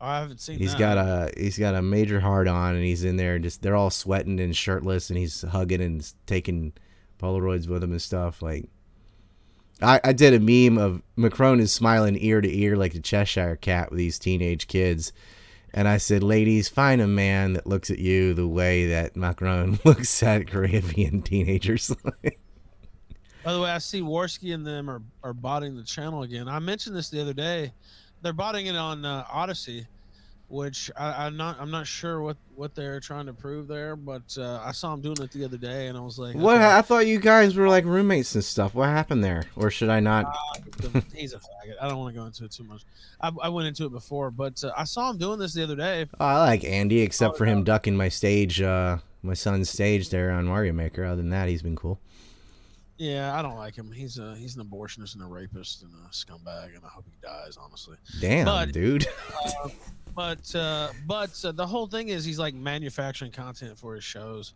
I 0.00 0.18
haven't 0.20 0.40
seen. 0.40 0.58
He's 0.58 0.72
that. 0.72 0.78
got 0.78 0.98
a 0.98 1.32
he's 1.36 1.56
got 1.58 1.74
a 1.74 1.80
major 1.82 2.20
hard 2.20 2.46
on, 2.48 2.74
and 2.74 2.84
he's 2.84 3.04
in 3.04 3.16
there, 3.16 3.36
and 3.36 3.44
just 3.44 3.62
they're 3.62 3.76
all 3.76 3.90
sweating 3.90 4.38
and 4.40 4.54
shirtless, 4.54 5.08
and 5.08 5.18
he's 5.18 5.42
hugging 5.42 5.80
and 5.80 6.12
taking 6.26 6.72
Polaroids 7.18 7.66
with 7.68 7.82
him 7.82 7.92
and 7.92 8.02
stuff. 8.02 8.42
Like, 8.42 8.68
I 9.82 10.00
I 10.04 10.12
did 10.12 10.34
a 10.34 10.40
meme 10.40 10.78
of 10.78 11.02
Macron 11.16 11.60
is 11.60 11.72
smiling 11.72 12.16
ear 12.20 12.40
to 12.40 12.58
ear 12.58 12.76
like 12.76 12.94
a 12.94 13.00
Cheshire 13.00 13.56
cat 13.56 13.90
with 13.90 13.98
these 13.98 14.18
teenage 14.18 14.66
kids, 14.66 15.12
and 15.72 15.88
I 15.88 15.98
said, 15.98 16.22
"Ladies, 16.22 16.68
find 16.68 17.00
a 17.00 17.06
man 17.06 17.54
that 17.54 17.66
looks 17.66 17.90
at 17.90 17.98
you 17.98 18.34
the 18.34 18.48
way 18.48 18.86
that 18.88 19.16
Macron 19.16 19.78
looks 19.84 20.22
at 20.22 20.46
Caribbean 20.46 21.22
teenagers." 21.22 21.94
By 23.44 23.52
the 23.52 23.60
way, 23.60 23.70
I 23.70 23.78
see 23.78 24.00
Warski 24.00 24.54
and 24.54 24.66
them 24.66 24.88
are, 24.88 25.02
are 25.22 25.34
botting 25.34 25.76
the 25.76 25.82
channel 25.82 26.22
again. 26.22 26.48
I 26.48 26.58
mentioned 26.60 26.96
this 26.96 27.10
the 27.10 27.20
other 27.20 27.34
day. 27.34 27.74
They're 28.22 28.32
botting 28.32 28.66
it 28.66 28.76
on 28.76 29.04
uh, 29.04 29.26
Odysee, 29.30 29.86
which 30.48 30.90
I, 30.96 31.26
I'm 31.26 31.36
not 31.36 31.56
I'm 31.60 31.70
not 31.70 31.86
sure 31.86 32.20
what 32.20 32.36
what 32.54 32.74
they're 32.74 33.00
trying 33.00 33.26
to 33.26 33.32
prove 33.32 33.66
there, 33.66 33.96
but 33.96 34.36
uh, 34.38 34.60
I 34.64 34.72
saw 34.72 34.94
him 34.94 35.00
doing 35.00 35.16
it 35.20 35.30
the 35.32 35.44
other 35.44 35.56
day, 35.56 35.88
and 35.88 35.98
I 35.98 36.00
was 36.00 36.18
like, 36.18 36.36
what? 36.36 36.56
okay, 36.56 36.66
I 36.76 36.82
thought 36.82 37.06
you 37.06 37.18
guys 37.18 37.56
were 37.56 37.68
like 37.68 37.84
roommates 37.84 38.34
and 38.34 38.44
stuff. 38.44 38.74
What 38.74 38.88
happened 38.88 39.24
there? 39.24 39.44
Or 39.56 39.70
should 39.70 39.88
I 39.88 40.00
not? 40.00 40.36
he's 41.14 41.32
a 41.32 41.38
faggot. 41.38 41.74
I 41.80 41.88
don't 41.88 41.98
want 41.98 42.14
to 42.14 42.20
go 42.20 42.26
into 42.26 42.44
it 42.44 42.52
too 42.52 42.64
much. 42.64 42.82
I, 43.20 43.30
I 43.42 43.48
went 43.48 43.66
into 43.68 43.86
it 43.86 43.92
before, 43.92 44.30
but 44.30 44.62
uh, 44.62 44.72
I 44.76 44.84
saw 44.84 45.10
him 45.10 45.18
doing 45.18 45.38
this 45.38 45.54
the 45.54 45.62
other 45.64 45.76
day. 45.76 46.06
Oh, 46.20 46.24
I 46.24 46.38
like 46.38 46.64
Andy, 46.64 47.00
except 47.00 47.36
for 47.38 47.46
him 47.46 47.64
ducking 47.64 47.96
my 47.96 48.08
stage, 48.08 48.60
uh, 48.62 48.98
my 49.22 49.34
son's 49.34 49.70
stage 49.70 50.10
there 50.10 50.30
on 50.30 50.44
Mario 50.46 50.72
Maker. 50.72 51.04
Other 51.04 51.16
than 51.16 51.30
that, 51.30 51.48
he's 51.48 51.62
been 51.62 51.76
cool. 51.76 51.98
Yeah, 52.96 53.36
I 53.36 53.42
don't 53.42 53.56
like 53.56 53.74
him. 53.74 53.90
He's 53.90 54.18
a 54.18 54.36
he's 54.36 54.56
an 54.56 54.64
abortionist 54.64 55.14
and 55.14 55.24
a 55.24 55.26
rapist 55.26 55.82
and 55.82 55.90
a 56.06 56.10
scumbag, 56.12 56.76
and 56.76 56.84
I 56.84 56.88
hope 56.88 57.06
he 57.06 57.16
dies. 57.20 57.58
Honestly. 57.60 57.96
Damn, 58.20 58.44
But- 58.44 58.72
dude. 58.72 59.06
but 60.14 60.54
uh, 60.54 60.88
but 61.06 61.44
uh, 61.44 61.52
the 61.52 61.66
whole 61.66 61.86
thing 61.86 62.08
is 62.08 62.24
he's 62.24 62.38
like 62.38 62.54
manufacturing 62.54 63.32
content 63.32 63.78
for 63.78 63.94
his 63.94 64.04
shows. 64.04 64.54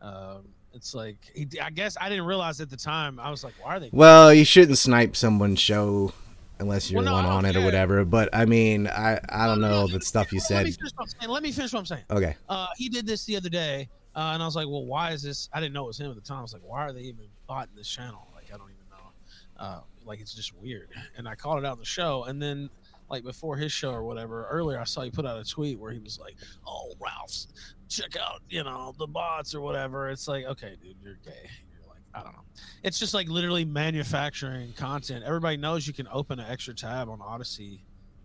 Um, 0.00 0.48
it's 0.74 0.94
like 0.94 1.16
he, 1.34 1.48
I 1.60 1.70
guess 1.70 1.96
I 2.00 2.08
didn't 2.08 2.26
realize 2.26 2.60
at 2.60 2.70
the 2.70 2.76
time. 2.76 3.18
I 3.18 3.30
was 3.30 3.42
like, 3.42 3.54
why 3.62 3.76
are 3.76 3.80
they? 3.80 3.90
well, 3.92 4.32
you 4.32 4.44
shouldn't 4.44 4.78
snipe 4.78 5.16
someone's 5.16 5.60
show 5.60 6.12
unless 6.60 6.90
you're 6.90 7.02
Well, 7.02 7.12
no, 7.12 7.16
the 7.22 7.28
one 7.28 7.36
on 7.36 7.44
it 7.46 7.56
or 7.56 7.64
whatever. 7.64 8.04
But 8.04 8.28
I 8.32 8.44
mean, 8.44 8.86
I 8.86 9.18
I 9.28 9.46
don't 9.46 9.60
know 9.60 9.86
the 9.86 10.00
stuff 10.00 10.32
you 10.32 10.40
Let 10.50 10.64
me 10.66 10.70
said. 10.72 10.76
finish 10.78 10.92
what 10.94 11.02
I'm 11.04 11.08
saying. 11.20 11.30
Let 11.32 11.42
me 11.42 11.52
finish 11.52 11.72
what 11.72 11.78
I'm 11.80 11.86
saying. 11.86 12.04
Okay. 12.10 12.36
Uh, 12.48 12.66
he 12.76 12.88
did 12.88 13.06
this 13.06 13.24
the 13.24 13.36
other 13.36 13.48
day, 13.48 13.88
uh, 14.14 14.30
and 14.34 14.42
I 14.42 14.46
was 14.46 14.56
like, 14.56 14.66
well, 14.66 14.84
why 14.84 15.12
is 15.12 15.22
this? 15.22 15.48
I 15.52 15.60
didn't 15.60 15.72
know 15.72 15.84
it 15.84 15.88
was 15.88 16.00
him 16.00 16.10
at 16.10 16.16
the 16.16 16.20
time. 16.22 16.38
I 16.38 16.42
was 16.42 16.52
like, 16.52 16.62
why 16.64 16.84
are 16.86 16.92
they 16.92 17.02
even 17.02 17.24
botting 17.46 17.74
this 17.76 17.88
channel? 17.88 18.28
Like, 18.34 18.46
I 18.52 18.56
don't 18.56 18.70
even 18.70 18.88
know. 18.90 19.64
Uh, 19.64 19.80
like, 20.04 20.20
it's 20.20 20.34
just 20.34 20.54
weird. 20.56 20.90
And 21.16 21.26
I 21.28 21.34
called 21.34 21.58
it 21.58 21.64
out 21.64 21.74
in 21.74 21.80
the 21.80 21.86
show, 21.86 22.24
and 22.24 22.40
then. 22.40 22.70
Like 23.10 23.24
before 23.24 23.56
his 23.56 23.72
show 23.72 23.90
or 23.90 24.04
whatever, 24.04 24.46
earlier 24.50 24.78
I 24.78 24.84
saw 24.84 25.02
he 25.02 25.10
put 25.10 25.24
out 25.24 25.38
a 25.38 25.44
tweet 25.44 25.78
where 25.78 25.92
he 25.92 25.98
was 25.98 26.18
like, 26.18 26.36
"Oh, 26.66 26.92
Ralph's, 27.00 27.48
check 27.88 28.16
out, 28.16 28.42
you 28.48 28.64
know, 28.64 28.94
the 28.98 29.06
bots 29.06 29.54
or 29.54 29.60
whatever." 29.60 30.08
It's 30.10 30.28
like, 30.28 30.44
okay, 30.44 30.76
dude, 30.82 30.96
you're 31.02 31.18
gay. 31.24 31.48
You're 31.72 31.88
like, 31.88 32.02
I 32.14 32.22
don't 32.22 32.32
know. 32.32 32.44
It's 32.82 32.98
just 32.98 33.14
like 33.14 33.28
literally 33.28 33.64
manufacturing 33.64 34.72
content. 34.74 35.24
Everybody 35.24 35.56
knows 35.56 35.86
you 35.86 35.94
can 35.94 36.08
open 36.12 36.38
an 36.38 36.50
extra 36.50 36.74
tab 36.74 37.08
on 37.08 37.20
Odysee, 37.20 37.82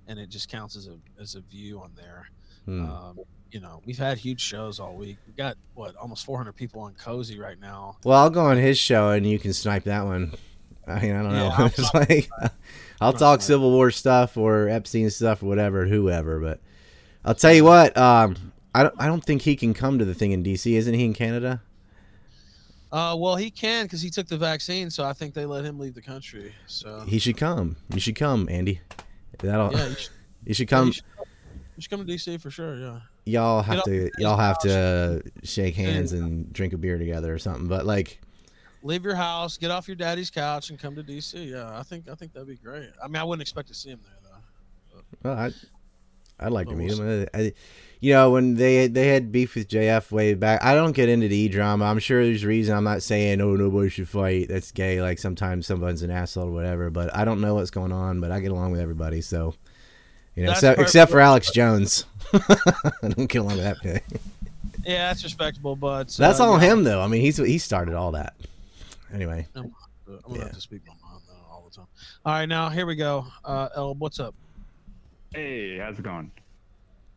and 0.08 0.20
it 0.20 0.30
just 0.30 0.50
counts 0.50 0.76
as 0.76 0.88
a 0.88 0.98
as 1.22 1.36
a 1.36 1.42
view 1.42 1.80
on 1.80 1.92
there. 1.96 2.30
Hmm. 2.66 2.86
Um, 2.86 3.20
you 3.54 3.60
know, 3.60 3.82
we've 3.86 4.00
had 4.00 4.18
huge 4.18 4.42
shows 4.42 4.80
all 4.80 4.96
week. 4.96 5.18
We 5.28 5.34
got 5.34 5.58
what 5.76 5.96
almost 5.96 6.26
400 6.26 6.54
people 6.54 6.82
on 6.82 6.96
Cozy 6.96 7.40
right 7.40 7.60
now. 7.60 7.98
Well, 8.04 8.18
I'll 8.18 8.32
go 8.32 8.42
on 8.46 8.58
his 8.58 8.80
show 8.80 9.12
and 9.12 9.30
you 9.30 9.38
can 9.38 9.54
snipe 9.54 9.84
that 9.84 10.06
one. 10.06 10.34
I 10.88 11.00
mean, 11.02 11.16
I 11.16 11.24
don't 11.24 11.32
Yeah, 11.34 11.58
know. 11.58 11.66
It's 11.78 11.94
like 11.94 12.30
I'll 13.02 13.14
talk. 13.14 13.42
Civil 13.42 13.72
War 13.72 13.92
stuff 13.92 14.38
or 14.38 14.70
Epstein 14.70 15.10
stuff 15.10 15.42
or 15.44 15.48
whatever, 15.48 15.86
whoever. 15.86 16.40
But 16.40 16.60
I'll 17.26 17.36
tell 17.36 17.54
you 17.54 17.64
what. 17.66 17.98
Um, 17.98 18.36
I 18.76 18.84
don't. 18.84 18.96
I 18.98 19.08
don't 19.08 19.24
think 19.24 19.44
he 19.44 19.56
can 19.56 19.74
come 19.74 20.00
to 20.00 20.06
the 20.06 20.14
thing 20.14 20.32
in 20.32 20.44
D.C. 20.44 20.76
Isn't 20.76 20.94
he 20.94 21.06
in 21.06 21.14
Canada? 21.14 21.62
Uh, 22.92 23.16
well, 23.18 23.36
he 23.36 23.50
can 23.50 23.86
because 23.86 24.02
he 24.02 24.10
took 24.12 24.28
the 24.28 24.38
vaccine, 24.38 24.90
so 24.90 25.04
I 25.04 25.14
think 25.14 25.34
they 25.34 25.46
let 25.46 25.66
him 25.66 25.80
leave 25.80 25.96
the 25.96 26.02
country. 26.02 26.54
So 26.68 27.02
He 27.08 27.18
should 27.18 27.38
come. 27.38 27.76
You 27.92 28.00
should 28.00 28.16
come, 28.16 28.48
Andy. 28.52 28.82
That'll. 29.40 29.72
yeah, 29.74 29.88
you 29.88 29.96
should, 29.96 30.10
you 30.46 30.54
should 30.54 30.72
yeah, 30.72 30.78
come. 30.78 30.88
you 30.88 30.94
should, 30.94 31.04
you 31.76 31.82
should 31.82 31.90
come 31.90 32.06
to 32.06 32.14
DC 32.14 32.40
for 32.40 32.52
sure. 32.52 32.76
Yeah. 32.78 33.00
y'all 33.26 33.64
have 33.64 33.78
Get 33.78 33.86
to. 33.86 34.12
Y'all 34.20 34.38
have 34.38 34.60
to 34.60 35.24
shake 35.44 35.76
hands 35.76 36.14
and 36.14 36.54
drink 36.54 36.74
a 36.74 36.78
beer 36.78 37.00
together 37.00 37.34
or 37.34 37.40
something. 37.40 37.68
But 37.68 37.88
like, 37.88 38.22
Leave 38.84 39.04
your 39.04 39.16
house, 39.16 39.58
get 39.58 39.72
off 39.72 39.88
your 39.88 39.96
daddy's 39.96 40.30
couch, 40.30 40.70
and 40.70 40.78
come 40.78 40.96
to 40.96 41.04
DC. 41.04 41.50
Yeah, 41.50 41.78
I 41.80 41.84
think 41.84 42.10
I 42.10 42.16
think 42.16 42.34
that'd 42.34 42.48
be 42.48 42.56
great. 42.58 42.90
I 43.04 43.08
mean, 43.08 43.16
I 43.16 43.24
wouldn't 43.24 43.42
expect 43.42 43.70
to 43.70 43.74
see 43.74 43.90
him 43.90 44.00
there 44.04 44.32
though. 44.94 45.02
well, 45.30 45.38
I. 45.40 45.52
I'd 46.40 46.52
like 46.52 46.68
to 46.68 46.74
But 46.74 46.80
meet 46.80 46.92
him. 46.92 47.28
I, 47.34 47.40
I- 47.40 47.54
you 48.02 48.12
know, 48.12 48.32
when 48.32 48.56
they 48.56 48.88
they 48.88 49.08
had 49.08 49.32
beef 49.32 49.56
with 49.56 49.70
JF 49.70 50.12
way 50.12 50.34
back, 50.34 50.62
I 50.62 50.76
don't 50.76 50.92
get 50.92 51.08
into 51.08 51.30
the 51.30 51.38
e 51.38 51.48
drama. 51.48 51.86
I'm 51.86 52.00
sure 52.00 52.22
there's 52.26 52.44
a 52.44 52.48
reason. 52.48 52.76
I'm 52.76 52.84
not 52.84 53.02
saying 53.02 53.40
oh 53.40 53.56
nobody 53.56 53.88
should 53.88 54.10
fight. 54.10 54.50
That's 54.50 54.74
gay. 54.74 55.02
Like 55.02 55.20
sometimes 55.20 55.68
someone's 55.68 56.02
an 56.02 56.12
asshole 56.12 56.50
or 56.50 56.52
whatever. 56.52 56.90
But 56.90 57.16
I 57.16 57.24
don't 57.24 57.40
know 57.40 57.56
what's 57.56 57.70
going 57.72 57.94
on. 57.94 58.20
But 58.20 58.32
I 58.32 58.42
get 58.42 58.52
along 58.52 58.72
with 58.74 58.82
everybody. 58.82 59.22
So, 59.22 59.56
you 60.36 60.44
know, 60.44 60.50
That's 60.50 60.64
except, 60.64 60.82
except 60.82 61.12
for 61.12 61.22
Alex 61.22 61.50
Jones, 61.52 62.04
I 62.34 62.92
don't 63.04 63.28
get 63.28 63.38
along 63.38 63.56
with 63.56 63.64
that 63.64 63.78
guy. 63.82 64.02
Yeah, 64.86 65.08
that's 65.08 65.24
respectable, 65.24 65.78
but 65.78 66.10
That's 66.10 66.42
uh, 66.42 66.46
all 66.46 66.62
yeah, 66.62 66.74
him 66.74 66.84
though. 66.84 67.00
I 67.02 67.08
mean, 67.08 67.22
he's 67.22 67.38
he 67.38 67.58
started 67.58 67.94
all 67.96 68.12
that. 68.12 68.34
Anyway, 69.14 69.48
I'm 69.56 69.72
gonna 70.08 70.20
Yeah. 70.30 70.44
have 70.46 70.54
to 70.54 70.62
speak 70.62 70.82
my 70.88 70.94
mind 71.08 71.24
though 71.28 71.46
all 71.52 71.64
the 71.70 71.76
time. 71.76 71.88
All 72.26 72.34
right, 72.34 72.46
now 72.48 72.70
here 72.70 72.86
we 72.86 72.96
go. 72.96 73.26
Uh, 73.46 73.70
El, 73.76 73.96
what's 73.96 74.20
up? 74.20 74.34
Hey, 75.34 75.78
how's 75.78 76.00
it 76.00 76.04
going? 76.04 76.32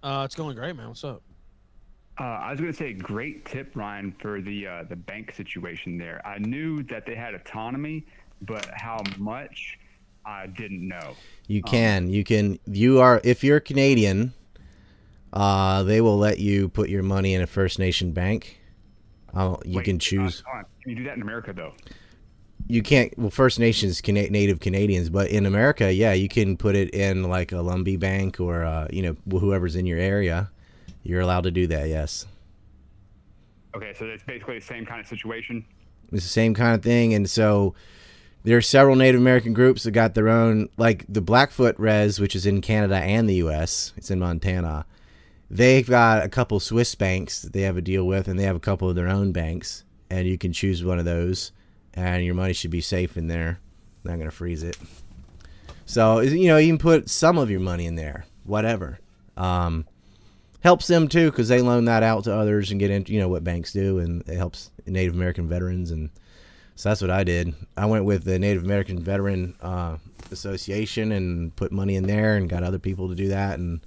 Uh, 0.03 0.23
it's 0.25 0.35
going 0.35 0.57
great, 0.57 0.77
man. 0.77 0.89
What's 0.89 1.05
up? 1.05 1.23
Uh, 2.19 2.23
I 2.25 2.51
was 2.51 2.61
going 2.61 2.73
to 2.73 2.77
say, 2.77 2.95
great 2.95 3.45
tip, 3.45 3.73
Ryan, 3.75 4.13
for 4.19 4.41
the 4.41 4.67
uh, 4.67 4.85
the 4.89 4.97
bank 4.97 5.33
situation 5.33 5.99
there. 5.99 6.27
I 6.27 6.39
knew 6.39 6.83
that 6.85 7.05
they 7.07 7.15
had 7.15 7.35
autonomy, 7.35 8.07
but 8.43 8.67
how 8.75 9.03
much 9.19 9.79
I 10.25 10.47
didn't 10.47 10.87
know. 10.87 11.15
you 11.47 11.63
can 11.63 12.09
you 12.11 12.25
can 12.25 12.59
you 12.67 13.01
are 13.01 13.21
if 13.25 13.43
you're 13.45 13.61
Canadian, 13.61 14.33
uh, 15.33 15.83
they 15.83 16.01
will 16.01 16.17
let 16.19 16.39
you 16.39 16.69
put 16.69 16.89
your 16.89 17.03
money 17.03 17.35
in 17.35 17.43
a 17.43 17.47
First 17.47 17.79
Nation 17.79 18.13
bank. 18.13 18.61
Uh, 19.35 19.57
you 19.65 19.79
Wait, 19.79 19.85
can 19.85 19.97
uh, 19.97 19.99
choose. 19.99 20.43
hold 20.47 20.59
on. 20.59 20.65
Can 20.87 20.91
you 20.91 21.03
do 21.03 21.05
that 21.09 21.17
in 21.17 21.23
America 21.23 21.53
though? 21.53 21.73
you 22.69 22.81
can't 22.81 23.17
well 23.19 23.29
first 23.31 23.59
nations 23.59 24.01
Cana- 24.01 24.31
native 24.31 24.61
canadians 24.61 25.09
but 25.11 25.29
in 25.31 25.45
america 25.47 25.93
yeah 25.93 26.13
you 26.13 26.29
can 26.29 26.57
put 26.57 26.75
it 26.75 26.91
in 26.95 27.23
like 27.25 27.53
a 27.53 27.57
lumbee 27.57 27.99
bank 27.99 28.41
or 28.41 28.65
uh, 28.65 28.87
you 28.91 29.03
know 29.03 29.17
whoever's 29.39 29.77
in 29.77 29.85
your 29.87 29.99
area 29.99 30.51
you're 31.03 31.21
allowed 31.21 31.43
to 31.43 31.51
do 31.51 31.67
that 31.67 31.89
yes 31.89 32.27
Okay, 33.75 33.93
so 33.97 34.07
it's 34.07 34.23
basically 34.25 34.59
the 34.59 34.65
same 34.65 34.87
kind 34.87 35.01
of 35.01 35.07
situation. 35.07 35.65
it's 36.13 36.23
the 36.25 36.29
same 36.31 36.55
kind 36.55 36.75
of 36.77 36.83
thing 36.83 37.13
and 37.15 37.29
so 37.29 37.75
there 38.45 38.57
are 38.57 38.63
several 38.63 38.97
native 38.97 39.21
american 39.21 39.53
groups 39.53 39.83
that 39.83 39.91
got 39.91 40.15
their 40.15 40.29
own 40.29 40.69
like 40.77 41.05
the 41.09 41.21
blackfoot 41.21 41.79
res 41.79 42.19
which 42.21 42.35
is 42.37 42.47
in 42.47 42.61
canada 42.61 42.97
and 42.97 43.29
the 43.29 43.35
us 43.35 43.93
it's 43.97 44.11
in 44.11 44.19
montana 44.19 44.87
they've 45.51 45.89
got 45.89 46.25
a 46.25 46.29
couple 46.29 46.59
swiss 46.59 46.95
banks 46.95 47.43
that 47.43 47.53
they 47.53 47.63
have 47.63 47.77
a 47.77 47.83
deal 47.83 48.05
with 48.05 48.27
and 48.29 48.39
they 48.39 48.45
have 48.45 48.57
a 48.57 48.61
couple 48.61 48.89
of 48.89 48.97
their 48.97 49.09
own 49.09 49.31
banks 49.31 49.85
and 50.11 50.27
you 50.27 50.39
can 50.39 50.53
choose 50.53 50.85
one 50.85 50.99
of 50.99 51.05
those 51.05 51.53
and 51.95 52.25
your 52.25 52.35
money 52.35 52.53
should 52.53 52.71
be 52.71 52.81
safe 52.81 53.17
in 53.17 53.27
there. 53.27 53.59
I'm 54.05 54.11
not 54.11 54.17
going 54.17 54.31
to 54.31 54.37
freeze 54.37 54.63
it. 54.63 54.77
So 55.87 56.21
you 56.21 56.49
know 56.49 56.57
you 56.57 56.69
can 56.69 56.79
put 56.79 57.09
some 57.09 57.39
of 57.39 57.51
your 57.51 57.61
money 57.61 57.87
in 57.87 57.97
there 57.97 58.27
whatever. 58.47 58.99
Um, 59.37 59.87
helps 60.63 60.87
them 60.87 61.09
too 61.09 61.31
because 61.31 61.49
they 61.49 61.61
loan 61.61 61.85
that 61.85 62.03
out 62.03 62.25
to 62.25 62.35
others 62.35 62.71
and 62.71 62.81
get 62.81 62.91
into 62.91 63.13
you 63.13 63.21
know 63.21 63.29
what 63.29 63.45
banks 63.45 63.73
do 63.73 63.99
and 63.99 64.27
it 64.29 64.37
helps 64.37 64.71
native 64.87 65.15
american 65.15 65.49
veterans 65.49 65.91
and 65.91 66.11
so 66.75 66.89
that's 66.89 67.01
what 67.01 67.11
i 67.11 67.23
did. 67.23 67.55
I 67.77 67.87
went 67.87 68.05
with 68.05 68.25
the 68.25 68.39
native 68.39 68.65
american 68.65 68.99
veteran 68.99 69.55
uh, 69.61 69.99
association 70.31 71.13
and 71.13 71.55
put 71.55 71.71
money 71.71 71.95
in 71.95 72.07
there 72.07 72.37
and 72.37 72.49
got 72.49 72.63
other 72.63 72.79
people 72.79 73.09
to 73.09 73.15
do 73.15 73.29
that 73.29 73.59
and 73.59 73.81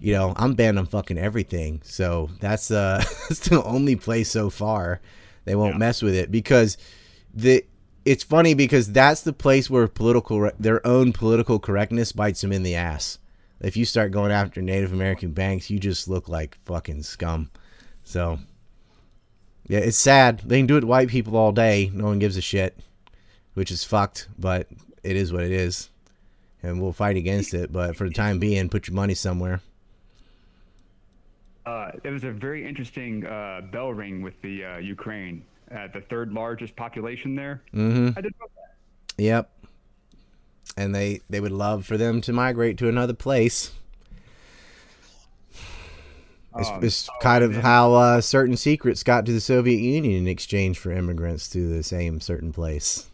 you 0.00 0.12
know 0.12 0.34
i'm 0.36 0.54
banned 0.54 0.78
on 0.78 0.86
fucking 0.86 1.18
everything. 1.18 1.80
So 1.84 2.30
that's 2.40 2.70
uh 2.70 2.98
that's 3.28 3.48
the 3.48 3.62
only 3.62 3.96
place 3.96 4.30
so 4.30 4.50
far 4.50 5.00
they 5.44 5.54
won't 5.54 5.74
Yeah. 5.74 5.78
mess 5.78 6.02
with 6.02 6.14
it 6.14 6.30
because 6.30 6.76
the 7.34 7.64
it's 8.04 8.24
funny 8.24 8.52
because 8.54 8.90
that's 8.92 9.20
the 9.22 9.32
place 9.32 9.70
where 9.70 9.86
political 9.86 10.50
their 10.58 10.84
own 10.86 11.12
political 11.12 11.58
correctness 11.58 12.12
bites 12.12 12.40
them 12.40 12.52
in 12.52 12.62
the 12.64 12.74
ass. 12.74 13.18
If 13.60 13.76
you 13.76 13.84
start 13.84 14.10
going 14.10 14.32
after 14.32 14.60
Native 14.60 14.92
American 14.92 15.30
banks, 15.32 15.70
you 15.70 15.78
just 15.78 16.08
look 16.08 16.28
like 16.28 16.58
fucking 16.64 17.04
scum. 17.04 17.50
So 18.02 18.40
yeah, 19.68 19.78
it's 19.78 19.96
sad. 19.96 20.42
They 20.44 20.58
can 20.58 20.66
do 20.66 20.76
it 20.76 20.80
to 20.80 20.86
white 20.86 21.08
people 21.08 21.36
all 21.36 21.52
day. 21.52 21.90
No 21.94 22.06
one 22.06 22.18
gives 22.18 22.36
a 22.36 22.40
shit, 22.40 22.76
which 23.54 23.70
is 23.70 23.84
fucked, 23.84 24.28
but 24.38 24.66
it 25.04 25.14
is 25.14 25.32
what 25.32 25.44
it 25.44 25.52
is. 25.52 25.88
And 26.64 26.80
we'll 26.82 26.92
fight 26.92 27.16
against 27.16 27.54
it, 27.54 27.72
but 27.72 27.96
for 27.96 28.08
the 28.08 28.14
time 28.14 28.38
being, 28.38 28.68
put 28.68 28.88
your 28.88 28.94
money 28.94 29.14
somewhere. 29.14 29.60
Uh, 31.64 31.92
it 32.02 32.10
was 32.10 32.24
a 32.24 32.32
very 32.32 32.66
interesting 32.66 33.24
uh, 33.24 33.60
bell 33.70 33.92
ring 33.92 34.22
with 34.22 34.40
the 34.42 34.64
uh, 34.64 34.76
Ukraine, 34.78 35.44
uh, 35.74 35.88
the 35.92 36.00
third 36.00 36.32
largest 36.32 36.74
population 36.74 37.34
there. 37.36 37.62
Mm-hmm. 37.74 38.08
I 38.16 38.20
didn't 38.20 38.36
know 38.40 38.48
that. 38.56 39.22
Yep. 39.22 39.50
And 40.76 40.94
they 40.94 41.20
they 41.28 41.40
would 41.40 41.52
love 41.52 41.84
for 41.86 41.96
them 41.96 42.20
to 42.22 42.32
migrate 42.32 42.78
to 42.78 42.88
another 42.88 43.12
place. 43.14 43.72
It's, 46.56 46.68
Um, 46.68 46.84
it's 46.84 47.08
oh, 47.08 47.12
kind 47.20 47.44
of 47.44 47.52
man. 47.52 47.60
how 47.62 47.94
uh, 47.94 48.20
certain 48.20 48.56
secrets 48.56 49.02
got 49.02 49.24
to 49.26 49.32
the 49.32 49.40
Soviet 49.40 49.78
Union 49.78 50.14
in 50.14 50.28
exchange 50.28 50.78
for 50.78 50.90
immigrants 50.90 51.48
to 51.50 51.66
the 51.68 51.82
same 51.82 52.20
certain 52.20 52.52
place. 52.52 53.08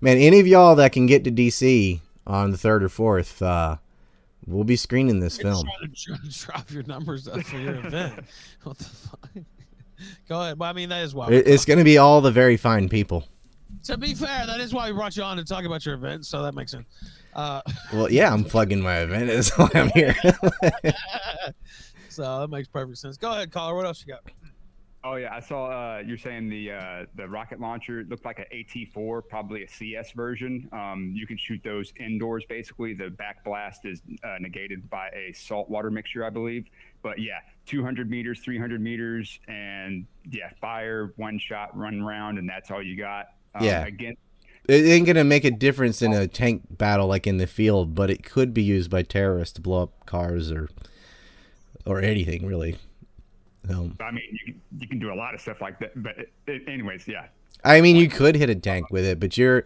Man, 0.00 0.18
any 0.18 0.40
of 0.40 0.46
y'all 0.46 0.74
that 0.76 0.92
can 0.92 1.06
get 1.06 1.24
to 1.24 1.30
DC 1.30 2.00
on 2.26 2.50
the 2.50 2.58
third 2.58 2.82
or 2.82 2.88
fourth, 2.88 3.40
uh, 3.40 3.76
we'll 4.46 4.64
be 4.64 4.76
screening 4.76 5.20
this 5.20 5.38
You're 5.38 5.52
film. 5.52 5.66
trying 5.78 6.20
to 6.22 6.28
drop 6.46 6.70
your 6.70 6.82
numbers 6.84 7.28
up 7.28 7.42
for 7.42 7.56
your 7.58 7.74
event. 7.76 8.20
What 8.62 8.78
the 8.78 8.84
fuck? 8.84 9.28
Go 10.28 10.40
ahead. 10.40 10.58
Well, 10.58 10.68
I 10.70 10.72
mean, 10.72 10.88
that 10.88 11.02
is 11.04 11.14
why. 11.14 11.28
It- 11.30 11.46
It's 11.46 11.64
going 11.64 11.78
to 11.78 11.84
be 11.84 11.98
all 11.98 12.20
the 12.20 12.30
very 12.32 12.56
fine 12.56 12.88
people. 12.88 13.24
To 13.84 13.96
be 13.98 14.14
fair, 14.14 14.46
that 14.46 14.60
is 14.60 14.72
why 14.72 14.90
we 14.90 14.96
brought 14.96 15.16
you 15.16 15.22
on 15.22 15.36
to 15.36 15.44
talk 15.44 15.64
about 15.64 15.84
your 15.84 15.94
event, 15.96 16.24
so 16.26 16.42
that 16.42 16.54
makes 16.54 16.70
sense. 16.72 16.86
Uh, 17.34 17.60
Well, 17.92 18.10
yeah, 18.10 18.32
I'm 18.32 18.44
plugging 18.44 18.80
my 18.80 18.98
event. 19.00 19.26
That's 19.28 19.50
why 19.58 19.68
I'm 19.74 19.88
here. 19.90 20.14
so 22.08 22.40
that 22.40 22.48
makes 22.50 22.68
perfect 22.68 22.98
sense. 22.98 23.16
Go 23.16 23.32
ahead, 23.32 23.50
caller. 23.50 23.74
What 23.74 23.86
else 23.86 24.04
you 24.06 24.12
got? 24.14 24.22
Oh 25.06 25.16
yeah, 25.16 25.34
I 25.34 25.40
saw. 25.40 25.66
Uh, 25.66 25.98
you're 25.98 26.16
saying 26.16 26.48
the 26.48 26.72
uh, 26.72 27.04
the 27.14 27.28
rocket 27.28 27.60
launcher 27.60 28.06
looked 28.08 28.24
like 28.24 28.38
an 28.38 28.46
AT4, 28.50 29.28
probably 29.28 29.62
a 29.62 29.68
CS 29.68 30.12
version. 30.12 30.66
Um, 30.72 31.12
you 31.14 31.26
can 31.26 31.36
shoot 31.36 31.60
those 31.62 31.92
indoors. 32.00 32.46
Basically, 32.48 32.94
the 32.94 33.10
back 33.10 33.44
blast 33.44 33.84
is 33.84 34.00
uh, 34.24 34.36
negated 34.40 34.88
by 34.88 35.08
a 35.08 35.30
saltwater 35.34 35.90
mixture, 35.90 36.24
I 36.24 36.30
believe. 36.30 36.64
But 37.02 37.20
yeah, 37.20 37.40
200 37.66 38.08
meters, 38.08 38.40
300 38.40 38.80
meters, 38.80 39.38
and 39.46 40.06
yeah, 40.30 40.48
fire, 40.58 41.12
one 41.16 41.38
shot, 41.38 41.76
run 41.76 42.02
round, 42.02 42.38
and 42.38 42.48
that's 42.48 42.70
all 42.70 42.82
you 42.82 42.96
got. 42.96 43.26
Um, 43.54 43.62
Yeah. 43.62 43.84
Again, 43.84 44.16
it 44.66 44.86
ain't 44.86 45.06
gonna 45.06 45.22
make 45.22 45.44
a 45.44 45.50
difference 45.50 46.00
in 46.00 46.14
a 46.14 46.26
tank 46.26 46.62
battle 46.70 47.08
like 47.08 47.26
in 47.26 47.36
the 47.36 47.46
field, 47.46 47.94
but 47.94 48.08
it 48.08 48.24
could 48.24 48.54
be 48.54 48.62
used 48.62 48.90
by 48.90 49.02
terrorists 49.02 49.52
to 49.56 49.60
blow 49.60 49.82
up 49.82 50.06
cars 50.06 50.50
or 50.50 50.70
or 51.84 52.00
anything 52.00 52.46
really. 52.46 52.78
Um, 53.70 53.96
I 54.00 54.10
mean, 54.10 54.22
you, 54.30 54.38
can- 54.52 54.60
you 54.78 54.88
can 54.88 54.98
do 54.98 55.12
a 55.12 55.16
lot 55.16 55.34
of 55.34 55.40
stuff 55.40 55.60
like 55.62 55.78
that. 55.80 55.92
But 56.02 56.18
it, 56.46 56.68
anyways, 56.68 57.06
yeah. 57.08 57.26
I 57.64 57.80
mean, 57.80 57.96
you 57.96 58.08
could 58.08 58.34
hit 58.36 58.50
a 58.50 58.54
tank 58.54 58.90
with 58.90 59.04
it, 59.04 59.18
but 59.20 59.38
you're 59.38 59.64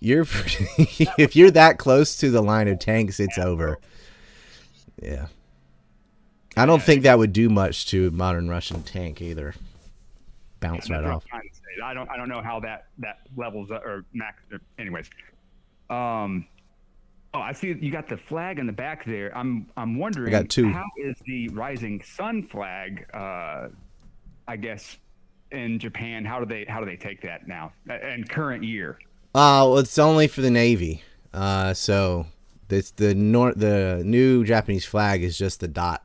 you're 0.00 0.22
if 1.18 1.36
you're 1.36 1.50
that 1.50 1.78
close 1.78 2.16
to 2.18 2.30
the 2.30 2.42
line 2.42 2.68
of 2.68 2.78
tanks, 2.78 3.20
it's 3.20 3.36
over. 3.38 3.78
Yeah, 5.02 5.26
I 6.56 6.64
don't 6.64 6.82
think 6.82 7.02
that 7.02 7.18
would 7.18 7.32
do 7.34 7.48
much 7.50 7.86
to 7.88 8.08
a 8.08 8.10
modern 8.10 8.48
Russian 8.48 8.82
tank 8.82 9.20
either. 9.20 9.54
Bounce 10.60 10.88
Yeah, 10.88 10.96
right 10.96 11.02
that's 11.02 11.04
what 11.04 11.10
I'm 11.10 11.16
off. 11.16 11.24
trying 11.26 11.48
to 11.50 11.54
say. 11.54 11.82
I 11.84 11.92
don't 11.92 12.10
I 12.10 12.16
don't 12.16 12.30
know 12.30 12.40
how 12.42 12.60
that 12.60 12.86
that 12.98 13.18
levels 13.36 13.70
up 13.70 13.84
or 13.84 14.06
max. 14.14 14.38
Or 14.50 14.58
anyways, 14.78 15.10
um, 15.90 16.46
oh, 17.36 17.40
I 17.40 17.52
see 17.52 17.68
you 17.80 17.90
got 17.90 18.08
the 18.08 18.16
flag 18.16 18.58
in 18.58 18.66
the 18.66 18.72
back 18.72 19.04
there. 19.04 19.36
I'm 19.36 19.66
I'm 19.76 19.98
wondering 19.98 20.30
got 20.30 20.48
two. 20.48 20.70
how 20.70 20.84
is 20.98 21.16
the 21.26 21.48
rising 21.48 22.02
sun 22.02 22.42
flag? 22.42 23.06
Uh, 23.12 23.68
I 24.48 24.56
guess 24.56 24.96
in 25.52 25.78
Japan, 25.78 26.24
how 26.24 26.40
do 26.40 26.46
they 26.46 26.64
how 26.64 26.80
do 26.80 26.86
they 26.86 26.96
take 26.96 27.20
that 27.22 27.46
now? 27.46 27.72
Uh, 27.88 27.94
And 27.94 28.28
current 28.28 28.64
year. 28.64 28.98
Uh, 29.34 29.68
well, 29.68 29.78
it's 29.78 29.98
only 29.98 30.28
for 30.28 30.40
the 30.40 30.50
Navy. 30.50 31.02
Uh, 31.34 31.74
so 31.74 32.26
it's 32.70 32.90
the 32.92 33.14
nor- 33.14 33.52
the 33.54 34.02
new 34.04 34.44
Japanese 34.44 34.86
flag 34.86 35.22
is 35.22 35.36
just 35.36 35.60
the 35.60 35.68
dot, 35.68 36.02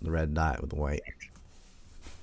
the 0.00 0.10
red 0.10 0.32
dot 0.32 0.60
with 0.62 0.70
the 0.70 0.76
white. 0.76 1.02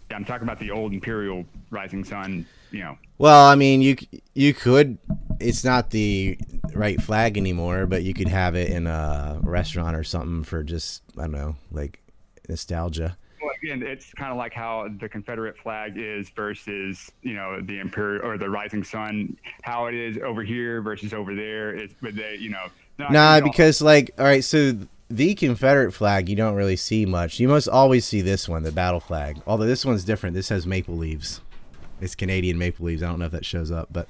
Yeah, 0.09 0.17
I'm 0.17 0.25
talking 0.25 0.43
about 0.43 0.59
the 0.59 0.71
old 0.71 0.93
Imperial 0.93 1.45
Rising 1.69 2.03
Sun. 2.03 2.45
You 2.71 2.79
know, 2.79 2.97
Well, 3.17 3.47
I 3.47 3.55
mean, 3.55 3.81
you 3.81 3.97
you 4.33 4.53
could. 4.53 4.97
It's 5.39 5.63
not 5.63 5.89
the 5.89 6.37
right 6.73 7.01
flag 7.01 7.37
anymore, 7.37 7.85
but 7.85 8.03
you 8.03 8.13
could 8.13 8.27
have 8.29 8.55
it 8.55 8.69
in 8.69 8.87
a 8.87 9.39
restaurant 9.43 9.95
or 9.95 10.03
something 10.03 10.43
for 10.43 10.63
just 10.63 11.03
I 11.17 11.21
don't 11.23 11.31
know, 11.31 11.55
like 11.71 11.99
nostalgia. 12.47 13.17
well, 13.41 13.51
again, 13.61 13.81
it's 13.83 14.13
kind 14.13 14.31
of 14.31 14.37
like 14.37 14.53
how 14.53 14.87
the 14.99 15.09
Confederate 15.09 15.57
flag 15.57 15.93
is 15.97 16.29
versus 16.29 17.11
you 17.21 17.33
know 17.33 17.59
the 17.61 17.79
Imperial 17.79 18.25
or 18.25 18.37
the 18.37 18.49
Rising 18.49 18.83
Sun. 18.83 19.35
How 19.63 19.87
it 19.87 19.93
is 19.95 20.17
over 20.23 20.43
here 20.43 20.81
versus 20.81 21.13
over 21.13 21.35
there. 21.35 21.71
It's 21.73 21.93
but 22.01 22.15
they, 22.15 22.35
you 22.39 22.49
know, 22.49 22.67
not- 22.97 23.11
Nah, 23.11 23.35
you 23.35 23.41
know, 23.41 23.47
because 23.47 23.81
like, 23.81 24.11
all 24.17 24.25
right, 24.25 24.43
so 24.43 24.77
the 25.09 25.35
Confederate 25.35 25.91
flag 25.91 26.29
you 26.29 26.35
don't 26.37 26.55
really 26.55 26.77
see 26.77 27.05
much. 27.05 27.39
You 27.39 27.47
must 27.49 27.67
always 27.67 28.05
see 28.05 28.21
this 28.21 28.47
one, 28.47 28.63
the 28.63 28.71
battle 28.71 28.99
flag. 29.01 29.41
Although 29.45 29.65
this 29.65 29.83
one's 29.83 30.05
different. 30.05 30.35
This 30.35 30.47
has 30.49 30.65
maple 30.65 30.95
leaves. 30.95 31.41
It's 32.01 32.15
Canadian 32.15 32.57
maple 32.57 32.85
leaves. 32.85 33.03
I 33.03 33.07
don't 33.07 33.19
know 33.19 33.25
if 33.25 33.31
that 33.31 33.45
shows 33.45 33.71
up, 33.71 33.89
but 33.91 34.07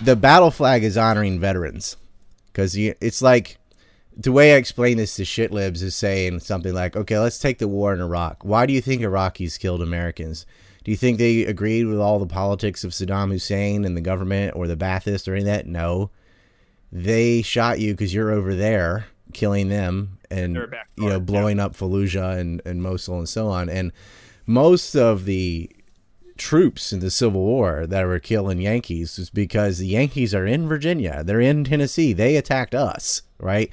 the 0.00 0.16
battle 0.16 0.50
flag 0.50 0.84
is 0.84 0.96
honoring 0.96 1.40
veterans 1.40 1.96
because 2.52 2.76
it's 2.76 3.22
like 3.22 3.58
the 4.16 4.32
way 4.32 4.54
I 4.54 4.56
explain 4.56 4.96
this 4.96 5.16
to 5.16 5.24
shit 5.24 5.52
libs 5.52 5.82
is 5.82 5.94
saying 5.94 6.40
something 6.40 6.72
like, 6.72 6.96
okay, 6.96 7.18
let's 7.18 7.38
take 7.38 7.58
the 7.58 7.68
war 7.68 7.92
in 7.92 8.00
Iraq. 8.00 8.44
Why 8.44 8.66
do 8.66 8.72
you 8.72 8.80
think 8.80 9.02
Iraqis 9.02 9.58
killed 9.58 9.82
Americans? 9.82 10.46
Do 10.84 10.90
you 10.90 10.96
think 10.96 11.18
they 11.18 11.44
agreed 11.44 11.84
with 11.84 11.98
all 11.98 12.18
the 12.18 12.26
politics 12.26 12.84
of 12.84 12.92
Saddam 12.92 13.30
Hussein 13.30 13.84
and 13.84 13.96
the 13.96 14.00
government 14.00 14.54
or 14.56 14.66
the 14.66 14.76
Ba'athists 14.76 15.28
or 15.28 15.32
any 15.32 15.40
of 15.40 15.46
that? 15.46 15.66
No. 15.66 16.10
They 16.92 17.42
shot 17.42 17.80
you 17.80 17.92
because 17.92 18.14
you're 18.14 18.30
over 18.30 18.54
there 18.54 19.06
killing 19.32 19.68
them 19.68 20.18
and 20.30 20.54
you 20.96 21.08
know 21.08 21.20
blowing 21.20 21.60
up 21.60 21.76
Fallujah 21.76 22.38
and, 22.38 22.62
and 22.64 22.82
Mosul 22.82 23.18
and 23.18 23.28
so 23.28 23.48
on. 23.48 23.68
And 23.68 23.92
most 24.46 24.94
of 24.94 25.24
the 25.24 25.68
troops 26.36 26.92
in 26.92 27.00
the 27.00 27.10
Civil 27.10 27.42
War 27.42 27.86
that 27.86 28.06
were 28.06 28.18
killing 28.18 28.60
Yankees 28.60 29.18
was 29.18 29.30
because 29.30 29.78
the 29.78 29.86
Yankees 29.86 30.34
are 30.34 30.46
in 30.46 30.68
Virginia. 30.68 31.22
They're 31.24 31.40
in 31.40 31.64
Tennessee. 31.64 32.12
They 32.12 32.36
attacked 32.36 32.74
us, 32.74 33.22
right? 33.38 33.72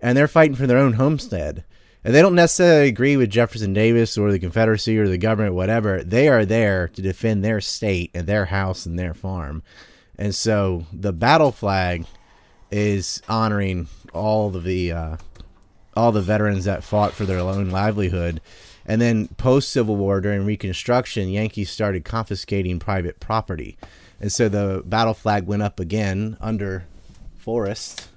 And 0.00 0.16
they're 0.16 0.28
fighting 0.28 0.56
for 0.56 0.66
their 0.66 0.78
own 0.78 0.94
homestead. 0.94 1.64
And 2.04 2.14
they 2.14 2.20
don't 2.20 2.34
necessarily 2.34 2.88
agree 2.88 3.16
with 3.16 3.30
Jefferson 3.30 3.72
Davis 3.72 4.18
or 4.18 4.32
the 4.32 4.38
Confederacy 4.38 4.98
or 4.98 5.08
the 5.08 5.18
government, 5.18 5.54
whatever. 5.54 6.02
They 6.02 6.28
are 6.28 6.44
there 6.44 6.88
to 6.88 7.02
defend 7.02 7.44
their 7.44 7.60
state 7.60 8.10
and 8.12 8.26
their 8.26 8.46
house 8.46 8.86
and 8.86 8.98
their 8.98 9.14
farm. 9.14 9.62
And 10.18 10.34
so 10.34 10.86
the 10.92 11.12
battle 11.12 11.52
flag 11.52 12.06
is 12.70 13.22
honoring 13.28 13.86
all 14.12 14.54
of 14.54 14.64
the 14.64 14.92
uh, 14.92 15.16
all 15.94 16.12
the 16.12 16.22
veterans 16.22 16.64
that 16.64 16.84
fought 16.84 17.12
for 17.12 17.24
their 17.24 17.38
own 17.38 17.70
livelihood. 17.70 18.40
And 18.84 19.00
then 19.00 19.28
post 19.36 19.70
Civil 19.70 19.96
War 19.96 20.20
during 20.20 20.44
Reconstruction, 20.44 21.28
Yankees 21.28 21.70
started 21.70 22.04
confiscating 22.04 22.78
private 22.78 23.20
property. 23.20 23.76
And 24.20 24.32
so 24.32 24.48
the 24.48 24.82
battle 24.84 25.14
flag 25.14 25.46
went 25.46 25.62
up 25.62 25.78
again 25.78 26.36
under 26.40 26.84
Forrest. 27.38 28.08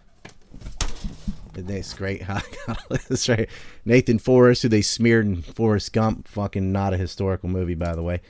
That's 1.53 1.93
great. 1.93 2.23
How 2.23 2.37
I 2.37 2.41
got 2.67 3.07
this 3.07 3.29
right. 3.29 3.49
Nathan 3.85 4.19
Forrest, 4.19 4.63
who 4.63 4.69
they 4.69 4.81
smeared 4.81 5.25
in 5.25 5.41
Forrest 5.41 5.93
Gump, 5.93 6.27
fucking 6.27 6.71
not 6.71 6.93
a 6.93 6.97
historical 6.97 7.49
movie, 7.49 7.75
by 7.75 7.95
the 7.95 8.03
way. 8.03 8.21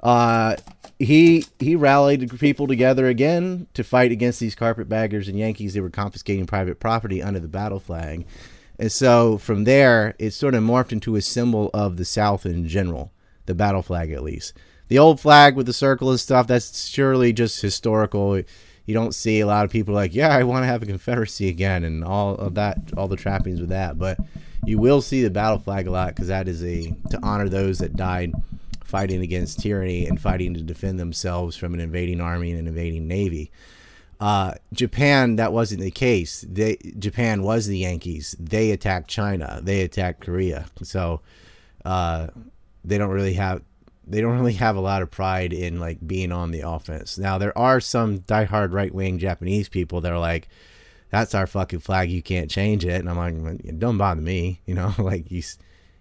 Uh, 0.00 0.56
he 0.98 1.44
he 1.58 1.74
rallied 1.74 2.38
people 2.38 2.66
together 2.66 3.06
again 3.06 3.66
to 3.74 3.82
fight 3.82 4.12
against 4.12 4.40
these 4.40 4.54
carpetbaggers 4.54 5.28
and 5.28 5.38
Yankees. 5.38 5.74
They 5.74 5.80
were 5.80 5.90
confiscating 5.90 6.46
private 6.46 6.78
property 6.78 7.22
under 7.22 7.40
the 7.40 7.48
battle 7.48 7.80
flag, 7.80 8.26
and 8.78 8.92
so 8.92 9.38
from 9.38 9.64
there, 9.64 10.14
it 10.18 10.30
sort 10.30 10.54
of 10.54 10.62
morphed 10.62 10.92
into 10.92 11.16
a 11.16 11.22
symbol 11.22 11.70
of 11.74 11.96
the 11.96 12.04
South 12.04 12.46
in 12.46 12.68
general, 12.68 13.12
the 13.46 13.54
battle 13.54 13.82
flag 13.82 14.12
at 14.12 14.22
least. 14.22 14.52
The 14.88 14.98
old 14.98 15.20
flag 15.20 15.56
with 15.56 15.66
the 15.66 15.72
circle 15.72 16.10
and 16.10 16.20
stuff, 16.20 16.46
that's 16.46 16.86
surely 16.86 17.32
just 17.32 17.60
historical. 17.60 18.36
You 18.36 18.94
don't 18.94 19.14
see 19.14 19.40
a 19.40 19.46
lot 19.46 19.64
of 19.64 19.70
people 19.70 19.94
like, 19.94 20.14
yeah, 20.14 20.34
I 20.34 20.44
want 20.44 20.62
to 20.62 20.66
have 20.66 20.82
a 20.82 20.86
Confederacy 20.86 21.48
again, 21.48 21.84
and 21.84 22.02
all 22.02 22.36
of 22.36 22.54
that, 22.54 22.78
all 22.96 23.08
the 23.08 23.16
trappings 23.16 23.60
with 23.60 23.68
that. 23.68 23.98
But 23.98 24.18
you 24.64 24.78
will 24.78 25.02
see 25.02 25.22
the 25.22 25.30
battle 25.30 25.58
flag 25.58 25.86
a 25.86 25.90
lot 25.90 26.14
because 26.14 26.28
that 26.28 26.48
is 26.48 26.64
a 26.64 26.94
to 27.10 27.18
honor 27.22 27.48
those 27.48 27.78
that 27.80 27.96
died 27.96 28.32
fighting 28.84 29.20
against 29.20 29.60
tyranny 29.60 30.06
and 30.06 30.18
fighting 30.18 30.54
to 30.54 30.62
defend 30.62 30.98
themselves 30.98 31.56
from 31.56 31.74
an 31.74 31.80
invading 31.80 32.22
army 32.22 32.50
and 32.52 32.60
an 32.60 32.66
invading 32.66 33.06
navy. 33.06 33.50
Uh, 34.20 34.54
Japan, 34.72 35.36
that 35.36 35.52
wasn't 35.52 35.80
the 35.80 35.90
case. 35.90 36.44
They, 36.48 36.76
Japan 36.98 37.42
was 37.42 37.66
the 37.66 37.78
Yankees. 37.78 38.34
They 38.40 38.72
attacked 38.72 39.08
China. 39.08 39.60
They 39.62 39.82
attacked 39.82 40.20
Korea. 40.20 40.66
So 40.82 41.20
uh, 41.84 42.28
they 42.84 42.98
don't 42.98 43.10
really 43.10 43.34
have 43.34 43.62
they 44.08 44.20
don't 44.22 44.38
really 44.38 44.54
have 44.54 44.76
a 44.76 44.80
lot 44.80 45.02
of 45.02 45.10
pride 45.10 45.52
in 45.52 45.78
like 45.78 46.06
being 46.06 46.32
on 46.32 46.50
the 46.50 46.62
offense. 46.62 47.18
Now 47.18 47.38
there 47.38 47.56
are 47.56 47.80
some 47.80 48.20
diehard 48.20 48.72
right 48.72 48.92
wing 48.92 49.18
Japanese 49.18 49.68
people 49.68 50.00
that 50.00 50.12
are 50.12 50.18
like, 50.18 50.48
"That's 51.10 51.34
our 51.34 51.46
fucking 51.46 51.80
flag. 51.80 52.10
You 52.10 52.22
can't 52.22 52.50
change 52.50 52.84
it." 52.84 53.00
And 53.00 53.08
I'm 53.08 53.18
like, 53.18 53.78
"Don't 53.78 53.98
bother 53.98 54.22
me." 54.22 54.60
You 54.66 54.74
know, 54.74 54.94
like 54.98 55.30
you 55.30 55.42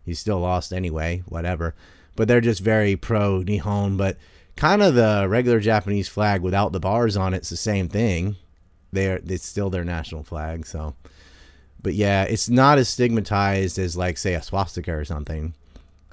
you 0.05 0.15
still 0.15 0.39
lost 0.39 0.71
anyway. 0.71 1.23
Whatever. 1.27 1.75
But 2.15 2.27
they're 2.27 2.41
just 2.41 2.61
very 2.61 2.95
pro 2.95 3.41
Nihon. 3.43 3.97
But 3.97 4.17
kind 4.57 4.81
of 4.81 4.95
the 4.95 5.27
regular 5.29 5.59
Japanese 5.59 6.07
flag 6.09 6.41
without 6.41 6.71
the 6.71 6.79
bars 6.79 7.15
on 7.15 7.33
it's 7.33 7.49
the 7.49 7.57
same 7.57 7.87
thing. 7.87 8.35
They're 8.91 9.21
it's 9.25 9.45
still 9.45 9.69
their 9.69 9.83
national 9.85 10.23
flag. 10.23 10.65
So, 10.65 10.95
but 11.81 11.93
yeah, 11.93 12.23
it's 12.23 12.49
not 12.49 12.77
as 12.77 12.89
stigmatized 12.89 13.79
as 13.79 13.95
like 13.95 14.17
say 14.17 14.33
a 14.33 14.41
swastika 14.41 14.93
or 14.93 15.05
something. 15.05 15.53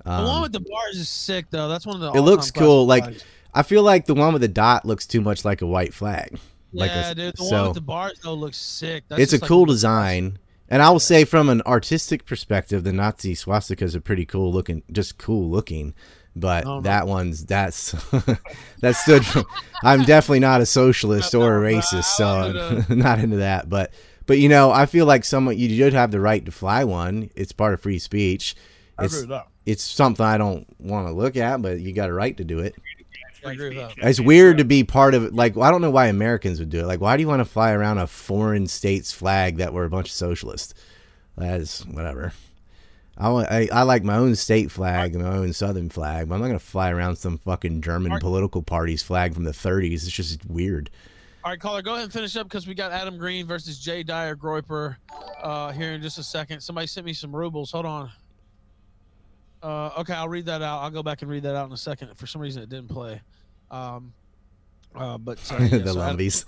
the 0.04 0.10
one 0.10 0.28
Um, 0.28 0.42
with 0.42 0.52
the 0.52 0.60
bars 0.60 0.96
is 0.96 1.08
sick 1.08 1.46
though. 1.50 1.68
That's 1.68 1.86
one 1.86 1.96
of 1.96 2.00
the. 2.02 2.18
it 2.18 2.22
looks 2.22 2.50
cool. 2.50 2.86
Like 2.86 3.04
flags. 3.04 3.24
I 3.54 3.62
feel 3.62 3.82
like 3.82 4.06
the 4.06 4.14
one 4.14 4.32
with 4.32 4.42
the 4.42 4.48
dot 4.48 4.84
looks 4.84 5.06
too 5.06 5.20
much 5.20 5.44
like 5.44 5.62
a 5.62 5.66
white 5.66 5.94
flag. 5.94 6.38
like 6.72 6.90
yeah, 6.90 7.10
a, 7.10 7.14
dude. 7.14 7.36
The 7.36 7.44
so 7.44 7.56
one 7.56 7.64
with 7.66 7.74
the 7.74 7.80
bars 7.80 8.20
though 8.22 8.34
looks 8.34 8.58
sick. 8.58 9.04
That's 9.08 9.22
it's 9.22 9.32
a 9.32 9.38
like 9.38 9.48
cool 9.48 9.64
design. 9.64 10.38
And 10.68 10.82
I 10.82 10.90
will 10.90 10.98
say, 10.98 11.24
from 11.24 11.50
an 11.50 11.60
artistic 11.62 12.24
perspective, 12.24 12.84
the 12.84 12.92
Nazi 12.92 13.34
swastikas 13.34 13.94
are 13.94 14.00
pretty 14.00 14.24
cool 14.24 14.50
looking, 14.52 14.82
just 14.90 15.18
cool 15.18 15.50
looking. 15.50 15.94
But 16.36 16.66
Oh, 16.66 16.76
no. 16.76 16.80
that 16.82 17.06
one's 17.06 17.44
that's 17.44 17.92
that 18.80 18.96
stood. 18.96 19.24
For, 19.24 19.44
I'm 19.82 20.02
definitely 20.02 20.40
not 20.40 20.60
a 20.60 20.66
socialist 20.66 21.34
or 21.34 21.64
a 21.64 21.72
racist, 21.72 22.04
so 22.16 22.26
I'm 22.88 22.98
not 22.98 23.20
into 23.20 23.36
that. 23.36 23.68
But 23.68 23.92
but 24.26 24.38
you 24.38 24.48
know, 24.48 24.70
I 24.72 24.86
feel 24.86 25.06
like 25.06 25.24
someone 25.24 25.56
you 25.58 25.68
should 25.76 25.92
have 25.92 26.10
the 26.10 26.20
right 26.20 26.44
to 26.44 26.50
fly 26.50 26.84
one. 26.84 27.30
It's 27.36 27.52
part 27.52 27.74
of 27.74 27.80
free 27.80 27.98
speech. 28.00 28.56
I 28.98 29.04
It's 29.04 29.14
agree 29.14 29.22
with 29.22 29.30
that. 29.30 29.48
it's 29.66 29.84
something 29.84 30.24
I 30.24 30.38
don't 30.38 30.66
want 30.80 31.06
to 31.08 31.12
look 31.12 31.36
at, 31.36 31.62
but 31.62 31.78
you 31.80 31.92
got 31.92 32.10
a 32.10 32.12
right 32.12 32.36
to 32.36 32.44
do 32.44 32.58
it. 32.60 32.74
I 33.46 33.52
agree 33.52 33.76
with. 33.76 33.92
It's 33.98 34.20
weird 34.20 34.58
to 34.58 34.64
be 34.64 34.84
part 34.84 35.14
of 35.14 35.22
it. 35.24 35.34
Like, 35.34 35.56
I 35.58 35.70
don't 35.70 35.82
know 35.82 35.90
why 35.90 36.06
Americans 36.06 36.58
would 36.60 36.70
do 36.70 36.80
it. 36.80 36.86
Like, 36.86 37.00
why 37.02 37.16
do 37.16 37.20
you 37.20 37.28
want 37.28 37.40
to 37.40 37.44
fly 37.44 37.72
around 37.72 37.98
a 37.98 38.06
foreign 38.06 38.66
state's 38.66 39.12
flag 39.12 39.58
that 39.58 39.74
were 39.74 39.84
a 39.84 39.90
bunch 39.90 40.06
of 40.08 40.12
socialists? 40.14 40.72
That's 41.36 41.84
whatever. 41.84 42.32
I, 43.16 43.28
want, 43.30 43.48
I, 43.50 43.68
I 43.72 43.82
like 43.82 44.02
my 44.02 44.16
own 44.16 44.34
state 44.34 44.70
flag 44.70 45.14
and 45.14 45.22
my 45.24 45.36
own 45.36 45.52
southern 45.52 45.88
flag, 45.88 46.28
but 46.28 46.34
I'm 46.34 46.40
not 46.40 46.48
going 46.48 46.58
to 46.58 46.64
fly 46.64 46.90
around 46.90 47.16
some 47.16 47.38
fucking 47.38 47.80
German 47.82 48.10
Mark- 48.10 48.20
political 48.22 48.62
party's 48.62 49.02
flag 49.02 49.34
from 49.34 49.44
the 49.44 49.52
30s. 49.52 49.92
It's 49.92 50.10
just 50.10 50.44
weird. 50.46 50.90
All 51.44 51.50
right, 51.50 51.60
caller, 51.60 51.82
go 51.82 51.92
ahead 51.92 52.04
and 52.04 52.12
finish 52.12 52.34
up 52.36 52.48
because 52.48 52.66
we 52.66 52.74
got 52.74 52.90
Adam 52.90 53.18
Green 53.18 53.46
versus 53.46 53.78
Jay 53.78 54.02
Dyer 54.02 54.34
Groiper 54.34 54.96
uh, 55.42 55.72
here 55.72 55.92
in 55.92 56.00
just 56.02 56.18
a 56.18 56.22
second. 56.22 56.60
Somebody 56.60 56.86
sent 56.86 57.04
me 57.04 57.12
some 57.12 57.34
rubles. 57.36 57.70
Hold 57.70 57.86
on. 57.86 58.10
Uh, 59.62 59.90
okay, 59.98 60.14
I'll 60.14 60.28
read 60.28 60.46
that 60.46 60.62
out. 60.62 60.80
I'll 60.82 60.90
go 60.90 61.02
back 61.02 61.22
and 61.22 61.30
read 61.30 61.42
that 61.44 61.54
out 61.54 61.66
in 61.66 61.72
a 61.72 61.76
second. 61.76 62.16
For 62.16 62.26
some 62.26 62.40
reason, 62.40 62.62
it 62.62 62.68
didn't 62.68 62.88
play. 62.88 63.20
Um, 63.70 64.12
uh, 64.94 65.18
but 65.18 65.38
uh, 65.52 65.56
yeah, 65.60 65.78
the 65.78 65.92
so 65.92 66.00
Adam- 66.00 66.18
Lumbies. 66.18 66.44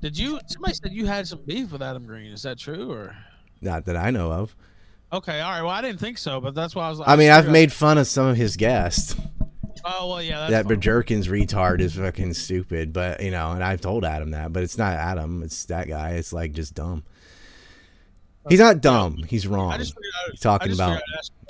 did 0.00 0.18
you? 0.18 0.40
Somebody 0.46 0.74
said 0.74 0.92
you 0.92 1.06
had 1.06 1.26
some 1.26 1.40
beef 1.46 1.72
with 1.72 1.82
Adam 1.82 2.06
Green. 2.06 2.32
Is 2.32 2.42
that 2.42 2.58
true 2.58 2.90
or? 2.90 3.16
not 3.62 3.84
that 3.84 3.96
I 3.96 4.10
know 4.10 4.32
of. 4.32 4.56
Okay, 5.12 5.40
all 5.40 5.50
right. 5.50 5.62
Well, 5.62 5.70
I 5.70 5.82
didn't 5.82 5.98
think 6.00 6.18
so, 6.18 6.40
but 6.40 6.54
that's 6.54 6.74
why 6.74 6.86
I 6.86 6.90
was. 6.90 6.98
Like, 7.00 7.08
I 7.08 7.16
mean, 7.16 7.30
I've 7.30 7.48
made 7.48 7.72
fun 7.72 7.98
of 7.98 8.06
some 8.06 8.26
of 8.26 8.36
his 8.36 8.56
guests. 8.56 9.16
Oh 9.84 10.08
well, 10.08 10.22
yeah. 10.22 10.40
That's 10.48 10.50
that 10.52 10.64
fine. 10.66 10.80
Bajorkin's 10.80 11.28
retard 11.28 11.80
is 11.80 11.94
fucking 11.94 12.34
stupid, 12.34 12.92
but 12.92 13.22
you 13.22 13.30
know, 13.30 13.52
and 13.52 13.64
I've 13.64 13.80
told 13.80 14.04
Adam 14.04 14.30
that, 14.32 14.52
but 14.52 14.62
it's 14.62 14.78
not 14.78 14.92
Adam, 14.92 15.42
it's 15.42 15.64
that 15.66 15.88
guy. 15.88 16.10
It's 16.10 16.32
like 16.32 16.52
just 16.52 16.74
dumb. 16.74 17.02
He's 18.48 18.60
not 18.60 18.80
dumb. 18.80 19.22
He's 19.28 19.46
wrong. 19.46 19.70
I 19.72 19.78
just 19.78 19.94
figured 19.94 20.12
I, 20.26 20.30
He's 20.30 20.40
talking 20.40 20.64
I 20.66 20.68
just 20.68 20.80
about. 20.80 20.92
figured 21.00 21.02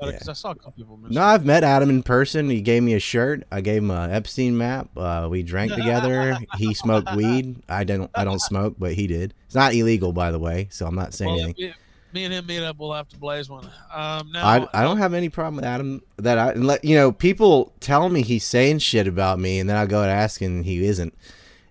I'd 0.03 0.09
about 0.09 0.23
it 0.23 0.29
I 0.29 0.33
saw 0.33 0.51
a 0.51 0.55
couple 0.55 0.73
people. 0.73 0.99
No, 1.09 1.23
I've 1.23 1.45
met 1.45 1.63
Adam 1.63 1.89
in 1.89 2.03
person. 2.03 2.51
He 2.51 2.61
gave 2.63 2.83
me 2.83 2.95
a 2.95 2.99
shirt. 3.01 3.45
I 3.53 3.61
gave 3.61 3.83
him 3.83 3.91
a 3.93 4.09
Epstein 4.11 4.57
map. 4.59 4.89
Uh, 4.97 5.29
we 5.31 5.43
drank 5.43 5.73
together. 5.73 6.37
he 6.57 6.75
smoked 6.75 7.15
weed. 7.15 7.63
I 7.69 7.85
don't. 7.85 8.11
I 8.15 8.25
don't 8.25 8.41
smoke, 8.41 8.75
but 8.79 8.95
he 8.95 9.07
did. 9.07 9.35
It's 9.47 9.55
not 9.55 9.75
illegal, 9.75 10.13
by 10.13 10.31
the 10.31 10.39
way. 10.39 10.69
So 10.71 10.87
I'm 10.87 10.95
not 10.97 11.15
saying 11.15 11.35
Well, 11.35 11.45
anything. 11.45 11.75
Me 12.13 12.25
and 12.25 12.33
him 12.35 12.47
meet 12.47 12.63
up. 12.63 12.79
We'll 12.79 12.93
have 12.93 13.09
to 13.09 13.19
blaze 13.19 13.49
one. 13.49 13.65
Um, 13.95 14.31
now, 14.33 14.47
I, 14.47 14.69
I 14.73 14.83
don't 14.83 14.99
have 14.99 15.15
any 15.15 15.29
problem 15.29 15.57
with 15.57 15.65
Adam. 15.65 16.03
That 16.19 16.39
I 16.39 16.53
let 16.55 16.85
you 16.85 16.97
know. 16.97 17.13
People 17.13 17.73
tell 17.81 18.09
me 18.09 18.23
he's 18.23 18.45
saying 18.45 18.79
shit 18.79 19.07
about 19.07 19.39
me, 19.39 19.59
and 19.59 19.69
then 19.69 19.77
I 19.77 19.87
go 19.87 20.03
and 20.03 20.11
ask, 20.11 20.41
and 20.41 20.65
he 20.65 20.85
isn't. 20.85 21.15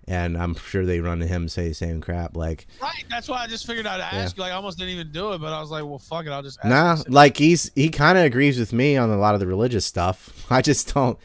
and 0.08 0.36
I'm 0.36 0.54
sure 0.54 0.84
they 0.84 1.00
run 1.00 1.20
to 1.20 1.26
him 1.26 1.42
and 1.42 1.52
say 1.52 1.68
the 1.68 1.74
same 1.74 2.00
crap. 2.00 2.36
Like, 2.36 2.66
Right. 2.82 3.04
That's 3.08 3.28
why 3.28 3.42
I 3.42 3.46
just 3.46 3.66
figured 3.66 3.86
I'd 3.86 4.00
ask 4.00 4.36
you. 4.36 4.42
Like, 4.42 4.52
I 4.52 4.56
almost 4.56 4.78
didn't 4.78 4.94
even 4.94 5.12
do 5.12 5.32
it, 5.32 5.40
but 5.40 5.52
I 5.52 5.60
was 5.60 5.70
like, 5.70 5.84
well, 5.84 5.98
fuck 5.98 6.26
it. 6.26 6.30
I'll 6.30 6.42
just 6.42 6.58
ask. 6.64 7.06
nah, 7.08 7.12
like 7.12 7.36
he's 7.36 7.70
he 7.74 7.88
kind 7.90 8.18
of 8.18 8.24
agrees 8.24 8.58
with 8.58 8.72
me 8.72 8.96
on 8.96 9.10
a 9.10 9.16
lot 9.16 9.34
of 9.34 9.40
the 9.40 9.46
religious 9.46 9.84
stuff. 9.86 10.46
I 10.50 10.62
just 10.62 10.92
don't. 10.94 11.18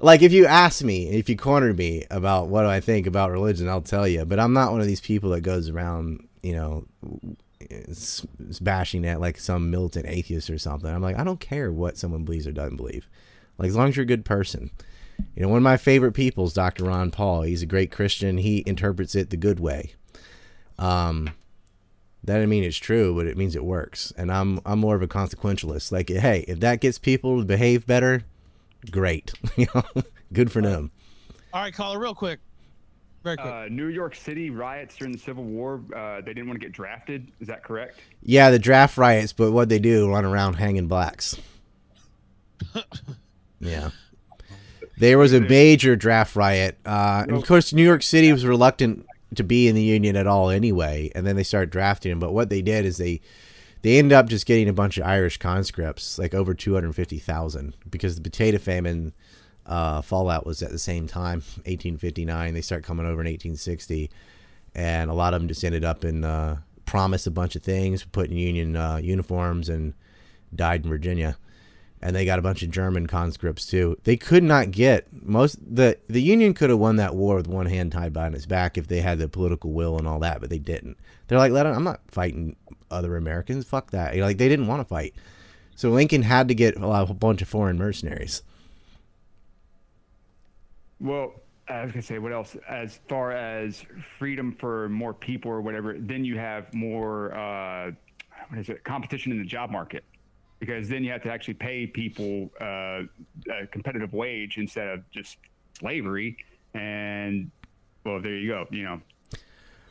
Like, 0.00 0.22
if 0.22 0.32
you 0.32 0.46
ask 0.46 0.84
me, 0.84 1.08
if 1.08 1.28
you 1.28 1.36
corner 1.36 1.74
me 1.74 2.04
about 2.10 2.46
what 2.46 2.62
do 2.62 2.68
I 2.68 2.78
think 2.78 3.06
about 3.08 3.32
religion, 3.32 3.68
I'll 3.68 3.80
tell 3.82 4.06
you. 4.06 4.24
But 4.24 4.38
I'm 4.38 4.52
not 4.52 4.70
one 4.70 4.80
of 4.80 4.86
these 4.86 5.00
people 5.00 5.30
that 5.30 5.40
goes 5.40 5.68
around, 5.68 6.28
you 6.40 6.52
know, 6.52 6.86
bashing 8.60 9.04
at 9.06 9.20
like 9.20 9.38
some 9.38 9.70
militant 9.70 10.06
atheist 10.06 10.50
or 10.50 10.58
something. 10.58 10.90
I'm 10.90 11.02
like, 11.02 11.18
I 11.18 11.24
don't 11.24 11.40
care 11.40 11.72
what 11.72 11.96
someone 11.96 12.24
believes 12.24 12.46
or 12.46 12.52
doesn't 12.52 12.76
believe. 12.76 13.08
Like, 13.58 13.68
as 13.68 13.76
long 13.76 13.88
as 13.88 13.96
you're 13.96 14.04
a 14.04 14.06
good 14.06 14.24
person. 14.24 14.70
You 15.34 15.42
know, 15.42 15.48
one 15.48 15.56
of 15.56 15.64
my 15.64 15.76
favorite 15.76 16.12
people 16.12 16.44
is 16.44 16.52
Dr. 16.52 16.84
Ron 16.84 17.10
Paul. 17.10 17.42
He's 17.42 17.62
a 17.62 17.66
great 17.66 17.90
Christian. 17.90 18.38
He 18.38 18.62
interprets 18.66 19.16
it 19.16 19.30
the 19.30 19.36
good 19.36 19.58
way. 19.58 19.94
Um, 20.78 21.30
that 22.22 22.34
doesn't 22.34 22.48
mean 22.48 22.62
it's 22.62 22.76
true, 22.76 23.16
but 23.16 23.26
it 23.26 23.36
means 23.36 23.56
it 23.56 23.64
works. 23.64 24.12
And 24.16 24.30
I'm 24.30 24.60
I'm 24.64 24.78
more 24.78 24.94
of 24.94 25.02
a 25.02 25.08
consequentialist. 25.08 25.90
Like, 25.90 26.08
hey, 26.08 26.44
if 26.46 26.60
that 26.60 26.80
gets 26.80 26.98
people 26.98 27.38
to 27.38 27.44
behave 27.44 27.86
better, 27.86 28.22
great. 28.90 29.32
you 29.56 29.66
know, 29.74 29.82
good 30.32 30.52
for 30.52 30.62
them. 30.62 30.90
All 31.52 31.62
right, 31.62 31.74
caller, 31.74 31.98
real 31.98 32.14
quick. 32.14 32.40
Very 33.28 33.36
quick. 33.36 33.54
Uh, 33.54 33.66
New 33.70 33.88
York 33.88 34.14
City 34.14 34.48
riots 34.48 34.96
during 34.96 35.12
the 35.12 35.18
Civil 35.18 35.44
War. 35.44 35.82
Uh, 35.94 36.22
they 36.22 36.32
didn't 36.32 36.46
want 36.46 36.58
to 36.58 36.64
get 36.64 36.72
drafted. 36.72 37.30
Is 37.40 37.48
that 37.48 37.62
correct? 37.62 38.00
Yeah, 38.22 38.50
the 38.50 38.58
draft 38.58 38.96
riots, 38.96 39.34
but 39.34 39.52
what 39.52 39.68
they 39.68 39.78
do 39.78 40.10
run 40.10 40.24
around 40.24 40.54
hanging 40.54 40.88
blacks. 40.88 41.36
yeah. 43.60 43.90
There 44.96 45.18
was 45.18 45.34
a 45.34 45.40
major 45.40 45.94
draft 45.94 46.36
riot. 46.36 46.78
Uh, 46.86 47.24
and 47.28 47.36
of 47.36 47.46
course, 47.46 47.72
New 47.74 47.84
York 47.84 48.02
City 48.02 48.32
was 48.32 48.46
reluctant 48.46 49.06
to 49.34 49.44
be 49.44 49.68
in 49.68 49.74
the 49.74 49.82
union 49.82 50.16
at 50.16 50.26
all 50.26 50.48
anyway, 50.48 51.12
and 51.14 51.26
then 51.26 51.36
they 51.36 51.44
started 51.44 51.70
drafting 51.70 52.10
them. 52.10 52.18
But 52.18 52.32
what 52.32 52.48
they 52.48 52.62
did 52.62 52.86
is 52.86 52.96
they 52.96 53.20
they 53.82 53.98
ended 53.98 54.14
up 54.14 54.26
just 54.26 54.46
getting 54.46 54.68
a 54.68 54.72
bunch 54.72 54.96
of 54.96 55.06
Irish 55.06 55.36
conscripts, 55.36 56.18
like 56.18 56.34
over 56.34 56.54
250,000, 56.54 57.76
because 57.90 58.16
the 58.16 58.22
potato 58.22 58.58
famine 58.58 59.12
uh, 59.68 60.00
fallout 60.00 60.46
was 60.46 60.62
at 60.62 60.70
the 60.70 60.78
same 60.78 61.06
time, 61.06 61.40
1859. 61.66 62.54
They 62.54 62.62
start 62.62 62.82
coming 62.82 63.04
over 63.04 63.20
in 63.20 63.26
1860, 63.26 64.10
and 64.74 65.10
a 65.10 65.14
lot 65.14 65.34
of 65.34 65.40
them 65.40 65.48
just 65.48 65.62
ended 65.62 65.84
up 65.84 66.04
in 66.04 66.24
uh, 66.24 66.58
a 66.94 67.30
bunch 67.30 67.54
of 67.54 67.62
things, 67.62 68.04
put 68.04 68.30
in 68.30 68.36
Union 68.36 68.76
uh, 68.76 68.96
uniforms, 68.96 69.68
and 69.68 69.92
died 70.54 70.84
in 70.84 70.90
Virginia. 70.90 71.36
And 72.00 72.14
they 72.14 72.24
got 72.24 72.38
a 72.38 72.42
bunch 72.42 72.62
of 72.62 72.70
German 72.70 73.08
conscripts 73.08 73.66
too. 73.66 73.98
They 74.04 74.16
could 74.16 74.44
not 74.44 74.70
get 74.70 75.08
most 75.12 75.58
the 75.74 75.98
the 76.06 76.22
Union 76.22 76.54
could 76.54 76.70
have 76.70 76.78
won 76.78 76.94
that 76.96 77.16
war 77.16 77.34
with 77.34 77.48
one 77.48 77.66
hand 77.66 77.90
tied 77.90 78.12
behind 78.12 78.36
its 78.36 78.46
back 78.46 78.78
if 78.78 78.86
they 78.86 79.00
had 79.00 79.18
the 79.18 79.28
political 79.28 79.72
will 79.72 79.98
and 79.98 80.06
all 80.06 80.20
that, 80.20 80.40
but 80.40 80.48
they 80.48 80.60
didn't. 80.60 80.96
They're 81.26 81.38
like, 81.38 81.50
let 81.50 81.66
I'm 81.66 81.82
not 81.82 82.00
fighting 82.06 82.54
other 82.88 83.16
Americans. 83.16 83.66
Fuck 83.66 83.90
that. 83.90 84.14
You 84.14 84.20
know, 84.20 84.26
like 84.28 84.38
they 84.38 84.48
didn't 84.48 84.68
want 84.68 84.80
to 84.80 84.84
fight. 84.84 85.14
So 85.74 85.90
Lincoln 85.90 86.22
had 86.22 86.46
to 86.48 86.54
get 86.54 86.76
a 86.76 87.06
bunch 87.14 87.42
of 87.42 87.48
foreign 87.48 87.78
mercenaries. 87.78 88.42
Well, 91.00 91.34
I 91.68 91.82
was 91.82 91.92
gonna 91.92 92.02
say 92.02 92.18
what 92.18 92.32
else? 92.32 92.56
As 92.68 93.00
far 93.08 93.32
as 93.32 93.84
freedom 94.18 94.56
for 94.58 94.88
more 94.88 95.12
people 95.12 95.50
or 95.50 95.60
whatever, 95.60 95.96
then 95.98 96.24
you 96.24 96.38
have 96.38 96.72
more 96.72 97.34
uh, 97.34 97.92
what 98.48 98.58
is 98.58 98.68
it? 98.68 98.84
Competition 98.84 99.32
in 99.32 99.38
the 99.38 99.44
job 99.44 99.70
market, 99.70 100.04
because 100.58 100.88
then 100.88 101.04
you 101.04 101.10
have 101.12 101.22
to 101.22 101.30
actually 101.30 101.54
pay 101.54 101.86
people 101.86 102.50
uh, 102.60 103.02
a 103.52 103.66
competitive 103.70 104.12
wage 104.12 104.56
instead 104.56 104.88
of 104.88 105.10
just 105.10 105.36
slavery. 105.78 106.36
And 106.74 107.50
well, 108.04 108.20
there 108.20 108.36
you 108.36 108.48
go. 108.48 108.66
You 108.70 108.84
know, 108.84 109.00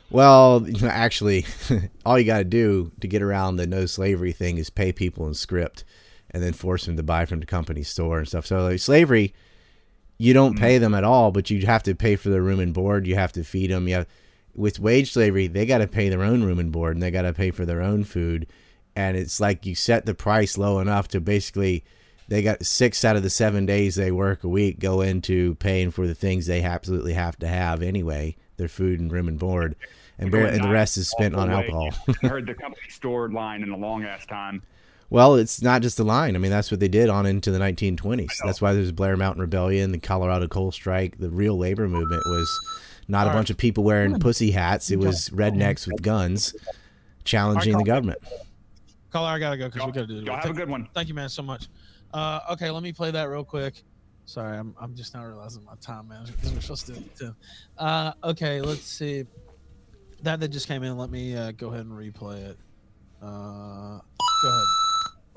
Well, 0.09 0.67
you 0.67 0.81
know, 0.81 0.87
actually, 0.87 1.45
all 2.05 2.17
you 2.17 2.25
got 2.25 2.39
to 2.39 2.43
do 2.43 2.91
to 3.01 3.07
get 3.07 3.21
around 3.21 3.57
the 3.57 3.67
no 3.67 3.85
slavery 3.85 4.31
thing 4.31 4.57
is 4.57 4.69
pay 4.69 4.91
people 4.91 5.27
in 5.27 5.33
script, 5.33 5.83
and 6.31 6.41
then 6.41 6.53
force 6.53 6.85
them 6.85 6.97
to 6.97 7.03
buy 7.03 7.25
from 7.25 7.39
the 7.39 7.45
company 7.45 7.83
store 7.83 8.19
and 8.19 8.27
stuff. 8.27 8.45
So 8.45 8.63
like 8.63 8.79
slavery, 8.79 9.33
you 10.17 10.33
don't 10.33 10.53
mm-hmm. 10.53 10.63
pay 10.63 10.77
them 10.77 10.93
at 10.93 11.03
all, 11.03 11.31
but 11.31 11.49
you 11.49 11.65
have 11.65 11.83
to 11.83 11.95
pay 11.95 12.15
for 12.15 12.29
their 12.29 12.41
room 12.41 12.59
and 12.59 12.73
board. 12.73 13.07
You 13.07 13.15
have 13.15 13.31
to 13.33 13.43
feed 13.43 13.69
them. 13.69 13.87
You 13.87 13.95
have, 13.95 14.07
with 14.55 14.79
wage 14.79 15.13
slavery, 15.13 15.47
they 15.47 15.65
got 15.65 15.79
to 15.79 15.87
pay 15.87 16.09
their 16.09 16.23
own 16.23 16.43
room 16.43 16.59
and 16.59 16.71
board, 16.71 16.95
and 16.95 17.03
they 17.03 17.11
got 17.11 17.23
to 17.23 17.33
pay 17.33 17.51
for 17.51 17.65
their 17.65 17.81
own 17.81 18.03
food. 18.03 18.47
And 18.95 19.15
it's 19.15 19.39
like 19.39 19.65
you 19.65 19.75
set 19.75 20.05
the 20.05 20.15
price 20.15 20.57
low 20.57 20.79
enough 20.79 21.07
to 21.09 21.21
basically, 21.21 21.83
they 22.27 22.41
got 22.41 22.65
six 22.65 23.05
out 23.05 23.15
of 23.15 23.21
the 23.21 23.29
seven 23.29 23.67
days 23.67 23.95
they 23.95 24.11
work 24.11 24.43
a 24.43 24.49
week 24.49 24.79
go 24.79 25.01
into 25.01 25.55
paying 25.55 25.91
for 25.91 26.07
the 26.07 26.15
things 26.15 26.47
they 26.47 26.63
absolutely 26.63 27.13
have 27.13 27.37
to 27.39 27.47
have 27.47 27.83
anyway, 27.83 28.35
their 28.57 28.67
food 28.67 28.99
and 28.99 29.11
room 29.11 29.27
and 29.27 29.37
board, 29.37 29.75
and, 30.17 30.33
and 30.33 30.63
the 30.63 30.69
rest 30.69 30.97
is 30.97 31.09
spent 31.09 31.35
on 31.35 31.51
alcohol. 31.51 31.89
I 32.23 32.27
heard 32.27 32.47
the 32.47 32.55
company 32.55 32.89
store 32.89 33.29
line 33.29 33.61
in 33.61 33.69
a 33.69 33.77
long 33.77 34.03
ass 34.03 34.25
time. 34.25 34.63
Well, 35.09 35.35
it's 35.35 35.61
not 35.61 35.81
just 35.81 35.99
a 35.99 36.03
line. 36.03 36.35
I 36.35 36.39
mean, 36.39 36.51
that's 36.51 36.69
what 36.69 36.79
they 36.81 36.89
did 36.89 37.09
on 37.09 37.25
into 37.25 37.49
the 37.51 37.59
1920s. 37.59 38.33
That's 38.43 38.61
why 38.61 38.73
there's 38.73 38.91
Blair 38.91 39.15
Mountain 39.15 39.41
Rebellion, 39.41 39.91
the 39.91 39.99
Colorado 39.99 40.47
Coal 40.47 40.71
Strike. 40.71 41.17
The 41.17 41.29
real 41.29 41.57
labor 41.57 41.87
movement 41.87 42.23
was 42.25 42.59
not 43.07 43.19
a 43.19 43.21
All 43.21 43.27
right. 43.27 43.39
bunch 43.39 43.49
of 43.49 43.57
people 43.57 43.85
wearing 43.85 44.19
pussy 44.19 44.51
hats. 44.51 44.91
It 44.91 44.99
was 44.99 45.29
rednecks 45.29 45.87
with 45.87 46.01
guns 46.01 46.53
challenging 47.23 47.77
the 47.77 47.83
government. 47.85 48.19
Caller, 49.11 49.29
I 49.29 49.39
gotta 49.39 49.57
go 49.57 49.69
because 49.69 49.85
we 49.85 49.91
gotta 49.93 50.07
do. 50.07 50.19
the 50.19 50.25
Y'all 50.25 50.35
have 50.35 50.49
a 50.49 50.53
good 50.53 50.69
one. 50.69 50.89
Thank 50.93 51.07
you, 51.07 51.13
man, 51.13 51.29
so 51.29 51.41
much. 51.41 51.69
Uh, 52.13 52.41
okay, 52.51 52.69
let 52.69 52.83
me 52.83 52.91
play 52.91 53.11
that 53.11 53.29
real 53.29 53.43
quick. 53.43 53.83
Sorry, 54.25 54.57
I'm, 54.57 54.75
I'm 54.79 54.93
just 54.93 55.13
not 55.13 55.23
realizing 55.23 55.63
my 55.63 55.75
time, 55.79 56.09
man. 56.09 56.25
Because 56.25 56.53
we're 56.53 56.59
supposed 56.59 56.85
to 56.87 56.93
do 56.93 56.99
it 56.99 57.15
too. 57.17 57.35
Uh, 57.77 58.11
okay, 58.25 58.59
let's 58.59 58.81
see. 58.83 59.25
That 60.23 60.41
that 60.41 60.49
just 60.49 60.67
came 60.67 60.83
in. 60.83 60.97
Let 60.97 61.09
me 61.09 61.35
uh, 61.35 61.51
go 61.51 61.69
ahead 61.69 61.85
and 61.85 61.93
replay 61.93 62.43
it. 62.49 62.57
Uh, 63.21 63.99
go 64.43 64.49
ahead. 64.49 64.65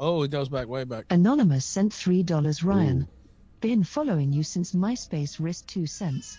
Oh, 0.03 0.23
it 0.23 0.31
goes 0.31 0.49
back 0.49 0.67
way 0.67 0.85
back. 0.85 1.05
Anonymous 1.11 1.67
sent 1.67 1.93
$3 1.93 2.65
Ryan. 2.65 3.07
Been 3.61 3.85
following 3.85 4.33
you 4.33 4.43
since 4.43 4.73
MySpace 4.73 5.37
risked 5.39 5.69
2 5.69 5.87
cents. 5.87 6.39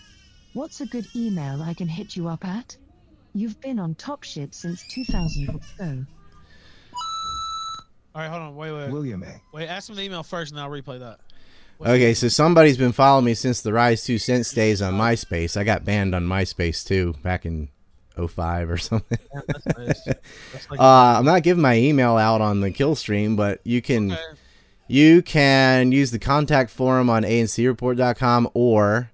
What's 0.52 0.80
a 0.80 0.86
good 0.86 1.06
email 1.14 1.62
I 1.62 1.72
can 1.72 1.86
hit 1.86 2.16
you 2.16 2.26
up 2.26 2.44
at? 2.44 2.76
You've 3.34 3.60
been 3.60 3.78
on 3.78 3.94
top 3.94 4.24
shit 4.24 4.52
since 4.52 4.84
2000 4.88 5.48
or 5.48 5.60
so. 5.78 6.04
All 8.14 8.20
right, 8.20 8.28
hold 8.28 8.42
on. 8.42 8.56
Wait, 8.56 8.72
wait, 8.72 8.90
William 8.90 9.22
A. 9.22 9.40
wait. 9.56 9.68
Ask 9.68 9.88
him 9.88 9.94
the 9.94 10.02
email 10.02 10.24
first, 10.24 10.50
and 10.50 10.60
I'll 10.60 10.68
replay 10.68 10.98
that. 10.98 11.20
Okay, 11.80 12.14
so 12.14 12.26
somebody's 12.28 12.76
been 12.76 12.92
following 12.92 13.24
me 13.24 13.34
since 13.34 13.60
the 13.60 13.72
Rise 13.72 14.04
2 14.04 14.18
Cents 14.18 14.52
days 14.52 14.82
on 14.82 14.94
MySpace. 14.94 15.56
I 15.56 15.62
got 15.62 15.84
banned 15.84 16.16
on 16.16 16.26
MySpace 16.26 16.84
too 16.84 17.14
back 17.22 17.46
in 17.46 17.68
05 18.16 18.70
or 18.70 18.76
something. 18.78 19.18
Yeah, 19.34 19.40
nice. 19.78 20.06
Like- 20.70 20.80
Uh, 20.80 21.16
I'm 21.18 21.24
not 21.24 21.42
giving 21.42 21.62
my 21.62 21.76
email 21.76 22.16
out 22.16 22.40
on 22.40 22.60
the 22.60 22.70
kill 22.70 22.94
stream, 22.94 23.36
but 23.36 23.60
you 23.64 23.80
can 23.82 24.12
Okay. 24.12 24.20
you 24.88 25.22
can 25.22 25.92
use 25.92 26.10
the 26.10 26.18
contact 26.18 26.70
forum 26.70 27.08
on 27.10 27.22
ancreport.com 27.22 28.50
or 28.54 29.10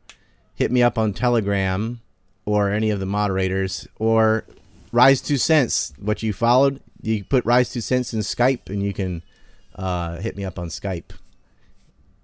hit 0.54 0.70
me 0.72 0.82
up 0.82 0.98
on 0.98 1.12
Telegram 1.12 2.00
or 2.44 2.70
any 2.70 2.90
of 2.90 2.98
the 3.00 3.06
moderators 3.06 3.86
or 3.98 4.44
Rise 4.90 5.20
Two 5.20 5.36
Cents. 5.36 5.92
What 5.98 6.22
you 6.22 6.32
followed, 6.32 6.80
you 7.02 7.22
put 7.24 7.44
Rise 7.44 7.70
Two 7.70 7.80
Cents 7.82 8.12
in 8.14 8.20
Skype, 8.20 8.68
and 8.70 8.82
you 8.82 8.92
can 8.94 9.22
uh, 9.76 10.16
hit 10.16 10.36
me 10.36 10.44
up 10.44 10.58
on 10.58 10.68
Skype. 10.68 11.10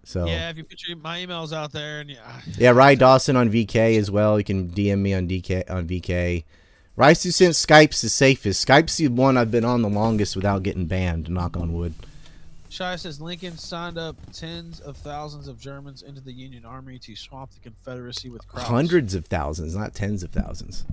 So 0.07 0.27
Yeah, 0.27 0.51
if 0.51 0.57
you 0.57 0.65
put 0.65 0.87
your 0.87 0.97
my 0.99 1.19
emails 1.19 1.53
out 1.53 1.73
there, 1.73 2.01
and 2.01 2.11
yeah, 2.11 2.41
yeah, 2.59 2.71
Rye 2.71 2.95
Dawson 2.95 3.37
on 3.37 3.51
VK 3.51 3.97
as 3.99 4.11
well. 4.11 4.39
You 4.39 4.45
can 4.45 4.69
DM 4.71 4.99
me 4.99 5.15
on 5.15 5.29
DK 5.29 5.71
on 5.71 5.87
VK. 5.87 6.45
Rise 6.97 7.23
Two 7.23 7.33
Cents 7.33 7.65
Skype's 7.65 8.01
the 8.01 8.09
safest. 8.09 8.67
Skype's 8.67 8.97
the 8.97 9.09
one 9.09 9.37
I've 9.37 9.51
been 9.51 9.65
on 9.65 9.83
the 9.83 9.89
longest 9.89 10.37
without 10.37 10.63
getting 10.63 10.87
banned. 10.87 11.29
Knock 11.29 11.57
on 11.57 11.73
wood. 11.73 11.95
Shai 12.69 12.97
says 12.97 13.21
Lincoln 13.21 13.57
signed 13.57 13.99
up 13.99 14.17
tens 14.33 14.81
of 14.81 14.97
thousands 14.97 15.47
of 15.47 15.61
Germans 15.61 16.03
into 16.03 16.21
the 16.21 16.33
Union 16.33 16.65
Army 16.65 16.99
to 17.01 17.15
swamp 17.15 17.53
the 17.53 17.61
Confederacy 17.61 18.31
with 18.31 18.47
crowds. 18.49 18.69
Hundreds 18.69 19.15
of 19.15 19.27
thousands, 19.27 19.77
not 19.77 19.95
tens 19.95 20.25
of 20.25 20.31
thousands. 20.31 20.85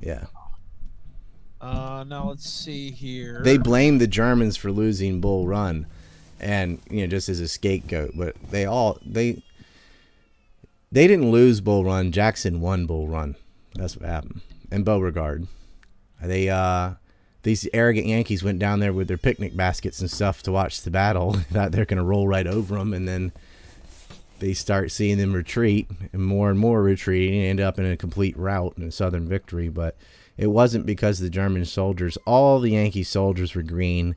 Yeah. 0.00 0.24
Uh, 1.62 2.04
now 2.06 2.28
let's 2.28 2.48
see 2.48 2.90
here. 2.90 3.40
They 3.42 3.56
blame 3.56 3.98
the 3.98 4.06
Germans 4.06 4.58
for 4.58 4.70
losing 4.70 5.22
Bull 5.22 5.46
Run, 5.46 5.86
and 6.40 6.78
you 6.90 7.00
know 7.00 7.06
just 7.06 7.30
as 7.30 7.40
a 7.40 7.48
scapegoat. 7.48 8.12
But 8.14 8.36
they 8.50 8.66
all 8.66 8.98
they 9.04 9.42
they 10.92 11.06
didn't 11.06 11.30
lose 11.30 11.62
Bull 11.62 11.84
Run. 11.84 12.12
Jackson 12.12 12.60
won 12.60 12.84
Bull 12.84 13.08
Run. 13.08 13.34
That's 13.74 13.96
what 13.96 14.06
happened. 14.06 14.42
And 14.74 14.84
Beauregard, 14.84 15.46
they 16.20 16.50
uh 16.50 16.94
these 17.44 17.68
arrogant 17.72 18.08
Yankees 18.08 18.42
went 18.42 18.58
down 18.58 18.80
there 18.80 18.92
with 18.92 19.06
their 19.06 19.16
picnic 19.16 19.56
baskets 19.56 20.00
and 20.00 20.10
stuff 20.10 20.42
to 20.42 20.50
watch 20.50 20.82
the 20.82 20.90
battle. 20.90 21.32
Thought 21.52 21.70
they're 21.70 21.84
gonna 21.84 22.02
roll 22.02 22.26
right 22.26 22.46
over 22.46 22.76
them, 22.76 22.92
and 22.92 23.06
then 23.06 23.30
they 24.40 24.52
start 24.52 24.90
seeing 24.90 25.16
them 25.16 25.32
retreat 25.32 25.88
and 26.12 26.20
more 26.20 26.50
and 26.50 26.58
more 26.58 26.82
retreating 26.82 27.38
and 27.38 27.50
end 27.50 27.60
up 27.60 27.78
in 27.78 27.86
a 27.86 27.96
complete 27.96 28.36
rout 28.36 28.76
and 28.76 28.88
a 28.88 28.90
southern 28.90 29.28
victory. 29.28 29.68
But 29.68 29.96
it 30.36 30.48
wasn't 30.48 30.86
because 30.86 31.20
the 31.20 31.30
German 31.30 31.64
soldiers, 31.66 32.18
all 32.26 32.58
the 32.58 32.70
Yankee 32.70 33.04
soldiers 33.04 33.54
were 33.54 33.62
green, 33.62 34.16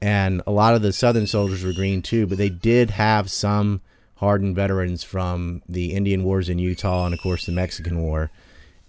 and 0.00 0.40
a 0.46 0.52
lot 0.52 0.74
of 0.74 0.80
the 0.80 0.94
southern 0.94 1.26
soldiers 1.26 1.62
were 1.62 1.74
green 1.74 2.00
too, 2.00 2.26
but 2.26 2.38
they 2.38 2.48
did 2.48 2.92
have 2.92 3.30
some 3.30 3.82
hardened 4.16 4.56
veterans 4.56 5.04
from 5.04 5.60
the 5.68 5.92
Indian 5.92 6.24
Wars 6.24 6.48
in 6.48 6.58
Utah 6.58 7.04
and, 7.04 7.12
of 7.12 7.20
course, 7.20 7.44
the 7.44 7.52
Mexican 7.52 8.00
War. 8.00 8.30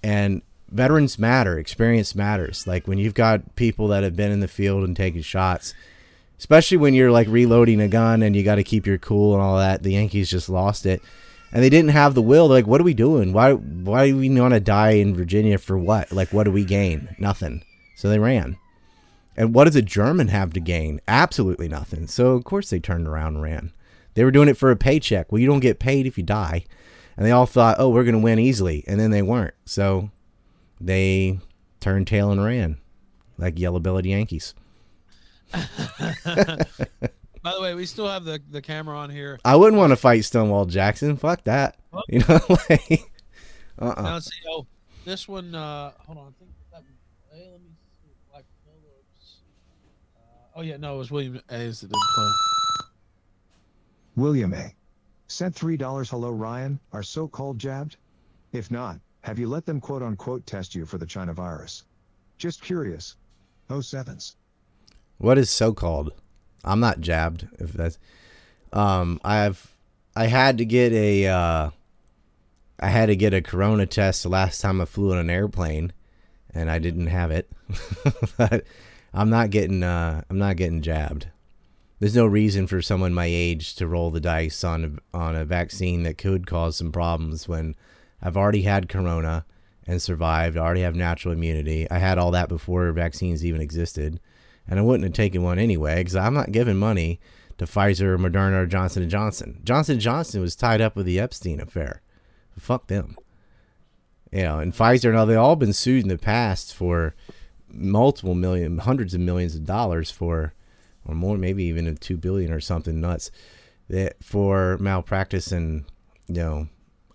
and 0.02 0.42
veterans 0.70 1.18
matter. 1.18 1.58
Experience 1.58 2.16
matters. 2.16 2.68
Like 2.68 2.88
when 2.88 2.98
you've 2.98 3.14
got 3.14 3.56
people 3.56 3.88
that 3.90 4.04
have 4.04 4.16
been 4.16 4.32
in 4.32 4.40
the 4.40 4.48
field 4.48 4.84
and 4.84 4.96
taken 4.96 5.22
shots, 5.22 5.74
especially 6.40 6.78
when 6.78 6.94
you're 6.94 7.12
like 7.12 7.28
reloading 7.28 7.82
a 7.82 7.88
gun 7.88 8.22
and 8.22 8.36
you 8.36 8.44
got 8.44 8.56
to 8.56 8.64
keep 8.64 8.86
your 8.86 8.98
cool 8.98 9.34
and 9.34 9.42
all 9.42 9.58
that. 9.58 9.84
The 9.84 9.94
Yankees 9.94 10.30
just 10.30 10.50
lost 10.50 10.86
it, 10.86 11.02
and 11.52 11.64
they 11.64 11.70
didn't 11.70 11.92
have 11.92 12.14
the 12.14 12.22
will. 12.22 12.48
They're 12.48 12.60
like, 12.60 12.68
what 12.68 12.82
are 12.82 12.86
we 12.86 12.94
doing? 12.94 13.34
Why? 13.34 13.54
Why 13.54 14.10
do 14.10 14.18
we 14.18 14.30
want 14.40 14.54
to 14.54 14.60
die 14.60 14.92
in 14.92 15.16
Virginia 15.16 15.58
for 15.58 15.78
what? 15.78 16.12
Like, 16.12 16.34
what 16.34 16.44
do 16.44 16.52
we 16.52 16.64
gain? 16.64 17.16
Nothing. 17.20 17.64
So 17.96 18.10
they 18.10 18.20
ran. 18.20 18.58
And 19.36 19.54
what 19.54 19.66
does 19.66 19.76
a 19.76 19.82
German 19.82 20.30
have 20.30 20.54
to 20.54 20.60
gain? 20.60 21.00
Absolutely 21.08 21.68
nothing. 21.68 22.08
So 22.08 22.32
of 22.32 22.44
course 22.44 22.70
they 22.70 22.80
turned 22.80 23.08
around 23.08 23.36
and 23.36 23.44
ran. 23.44 23.72
They 24.16 24.24
were 24.24 24.32
doing 24.32 24.50
it 24.50 24.58
for 24.58 24.72
a 24.72 24.76
paycheck. 24.76 25.32
Well, 25.32 25.40
you 25.40 25.46
don't 25.46 25.60
get 25.60 25.78
paid 25.78 26.08
if 26.08 26.18
you 26.18 26.24
die. 26.24 26.66
And 27.16 27.26
they 27.26 27.32
all 27.32 27.46
thought, 27.46 27.78
oh, 27.80 27.90
we're 27.90 28.04
going 28.04 28.16
to 28.16 28.20
win 28.20 28.40
easily. 28.40 28.84
And 28.88 29.00
then 29.00 29.12
they 29.12 29.22
weren't. 29.22 29.54
So 29.66 30.10
they 30.80 31.40
turned 31.80 32.08
tail 32.08 32.32
and 32.32 32.44
ran 32.44 32.78
like 33.38 33.60
yellow 33.60 33.80
bellied 33.80 34.06
Yankees. 34.06 34.54
By 35.52 35.62
the 37.54 37.62
way, 37.62 37.76
we 37.76 37.86
still 37.86 38.08
have 38.08 38.26
the, 38.26 38.42
the 38.50 38.62
camera 38.62 38.98
on 38.98 39.10
here. 39.10 39.40
I 39.46 39.56
wouldn't 39.56 39.78
want 39.78 39.92
to 39.92 39.96
fight 39.96 40.26
Stonewall 40.26 40.66
Jackson. 40.66 41.18
Fuck 41.18 41.44
that. 41.46 41.78
You 42.10 42.20
know, 42.28 42.40
like, 42.70 43.12
uh-uh. 43.80 44.02
Now, 44.02 44.14
let's 44.16 44.26
see. 44.26 44.42
Oh, 44.50 44.66
this 45.06 45.28
one. 45.28 45.56
Uh, 45.56 45.92
hold 46.00 46.18
on. 46.18 46.28
I 46.28 46.32
think 46.40 46.52
that. 46.72 46.84
Hey, 47.32 47.48
let 47.52 47.62
me 47.62 47.70
see. 48.04 48.10
Black 48.30 48.44
Phillips. 48.66 49.38
Uh, 50.16 50.60
oh 50.60 50.62
yeah, 50.62 50.78
no, 50.78 50.96
it 50.96 50.98
was 50.98 51.12
William 51.12 51.42
A's 51.50 51.82
that 51.82 51.88
didn't 51.88 52.02
play. 52.16 52.28
William 54.16 54.54
A. 54.54 54.74
Sent 55.28 55.54
$3 55.54 56.10
Hello 56.10 56.32
Ryan, 56.32 56.80
are 56.94 57.04
so 57.04 57.28
called 57.28 57.60
jabbed? 57.60 57.98
If 58.52 58.72
not, 58.72 59.00
have 59.28 59.38
you 59.38 59.50
let 59.50 59.66
them 59.66 59.82
quote 59.82 60.02
unquote 60.02 60.46
test 60.46 60.74
you 60.74 60.86
for 60.86 60.98
the 60.98 61.06
China 61.06 61.34
virus? 61.34 61.84
Just 62.38 62.62
curious. 62.62 63.18
Oh 63.70 63.82
sevens. 63.82 64.38
What 65.18 65.38
is 65.38 65.50
so 65.50 65.74
called? 65.74 66.14
I'm 66.64 66.80
not 66.80 67.02
jabbed. 67.02 67.46
If 67.60 67.74
that's, 67.74 68.00
um, 68.72 69.20
I've, 69.26 69.76
I 70.16 70.28
had 70.28 70.58
to 70.60 70.66
get 70.66 70.94
a, 70.94 71.28
uh, 71.28 71.70
I 72.80 72.88
had 72.88 73.08
to 73.08 73.18
get 73.18 73.34
a 73.34 73.42
corona 73.42 73.86
test 73.86 74.24
the 74.24 74.30
last 74.30 74.62
time 74.62 74.80
I 74.80 74.86
flew 74.86 75.12
on 75.12 75.18
an 75.18 75.30
airplane, 75.30 75.92
and 76.54 76.72
I 76.72 76.80
didn't 76.80 77.08
have 77.08 77.30
it. 77.30 77.50
but 78.38 78.64
I'm 79.14 79.30
not 79.30 79.50
getting, 79.50 79.84
uh, 79.84 80.22
I'm 80.30 80.38
not 80.38 80.56
getting 80.56 80.82
jabbed. 80.82 81.28
There's 82.00 82.16
no 82.16 82.28
reason 82.28 82.66
for 82.66 82.82
someone 82.82 83.14
my 83.14 83.26
age 83.26 83.76
to 83.76 83.88
roll 83.88 84.10
the 84.10 84.22
dice 84.22 84.64
on 84.64 85.02
a, 85.14 85.18
on 85.18 85.36
a 85.36 85.44
vaccine 85.44 86.04
that 86.04 86.18
could 86.18 86.48
cause 86.48 86.78
some 86.78 86.94
problems 86.94 87.46
when 87.46 87.76
I've 88.22 88.38
already 88.38 88.64
had 88.64 88.90
corona 88.90 89.46
and 89.86 90.02
survived. 90.02 90.58
I 90.58 90.62
already 90.62 90.82
have 90.82 90.96
natural 90.96 91.34
immunity. 91.34 91.90
I 91.90 92.00
had 92.00 92.18
all 92.18 92.32
that 92.32 92.50
before 92.50 92.92
vaccines 92.92 93.46
even 93.46 93.62
existed, 93.62 94.20
and 94.68 94.80
I 94.80 94.84
wouldn't 94.84 95.06
have 95.06 95.14
taken 95.14 95.44
one 95.44 95.60
anyway 95.60 95.98
because 95.98 96.16
I'm 96.16 96.34
not 96.34 96.52
giving 96.52 96.78
money 96.78 97.20
to 97.58 97.66
Pfizer, 97.66 98.18
Moderna, 98.18 98.64
or 98.64 98.66
Johnson 98.66 99.04
and 99.04 99.12
Johnson. 99.12 99.62
Johnson 99.64 99.94
and 99.94 100.02
Johnson 100.02 100.42
was 100.42 100.56
tied 100.56 100.82
up 100.82 100.96
with 100.96 101.06
the 101.06 101.20
Epstein 101.20 101.60
affair. 101.60 102.02
Fuck 102.58 102.88
them. 102.88 103.16
You 104.32 104.44
know, 104.44 104.60
and 104.60 104.74
Pfizer 104.74 105.10
and 105.10 105.18
all 105.18 105.26
they 105.26 105.36
all 105.36 105.56
been 105.56 105.74
sued 105.74 106.04
in 106.04 106.10
the 106.10 106.18
past 106.18 106.76
for 106.76 107.16
multiple 107.70 108.36
million, 108.36 108.80
hundreds 108.80 109.14
of 109.14 109.22
millions 109.22 109.56
of 109.56 109.66
dollars 109.66 110.12
for, 110.12 110.54
or 111.06 111.16
more, 111.16 111.38
maybe 111.38 111.64
even 111.64 111.88
a 111.88 111.96
two 111.96 112.18
billion 112.18 112.52
or 112.52 112.60
something 112.60 113.00
nuts, 113.00 113.32
that 113.90 114.22
for 114.22 114.78
malpractice 114.80 115.52
and 115.52 115.86
you 116.28 116.36
know, 116.36 116.68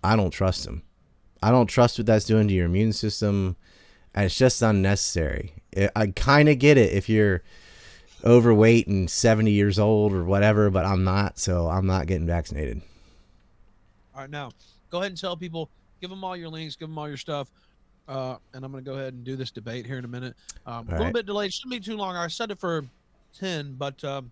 I 0.02 0.16
don't 0.16 0.30
trust 0.30 0.64
them. 0.64 0.82
I 1.42 1.50
don't 1.50 1.66
trust 1.66 1.98
what 1.98 2.06
that's 2.06 2.24
doing 2.24 2.48
to 2.48 2.54
your 2.54 2.66
immune 2.66 2.92
system. 2.92 3.56
And 4.14 4.26
it's 4.26 4.36
just 4.36 4.60
unnecessary. 4.62 5.54
I 5.96 6.08
kind 6.08 6.48
of 6.48 6.58
get 6.58 6.76
it 6.76 6.92
if 6.92 7.08
you're 7.08 7.42
overweight 8.24 8.86
and 8.86 9.10
70 9.10 9.50
years 9.50 9.78
old 9.78 10.12
or 10.12 10.24
whatever, 10.24 10.70
but 10.70 10.84
I'm 10.84 11.02
not, 11.02 11.38
so 11.38 11.68
I'm 11.68 11.86
not 11.86 12.06
getting 12.06 12.26
vaccinated. 12.26 12.82
All 14.14 14.20
right, 14.20 14.30
now 14.30 14.50
go 14.90 14.98
ahead 14.98 15.10
and 15.10 15.18
tell 15.18 15.36
people, 15.36 15.70
give 16.00 16.10
them 16.10 16.22
all 16.22 16.36
your 16.36 16.48
links, 16.48 16.76
give 16.76 16.88
them 16.88 16.98
all 16.98 17.08
your 17.08 17.16
stuff. 17.16 17.50
Uh, 18.06 18.36
and 18.52 18.64
I'm 18.64 18.72
going 18.72 18.84
to 18.84 18.90
go 18.90 18.96
ahead 18.96 19.14
and 19.14 19.24
do 19.24 19.36
this 19.36 19.50
debate 19.50 19.86
here 19.86 19.96
in 19.96 20.04
a 20.04 20.08
minute. 20.08 20.34
Um, 20.66 20.86
a 20.88 20.90
little 20.90 21.06
right. 21.06 21.14
bit 21.14 21.26
delayed, 21.26 21.52
shouldn't 21.52 21.70
be 21.70 21.80
too 21.80 21.96
long. 21.96 22.16
I 22.16 22.26
said 22.26 22.50
it 22.50 22.58
for 22.58 22.84
10, 23.38 23.74
but 23.78 24.02
um, 24.04 24.30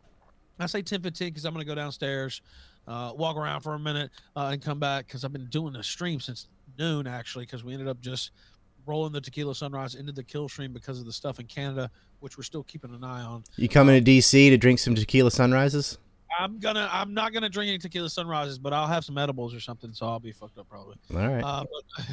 I 0.58 0.66
say 0.66 0.82
10 0.82 1.00
15 1.02 1.28
because 1.28 1.44
I'm 1.46 1.54
going 1.54 1.64
to 1.64 1.68
go 1.68 1.74
downstairs, 1.74 2.42
uh, 2.86 3.12
walk 3.16 3.36
around 3.36 3.62
for 3.62 3.74
a 3.74 3.78
minute, 3.78 4.10
uh, 4.36 4.50
and 4.52 4.60
come 4.60 4.78
back 4.78 5.06
because 5.06 5.24
I've 5.24 5.32
been 5.32 5.46
doing 5.46 5.72
the 5.72 5.82
stream 5.82 6.20
since 6.20 6.48
noon 6.80 7.06
actually 7.06 7.44
because 7.44 7.62
we 7.62 7.72
ended 7.72 7.86
up 7.86 8.00
just 8.00 8.32
rolling 8.86 9.12
the 9.12 9.20
tequila 9.20 9.54
sunrise 9.54 9.94
into 9.94 10.10
the 10.10 10.24
kill 10.24 10.48
stream 10.48 10.72
because 10.72 10.98
of 10.98 11.06
the 11.06 11.12
stuff 11.12 11.38
in 11.38 11.46
Canada, 11.46 11.90
which 12.20 12.36
we're 12.36 12.42
still 12.42 12.64
keeping 12.64 12.92
an 12.94 13.04
eye 13.04 13.22
on. 13.22 13.44
You 13.56 13.68
coming 13.68 14.02
to 14.02 14.10
DC 14.10 14.48
to 14.48 14.56
drink 14.56 14.78
some 14.78 14.94
tequila 14.94 15.30
sunrises? 15.30 15.98
I'm 16.38 16.58
gonna 16.58 16.88
I'm 16.90 17.12
not 17.12 17.32
gonna 17.32 17.48
drink 17.48 17.68
any 17.68 17.78
tequila 17.78 18.08
sunrises, 18.08 18.58
but 18.58 18.72
I'll 18.72 18.86
have 18.86 19.04
some 19.04 19.18
edibles 19.18 19.54
or 19.54 19.60
something, 19.60 19.92
so 19.92 20.06
I'll 20.06 20.20
be 20.20 20.32
fucked 20.32 20.58
up 20.58 20.68
probably. 20.68 20.96
All 21.12 21.28
right. 21.28 21.42
Uh, 21.42 21.64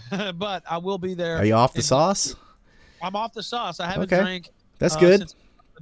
but, 0.09 0.31
but 0.39 0.63
I 0.69 0.77
will 0.77 0.97
be 0.97 1.13
there. 1.13 1.37
Are 1.37 1.45
you 1.45 1.53
off 1.53 1.73
the 1.73 1.83
sauce? 1.83 2.35
I'm 3.01 3.15
off 3.15 3.33
the 3.33 3.43
sauce. 3.43 3.79
I 3.79 3.87
haven't 3.87 4.11
Okay. 4.11 4.21
drank. 4.21 4.49
That's 4.79 4.95
uh, 4.95 4.99
good. 4.99 5.33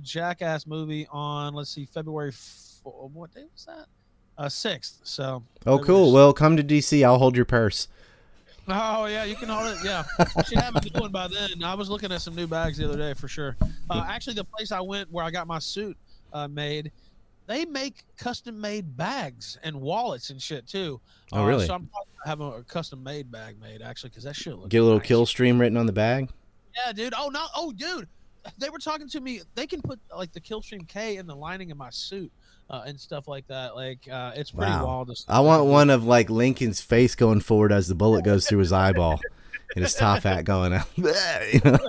Jackass 0.01 0.67
movie 0.67 1.07
on 1.11 1.53
let's 1.53 1.69
see 1.69 1.85
February. 1.85 2.29
F- 2.29 2.81
what 2.83 3.33
day 3.33 3.45
was 3.51 3.65
that? 3.65 3.85
Uh, 4.37 4.49
sixth. 4.49 4.99
So. 5.03 5.41
Oh, 5.65 5.77
February 5.77 5.85
cool. 5.85 6.11
Well, 6.11 6.33
come 6.33 6.57
to 6.57 6.63
DC. 6.63 7.03
I'll 7.03 7.17
hold 7.17 7.35
your 7.35 7.45
purse. 7.45 7.87
Oh 8.67 9.05
yeah, 9.05 9.23
you 9.25 9.35
can 9.35 9.49
hold 9.49 9.67
it. 9.67 9.77
Yeah, 9.83 10.03
should 10.47 10.57
have 10.59 10.75
it 10.75 10.91
going 10.93 11.11
by 11.11 11.27
then. 11.27 11.63
I 11.63 11.75
was 11.75 11.89
looking 11.89 12.11
at 12.11 12.21
some 12.21 12.35
new 12.35 12.47
bags 12.47 12.77
the 12.77 12.85
other 12.85 12.97
day 12.97 13.13
for 13.13 13.27
sure. 13.27 13.55
Uh, 13.89 14.05
actually, 14.07 14.33
the 14.33 14.43
place 14.43 14.71
I 14.71 14.81
went 14.81 15.11
where 15.11 15.23
I 15.23 15.29
got 15.29 15.45
my 15.45 15.59
suit 15.59 15.95
uh, 16.33 16.47
made, 16.47 16.91
they 17.45 17.65
make 17.65 18.03
custom 18.17 18.59
made 18.59 18.97
bags 18.97 19.59
and 19.63 19.79
wallets 19.79 20.31
and 20.31 20.41
shit 20.41 20.67
too. 20.67 20.99
Oh, 21.31 21.43
Uh, 21.43 21.47
really? 21.47 21.67
So 21.67 21.75
I'm 21.75 21.87
probably 21.87 22.45
gonna 22.47 22.55
a, 22.55 22.59
a 22.59 22.63
custom 22.63 23.03
made 23.03 23.31
bag 23.31 23.59
made 23.61 23.81
actually 23.83 24.09
because 24.09 24.23
that 24.23 24.35
shit 24.35 24.55
looks. 24.55 24.69
Get 24.69 24.79
a 24.79 24.83
little 24.83 24.97
nice. 24.97 25.07
kill 25.07 25.25
stream 25.27 25.59
written 25.59 25.77
on 25.77 25.85
the 25.85 25.93
bag. 25.93 26.29
Yeah, 26.75 26.91
dude. 26.91 27.13
Oh 27.15 27.29
no. 27.29 27.45
Oh, 27.55 27.71
dude. 27.71 28.07
They 28.59 28.69
were 28.69 28.79
talking 28.79 29.07
to 29.09 29.21
me. 29.21 29.41
They 29.55 29.65
can 29.65 29.81
put 29.81 29.99
like 30.15 30.31
the 30.31 30.41
Killstream 30.41 30.87
K 30.87 31.17
in 31.17 31.25
the 31.25 31.35
lining 31.35 31.71
of 31.71 31.77
my 31.77 31.89
suit 31.89 32.31
uh, 32.69 32.83
and 32.85 32.99
stuff 32.99 33.27
like 33.27 33.47
that. 33.47 33.75
Like 33.75 34.07
uh, 34.11 34.31
it's 34.35 34.51
pretty 34.51 34.71
Wow. 34.71 34.85
wild. 34.85 35.11
I 35.27 35.39
want 35.41 35.65
one 35.65 35.89
of 35.89 36.03
like 36.03 36.29
Lincoln's 36.29 36.81
face 36.81 37.15
going 37.15 37.39
forward 37.41 37.71
as 37.71 37.87
the 37.87 37.95
bullet 37.95 38.23
goes 38.25 38.47
through 38.47 38.59
his 38.59 38.71
eyeball, 38.73 39.19
and 39.75 39.83
his 39.83 39.93
top 39.93 40.23
hat 40.23 40.45
going 40.45 40.73
out. 40.73 40.87
You 40.97 41.03
know? 41.63 41.77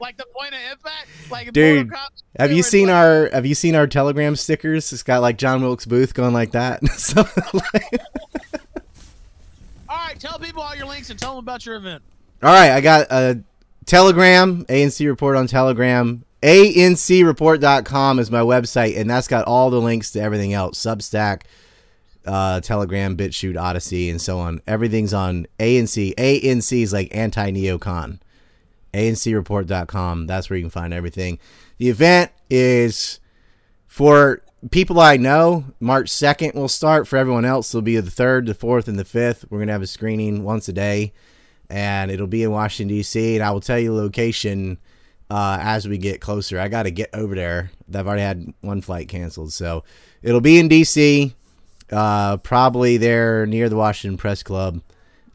like 0.00 0.16
the 0.16 0.24
point 0.32 0.54
of 0.54 0.60
impact. 0.72 1.08
Like 1.30 1.52
Dude, 1.52 1.90
have 2.38 2.52
you 2.52 2.62
seen 2.62 2.86
like- 2.86 2.94
our 2.96 3.30
Have 3.32 3.46
you 3.46 3.54
seen 3.54 3.74
our 3.74 3.86
Telegram 3.86 4.36
stickers? 4.36 4.92
It's 4.92 5.02
got 5.02 5.22
like 5.22 5.38
John 5.38 5.60
Wilkes 5.62 5.86
Booth 5.86 6.14
going 6.14 6.32
like 6.34 6.52
that. 6.52 6.80
So, 6.96 7.22
like- 7.52 8.00
All 9.88 9.96
right, 9.96 10.18
tell 10.18 10.38
people 10.38 10.62
all 10.62 10.74
your 10.74 10.86
links 10.86 11.10
and 11.10 11.18
tell 11.18 11.34
them 11.34 11.44
about 11.44 11.64
your 11.66 11.76
event. 11.76 12.02
All 12.42 12.52
right, 12.52 12.70
I 12.72 12.80
got 12.80 13.06
a 13.10 13.40
Telegram, 13.86 14.64
ANC 14.66 15.04
Report 15.06 15.36
on 15.36 15.46
Telegram. 15.46 16.24
ANCreport.com 16.42 18.18
is 18.18 18.30
my 18.30 18.40
website, 18.40 18.98
and 18.98 19.08
that's 19.08 19.28
got 19.28 19.46
all 19.46 19.70
the 19.70 19.80
links 19.80 20.10
to 20.12 20.20
everything 20.20 20.52
else 20.52 20.78
Substack, 20.78 21.42
uh, 22.26 22.60
Telegram, 22.60 23.16
BitChute, 23.16 23.56
Odysee, 23.56 24.10
and 24.10 24.20
so 24.20 24.38
on. 24.38 24.60
Everything's 24.66 25.14
on 25.14 25.46
ANC. 25.58 26.14
ANC 26.14 26.82
is 26.82 26.92
like 26.92 27.14
anti 27.14 27.50
neocon. 27.50 28.20
ANCreport.com. 28.92 30.26
That's 30.26 30.48
where 30.48 30.56
you 30.56 30.64
can 30.64 30.70
find 30.70 30.94
everything. 30.94 31.38
The 31.78 31.88
event 31.88 32.32
is 32.48 33.20
for 33.86 34.42
people 34.70 35.00
I 35.00 35.16
know. 35.16 35.64
March 35.80 36.10
2nd 36.10 36.54
will 36.54 36.68
start. 36.68 37.06
For 37.06 37.16
everyone 37.16 37.44
else, 37.44 37.74
it'll 37.74 37.82
be 37.82 37.98
the 38.00 38.10
3rd, 38.10 38.46
the 38.46 38.54
4th, 38.54 38.88
and 38.88 38.98
the 38.98 39.04
5th. 39.04 39.44
We're 39.50 39.58
going 39.58 39.68
to 39.68 39.72
have 39.72 39.82
a 39.82 39.86
screening 39.86 40.44
once 40.44 40.68
a 40.68 40.72
day 40.72 41.12
and 41.68 42.10
it'll 42.10 42.26
be 42.26 42.42
in 42.42 42.50
Washington 42.50 42.96
D.C. 42.96 43.36
And 43.36 43.44
I 43.44 43.50
will 43.50 43.60
tell 43.60 43.78
you 43.78 43.94
the 43.94 44.02
location 44.02 44.78
uh, 45.30 45.58
as 45.60 45.88
we 45.88 45.98
get 45.98 46.20
closer. 46.20 46.58
I 46.58 46.68
got 46.68 46.84
to 46.84 46.90
get 46.90 47.10
over 47.12 47.34
there. 47.34 47.70
I've 47.92 48.06
already 48.06 48.22
had 48.22 48.54
one 48.60 48.80
flight 48.80 49.08
canceled, 49.08 49.52
so 49.52 49.84
it'll 50.22 50.40
be 50.40 50.58
in 50.58 50.68
D.C. 50.68 51.34
Uh, 51.90 52.36
probably 52.38 52.96
there 52.96 53.46
near 53.46 53.68
the 53.68 53.76
Washington 53.76 54.16
Press 54.16 54.42
Club. 54.42 54.80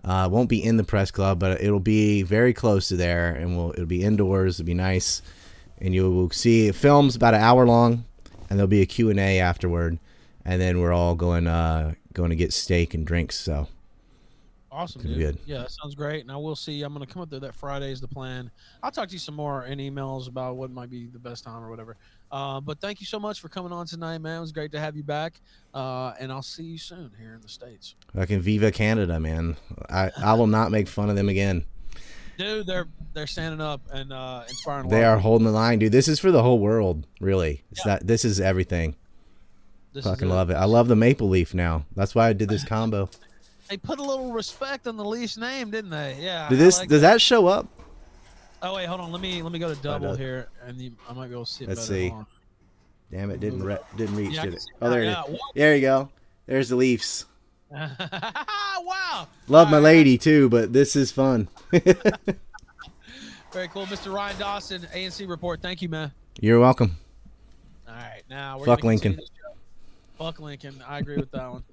Uh, 0.04 0.28
won't 0.32 0.50
be 0.50 0.64
in 0.64 0.78
the 0.78 0.84
press 0.84 1.12
club, 1.12 1.38
but 1.38 1.62
it'll 1.62 1.80
be 1.80 2.24
very 2.24 2.54
close 2.54 2.88
to 2.88 2.96
there, 2.96 3.36
and 3.36 3.56
we'll 3.56 3.72
it'll 3.74 3.86
be 3.86 4.04
indoors. 4.04 4.60
It'll 4.60 4.66
be 4.66 4.74
nice, 4.74 5.22
and 5.80 5.94
you 5.94 6.10
will 6.10 6.32
see 6.32 6.72
films 6.72 7.16
about 7.16 7.36
an 7.36 7.42
hour 7.42 7.68
long, 7.68 8.06
and 8.50 8.58
there'll 8.58 8.68
be 8.68 8.82
a 8.82 8.88
Q 8.88 9.12
and 9.12 9.20
A 9.20 9.40
afterward, 9.40 10.00
and 10.44 10.60
then 10.60 10.80
we're 10.80 10.92
all 10.92 11.14
going 11.14 11.46
uh 11.46 11.94
going 12.14 12.32
to 12.32 12.36
get 12.36 12.52
steak 12.52 12.96
and 12.96 13.06
drinks. 13.06 13.40
So 13.40 13.68
Awesome, 14.74 15.02
dude. 15.02 15.18
good. 15.18 15.38
Yeah, 15.46 15.60
that 15.60 15.72
sounds 15.72 15.96
great. 15.96 16.22
And 16.22 16.32
I 16.32 16.38
will 16.38 16.56
see. 16.56 16.82
I'm 16.84 16.94
going 16.94 17.06
to 17.06 17.12
come 17.14 17.22
up 17.22 17.30
there 17.30 17.42
that 17.42 17.54
Friday 17.54 17.92
is 17.92 18.00
the 18.00 18.08
plan. 18.08 18.50
I'll 18.82 18.90
talk 18.92 19.10
to 19.10 19.14
you 19.14 19.20
some 19.20 19.36
more 19.36 19.66
in 19.66 19.80
emails 19.80 20.30
about 20.30 20.56
what 20.56 20.72
might 20.72 20.90
be 20.90 21.08
the 21.08 21.20
best 21.20 21.44
time 21.44 21.62
or 21.62 21.70
whatever. 21.70 21.98
Uh, 22.32 22.62
but 22.62 22.80
thank 22.80 23.02
you 23.02 23.06
so 23.06 23.20
much 23.20 23.42
for 23.42 23.50
coming 23.50 23.74
on 23.74 23.86
tonight, 23.86 24.20
man. 24.20 24.38
It 24.38 24.42
was 24.42 24.54
great 24.54 24.72
to 24.72 24.80
have 24.80 24.96
you 24.96 25.04
back. 25.04 25.42
Uh, 25.74 26.14
and 26.22 26.32
I'll 26.32 26.42
see 26.42 26.64
you 26.64 26.78
soon 26.78 27.12
here 27.20 27.34
in 27.34 27.42
the 27.42 27.50
states. 27.50 27.96
Fucking 28.16 28.40
Viva 28.40 28.72
Canada, 28.72 29.20
man. 29.20 29.58
I, 29.90 30.10
I 30.18 30.34
will 30.36 30.48
not 30.48 30.72
make 30.72 30.88
fun 30.88 31.10
of 31.10 31.18
them 31.18 31.28
again. 31.28 31.66
Dude, 32.38 32.66
they're 32.66 32.88
they're 33.14 33.28
standing 33.28 33.60
up 33.62 33.82
and 33.92 34.14
uh, 34.14 34.44
inspiring. 34.48 34.88
They 34.88 35.04
are 35.04 35.18
holding 35.20 35.46
the 35.46 35.52
line, 35.52 35.80
dude. 35.80 35.92
This 35.92 36.08
is 36.08 36.18
for 36.20 36.32
the 36.32 36.42
whole 36.42 36.60
world, 36.60 37.06
really. 37.20 37.62
It's 37.72 37.86
Yeah. 37.86 37.92
not. 37.96 38.08
This 38.08 38.24
is 38.24 38.40
everything. 38.40 38.96
This 39.94 40.06
Fucking 40.06 40.30
it. 40.30 40.32
love 40.34 40.50
it. 40.50 40.54
I 40.54 40.64
love 40.64 40.88
the 40.88 40.96
maple 40.96 41.28
leaf 41.28 41.54
now. 41.54 41.86
That's 41.96 42.16
why 42.16 42.30
I 42.30 42.34
did 42.34 42.48
this 42.48 42.64
combo. 42.68 43.10
They 43.72 43.78
put 43.78 44.00
a 44.00 44.04
little 44.04 44.34
respect 44.34 44.86
on 44.86 44.98
the 44.98 45.06
Leafs 45.06 45.38
name, 45.38 45.72
didn't 45.72 45.92
they? 45.92 46.18
Yeah. 46.20 46.50
Did 46.50 46.60
this? 46.60 46.80
like 46.80 46.90
does 46.90 47.00
that 47.04 47.22
show 47.22 47.48
up? 47.48 47.68
Oh 48.62 48.76
wait, 48.76 48.86
hold 48.86 49.00
on. 49.00 49.14
Let 49.14 49.22
me 49.22 49.42
let 49.42 49.54
me 49.54 49.60
go 49.60 49.74
to 49.74 49.82
double 49.82 50.14
here, 50.14 50.50
and 50.66 50.78
you, 50.78 50.92
I 51.10 51.14
might 51.14 51.28
be 51.28 51.34
able 51.36 51.46
to 51.46 51.52
see 51.52 51.64
it 51.64 51.70
Let's 51.70 51.88
see. 51.88 52.14
Damn 53.10 53.32
it! 53.32 53.40
Didn't 53.40 53.64
re- 53.64 53.78
didn't 53.96 54.18
reach. 54.18 54.34
Yeah, 54.34 54.44
did 54.44 54.56
it? 54.56 54.66
Oh, 54.82 54.90
there 54.90 55.04
it 55.04 55.08
is. 55.08 55.40
There 55.56 55.74
you 55.74 55.80
go. 55.80 56.10
There's 56.48 56.68
the 56.68 56.76
Leafs. 56.76 57.24
wow. 57.72 59.28
Love 59.48 59.72
my 59.72 59.80
lady 59.80 60.18
too, 60.18 60.50
but 60.50 60.74
this 60.74 60.98
is 60.98 61.14
fun. 61.14 61.48
Very 61.72 63.70
cool, 63.70 63.86
Mr. 63.86 64.14
Ryan 64.14 64.38
Dawson, 64.38 64.82
ANC 64.94 65.30
report. 65.30 65.62
Thank 65.62 65.82
you, 65.82 65.88
man. 65.88 66.12
You're 66.42 66.60
welcome. 66.60 66.98
All 67.88 67.94
right, 67.94 68.24
now 68.30 68.60
we're 68.60 68.66
Fuck 68.66 68.84
Lincoln. 68.84 69.18
Fuck 70.18 70.42
Lincoln. 70.42 70.84
I 70.86 71.00
agree 71.00 71.16
with 71.16 71.32
that 71.32 71.50
one. 71.50 71.64